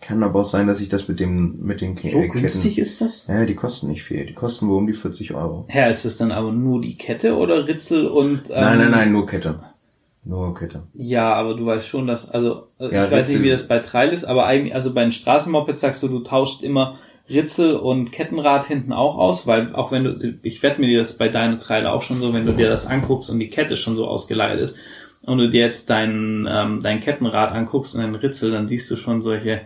Kann 0.06 0.22
aber 0.24 0.42
auch 0.42 0.46
sein, 0.46 0.68
dass 0.68 0.82
ich 0.82 0.90
das 0.90 1.08
mit 1.08 1.20
dem, 1.20 1.66
mit 1.66 1.82
den 1.82 1.96
Ke- 1.96 2.10
So 2.10 2.20
äh, 2.22 2.28
günstig 2.28 2.78
ist 2.80 3.02
das? 3.02 3.28
Ja, 3.28 3.46
die 3.46 3.56
kosten 3.56 3.88
nicht 3.88 4.04
viel. 4.04 4.26
Die 4.26 4.34
kosten 4.34 4.68
wohl 4.68 4.78
um 4.78 4.88
die 4.88 4.94
40 4.94 5.34
Euro. 5.34 5.66
Ja, 5.74 5.88
ist 5.88 6.06
das 6.06 6.18
dann 6.18 6.32
aber 6.32 6.52
nur 6.52 6.82
die 6.82 6.96
Kette 6.98 7.36
oder 7.38 7.68
Ritzel 7.68 8.08
und... 8.08 8.50
Ähm, 8.52 8.56
Nein, 8.62 8.78
nein, 8.80 8.92
nein, 8.92 9.12
nur 9.12 9.26
Kette. 9.26 9.60
Nur 10.24 10.54
Kette. 10.56 10.84
Ja, 10.94 11.34
aber 11.34 11.56
du 11.56 11.66
weißt 11.66 11.88
schon, 11.88 12.08
dass, 12.08 12.30
also 12.30 12.64
äh, 12.80 12.94
Ja, 12.94 13.06
ich 13.06 13.12
weiß 13.12 13.30
nicht, 13.30 13.44
wie 13.44 13.50
das 13.50 13.68
bei 13.68 13.80
Trail 13.80 14.12
ist, 14.12 14.26
aber 14.26 14.46
eigentlich, 14.46 14.74
also 14.76 14.94
bei 14.94 15.02
den 15.04 15.12
Straßenmopeds 15.12 15.82
sagst 15.82 16.02
du, 16.04 16.08
du 16.08 16.20
tauschst 16.20 16.64
immer 16.64 16.96
Ritzel 17.30 17.76
und 17.76 18.12
Kettenrad 18.12 18.66
hinten 18.66 18.94
auch 18.94 19.18
aus, 19.18 19.48
weil 19.48 19.74
auch 19.74 19.92
wenn 19.92 20.04
du, 20.04 20.34
ich 20.44 20.62
wette 20.62 20.80
mir 20.82 20.88
dir 20.88 21.00
das 21.00 21.18
bei 21.18 21.28
deiner 21.30 21.58
Trailer 21.58 21.94
auch 21.94 22.04
schon 22.04 22.20
so, 22.20 22.34
wenn 22.34 22.46
du 22.46 22.52
dir 22.54 22.70
das 22.70 22.86
anguckst 22.88 23.30
und 23.32 23.40
die 23.40 23.50
Kette 23.50 23.78
schon 23.78 23.96
so 23.96 24.08
ausgeleiert 24.08 24.60
ist 24.60 24.78
und 25.26 25.40
du 25.40 25.50
dir 25.50 25.62
jetzt 25.62 25.90
dein, 25.90 26.48
ähm, 26.52 26.80
dein 26.84 27.00
Kettenrad 27.00 27.52
anguckst 27.52 27.96
und 27.96 28.02
dein 28.02 28.14
Ritzel, 28.16 28.52
dann 28.52 28.68
siehst 28.68 28.90
du 28.92 28.96
schon 28.96 29.22
solche 29.24 29.62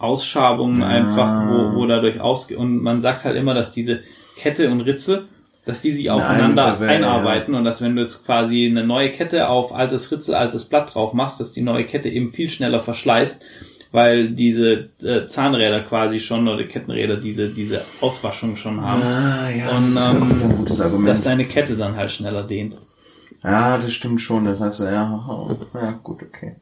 Ausschabungen 0.00 0.82
einfach, 0.82 1.48
wo, 1.48 1.76
wo 1.76 1.86
dadurch 1.86 2.20
ausge, 2.20 2.58
und 2.58 2.82
man 2.82 3.00
sagt 3.00 3.24
halt 3.24 3.36
immer, 3.36 3.54
dass 3.54 3.72
diese 3.72 4.00
Kette 4.36 4.70
und 4.70 4.80
Ritzel, 4.80 5.26
dass 5.66 5.82
die 5.82 5.92
sich 5.92 6.10
aufeinander 6.10 6.64
Tabelle, 6.64 6.90
einarbeiten 6.90 7.54
und 7.54 7.64
dass 7.64 7.82
wenn 7.82 7.94
du 7.94 8.02
jetzt 8.02 8.24
quasi 8.24 8.66
eine 8.66 8.82
neue 8.82 9.10
Kette 9.10 9.48
auf 9.48 9.74
altes 9.74 10.10
Ritzel, 10.10 10.34
altes 10.34 10.64
Blatt 10.64 10.94
drauf 10.94 11.12
machst, 11.12 11.38
dass 11.38 11.52
die 11.52 11.60
neue 11.60 11.84
Kette 11.84 12.08
eben 12.08 12.32
viel 12.32 12.48
schneller 12.48 12.80
verschleißt, 12.80 13.44
weil 13.92 14.28
diese 14.28 14.88
äh, 15.02 15.26
Zahnräder 15.26 15.80
quasi 15.80 16.18
schon 16.18 16.48
oder 16.48 16.64
Kettenräder 16.64 17.16
diese 17.16 17.48
diese 17.48 17.82
Auswaschung 18.00 18.56
schon 18.56 18.80
haben. 18.80 19.02
Ah, 19.02 19.50
ja, 19.50 19.68
und 19.76 19.86
das 19.86 19.94
ist 19.94 20.10
ähm, 20.10 20.22
auch 20.22 20.30
ein 20.30 20.56
gutes 20.56 20.80
Argument. 20.80 21.08
dass 21.08 21.22
deine 21.24 21.44
Kette 21.44 21.76
dann 21.76 21.96
halt 21.96 22.10
schneller 22.10 22.42
dehnt. 22.42 22.76
Ja, 23.42 23.78
das 23.78 23.92
stimmt 23.92 24.20
schon. 24.20 24.44
Das 24.44 24.60
heißt, 24.60 24.80
ja, 24.80 24.86
ja, 25.74 25.90
gut, 26.02 26.22
okay. 26.22 26.56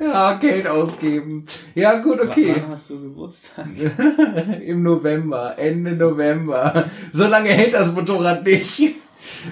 Ja, 0.00 0.34
Geld 0.34 0.66
ausgeben. 0.66 1.44
Ja, 1.74 2.00
gut, 2.00 2.20
okay. 2.20 2.56
Wann 2.56 2.70
hast 2.70 2.90
du 2.90 3.00
Geburtstag? 3.00 3.66
Im 4.64 4.82
November, 4.82 5.54
Ende 5.58 5.92
November. 5.92 6.88
So 7.12 7.26
lange 7.26 7.50
hält 7.50 7.74
das 7.74 7.92
Motorrad 7.92 8.44
nicht. 8.44 8.94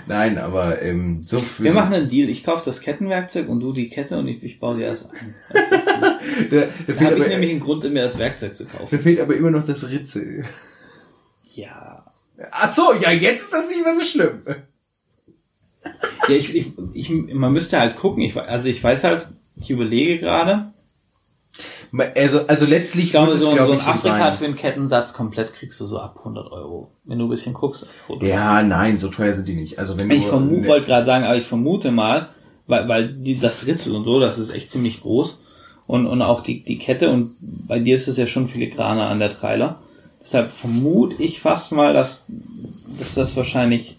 Nein, 0.07 0.39
aber 0.39 0.81
ähm, 0.83 1.23
so 1.27 1.39
für 1.39 1.65
Wir 1.65 1.73
machen 1.73 1.93
einen 1.93 2.09
Deal. 2.09 2.29
Ich 2.29 2.45
kaufe 2.45 2.65
das 2.65 2.81
Kettenwerkzeug 2.81 3.49
und 3.49 3.61
du 3.61 3.73
die 3.73 3.89
Kette 3.89 4.19
und 4.19 4.27
ich, 4.27 4.43
ich 4.43 4.59
baue 4.59 4.79
dir 4.79 4.89
das 4.89 5.11
ein. 5.11 5.35
da, 5.53 5.61
da, 6.51 6.67
Da 6.87 6.93
fehlt 6.93 7.01
habe 7.11 7.19
ich 7.19 7.29
nämlich 7.29 7.51
einen 7.51 7.61
Grund, 7.61 7.85
mir 7.93 8.03
das 8.03 8.19
Werkzeug 8.19 8.57
zu 8.57 8.65
da 8.65 8.79
kaufen. 8.79 8.99
fehlt 8.99 9.21
aber 9.21 9.37
immer 9.37 9.51
noch 9.51 9.67
das 9.67 9.91
Ritzel. 9.91 10.45
Ja. 11.55 12.05
Ach 12.51 12.69
so, 12.69 12.93
ja, 12.95 13.11
jetzt 13.11 13.43
ist 13.43 13.53
das 13.53 13.69
nicht 13.71 13.85
mehr 13.85 13.95
so 13.95 14.03
schlimm. 14.03 14.43
Ja, 16.29 16.35
ich, 16.35 16.55
ich, 16.55 16.73
ich, 16.95 17.11
man 17.35 17.53
müsste 17.53 17.79
halt 17.79 17.97
gucken. 17.97 18.23
Ich, 18.23 18.37
also 18.37 18.69
ich 18.69 18.83
weiß 18.83 19.05
halt, 19.05 19.27
ich 19.61 19.71
überlege 19.71 20.19
gerade. 20.19 20.67
Also, 22.15 22.47
also 22.47 22.67
letztlich 22.67 23.07
Ich 23.07 23.11
glaube, 23.13 23.29
wird 23.29 23.37
es, 23.39 23.43
so, 23.45 23.51
ein- 23.51 23.57
glaube 23.57 23.79
so 23.79 23.89
ein. 23.91 23.95
Afrika-Twin-Kettensatz 23.95 25.13
komplett 25.15 25.53
kriegst 25.55 25.81
du 25.81 25.87
so 25.87 25.99
ab 25.99 26.17
100 26.19 26.51
Euro. 26.53 26.91
Wenn 27.05 27.19
du 27.19 27.27
ein 27.27 27.31
bisschen 27.31 27.55
guckst. 27.55 27.87
Ja, 28.21 28.63
nein, 28.63 28.99
so 28.99 29.09
teuer 29.09 29.33
sind 29.33 29.49
die 29.49 29.55
nicht. 29.55 29.79
Also 29.79 29.99
wenn 29.99 30.11
Ich 30.11 30.27
vermute, 30.27 30.63
ne- 30.63 30.69
wollte 30.69 30.87
gerade 30.87 31.05
sagen, 31.07 31.25
aber 31.25 31.37
ich 31.37 31.47
vermute 31.47 31.91
mal, 31.93 32.29
weil, 32.67 32.89
weil 32.89 33.09
die, 33.15 33.39
das 33.39 33.67
Ritzel 33.67 33.95
und 33.95 34.05
so, 34.05 34.19
das 34.21 34.39
ist 34.39 34.51
echt 34.51 34.71
ziemlich 34.71 35.01
groß. 35.03 35.43
Und, 35.87 36.07
und 36.07 36.21
auch 36.21 36.43
die, 36.43 36.63
die 36.65 36.79
Kette 36.79 37.11
und 37.11 37.37
bei 37.41 37.79
dir 37.79 37.95
ist 37.95 38.09
es 38.09 38.17
ja 38.17 38.27
schon 38.27 38.49
filigraner 38.49 39.07
an 39.09 39.21
der 39.21 39.31
Trailer. 39.31 39.79
Deshalb 40.21 40.51
vermute 40.51 41.23
ich 41.23 41.41
fast 41.41 41.71
mal, 41.71 41.95
dass, 41.95 42.27
dass 42.99 43.15
das 43.15 43.37
wahrscheinlich, 43.37 43.96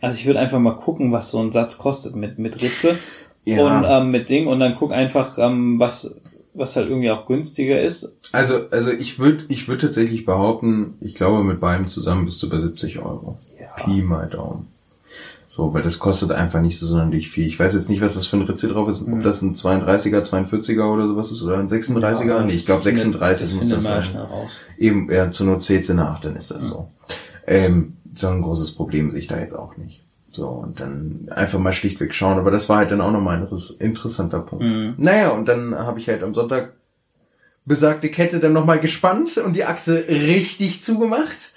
also 0.00 0.16
ich 0.16 0.26
würde 0.26 0.38
einfach 0.40 0.58
mal 0.58 0.76
gucken, 0.76 1.12
was 1.12 1.30
so 1.30 1.40
ein 1.40 1.52
Satz 1.52 1.78
kostet 1.78 2.14
mit, 2.16 2.38
mit 2.38 2.60
Ritzel 2.62 2.96
Ja. 3.44 3.64
und 3.78 3.84
ähm, 3.88 4.10
mit 4.10 4.28
Ding 4.28 4.46
und 4.46 4.60
dann 4.60 4.76
guck 4.78 4.92
einfach, 4.92 5.38
ähm, 5.38 5.78
was, 5.80 6.14
was 6.54 6.76
halt 6.76 6.88
irgendwie 6.88 7.10
auch 7.10 7.26
günstiger 7.26 7.80
ist. 7.80 8.14
Also, 8.32 8.54
also 8.70 8.92
ich 8.92 9.18
würde 9.18 9.44
ich 9.48 9.68
würd 9.68 9.80
tatsächlich 9.80 10.24
behaupten, 10.24 10.94
ich 11.00 11.14
glaube, 11.14 11.42
mit 11.42 11.60
beidem 11.60 11.88
zusammen 11.88 12.24
bist 12.26 12.42
du 12.42 12.48
bei 12.48 12.58
70 12.58 12.98
Euro. 12.98 13.36
Ja. 13.60 13.82
Pi 13.84 14.02
mal 14.02 14.28
Daumen. 14.28 14.66
So, 15.48 15.74
weil 15.74 15.82
das 15.82 15.98
kostet 15.98 16.30
einfach 16.30 16.60
nicht 16.60 16.78
so 16.78 16.86
sonderlich 16.86 17.30
viel. 17.30 17.46
Ich 17.46 17.58
weiß 17.58 17.74
jetzt 17.74 17.90
nicht, 17.90 18.00
was 18.00 18.14
das 18.14 18.26
für 18.26 18.36
ein 18.36 18.42
Ritzel 18.42 18.70
drauf 18.70 18.88
ist, 18.88 19.08
ob 19.08 19.22
das 19.24 19.42
ein 19.42 19.56
32er, 19.56 20.20
42er 20.22 20.84
oder 20.92 21.08
sowas 21.08 21.32
ist 21.32 21.42
oder 21.42 21.58
ein 21.58 21.66
36er. 21.68 22.44
nee, 22.44 22.52
ich 22.52 22.64
glaube 22.64 22.84
36 22.84 23.54
muss 23.54 23.68
das 23.70 23.82
sein. 23.82 24.04
Eben, 24.78 25.10
ja, 25.10 25.32
zur 25.32 25.46
Not 25.46 25.64
zählt's 25.64 25.88
in 25.88 25.96
der 25.96 26.10
8, 26.10 26.26
dann 26.26 26.36
ist 26.36 26.52
das 26.52 26.64
so. 26.68 26.88
Ähm, 27.44 27.94
so 28.20 28.28
ein 28.28 28.42
großes 28.42 28.72
Problem 28.72 29.10
sehe 29.10 29.20
ich 29.20 29.26
da 29.26 29.38
jetzt 29.38 29.54
auch 29.54 29.76
nicht. 29.76 30.00
So, 30.30 30.48
und 30.48 30.78
dann 30.80 31.28
einfach 31.34 31.58
mal 31.58 31.72
schlichtweg 31.72 32.14
schauen. 32.14 32.38
Aber 32.38 32.50
das 32.50 32.68
war 32.68 32.78
halt 32.78 32.90
dann 32.90 33.00
auch 33.00 33.10
nochmal 33.10 33.38
ein 33.38 33.48
interessanter 33.80 34.40
Punkt. 34.40 34.64
Naja, 34.98 35.30
und 35.30 35.48
dann 35.48 35.74
habe 35.74 35.98
ich 35.98 36.08
halt 36.08 36.22
am 36.22 36.34
Sonntag 36.34 36.72
besagte 37.64 38.08
Kette 38.08 38.40
dann 38.40 38.52
nochmal 38.52 38.78
gespannt 38.80 39.38
und 39.38 39.56
die 39.56 39.64
Achse 39.64 40.04
richtig 40.08 40.82
zugemacht. 40.82 41.52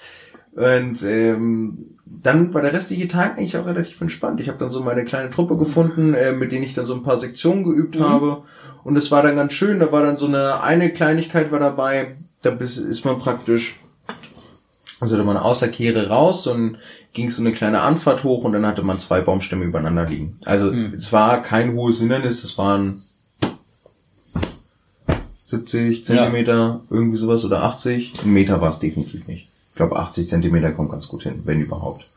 Und 0.53 1.03
ähm, 1.03 1.95
dann 2.05 2.53
war 2.53 2.61
der 2.61 2.73
restliche 2.73 3.07
Tag 3.07 3.37
eigentlich 3.37 3.57
auch 3.57 3.65
relativ 3.65 3.99
entspannt. 4.01 4.39
Ich 4.41 4.47
habe 4.49 4.59
dann 4.59 4.69
so 4.69 4.81
meine 4.81 5.05
kleine 5.05 5.31
Truppe 5.31 5.57
gefunden, 5.57 6.13
äh, 6.13 6.33
mit 6.33 6.51
denen 6.51 6.63
ich 6.63 6.73
dann 6.73 6.85
so 6.85 6.93
ein 6.93 7.03
paar 7.03 7.17
Sektionen 7.17 7.63
geübt 7.63 7.99
habe. 7.99 8.43
Und 8.83 8.97
es 8.97 9.11
war 9.11 9.23
dann 9.23 9.35
ganz 9.35 9.53
schön. 9.53 9.79
Da 9.79 9.91
war 9.91 10.03
dann 10.03 10.17
so 10.17 10.27
eine 10.27 10.61
eine 10.61 10.91
Kleinigkeit 10.91 11.51
war 11.51 11.59
dabei. 11.59 12.15
Da 12.41 12.51
ist 12.51 13.05
man 13.05 13.19
praktisch, 13.19 13.79
also 15.01 15.17
da 15.17 15.23
man 15.23 15.35
außer 15.37 15.67
Kehre 15.67 16.07
raus 16.07 16.47
und 16.47 16.77
ging 17.13 17.29
so 17.29 17.41
eine 17.41 17.51
kleine 17.51 17.81
Anfahrt 17.81 18.23
hoch 18.23 18.43
und 18.43 18.53
dann 18.53 18.65
hatte 18.65 18.83
man 18.83 18.99
zwei 18.99 19.19
Baumstämme 19.19 19.65
übereinander 19.65 20.05
liegen. 20.05 20.37
Also 20.45 20.71
es 20.71 21.11
war 21.11 21.41
kein 21.41 21.73
hohes 21.73 21.99
Hindernis, 21.99 22.43
es 22.43 22.57
waren 22.57 23.01
70 25.43 26.05
Zentimeter, 26.05 26.81
irgendwie 26.89 27.17
sowas 27.17 27.43
oder 27.43 27.63
80. 27.63 28.13
Ein 28.23 28.31
Meter 28.31 28.61
war 28.61 28.69
es 28.69 28.79
definitiv 28.79 29.27
nicht. 29.27 29.49
Ich 29.71 29.75
glaube 29.75 29.97
80 29.97 30.29
Zentimeter 30.29 30.71
kommt 30.71 30.91
ganz 30.91 31.07
gut 31.07 31.23
hin, 31.23 31.41
wenn 31.43 31.59
überhaupt. 31.59 32.07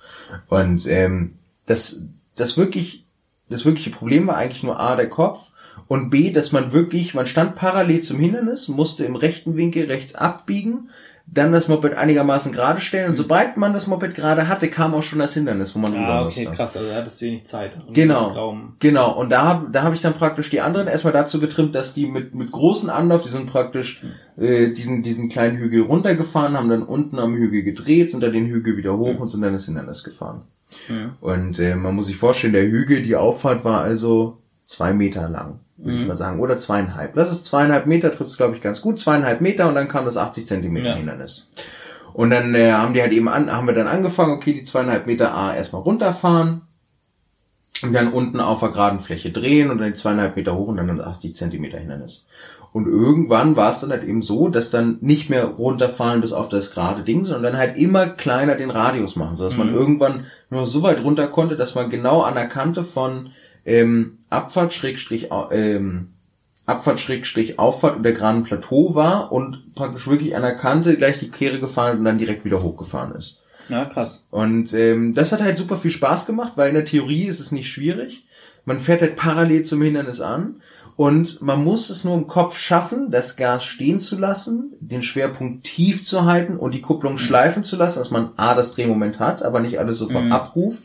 Und 0.49 0.87
ähm, 0.87 1.33
das, 1.67 2.03
das 2.37 2.57
wirklich, 2.57 3.05
das 3.49 3.65
wirkliche 3.65 3.91
Problem 3.91 4.27
war 4.27 4.37
eigentlich 4.37 4.63
nur 4.63 4.79
A, 4.79 4.95
der 4.95 5.09
Kopf 5.09 5.49
und 5.89 6.11
B, 6.11 6.31
dass 6.31 6.53
man 6.53 6.73
wirklich, 6.73 7.15
man 7.15 7.27
stand 7.27 7.57
parallel 7.57 8.03
zum 8.03 8.19
Hindernis, 8.19 8.69
musste 8.69 9.05
im 9.05 9.17
rechten 9.17 9.57
Winkel 9.57 9.87
rechts 9.87 10.15
abbiegen, 10.15 10.91
dann 11.27 11.53
das 11.53 11.69
Moped 11.69 11.95
einigermaßen 11.95 12.53
gerade 12.53 12.81
stellen 12.81 13.09
und 13.11 13.17
sobald 13.17 13.57
man 13.57 13.73
das 13.73 13.87
Moped 13.87 14.15
gerade 14.15 14.47
hatte, 14.47 14.69
kam 14.69 14.95
auch 14.95 15.03
schon 15.03 15.19
das 15.19 15.35
Hindernis, 15.35 15.75
wo 15.75 15.79
man 15.79 15.93
rüber 15.93 16.07
Ah, 16.07 16.27
okay, 16.27 16.45
musste. 16.45 16.57
krass, 16.57 16.77
also 16.77 16.89
da 16.91 16.97
hattest 16.97 17.21
du 17.21 17.25
wenig 17.27 17.45
Zeit. 17.47 17.77
Genau, 17.93 18.59
genau. 18.79 19.13
Und 19.13 19.31
da 19.31 19.43
habe 19.45 19.69
da 19.73 19.83
hab 19.85 19.95
ich 19.95 20.03
dann 20.03 20.13
praktisch 20.13 20.51
die 20.51 20.61
anderen 20.61 20.87
erstmal 20.87 21.15
dazu 21.15 21.41
getrimmt, 21.41 21.75
dass 21.75 21.95
die 21.95 22.07
mit 22.07 22.35
mit 22.35 22.51
großen 22.53 22.91
Anlauf, 22.91 23.23
die 23.23 23.31
sind 23.31 23.47
praktisch 23.47 24.05
äh, 24.37 24.69
diesen 24.69 25.03
diesen 25.03 25.31
kleinen 25.31 25.57
Hügel 25.57 25.83
runtergefahren, 25.83 26.57
haben 26.57 26.69
dann 26.69 26.83
unten 26.83 27.19
am 27.19 27.35
Hügel 27.35 27.63
gedreht, 27.63 28.11
sind 28.11 28.23
dann 28.23 28.33
den 28.33 28.47
Hügel 28.47 28.77
wieder 28.77 28.97
hoch 28.97 29.19
und 29.19 29.29
sind 29.31 29.41
dann 29.43 29.55
das 29.55 29.65
Hindernis 29.65 30.05
gefahren. 30.05 30.43
Und 31.21 31.59
äh, 31.59 31.75
man 31.75 31.95
muss 31.95 32.07
sich 32.09 32.17
vorstellen, 32.17 32.53
der 32.53 32.65
Hügel, 32.67 33.03
die 33.03 33.17
Auffahrt 33.17 33.65
war 33.65 33.81
also 33.81 34.39
zwei 34.65 34.93
Meter 34.93 35.29
lang, 35.29 35.61
würde 35.77 35.99
ich 35.99 36.07
mal 36.07 36.15
sagen, 36.17 36.41
oder 36.41 36.59
zweieinhalb. 36.59 37.15
Das 37.15 37.31
ist 37.31 37.45
zweieinhalb 37.45 37.87
Meter, 37.87 38.11
trifft 38.11 38.31
es 38.31 38.37
glaube 38.37 38.55
ich 38.55 38.63
ganz 38.63 38.81
gut, 38.81 39.01
zweieinhalb 39.01 39.41
Meter 39.41 39.69
und 39.69 39.75
dann 39.75 39.89
kam 39.89 40.05
das 40.05 40.17
80 40.17 40.47
Zentimeter 40.47 40.91
Ja. 40.91 40.95
Hindernis. 40.95 41.49
Und 42.13 42.31
dann 42.31 42.55
äh, 42.55 42.73
haben 42.73 42.95
die 42.95 43.03
halt 43.03 43.13
eben 43.13 43.29
an, 43.29 43.51
haben 43.53 43.67
wir 43.67 43.75
dann 43.75 43.89
angefangen, 43.89 44.33
okay, 44.33 44.53
die 44.53 44.63
zweieinhalb 44.63 45.07
Meter 45.07 45.35
A 45.35 45.55
erstmal 45.55 45.83
runterfahren, 45.83 46.63
und 47.83 47.93
dann 47.93 48.13
unten 48.13 48.41
auf 48.41 48.61
der 48.61 48.71
geraden 48.71 49.01
Fläche 49.01 49.31
drehen 49.31 49.71
und 49.71 49.79
dann 49.79 49.93
die 49.93 49.99
zweieinhalb 49.99 50.37
Meter 50.37 50.55
hoch 50.57 50.69
und 50.69 50.77
dann 50.77 50.97
das 50.97 51.07
80 51.07 51.37
Zentimeter 51.37 51.79
Hindernis. 51.79 52.27
Und 52.73 52.87
irgendwann 52.87 53.57
war 53.57 53.71
es 53.71 53.81
dann 53.81 53.91
halt 53.91 54.05
eben 54.05 54.23
so, 54.23 54.49
dass 54.49 54.71
dann 54.71 54.99
nicht 55.01 55.31
mehr 55.31 55.45
runterfallen 55.45 56.21
bis 56.21 56.33
auf 56.33 56.49
das 56.49 56.73
gerade 56.73 57.03
Ding, 57.03 57.25
sondern 57.25 57.53
dann 57.53 57.57
halt 57.57 57.77
immer 57.77 58.07
kleiner 58.07 58.57
den 58.57 58.71
Radius 58.71 59.17
machen, 59.17 59.37
sodass 59.37 59.57
man 59.57 59.73
irgendwann 59.73 60.27
nur 60.51 60.67
so 60.67 60.83
weit 60.83 61.05
runter 61.05 61.29
konnte, 61.29 61.57
dass 61.57 61.75
man 61.75 61.91
genau 61.91 62.23
an 62.23 62.35
der 62.35 62.49
Kante 62.49 62.83
von 62.83 63.31
ähm, 63.65 64.19
Abfahrt 64.35 64.75
Schrägstrich 64.75 65.29
ähm, 65.51 66.09
Abfahrt 66.67 67.01
Schrägstrich 67.01 67.59
Auffahrt 67.59 67.97
und 67.97 68.03
der 68.03 68.13
geraden 68.13 68.45
Plateau 68.45 68.95
war 68.95 69.33
und 69.33 69.75
praktisch 69.75 70.09
wirklich 70.09 70.35
an 70.35 70.43
der 70.43 70.57
Kante 70.57 70.97
gleich 70.97 71.19
die 71.19 71.31
Kehre 71.31 71.61
gefahren 71.61 71.99
und 71.99 72.05
dann 72.05 72.19
direkt 72.19 72.45
wieder 72.45 72.63
hochgefahren 72.63 73.15
ist. 73.15 73.43
Ja, 73.69 73.85
krass. 73.85 74.27
Und 74.31 74.75
ähm, 74.75 75.15
das 75.15 75.33
hat 75.33 75.43
halt 75.43 75.59
super 75.59 75.77
viel 75.77 75.91
Spaß 75.91 76.27
gemacht, 76.27 76.53
weil 76.57 76.69
in 76.69 76.75
der 76.75 76.85
Theorie 76.85 77.25
ist 77.25 77.41
es 77.41 77.53
nicht 77.53 77.71
schwierig. 77.71 78.27
Man 78.67 78.81
fährt 78.81 79.03
halt 79.03 79.17
parallel 79.17 79.65
zum 79.65 79.83
Hindernis 79.83 80.21
an 80.21 80.57
und 80.97 81.43
man 81.43 81.63
muss 81.65 81.91
es 81.91 82.05
nur 82.05 82.15
im 82.15 82.29
Kopf 82.29 82.57
schaffen, 82.57 83.11
das 83.11 83.37
Gas 83.37 83.65
stehen 83.65 84.01
zu 84.01 84.19
lassen, 84.19 84.73
den 84.81 85.03
Schwerpunkt 85.03 85.65
tief 85.65 86.05
zu 86.05 86.25
halten 86.25 86.57
und 86.57 86.73
die 86.73 86.81
Kupplung 86.81 87.19
schleifen 87.19 87.65
zu 87.65 87.77
lassen, 87.77 87.99
dass 87.99 88.11
man 88.11 88.31
A, 88.37 88.55
das 88.55 88.73
Drehmoment 88.75 89.19
hat, 89.19 89.43
aber 89.43 89.61
nicht 89.61 89.79
alles 89.79 89.99
sofort 89.99 90.31
abruft, 90.31 90.85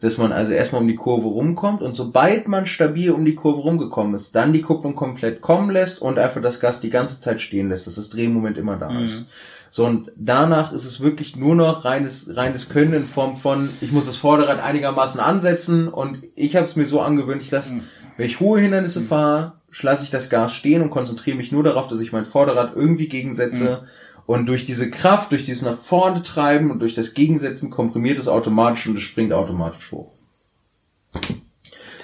dass 0.00 0.18
man 0.18 0.32
also 0.32 0.52
erstmal 0.52 0.82
um 0.82 0.88
die 0.88 0.94
Kurve 0.94 1.28
rumkommt 1.28 1.82
und 1.82 1.94
sobald 1.94 2.46
man 2.46 2.66
stabil 2.66 3.10
um 3.10 3.24
die 3.24 3.34
Kurve 3.34 3.62
rumgekommen 3.62 4.14
ist, 4.14 4.34
dann 4.34 4.52
die 4.52 4.62
Kupplung 4.62 4.94
komplett 4.94 5.40
kommen 5.40 5.70
lässt 5.70 6.00
und 6.00 6.18
einfach 6.18 6.40
das 6.40 6.60
Gas 6.60 6.80
die 6.80 6.90
ganze 6.90 7.20
Zeit 7.20 7.40
stehen 7.40 7.68
lässt, 7.68 7.86
dass 7.86 7.96
das 7.96 8.10
Drehmoment 8.10 8.58
immer 8.58 8.76
da 8.76 9.00
ist. 9.00 9.26
So, 9.70 9.84
und 9.84 10.10
danach 10.16 10.72
ist 10.72 10.84
es 10.84 11.00
wirklich 11.00 11.36
nur 11.36 11.54
noch 11.54 11.84
reines, 11.84 12.36
reines 12.36 12.68
Können 12.70 12.94
in 12.94 13.04
Form 13.04 13.36
von, 13.36 13.68
ich 13.80 13.92
muss 13.92 14.06
das 14.06 14.16
Vorderrad 14.16 14.60
einigermaßen 14.60 15.20
ansetzen 15.20 15.88
und 15.88 16.18
ich 16.36 16.56
habe 16.56 16.64
es 16.64 16.76
mir 16.76 16.86
so 16.86 17.00
angewöhnt, 17.00 17.42
ich 17.42 17.50
lasse, 17.50 17.80
wenn 18.16 18.26
ich 18.26 18.40
hohe 18.40 18.60
Hindernisse 18.60 19.00
fahre, 19.02 19.52
lasse 19.82 20.04
ich 20.04 20.10
das 20.10 20.30
Gas 20.30 20.54
stehen 20.54 20.80
und 20.82 20.90
konzentriere 20.90 21.36
mich 21.36 21.52
nur 21.52 21.62
darauf, 21.62 21.88
dass 21.88 22.00
ich 22.00 22.12
mein 22.12 22.24
Vorderrad 22.24 22.74
irgendwie 22.74 23.08
gegensetze. 23.08 23.82
Und 24.28 24.44
durch 24.44 24.66
diese 24.66 24.90
Kraft, 24.90 25.32
durch 25.32 25.46
dieses 25.46 25.62
nach 25.62 25.78
vorne 25.78 26.22
treiben 26.22 26.70
und 26.70 26.80
durch 26.80 26.94
das 26.94 27.14
Gegensetzen 27.14 27.70
komprimiert 27.70 28.18
es 28.18 28.28
automatisch 28.28 28.86
und 28.86 28.98
es 28.98 29.02
springt 29.02 29.32
automatisch 29.32 29.90
hoch. 29.90 30.12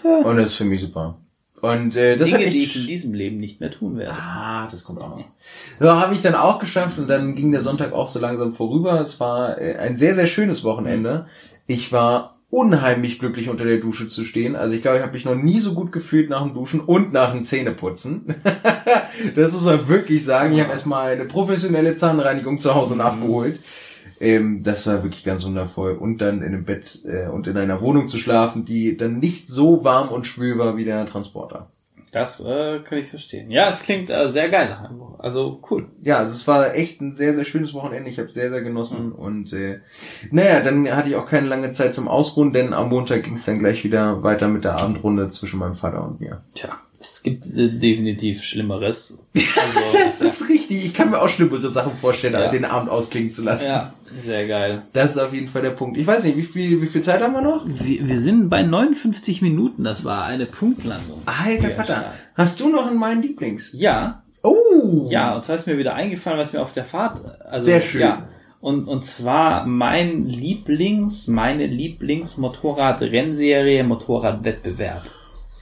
Tja. 0.01 0.21
Und 0.21 0.39
das 0.39 0.53
ist 0.53 0.55
für 0.55 0.65
mich 0.65 0.81
super. 0.81 1.19
Und 1.61 1.97
äh, 1.97 2.17
das 2.17 2.31
Dinge, 2.31 2.47
hat 2.47 2.53
die 2.55 2.65
ich 2.65 2.77
in 2.77 2.87
diesem 2.87 3.13
Leben 3.13 3.37
nicht 3.37 3.61
mehr 3.61 3.71
tun 3.71 3.99
werde. 3.99 4.15
Ah, 4.15 4.67
das 4.71 4.85
kommt 4.85 5.03
auch 5.03 5.11
noch. 5.11 5.25
So, 5.79 5.91
habe 5.91 6.15
ich 6.15 6.23
dann 6.23 6.35
auch 6.35 6.61
geschafft 6.61 6.99
und 6.99 7.09
dann 7.09 7.35
ging 7.35 7.53
der 7.53 7.61
Sonntag 7.61 7.93
auch 7.93 8.09
so 8.09 8.19
langsam 8.21 8.55
vorüber. 8.55 9.03
Es 9.03 9.21
war 9.21 9.61
äh, 9.61 9.77
ein 9.77 9.99
sehr, 9.99 10.15
sehr 10.15 10.27
schönes 10.27 10.65
Wochenende. 10.65 11.27
Ich 11.67 11.93
war 11.93 12.34
unheimlich 12.55 13.19
glücklich 13.19 13.49
unter 13.49 13.65
der 13.65 13.79
Dusche 13.79 14.09
zu 14.09 14.25
stehen. 14.25 14.55
Also 14.55 14.77
ich 14.77 14.83
glaube, 14.83 14.99
ich 14.99 15.03
habe 15.03 15.13
mich 15.13 15.25
noch 15.25 15.35
nie 15.35 15.59
so 15.59 15.75
gut 15.75 15.91
gefühlt 15.91 16.31
nach 16.31 16.45
dem 16.45 16.55
Duschen 16.55 16.79
und 16.79 17.13
nach 17.13 17.33
dem 17.33 17.45
Zähneputzen. 17.45 18.33
das 19.35 19.55
muss 19.55 19.65
man 19.65 19.89
wirklich 19.89 20.25
sagen. 20.25 20.55
Ich 20.55 20.61
habe 20.61 20.71
erstmal 20.71 21.15
eine 21.15 21.25
professionelle 21.25 21.97
Zahnreinigung 21.97 22.61
zu 22.61 22.77
Hause 22.77 22.97
nachgeholt. 22.97 23.59
Ähm, 24.21 24.63
das 24.63 24.87
war 24.87 25.03
wirklich 25.03 25.25
ganz 25.25 25.45
wundervoll. 25.45 25.97
Und 25.97 26.19
dann 26.19 26.43
in 26.43 26.55
einem 26.55 26.65
Bett 26.65 27.01
äh, 27.07 27.27
und 27.29 27.49
in 27.49 27.57
einer 27.57 27.81
Wohnung 27.81 28.09
zu 28.09 28.19
schlafen, 28.19 28.65
die 28.65 28.97
dann 28.97 29.19
nicht 29.19 29.49
so 29.49 29.83
warm 29.83 30.11
und 30.11 30.25
schwül 30.25 30.57
war 30.57 30.77
wie 30.77 30.85
der 30.85 31.07
Transporter. 31.07 31.67
Das 32.15 32.39
äh, 32.45 32.79
kann 32.79 32.99
ich 32.99 33.09
verstehen. 33.09 33.51
Ja, 33.51 33.69
es 33.69 33.83
klingt 33.83 34.09
äh, 34.09 34.29
sehr 34.29 34.49
geil 34.49 34.69
nach 34.69 34.83
Hamburg. 34.83 35.19
Also 35.19 35.59
cool. 35.69 35.89
Ja, 36.01 36.19
also 36.19 36.31
es 36.31 36.47
war 36.47 36.73
echt 36.73 37.01
ein 37.01 37.17
sehr, 37.17 37.35
sehr 37.35 37.45
schönes 37.45 37.75
Wochenende. 37.75 38.09
Ich 38.09 38.21
habe 38.21 38.29
sehr, 38.29 38.51
sehr 38.51 38.63
genossen. 38.63 39.07
Mhm. 39.07 39.13
Und 39.15 39.53
äh, 39.53 39.81
naja, 40.31 40.61
dann 40.61 40.89
hatte 40.95 41.09
ich 41.09 41.17
auch 41.17 41.27
keine 41.27 41.49
lange 41.49 41.73
Zeit 41.73 41.93
zum 41.93 42.07
Ausruhen, 42.07 42.53
denn 42.53 42.73
am 42.73 42.89
Montag 42.89 43.25
ging 43.25 43.35
es 43.35 43.47
dann 43.47 43.59
gleich 43.59 43.83
wieder 43.83 44.23
weiter 44.23 44.47
mit 44.47 44.63
der 44.63 44.81
Abendrunde 44.81 45.29
zwischen 45.29 45.59
meinem 45.59 45.75
Vater 45.75 46.05
und 46.05 46.21
mir. 46.21 46.41
Tja, 46.55 46.69
es 47.05 47.23
gibt 47.23 47.47
äh, 47.47 47.69
definitiv 47.69 48.43
Schlimmeres. 48.43 49.27
Also, 49.35 49.81
das 49.93 50.23
ist 50.23 50.41
ja. 50.41 50.47
richtig. 50.47 50.87
Ich 50.87 50.95
kann 50.95 51.11
mir 51.11 51.21
auch 51.21 51.29
schlimmere 51.29 51.69
Sachen 51.69 51.93
vorstellen, 51.93 52.35
ja. 52.35 52.49
den 52.49 52.65
Abend 52.65 52.91
ausklingen 52.91 53.31
zu 53.31 53.43
lassen. 53.43 53.71
Ja, 53.71 53.93
sehr 54.23 54.49
geil. 54.49 54.83
Das 54.93 55.13
ist 55.13 55.19
auf 55.19 55.35
jeden 55.35 55.49
Fall 55.49 55.63
der 55.63 55.71
Punkt. 55.71 55.99
Ich 55.99 56.07
weiß 56.07 56.25
nicht, 56.25 56.37
wie 56.37 56.43
viel, 56.43 56.81
wie 56.81 56.87
viel 56.87 57.03
Zeit 57.03 57.23
haben 57.23 57.35
wir 57.35 57.43
noch? 57.43 57.65
Wir, 57.67 58.09
wir 58.09 58.21
sind 58.21 58.49
bei 58.49 58.63
59 58.63 59.43
Minuten. 59.43 59.85
Das 59.85 60.05
war 60.05 60.25
eine 60.25 60.47
Punktlandung. 60.47 61.23
Alter 61.27 61.71
Vater. 61.71 62.13
Hast 62.35 62.61
du 62.61 62.71
noch 62.71 62.87
einen 62.87 62.99
meinen 62.99 63.23
Lieblings? 63.23 63.73
Ja. 63.75 64.23
Oh! 64.43 65.09
Ja, 65.11 65.35
und 65.35 65.45
zwar 65.45 65.57
ist 65.57 65.67
mir 65.67 65.79
wieder 65.79 65.95
eingefallen, 65.95 66.39
was 66.39 66.53
mir 66.53 66.63
auf 66.63 66.73
der 66.73 66.85
Fahrt. 66.85 67.21
Also, 67.45 67.67
Sehr 67.67 67.83
schön. 67.83 68.01
Ja, 68.01 68.27
und, 68.65 68.89
und 68.89 69.05
zwar 69.05 69.67
mein 69.67 70.27
Lieblings, 70.27 71.29
meine 71.29 71.67
Lieblings-Motorrad-Rennserie, 71.67 73.85
Motorradwettbewerb. 73.85 75.03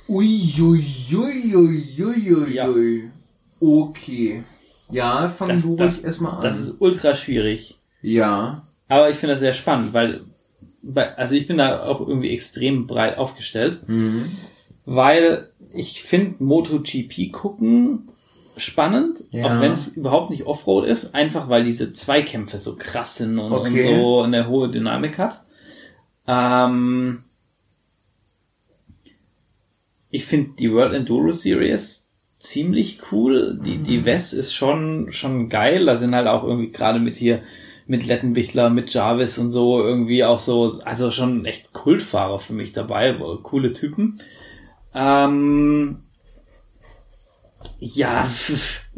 Uiuiuiuiui. 0.08 1.84
Ja. 2.54 2.68
Okay. 3.60 4.42
Ja, 4.90 5.28
fang 5.28 5.48
das, 5.48 5.62
du 5.62 5.76
ruhig 5.76 6.04
erstmal 6.04 6.36
an. 6.36 6.42
Das 6.42 6.58
ist 6.60 6.80
ultra 6.80 7.14
schwierig. 7.14 7.78
Ja. 8.02 8.62
Aber 8.88 9.08
ich 9.08 9.16
finde 9.16 9.34
das 9.34 9.40
sehr 9.40 9.54
spannend, 9.54 9.94
weil, 9.94 10.20
also 11.16 11.34
ich 11.34 11.46
bin 11.46 11.58
da 11.58 11.84
auch 11.84 12.06
irgendwie 12.06 12.30
extrem 12.30 12.86
breit 12.86 13.16
aufgestellt, 13.16 13.88
mhm. 13.88 14.26
weil 14.84 15.48
ich 15.72 16.02
finde 16.02 16.44
MotoGP 16.44 17.32
gucken 17.32 18.08
spannend, 18.56 19.18
ja. 19.30 19.46
auch 19.46 19.60
wenn 19.62 19.72
es 19.72 19.96
überhaupt 19.96 20.30
nicht 20.30 20.44
Offroad 20.46 20.86
ist, 20.86 21.14
einfach 21.14 21.48
weil 21.48 21.64
diese 21.64 21.94
Zweikämpfe 21.94 22.60
so 22.60 22.76
krass 22.76 23.16
sind 23.16 23.38
und, 23.38 23.52
okay. 23.52 23.94
und 23.94 24.00
so 24.00 24.20
eine 24.22 24.46
hohe 24.46 24.68
Dynamik 24.68 25.18
hat. 25.18 25.40
Ähm, 26.26 27.24
ich 30.12 30.26
finde 30.26 30.50
die 30.58 30.70
World 30.70 30.92
Enduro 30.92 31.32
Series 31.32 32.10
ziemlich 32.38 33.00
cool. 33.10 33.58
Die, 33.64 33.78
die 33.78 33.98
mhm. 33.98 34.04
West 34.04 34.34
ist 34.34 34.54
schon, 34.54 35.10
schon 35.10 35.48
geil. 35.48 35.86
Da 35.86 35.96
sind 35.96 36.14
halt 36.14 36.28
auch 36.28 36.44
irgendwie 36.44 36.70
gerade 36.70 37.00
mit 37.00 37.16
hier, 37.16 37.42
mit 37.86 38.06
Lettenbichler, 38.06 38.68
mit 38.68 38.92
Jarvis 38.92 39.38
und 39.38 39.50
so 39.50 39.82
irgendwie 39.82 40.22
auch 40.22 40.38
so, 40.38 40.80
also 40.84 41.10
schon 41.10 41.46
echt 41.46 41.72
Kultfahrer 41.72 42.38
für 42.38 42.52
mich 42.52 42.72
dabei. 42.72 43.14
Coole 43.42 43.72
Typen. 43.72 44.20
Ähm, 44.94 45.96
ja, 47.80 48.28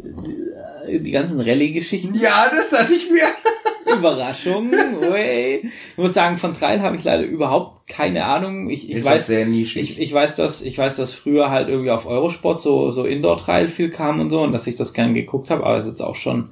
die 0.89 1.11
ganzen 1.11 1.39
Rallye-Geschichten. 1.39 2.15
Ja, 2.15 2.49
das 2.49 2.69
dachte 2.71 2.93
ich 2.93 3.09
mir. 3.09 3.23
Überraschung. 3.97 4.71
Ui. 4.71 5.61
Ich 5.63 5.97
muss 5.97 6.13
sagen, 6.13 6.37
von 6.37 6.53
Trail 6.53 6.81
habe 6.81 6.95
ich 6.95 7.03
leider 7.03 7.23
überhaupt 7.23 7.87
keine 7.87 8.25
Ahnung. 8.25 8.69
Ich, 8.69 8.89
ich 8.89 8.97
ist 8.97 9.05
weiß, 9.05 9.27
sehr 9.27 9.45
nischig. 9.45 9.91
Ich, 9.91 9.99
ich 9.99 10.13
weiß, 10.13 10.35
dass 10.35 10.61
ich 10.61 10.77
weiß, 10.77 10.97
dass 10.97 11.13
früher 11.13 11.49
halt 11.49 11.69
irgendwie 11.69 11.91
auf 11.91 12.05
Eurosport 12.05 12.61
so 12.61 12.91
so 12.91 13.05
Indoor 13.05 13.37
Trail 13.37 13.67
viel 13.67 13.89
kam 13.89 14.19
und 14.19 14.29
so 14.29 14.41
und 14.41 14.51
dass 14.51 14.67
ich 14.67 14.75
das 14.75 14.93
gern 14.93 15.13
geguckt 15.13 15.49
habe, 15.49 15.65
aber 15.65 15.77
es 15.77 15.85
ist 15.85 15.93
jetzt 15.93 16.01
auch 16.01 16.15
schon 16.15 16.49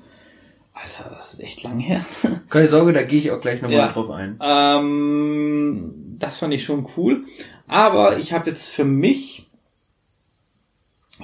Alter, 0.73 1.09
das 1.15 1.33
ist 1.33 1.39
echt 1.39 1.63
lang 1.63 1.79
her. 1.79 2.03
Keine 2.49 2.67
Sorge, 2.67 2.93
da 2.93 3.03
gehe 3.03 3.19
ich 3.19 3.31
auch 3.31 3.39
gleich 3.39 3.61
nochmal 3.61 3.77
ja, 3.77 3.91
drauf 3.91 4.09
ein. 4.09 4.39
Ähm, 4.41 5.93
das 6.19 6.37
fand 6.37 6.53
ich 6.53 6.63
schon 6.63 6.87
cool. 6.97 7.23
Aber 7.67 8.17
ich 8.17 8.33
habe 8.33 8.49
jetzt 8.49 8.69
für 8.69 8.83
mich, 8.83 9.47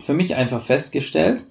für 0.02 0.14
mich 0.14 0.36
einfach 0.36 0.64
festgestellt, 0.64 1.44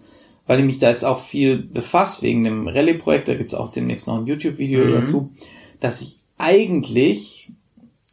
weil 0.48 0.60
ich 0.60 0.64
mich 0.64 0.78
da 0.78 0.90
jetzt 0.90 1.04
auch 1.04 1.20
viel 1.20 1.58
befasst 1.58 2.22
wegen 2.22 2.42
dem 2.42 2.66
Rallye-Projekt, 2.66 3.28
da 3.28 3.34
gibt 3.34 3.52
es 3.52 3.58
auch 3.58 3.70
demnächst 3.70 4.08
noch 4.08 4.18
ein 4.18 4.26
YouTube-Video 4.26 4.84
mhm. 4.84 4.92
dazu, 4.94 5.30
dass 5.78 6.00
ich 6.00 6.16
eigentlich 6.38 7.52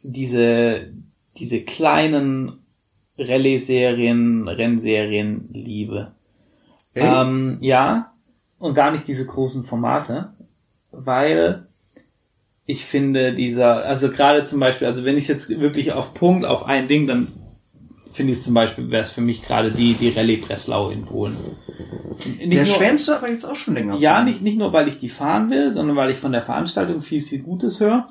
diese, 0.02 0.86
diese 1.38 1.62
kleinen 1.62 2.52
Rallye-Serien, 3.18 4.48
Rennserien 4.48 5.48
liebe. 5.50 6.12
Hey. 6.92 7.22
Ähm, 7.22 7.56
ja, 7.60 8.12
und 8.58 8.74
gar 8.74 8.90
nicht 8.90 9.08
diese 9.08 9.26
großen 9.26 9.64
Formate, 9.64 10.28
weil 10.92 11.66
ich 12.66 12.84
finde 12.84 13.32
dieser, 13.32 13.86
also 13.86 14.10
gerade 14.10 14.44
zum 14.44 14.60
Beispiel, 14.60 14.86
also 14.86 15.06
wenn 15.06 15.16
ich 15.16 15.26
jetzt 15.26 15.48
wirklich 15.58 15.92
auf 15.92 16.12
Punkt, 16.12 16.44
auf 16.44 16.66
ein 16.66 16.86
Ding, 16.86 17.06
dann 17.06 17.28
finde 18.16 18.32
ich 18.32 18.42
zum 18.42 18.54
Beispiel, 18.54 18.90
wäre 18.90 19.02
es 19.02 19.10
für 19.10 19.20
mich 19.20 19.42
gerade 19.42 19.70
die, 19.70 19.94
die 19.94 20.08
Rallye 20.08 20.38
Breslau 20.38 20.90
in 20.90 21.04
Polen. 21.04 21.36
Nicht 22.38 22.52
der 22.52 22.64
nur, 22.64 22.66
schwärmst 22.66 23.08
du 23.08 23.12
aber 23.12 23.28
jetzt 23.28 23.44
auch 23.44 23.54
schon 23.54 23.74
länger. 23.74 23.96
Ja, 23.98 24.24
nicht, 24.24 24.42
nicht 24.42 24.58
nur, 24.58 24.72
weil 24.72 24.88
ich 24.88 24.98
die 24.98 25.08
fahren 25.08 25.50
will, 25.50 25.72
sondern 25.72 25.96
weil 25.96 26.10
ich 26.10 26.16
von 26.16 26.32
der 26.32 26.42
Veranstaltung 26.42 27.02
viel, 27.02 27.22
viel 27.22 27.40
Gutes 27.40 27.78
höre. 27.78 28.08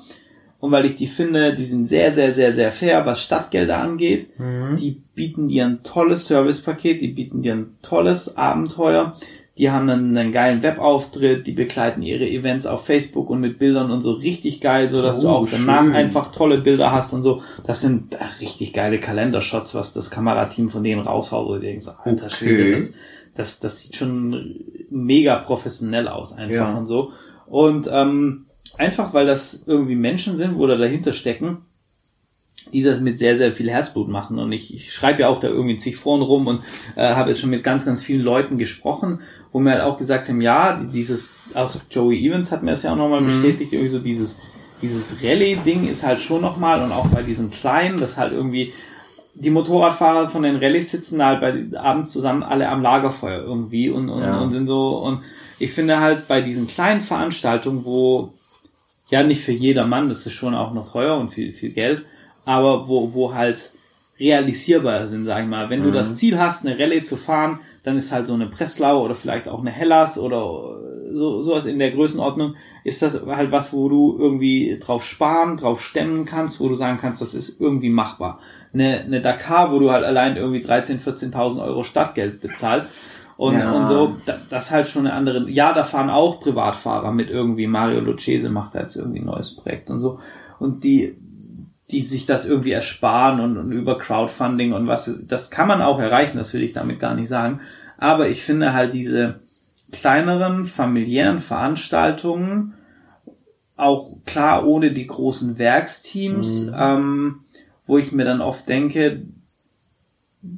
Und 0.58 0.72
weil 0.72 0.86
ich 0.86 0.94
die 0.94 1.06
finde, 1.06 1.54
die 1.54 1.64
sind 1.64 1.86
sehr, 1.86 2.12
sehr, 2.12 2.34
sehr, 2.34 2.52
sehr 2.52 2.72
fair, 2.72 3.04
was 3.04 3.22
Stadtgelder 3.22 3.78
angeht. 3.78 4.38
Mhm. 4.38 4.76
Die 4.76 5.02
bieten 5.14 5.48
dir 5.48 5.66
ein 5.66 5.82
tolles 5.82 6.28
Servicepaket, 6.28 7.02
die 7.02 7.08
bieten 7.08 7.42
dir 7.42 7.54
ein 7.54 7.76
tolles 7.82 8.36
Abenteuer. 8.36 9.16
Die 9.58 9.70
haben 9.70 9.88
einen, 9.88 10.16
einen 10.16 10.32
geilen 10.32 10.62
Webauftritt, 10.62 11.46
die 11.46 11.52
begleiten 11.52 12.02
ihre 12.02 12.28
Events 12.28 12.66
auf 12.66 12.84
Facebook 12.84 13.30
und 13.30 13.40
mit 13.40 13.58
Bildern 13.58 13.90
und 13.90 14.02
so 14.02 14.12
richtig 14.12 14.60
geil, 14.60 14.88
so 14.88 15.00
dass 15.00 15.20
oh, 15.20 15.22
du 15.22 15.28
auch 15.28 15.48
danach 15.50 15.82
schön. 15.82 15.94
einfach 15.94 16.30
tolle 16.30 16.58
Bilder 16.58 16.92
hast 16.92 17.14
und 17.14 17.22
so. 17.22 17.42
Das 17.66 17.80
sind 17.80 18.16
richtig 18.40 18.74
geile 18.74 18.98
Kalendershots, 18.98 19.74
was 19.74 19.94
das 19.94 20.10
Kamerateam 20.10 20.68
von 20.68 20.84
denen 20.84 21.00
raushaut, 21.00 21.48
wo 21.48 21.54
du 21.54 21.60
denkst, 21.60 21.86
alter 22.04 22.26
okay. 22.26 22.34
Schwede, 22.34 22.72
das, 22.72 22.94
das, 23.34 23.60
das 23.60 23.80
sieht 23.80 23.96
schon 23.96 24.56
mega 24.90 25.36
professionell 25.36 26.08
aus 26.08 26.34
einfach 26.36 26.54
ja. 26.54 26.76
und 26.76 26.86
so. 26.86 27.12
Und 27.46 27.88
ähm, 27.90 28.46
einfach, 28.78 29.14
weil 29.14 29.26
das 29.26 29.64
irgendwie 29.66 29.96
Menschen 29.96 30.36
sind, 30.36 30.58
wo 30.58 30.66
da 30.66 30.76
dahinter 30.76 31.12
stecken, 31.12 31.58
die 32.72 32.82
das 32.82 33.00
mit 33.00 33.18
sehr, 33.18 33.36
sehr 33.36 33.52
viel 33.52 33.70
Herzblut 33.70 34.08
machen. 34.08 34.38
Und 34.38 34.52
ich, 34.52 34.74
ich 34.74 34.92
schreibe 34.92 35.22
ja 35.22 35.28
auch 35.28 35.40
da 35.40 35.48
irgendwie 35.48 35.76
zig 35.76 35.96
Foren 35.96 36.22
rum 36.22 36.46
und 36.46 36.60
äh, 36.96 37.14
habe 37.14 37.30
jetzt 37.30 37.40
schon 37.40 37.50
mit 37.50 37.62
ganz, 37.62 37.86
ganz 37.86 38.02
vielen 38.02 38.22
Leuten 38.22 38.58
gesprochen, 38.58 39.20
wo 39.56 39.60
mir 39.60 39.70
halt 39.70 39.84
auch 39.84 39.96
gesagt 39.96 40.28
haben, 40.28 40.42
ja, 40.42 40.76
dieses, 40.92 41.54
auch 41.54 41.70
Joey 41.90 42.28
Evans 42.28 42.52
hat 42.52 42.62
mir 42.62 42.72
das 42.72 42.82
ja 42.82 42.92
auch 42.92 42.96
nochmal 42.96 43.22
mhm. 43.22 43.28
bestätigt, 43.28 43.72
irgendwie 43.72 43.90
so 43.90 44.00
dieses, 44.00 44.38
dieses 44.82 45.22
Rallye-Ding 45.22 45.88
ist 45.88 46.04
halt 46.04 46.20
schon 46.20 46.42
nochmal 46.42 46.82
und 46.82 46.92
auch 46.92 47.06
bei 47.06 47.22
diesen 47.22 47.50
kleinen, 47.50 47.98
das 47.98 48.18
halt 48.18 48.34
irgendwie 48.34 48.74
die 49.32 49.48
Motorradfahrer 49.48 50.28
von 50.28 50.42
den 50.42 50.56
Rallyes 50.56 50.90
sitzen 50.90 51.24
halt 51.24 51.40
bei 51.40 51.78
abends 51.78 52.12
zusammen 52.12 52.42
alle 52.42 52.68
am 52.68 52.82
Lagerfeuer 52.82 53.44
irgendwie 53.44 53.88
und, 53.88 54.10
und, 54.10 54.20
ja. 54.20 54.36
und 54.40 54.50
sind 54.50 54.66
so 54.66 54.98
und 54.98 55.20
ich 55.58 55.72
finde 55.72 56.00
halt 56.00 56.28
bei 56.28 56.42
diesen 56.42 56.66
kleinen 56.66 57.00
Veranstaltungen, 57.00 57.86
wo 57.86 58.34
ja 59.08 59.22
nicht 59.22 59.40
für 59.40 59.52
jedermann, 59.52 60.10
das 60.10 60.26
ist 60.26 60.34
schon 60.34 60.54
auch 60.54 60.74
noch 60.74 60.92
teuer 60.92 61.16
und 61.16 61.30
viel, 61.30 61.50
viel 61.50 61.70
Geld, 61.70 62.04
aber 62.44 62.88
wo, 62.88 63.14
wo 63.14 63.32
halt 63.32 63.58
realisierbar 64.20 65.08
sind, 65.08 65.24
sag 65.24 65.44
ich 65.44 65.48
mal. 65.48 65.70
Wenn 65.70 65.80
mhm. 65.80 65.84
du 65.84 65.92
das 65.92 66.16
Ziel 66.16 66.38
hast, 66.38 66.66
eine 66.66 66.78
Rallye 66.78 67.02
zu 67.02 67.16
fahren, 67.16 67.58
dann 67.86 67.96
ist 67.96 68.10
halt 68.10 68.26
so 68.26 68.34
eine 68.34 68.46
Breslau 68.46 69.04
oder 69.04 69.14
vielleicht 69.14 69.48
auch 69.48 69.60
eine 69.60 69.70
Hellas 69.70 70.18
oder 70.18 70.40
so, 71.12 71.40
sowas 71.40 71.66
in 71.66 71.78
der 71.78 71.92
Größenordnung, 71.92 72.56
ist 72.82 73.00
das 73.00 73.20
halt 73.28 73.52
was, 73.52 73.72
wo 73.72 73.88
du 73.88 74.16
irgendwie 74.18 74.76
drauf 74.80 75.06
sparen, 75.06 75.56
drauf 75.56 75.80
stemmen 75.80 76.24
kannst, 76.24 76.58
wo 76.58 76.68
du 76.68 76.74
sagen 76.74 76.98
kannst, 77.00 77.22
das 77.22 77.34
ist 77.34 77.60
irgendwie 77.60 77.88
machbar. 77.88 78.40
Eine, 78.74 79.02
eine 79.02 79.20
Dakar, 79.20 79.70
wo 79.70 79.78
du 79.78 79.92
halt 79.92 80.04
allein 80.04 80.36
irgendwie 80.36 80.64
13.000, 80.66 81.32
14.000 81.32 81.62
Euro 81.62 81.84
Stadtgeld 81.84 82.42
bezahlst 82.42 82.92
und, 83.36 83.56
ja. 83.56 83.70
und 83.70 83.86
so, 83.86 84.16
das 84.50 84.66
ist 84.66 84.70
halt 84.72 84.88
schon 84.88 85.06
eine 85.06 85.14
andere, 85.14 85.48
ja, 85.48 85.72
da 85.72 85.84
fahren 85.84 86.10
auch 86.10 86.40
Privatfahrer 86.40 87.12
mit 87.12 87.30
irgendwie, 87.30 87.68
Mario 87.68 88.00
Lucchese 88.00 88.50
macht 88.50 88.74
da 88.74 88.80
jetzt 88.80 88.96
irgendwie 88.96 89.20
ein 89.20 89.26
neues 89.26 89.54
Projekt 89.54 89.90
und 89.90 90.00
so 90.00 90.18
und 90.58 90.82
die, 90.82 91.14
die 91.92 92.00
sich 92.00 92.26
das 92.26 92.48
irgendwie 92.48 92.72
ersparen 92.72 93.38
und, 93.38 93.56
und 93.56 93.70
über 93.70 93.96
Crowdfunding 93.96 94.72
und 94.72 94.88
was, 94.88 95.28
das 95.28 95.52
kann 95.52 95.68
man 95.68 95.82
auch 95.82 96.00
erreichen, 96.00 96.36
das 96.36 96.52
will 96.52 96.64
ich 96.64 96.72
damit 96.72 96.98
gar 96.98 97.14
nicht 97.14 97.28
sagen, 97.28 97.60
aber 97.98 98.28
ich 98.28 98.42
finde 98.42 98.72
halt 98.72 98.94
diese, 98.94 99.40
kleineren 99.92 100.66
familiären 100.66 101.40
Veranstaltungen, 101.40 102.74
auch 103.76 104.10
klar 104.24 104.66
ohne 104.66 104.92
die 104.92 105.06
großen 105.06 105.58
Werksteams, 105.58 106.66
mhm. 106.66 106.74
ähm, 106.78 107.40
wo 107.86 107.98
ich 107.98 108.12
mir 108.12 108.24
dann 108.24 108.40
oft 108.40 108.68
denke, 108.68 109.22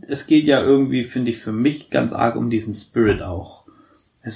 es 0.07 0.26
geht 0.26 0.45
ja 0.45 0.61
irgendwie, 0.61 1.05
finde 1.05 1.30
ich, 1.30 1.39
für 1.39 1.53
mich 1.53 1.91
ganz 1.91 2.12
arg 2.12 2.36
um 2.36 2.51
diesen 2.51 2.74
Spirit 2.74 3.22
auch 3.22 3.58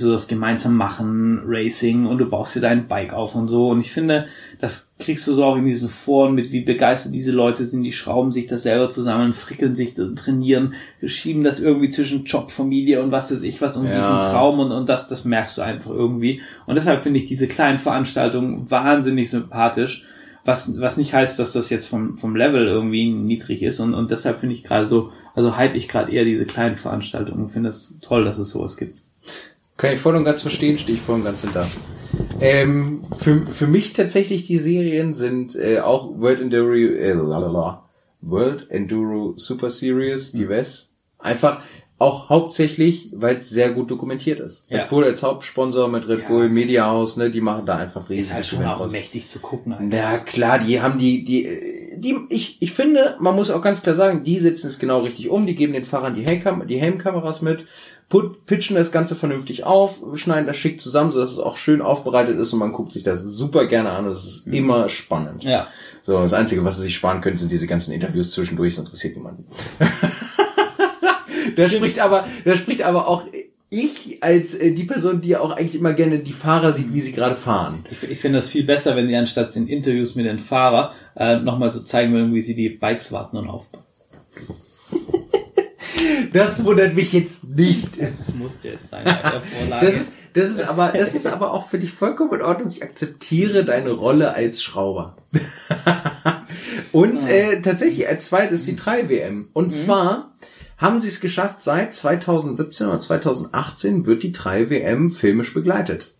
also 0.00 0.12
das 0.12 0.28
gemeinsam 0.28 0.76
machen, 0.76 1.42
Racing 1.46 2.06
und 2.06 2.18
du 2.18 2.28
baust 2.28 2.56
dir 2.56 2.60
dein 2.60 2.88
Bike 2.88 3.12
auf 3.12 3.34
und 3.34 3.48
so. 3.48 3.68
Und 3.68 3.80
ich 3.80 3.92
finde, 3.92 4.26
das 4.60 4.94
kriegst 4.98 5.26
du 5.26 5.34
so 5.34 5.44
auch 5.44 5.56
in 5.56 5.66
diesen 5.66 5.88
Foren 5.88 6.34
mit, 6.34 6.52
wie 6.52 6.60
begeistert 6.62 7.14
diese 7.14 7.32
Leute 7.32 7.64
sind, 7.64 7.82
die 7.82 7.92
schrauben 7.92 8.32
sich 8.32 8.46
das 8.46 8.62
selber 8.62 8.88
zusammen, 8.88 9.32
frickeln 9.32 9.76
sich, 9.76 9.94
trainieren, 9.94 10.74
schieben 11.04 11.44
das 11.44 11.60
irgendwie 11.60 11.90
zwischen 11.90 12.24
Job, 12.24 12.50
Familie 12.50 13.02
und 13.02 13.12
was 13.12 13.32
weiß 13.32 13.42
ich 13.42 13.60
was 13.60 13.76
um 13.76 13.86
ja. 13.86 13.96
diesen 13.96 14.20
Traum 14.20 14.60
und, 14.60 14.72
und 14.72 14.88
das, 14.88 15.08
das 15.08 15.24
merkst 15.24 15.58
du 15.58 15.62
einfach 15.62 15.90
irgendwie. 15.90 16.40
Und 16.66 16.76
deshalb 16.76 17.02
finde 17.02 17.20
ich 17.20 17.26
diese 17.26 17.48
kleinen 17.48 17.78
Veranstaltungen 17.78 18.70
wahnsinnig 18.70 19.30
sympathisch. 19.30 20.06
Was, 20.44 20.80
was 20.80 20.96
nicht 20.96 21.14
heißt, 21.14 21.38
dass 21.38 21.52
das 21.52 21.70
jetzt 21.70 21.86
vom, 21.86 22.18
vom 22.18 22.34
Level 22.34 22.66
irgendwie 22.66 23.10
niedrig 23.12 23.62
ist. 23.62 23.78
Und, 23.78 23.94
und 23.94 24.10
deshalb 24.10 24.40
finde 24.40 24.56
ich 24.56 24.64
gerade 24.64 24.88
so 24.88 25.12
Also 25.34 25.56
hype 25.56 25.76
ich 25.76 25.88
gerade 25.88 26.10
eher 26.10 26.24
diese 26.24 26.46
kleinen 26.46 26.74
Veranstaltungen 26.74 27.44
und 27.44 27.50
finde 27.50 27.68
es 27.68 27.98
toll, 28.00 28.24
dass 28.24 28.38
es 28.38 28.50
sowas 28.50 28.76
gibt. 28.76 29.01
Kann 29.82 29.94
ich 29.94 30.00
voll 30.00 30.14
und 30.14 30.22
ganz 30.22 30.42
verstehen, 30.42 30.78
stehe 30.78 30.96
ich 30.96 31.02
voll 31.02 31.16
und 31.16 31.24
ganz 31.24 31.40
hinter. 31.40 31.66
Ähm, 32.40 33.02
für, 33.18 33.44
für 33.48 33.66
mich 33.66 33.92
tatsächlich 33.92 34.46
die 34.46 34.58
Serien 34.58 35.12
sind 35.12 35.56
äh, 35.56 35.80
auch 35.80 36.20
World 36.20 36.40
Enduro, 36.40 36.74
äh, 36.74 37.12
lalala, 37.14 37.82
World 38.20 38.70
Enduro 38.70 39.34
Super 39.36 39.70
Series, 39.70 40.30
die 40.30 40.48
WES. 40.48 40.90
Einfach 41.18 41.60
auch 41.98 42.28
hauptsächlich, 42.28 43.10
weil 43.12 43.36
es 43.36 43.50
sehr 43.50 43.72
gut 43.72 43.90
dokumentiert 43.90 44.38
ist. 44.38 44.70
Ja. 44.70 44.82
Red 44.82 44.90
Bull 44.90 45.04
als 45.04 45.24
Hauptsponsor 45.24 45.88
mit 45.88 46.06
Red 46.06 46.20
Ja, 46.20 46.28
Bull 46.28 46.48
Media 46.48 46.86
House, 46.86 47.16
ne, 47.16 47.30
die 47.30 47.40
machen 47.40 47.66
da 47.66 47.76
einfach 47.76 48.08
riesig. 48.08 48.30
Ist 48.30 48.34
halt 48.34 48.46
schon 48.46 48.64
auch 48.64 48.88
mächtig 48.88 49.28
zu 49.28 49.40
gucken. 49.40 49.76
Halt. 49.76 49.88
Na 49.88 50.18
klar, 50.18 50.60
die 50.60 50.80
haben 50.80 51.00
die, 51.00 51.24
die, 51.24 51.48
die, 51.96 52.16
ich, 52.28 52.60
ich 52.60 52.72
finde, 52.72 53.16
man 53.18 53.34
muss 53.34 53.50
auch 53.50 53.62
ganz 53.62 53.82
klar 53.82 53.96
sagen, 53.96 54.22
die 54.22 54.38
setzen 54.38 54.68
es 54.68 54.78
genau 54.78 55.00
richtig 55.00 55.28
um, 55.28 55.44
die 55.44 55.56
geben 55.56 55.72
den 55.72 55.84
Fahrern 55.84 56.14
die, 56.14 56.24
Helmkam 56.24 56.66
die 56.68 56.78
Helmkameras 56.78 57.42
mit, 57.42 57.66
put, 58.12 58.44
pitchen 58.44 58.76
das 58.76 58.92
Ganze 58.92 59.16
vernünftig 59.16 59.64
auf, 59.64 60.00
schneiden 60.16 60.46
das 60.46 60.58
schick 60.58 60.82
zusammen, 60.82 61.12
sodass 61.12 61.32
es 61.32 61.38
auch 61.38 61.56
schön 61.56 61.80
aufbereitet 61.80 62.38
ist 62.38 62.52
und 62.52 62.58
man 62.58 62.72
guckt 62.72 62.92
sich 62.92 63.04
das 63.04 63.22
super 63.22 63.64
gerne 63.64 63.88
an, 63.88 64.04
das 64.04 64.24
ist 64.24 64.46
immer 64.48 64.90
spannend. 64.90 65.44
Ja. 65.44 65.66
So, 66.02 66.20
das 66.20 66.34
Einzige, 66.34 66.62
was 66.62 66.76
sie 66.76 66.82
sich 66.82 66.94
sparen 66.94 67.22
können, 67.22 67.38
sind 67.38 67.50
diese 67.50 67.66
ganzen 67.66 67.92
Interviews 67.92 68.32
zwischendurch, 68.32 68.74
das 68.74 68.84
interessiert 68.84 69.16
niemanden. 69.16 69.46
da 71.56 71.68
spricht 71.70 72.00
aber, 72.00 72.26
da 72.44 72.54
spricht 72.54 72.82
aber 72.82 73.08
auch 73.08 73.24
ich 73.70 74.22
als 74.22 74.56
äh, 74.56 74.72
die 74.72 74.84
Person, 74.84 75.22
die 75.22 75.30
ja 75.30 75.40
auch 75.40 75.52
eigentlich 75.52 75.76
immer 75.76 75.94
gerne 75.94 76.18
die 76.18 76.34
Fahrer 76.34 76.70
sieht, 76.70 76.92
wie 76.92 77.00
sie 77.00 77.12
gerade 77.12 77.34
fahren. 77.34 77.82
Ich, 77.90 78.02
ich 78.02 78.18
finde 78.18 78.40
das 78.40 78.48
viel 78.48 78.64
besser, 78.64 78.94
wenn 78.94 79.08
die 79.08 79.16
anstatt 79.16 79.54
den 79.54 79.68
Interviews 79.68 80.16
mit 80.16 80.26
den 80.26 80.38
Fahrer 80.38 80.92
äh, 81.16 81.36
nochmal 81.36 81.72
so 81.72 81.80
zeigen 81.80 82.12
würden, 82.12 82.34
wie 82.34 82.42
sie 82.42 82.54
die 82.54 82.68
Bikes 82.68 83.10
warten 83.12 83.38
und 83.38 83.48
aufbauen. 83.48 83.84
Das 86.32 86.64
wundert 86.64 86.94
mich 86.94 87.12
jetzt 87.12 87.44
nicht. 87.44 87.98
Das 88.00 88.34
musste 88.34 88.68
jetzt 88.68 88.88
sein. 88.88 89.04
Das 89.80 89.94
ist, 89.94 90.14
das 90.34 90.50
ist 90.50 90.60
aber, 90.60 90.88
das 90.88 91.14
ist 91.14 91.26
aber 91.26 91.52
auch 91.52 91.68
für 91.68 91.78
dich 91.78 91.90
vollkommen 91.90 92.34
in 92.34 92.42
Ordnung. 92.42 92.70
Ich 92.70 92.82
akzeptiere 92.82 93.64
deine 93.64 93.90
Rolle 93.90 94.34
als 94.34 94.62
Schrauber. 94.62 95.16
Und 96.92 97.26
äh, 97.28 97.60
tatsächlich 97.60 98.08
als 98.08 98.26
zweites 98.26 98.64
die 98.64 98.76
3 98.76 99.08
WM. 99.08 99.48
Und 99.52 99.74
zwar 99.74 100.32
haben 100.76 101.00
sie 101.00 101.08
es 101.08 101.20
geschafft, 101.20 101.60
seit 101.60 101.94
2017 101.94 102.86
oder 102.86 102.98
2018 102.98 104.06
wird 104.06 104.22
die 104.22 104.32
3 104.32 104.70
WM 104.70 105.10
filmisch 105.10 105.54
begleitet. 105.54 106.10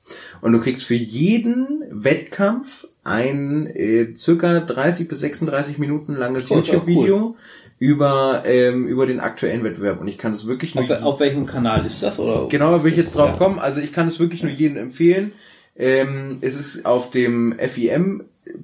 Und 0.41 0.53
du 0.53 0.61
kriegst 0.61 0.85
für 0.85 0.95
jeden 0.95 1.85
Wettkampf 1.91 2.87
ein 3.05 3.67
äh, 3.67 4.15
circa 4.15 4.61
30 4.61 5.09
bis 5.09 5.21
36 5.21 5.79
Minuten 5.79 6.15
langes 6.15 6.49
YouTube-Video 6.49 7.37
über, 7.83 8.45
ähm, 8.47 8.87
über 8.87 9.07
den 9.07 9.19
aktuellen 9.19 9.65
Wettbewerb. 9.65 10.01
Und 10.01 10.07
ich 10.07 10.17
kann 10.17 10.31
es 10.31 10.47
wirklich 10.47 10.77
nur 10.77 10.85
auf, 10.85 11.03
auf 11.03 11.19
welchem 11.19 11.47
Kanal 11.47 11.85
ist 11.85 12.01
das? 12.05 12.21
Oder? 12.21 12.47
Genau, 12.49 12.85
will 12.85 12.93
ich 12.93 12.97
jetzt 12.97 13.17
drauf 13.17 13.33
Ja. 13.33 13.37
kommen. 13.39 13.59
Also 13.59 13.81
ich 13.81 13.93
kann 13.93 14.07
es 14.07 14.21
wirklich 14.21 14.45
nur 14.45 14.53
jedem 14.53 14.77
empfehlen. 14.77 15.33
Ähm, 15.77 16.39
es 16.43 16.55
ist 16.55 16.87
auf 16.87 17.11
dem 17.11 17.57
FIM 17.59 18.23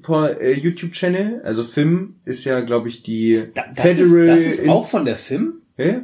äh, 0.09 0.53
YouTube-Channel. 0.53 1.41
Also 1.43 1.65
FIM 1.65 2.15
ist 2.27 2.45
ja, 2.45 2.61
glaube 2.61 2.87
ich, 2.87 3.03
die 3.03 3.43
Da, 3.55 3.65
das, 3.75 3.99
ist, 3.99 4.15
das 4.15 4.41
ist 4.43 4.69
auch 4.69 4.87
von 4.87 5.05
der 5.05 5.17
Film? 5.17 5.55
Hä? 5.77 5.97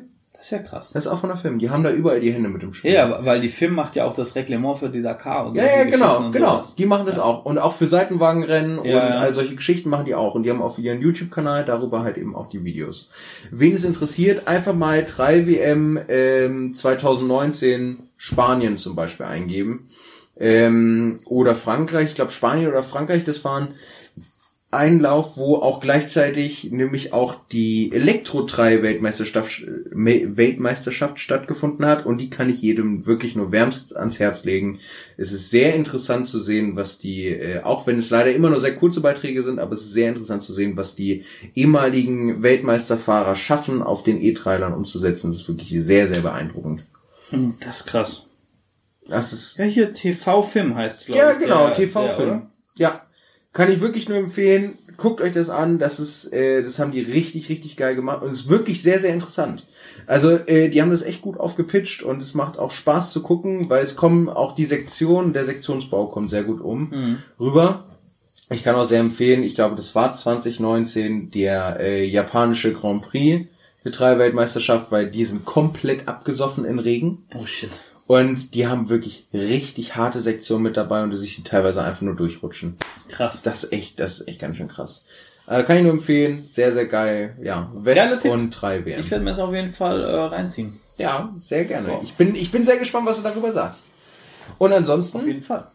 Das 0.45 0.53
ist 0.53 0.59
ja 0.59 0.69
krass. 0.69 0.91
Das 0.93 1.07
ist 1.07 1.11
auch 1.11 1.21
von 1.21 1.31
der 1.31 1.39
FIM. 1.39 1.59
Die 1.59 1.71
haben 1.71 1.83
da 1.83 1.91
überall 1.91 2.21
die 2.21 2.31
Hände 2.31 2.51
mit 2.51 2.61
dem 2.61 2.75
Spiel. 2.75 2.93
Ja, 2.93 3.25
weil 3.25 3.41
die 3.41 3.49
Film 3.49 3.73
macht 3.73 3.97
ja 3.97 4.05
auch 4.05 4.13
das 4.13 4.35
Reglement 4.35 4.79
für 4.79 4.91
die 4.91 5.01
Dakar 5.01 5.47
und 5.47 5.55
Ja, 5.55 5.63
solche 5.63 5.77
ja, 5.79 5.85
Geschichten 5.85 6.01
genau, 6.03 6.31
genau. 6.33 6.53
sowas. 6.57 6.75
Die 6.75 6.85
machen 6.85 7.07
das 7.07 7.19
auch. 7.19 7.47
Und 7.47 7.57
auch 7.57 7.73
für 7.73 7.87
Seitenwagenrennen 7.87 8.79
und 8.79 8.85
Ja, 8.85 9.09
ja. 9.09 9.19
all 9.21 9.33
solche 9.33 9.57
Geschichten 9.57 9.89
machen 9.89 10.05
die 10.05 10.15
auch. 10.15 10.35
Und 10.35 10.43
die 10.43 10.51
haben 10.51 10.61
auf 10.61 10.79
ihren 10.79 11.01
YouTube-Kanal 11.01 11.65
darüber 11.65 12.03
halt 12.03 12.19
eben 12.19 12.37
auch 12.37 12.51
die 12.51 12.63
Videos. 12.63 13.09
Wen 13.53 13.73
es 13.73 13.87
interessiert, 13.87 14.47
einfach 14.47 14.75
mal 14.75 15.03
3 15.07 15.47
WM 15.47 15.99
ähm, 16.09 16.75
2019 16.75 18.01
Spanien 18.19 18.77
zum 18.77 18.95
Beispiel 18.95 19.25
eingeben. 19.25 19.89
Ähm, 20.37 21.17
oder 21.25 21.55
Frankreich, 21.55 22.11
ich 22.11 22.15
glaube 22.17 22.33
Spanien 22.33 22.69
oder 22.69 22.83
Frankreich, 22.83 23.25
das 23.25 23.47
waren 23.47 23.69
ein 24.75 25.01
Lauf, 25.01 25.37
wo 25.37 25.57
auch 25.57 25.81
gleichzeitig 25.81 26.71
nämlich 26.73 27.13
auch 27.13 27.37
die 27.53 27.91
Elektro-3-Weltmeisterschaft 27.93 29.63
Weltmeisterschaft 29.93 31.19
stattgefunden 31.19 31.87
hat 31.87 32.07
und 32.07 32.21
die 32.21 32.31
kann 32.31 32.51
ich 32.51 32.61
jedem 32.63 33.07
wirklich 33.07 33.37
nur 33.37 33.53
wärmst 33.53 33.97
ans 33.97 34.19
Herz 34.19 34.45
legen. 34.45 34.79
Es 35.17 35.33
ist 35.33 35.51
sehr 35.51 35.75
interessant 35.75 36.27
zu 36.27 36.39
sehen, 36.39 36.77
was 36.77 36.99
die, 36.99 37.27
äh, 37.29 37.61
auch 37.63 37.87
wenn 37.87 37.99
es 37.99 38.11
leider 38.11 38.33
immer 38.33 38.51
nur 38.51 38.61
sehr 38.61 38.75
kurze 38.77 39.01
Beiträge 39.01 39.43
sind, 39.43 39.59
aber 39.59 39.73
es 39.75 39.83
ist 39.83 39.93
sehr 39.93 40.09
interessant 40.09 40.43
zu 40.43 40.53
sehen, 40.53 40.77
was 40.77 40.95
die 40.97 41.25
ehemaligen 41.55 42.43
Weltmeisterfahrer 42.43 43.35
schaffen, 43.37 43.83
auf 43.83 44.03
den 44.03 44.21
E-Trailern 44.21 44.73
umzusetzen. 44.75 45.29
Das 45.31 45.37
ist 45.41 45.49
wirklich 45.49 45.71
sehr, 45.71 46.07
sehr 46.09 46.21
beeindruckend. 46.21 46.83
Hm, 47.31 47.57
Das 47.61 47.81
ist 47.81 47.87
krass. 47.87 48.27
Das 49.09 49.33
ist 49.33 49.59
Ja, 49.59 49.65
hier 49.67 49.93
TV-Film 49.93 50.75
heißt, 50.77 51.07
glaube 51.07 51.21
Ja, 51.21 51.33
ich. 51.33 51.39
genau, 51.39 51.67
der- 51.67 51.75
TV-Film. 51.75 52.29
der, 52.29 52.37
oder? 52.37 52.51
Ja. 52.77 53.01
Kann 53.55 53.73
ich 53.73 53.81
wirklich 53.81 54.09
nur 54.09 54.19
empfehlen. 54.19 54.75
Guckt 54.99 55.23
euch 55.23 55.33
das 55.33 55.49
an. 55.49 55.79
Das 55.79 56.01
ist, 56.01 56.33
äh, 56.33 56.63
das 56.63 56.79
haben 56.79 56.93
die 56.93 57.01
richtig, 57.01 57.49
richtig 57.49 57.77
geil 57.77 57.95
gemacht. 57.95 58.23
Und 58.23 58.29
es 58.31 58.43
ist 58.43 58.49
wirklich 58.51 58.83
sehr, 58.83 58.99
sehr 58.99 59.15
interessant. 59.15 59.65
Also, 60.07 60.33
äh, 60.33 60.69
die 60.69 60.83
haben 60.83 60.91
das 60.91 61.03
echt 61.03 61.23
gut 61.23 61.39
aufgepitcht 61.39 62.03
und 62.03 62.21
es 62.21 62.35
macht 62.35 62.59
auch 62.59 62.71
Spaß 62.71 63.13
zu 63.13 63.23
gucken, 63.23 63.71
weil 63.71 63.83
es 63.83 63.97
kommen 63.97 64.29
auch 64.29 64.55
die 64.55 64.65
Sektion, 64.67 65.33
der 65.33 65.47
Sektionsbau 65.47 66.07
kommt 66.07 66.31
sehr 66.31 66.43
gut 66.43 66.61
um 66.61 66.93
rüber. 67.41 67.85
Ich 68.51 68.63
kann 68.63 68.75
auch 68.75 68.85
sehr 68.85 69.01
empfehlen, 69.01 69.43
ich 69.43 69.55
glaube, 69.55 69.77
das 69.77 69.95
war 69.95 70.13
2019 70.13 71.31
der 71.31 71.81
äh, 71.81 72.05
japanische 72.05 72.73
Grand 72.73 73.03
Prix 73.03 73.47
der 73.85 73.93
Drei-Weltmeisterschaft, 73.93 74.91
weil 74.91 75.11
die 75.11 75.25
sind 75.25 75.45
komplett 75.45 76.09
abgesoffen 76.09 76.65
in 76.65 76.79
Regen. 76.79 77.25
Oh 77.35 77.47
shit. 77.47 77.71
Und 78.07 78.55
die 78.55 78.67
haben 78.67 78.89
wirklich 78.91 79.27
richtig 79.33 79.97
harte 79.97 80.21
Sektionen 80.21 80.63
mit 80.63 80.77
dabei 80.77 81.03
und 81.03 81.11
du 81.11 81.17
siehst 81.17 81.39
die 81.39 81.45
teilweise 81.45 81.83
einfach 81.83 82.03
nur 82.03 82.15
durchrutschen. 82.17 82.77
Krass. 83.09 83.43
Das 83.43 83.65
ist 83.65 83.73
echt, 83.73 83.99
das 84.01 84.21
ist 84.21 84.29
echt 84.29 84.41
ganz 84.41 84.57
schön 84.59 84.69
krass. 84.69 85.05
Äh, 85.47 85.63
kann 85.63 85.77
ich 85.77 85.83
nur 85.83 85.93
empfehlen. 85.93 86.47
Sehr, 86.53 86.73
sehr 86.73 86.87
geil. 86.87 87.37
Ja, 87.43 87.71
West 87.75 88.25
und 88.27 88.51
3 88.51 88.85
WM. 88.85 89.01
Ich 89.01 89.11
werde 89.11 89.25
mir 89.25 89.31
das 89.31 89.39
auf 89.41 89.53
jeden 89.55 89.73
Fall 89.73 90.03
äh, 90.05 90.17
reinziehen. 90.17 90.79
Ja, 90.99 91.33
sehr 91.37 91.65
gerne. 91.65 91.89
Ich 92.03 92.15
bin, 92.15 92.35
ich 92.35 92.51
bin 92.51 92.65
sehr 92.65 92.77
gespannt, 92.79 93.07
was 93.07 93.19
du 93.19 93.23
darüber 93.25 93.51
sagst. 93.51 93.87
Und 94.59 94.71
Auf 94.73 94.79
ansonsten 94.79 95.25
jeden 95.27 95.43
Fall. 95.43 95.67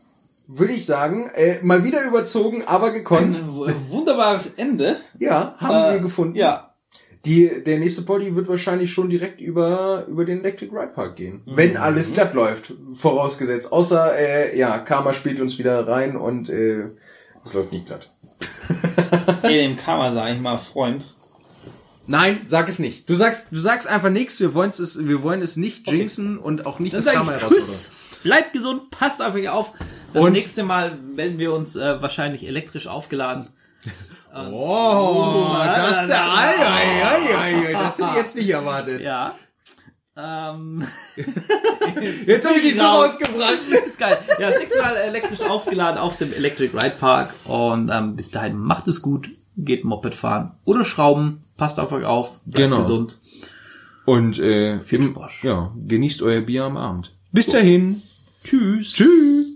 würde 0.47 0.73
ich 0.73 0.85
sagen, 0.85 1.29
äh, 1.33 1.59
mal 1.63 1.83
wieder 1.83 2.03
überzogen, 2.03 2.63
aber 2.65 2.91
gekonnt. 2.91 3.35
Ein 3.35 3.89
wunderbares 3.89 4.53
Ende. 4.55 4.97
Ja, 5.17 5.55
haben 5.57 5.89
Äh, 5.89 5.93
wir 5.95 5.99
gefunden. 5.99 6.35
Ja. 6.35 6.68
Die, 7.25 7.63
der 7.65 7.79
nächste 7.79 8.03
Body 8.03 8.33
wird 8.35 8.47
wahrscheinlich 8.47 8.93
schon 8.93 9.09
direkt 9.09 9.41
über, 9.41 10.05
über 10.07 10.23
den 10.23 10.39
Electric 10.39 10.71
Ride 10.71 10.93
Park 10.95 11.17
gehen. 11.17 11.41
Wenn 11.45 11.75
alles 11.75 12.13
glatt 12.13 12.33
läuft, 12.33 12.73
vorausgesetzt. 12.93 13.71
Außer, 13.73 14.17
äh, 14.17 14.57
ja, 14.57 14.77
Karma 14.77 15.11
spielt 15.11 15.41
uns 15.41 15.57
wieder 15.59 15.85
rein 15.85 16.15
und 16.15 16.49
äh, 16.49 16.85
es 17.43 17.53
läuft 17.53 17.73
nicht 17.73 17.87
glatt. 17.87 18.09
Ey, 19.41 19.67
dem 19.67 19.77
Karma 19.77 20.11
sage 20.13 20.33
ich 20.35 20.39
mal 20.39 20.57
Freund. 20.57 21.13
Nein, 22.07 22.39
sag 22.47 22.69
es 22.69 22.79
nicht. 22.79 23.09
Du 23.09 23.15
sagst, 23.15 23.47
du 23.51 23.59
sagst 23.59 23.87
einfach 23.87 24.09
nichts. 24.09 24.39
Wir 24.39 24.53
wollen 24.53 24.71
es, 24.71 25.05
wir 25.05 25.21
wollen 25.21 25.41
es 25.41 25.57
nicht 25.57 25.87
jinxen 25.91 26.37
und 26.39 26.65
auch 26.65 26.79
nicht 26.79 26.93
Dann 26.95 27.03
das 27.03 27.13
Karma. 27.13 27.37
Tschüss. 27.37 27.91
Bleibt 28.23 28.53
gesund, 28.53 28.89
passt 28.91 29.21
auf 29.21 29.35
euch 29.35 29.49
auf. 29.49 29.73
Das 30.13 30.23
Und- 30.23 30.31
nächste 30.31 30.63
Mal 30.63 30.97
melden 31.15 31.37
wir 31.37 31.53
uns 31.53 31.75
äh, 31.75 32.01
wahrscheinlich 32.01 32.47
elektrisch 32.47 32.87
aufgeladen. 32.87 33.47
Oh, 34.51 35.55
das, 35.63 36.07
na, 36.07 36.35
ei, 36.35 36.53
ei, 36.63 37.67
ei, 37.69 37.73
das 37.73 37.97
hätte 37.97 38.09
ich 38.11 38.15
jetzt 38.17 38.35
nicht 38.35 38.49
erwartet. 38.49 39.01
Ja. 39.01 39.33
Ähm, 40.17 40.83
Jetzt 42.25 42.45
habe 42.47 42.57
ich 42.59 42.63
dich 42.63 42.77
so 42.77 42.83
Raus. 42.85 43.07
rausgebracht. 43.07 43.57
ist 43.85 43.97
geil. 43.99 44.17
Ja, 44.39 44.49
das 44.49 44.59
nächste 44.59 44.81
Mal 44.81 44.95
elektrisch 44.97 45.41
aufgeladen 45.41 45.97
auf 45.97 46.17
dem 46.17 46.33
Electric 46.33 46.75
Ride 46.77 46.95
Park. 46.99 47.33
Und 47.45 47.89
ähm, 47.89 48.15
bis 48.17 48.29
dahin 48.31 48.57
macht 48.57 48.87
es 48.89 49.01
gut, 49.01 49.29
geht 49.55 49.85
Moped 49.85 50.13
fahren 50.13 50.51
oder 50.65 50.83
schrauben. 50.83 51.43
Passt 51.55 51.79
auf 51.79 51.91
euch 51.93 52.05
auf, 52.05 52.41
bleibt 52.41 52.57
Genau. 52.69 52.77
gesund. 52.79 53.17
Und 54.05 54.39
äh, 54.39 54.79
Viel 54.81 55.03
Spaß. 55.03 55.31
ja, 55.43 55.71
genießt 55.87 56.21
euer 56.23 56.41
Bier 56.41 56.65
am 56.65 56.75
Abend. 56.77 57.11
Bis 57.31 57.47
dahin. 57.47 58.01
Tschüss. 58.43 58.93
Tschüss. 58.93 59.55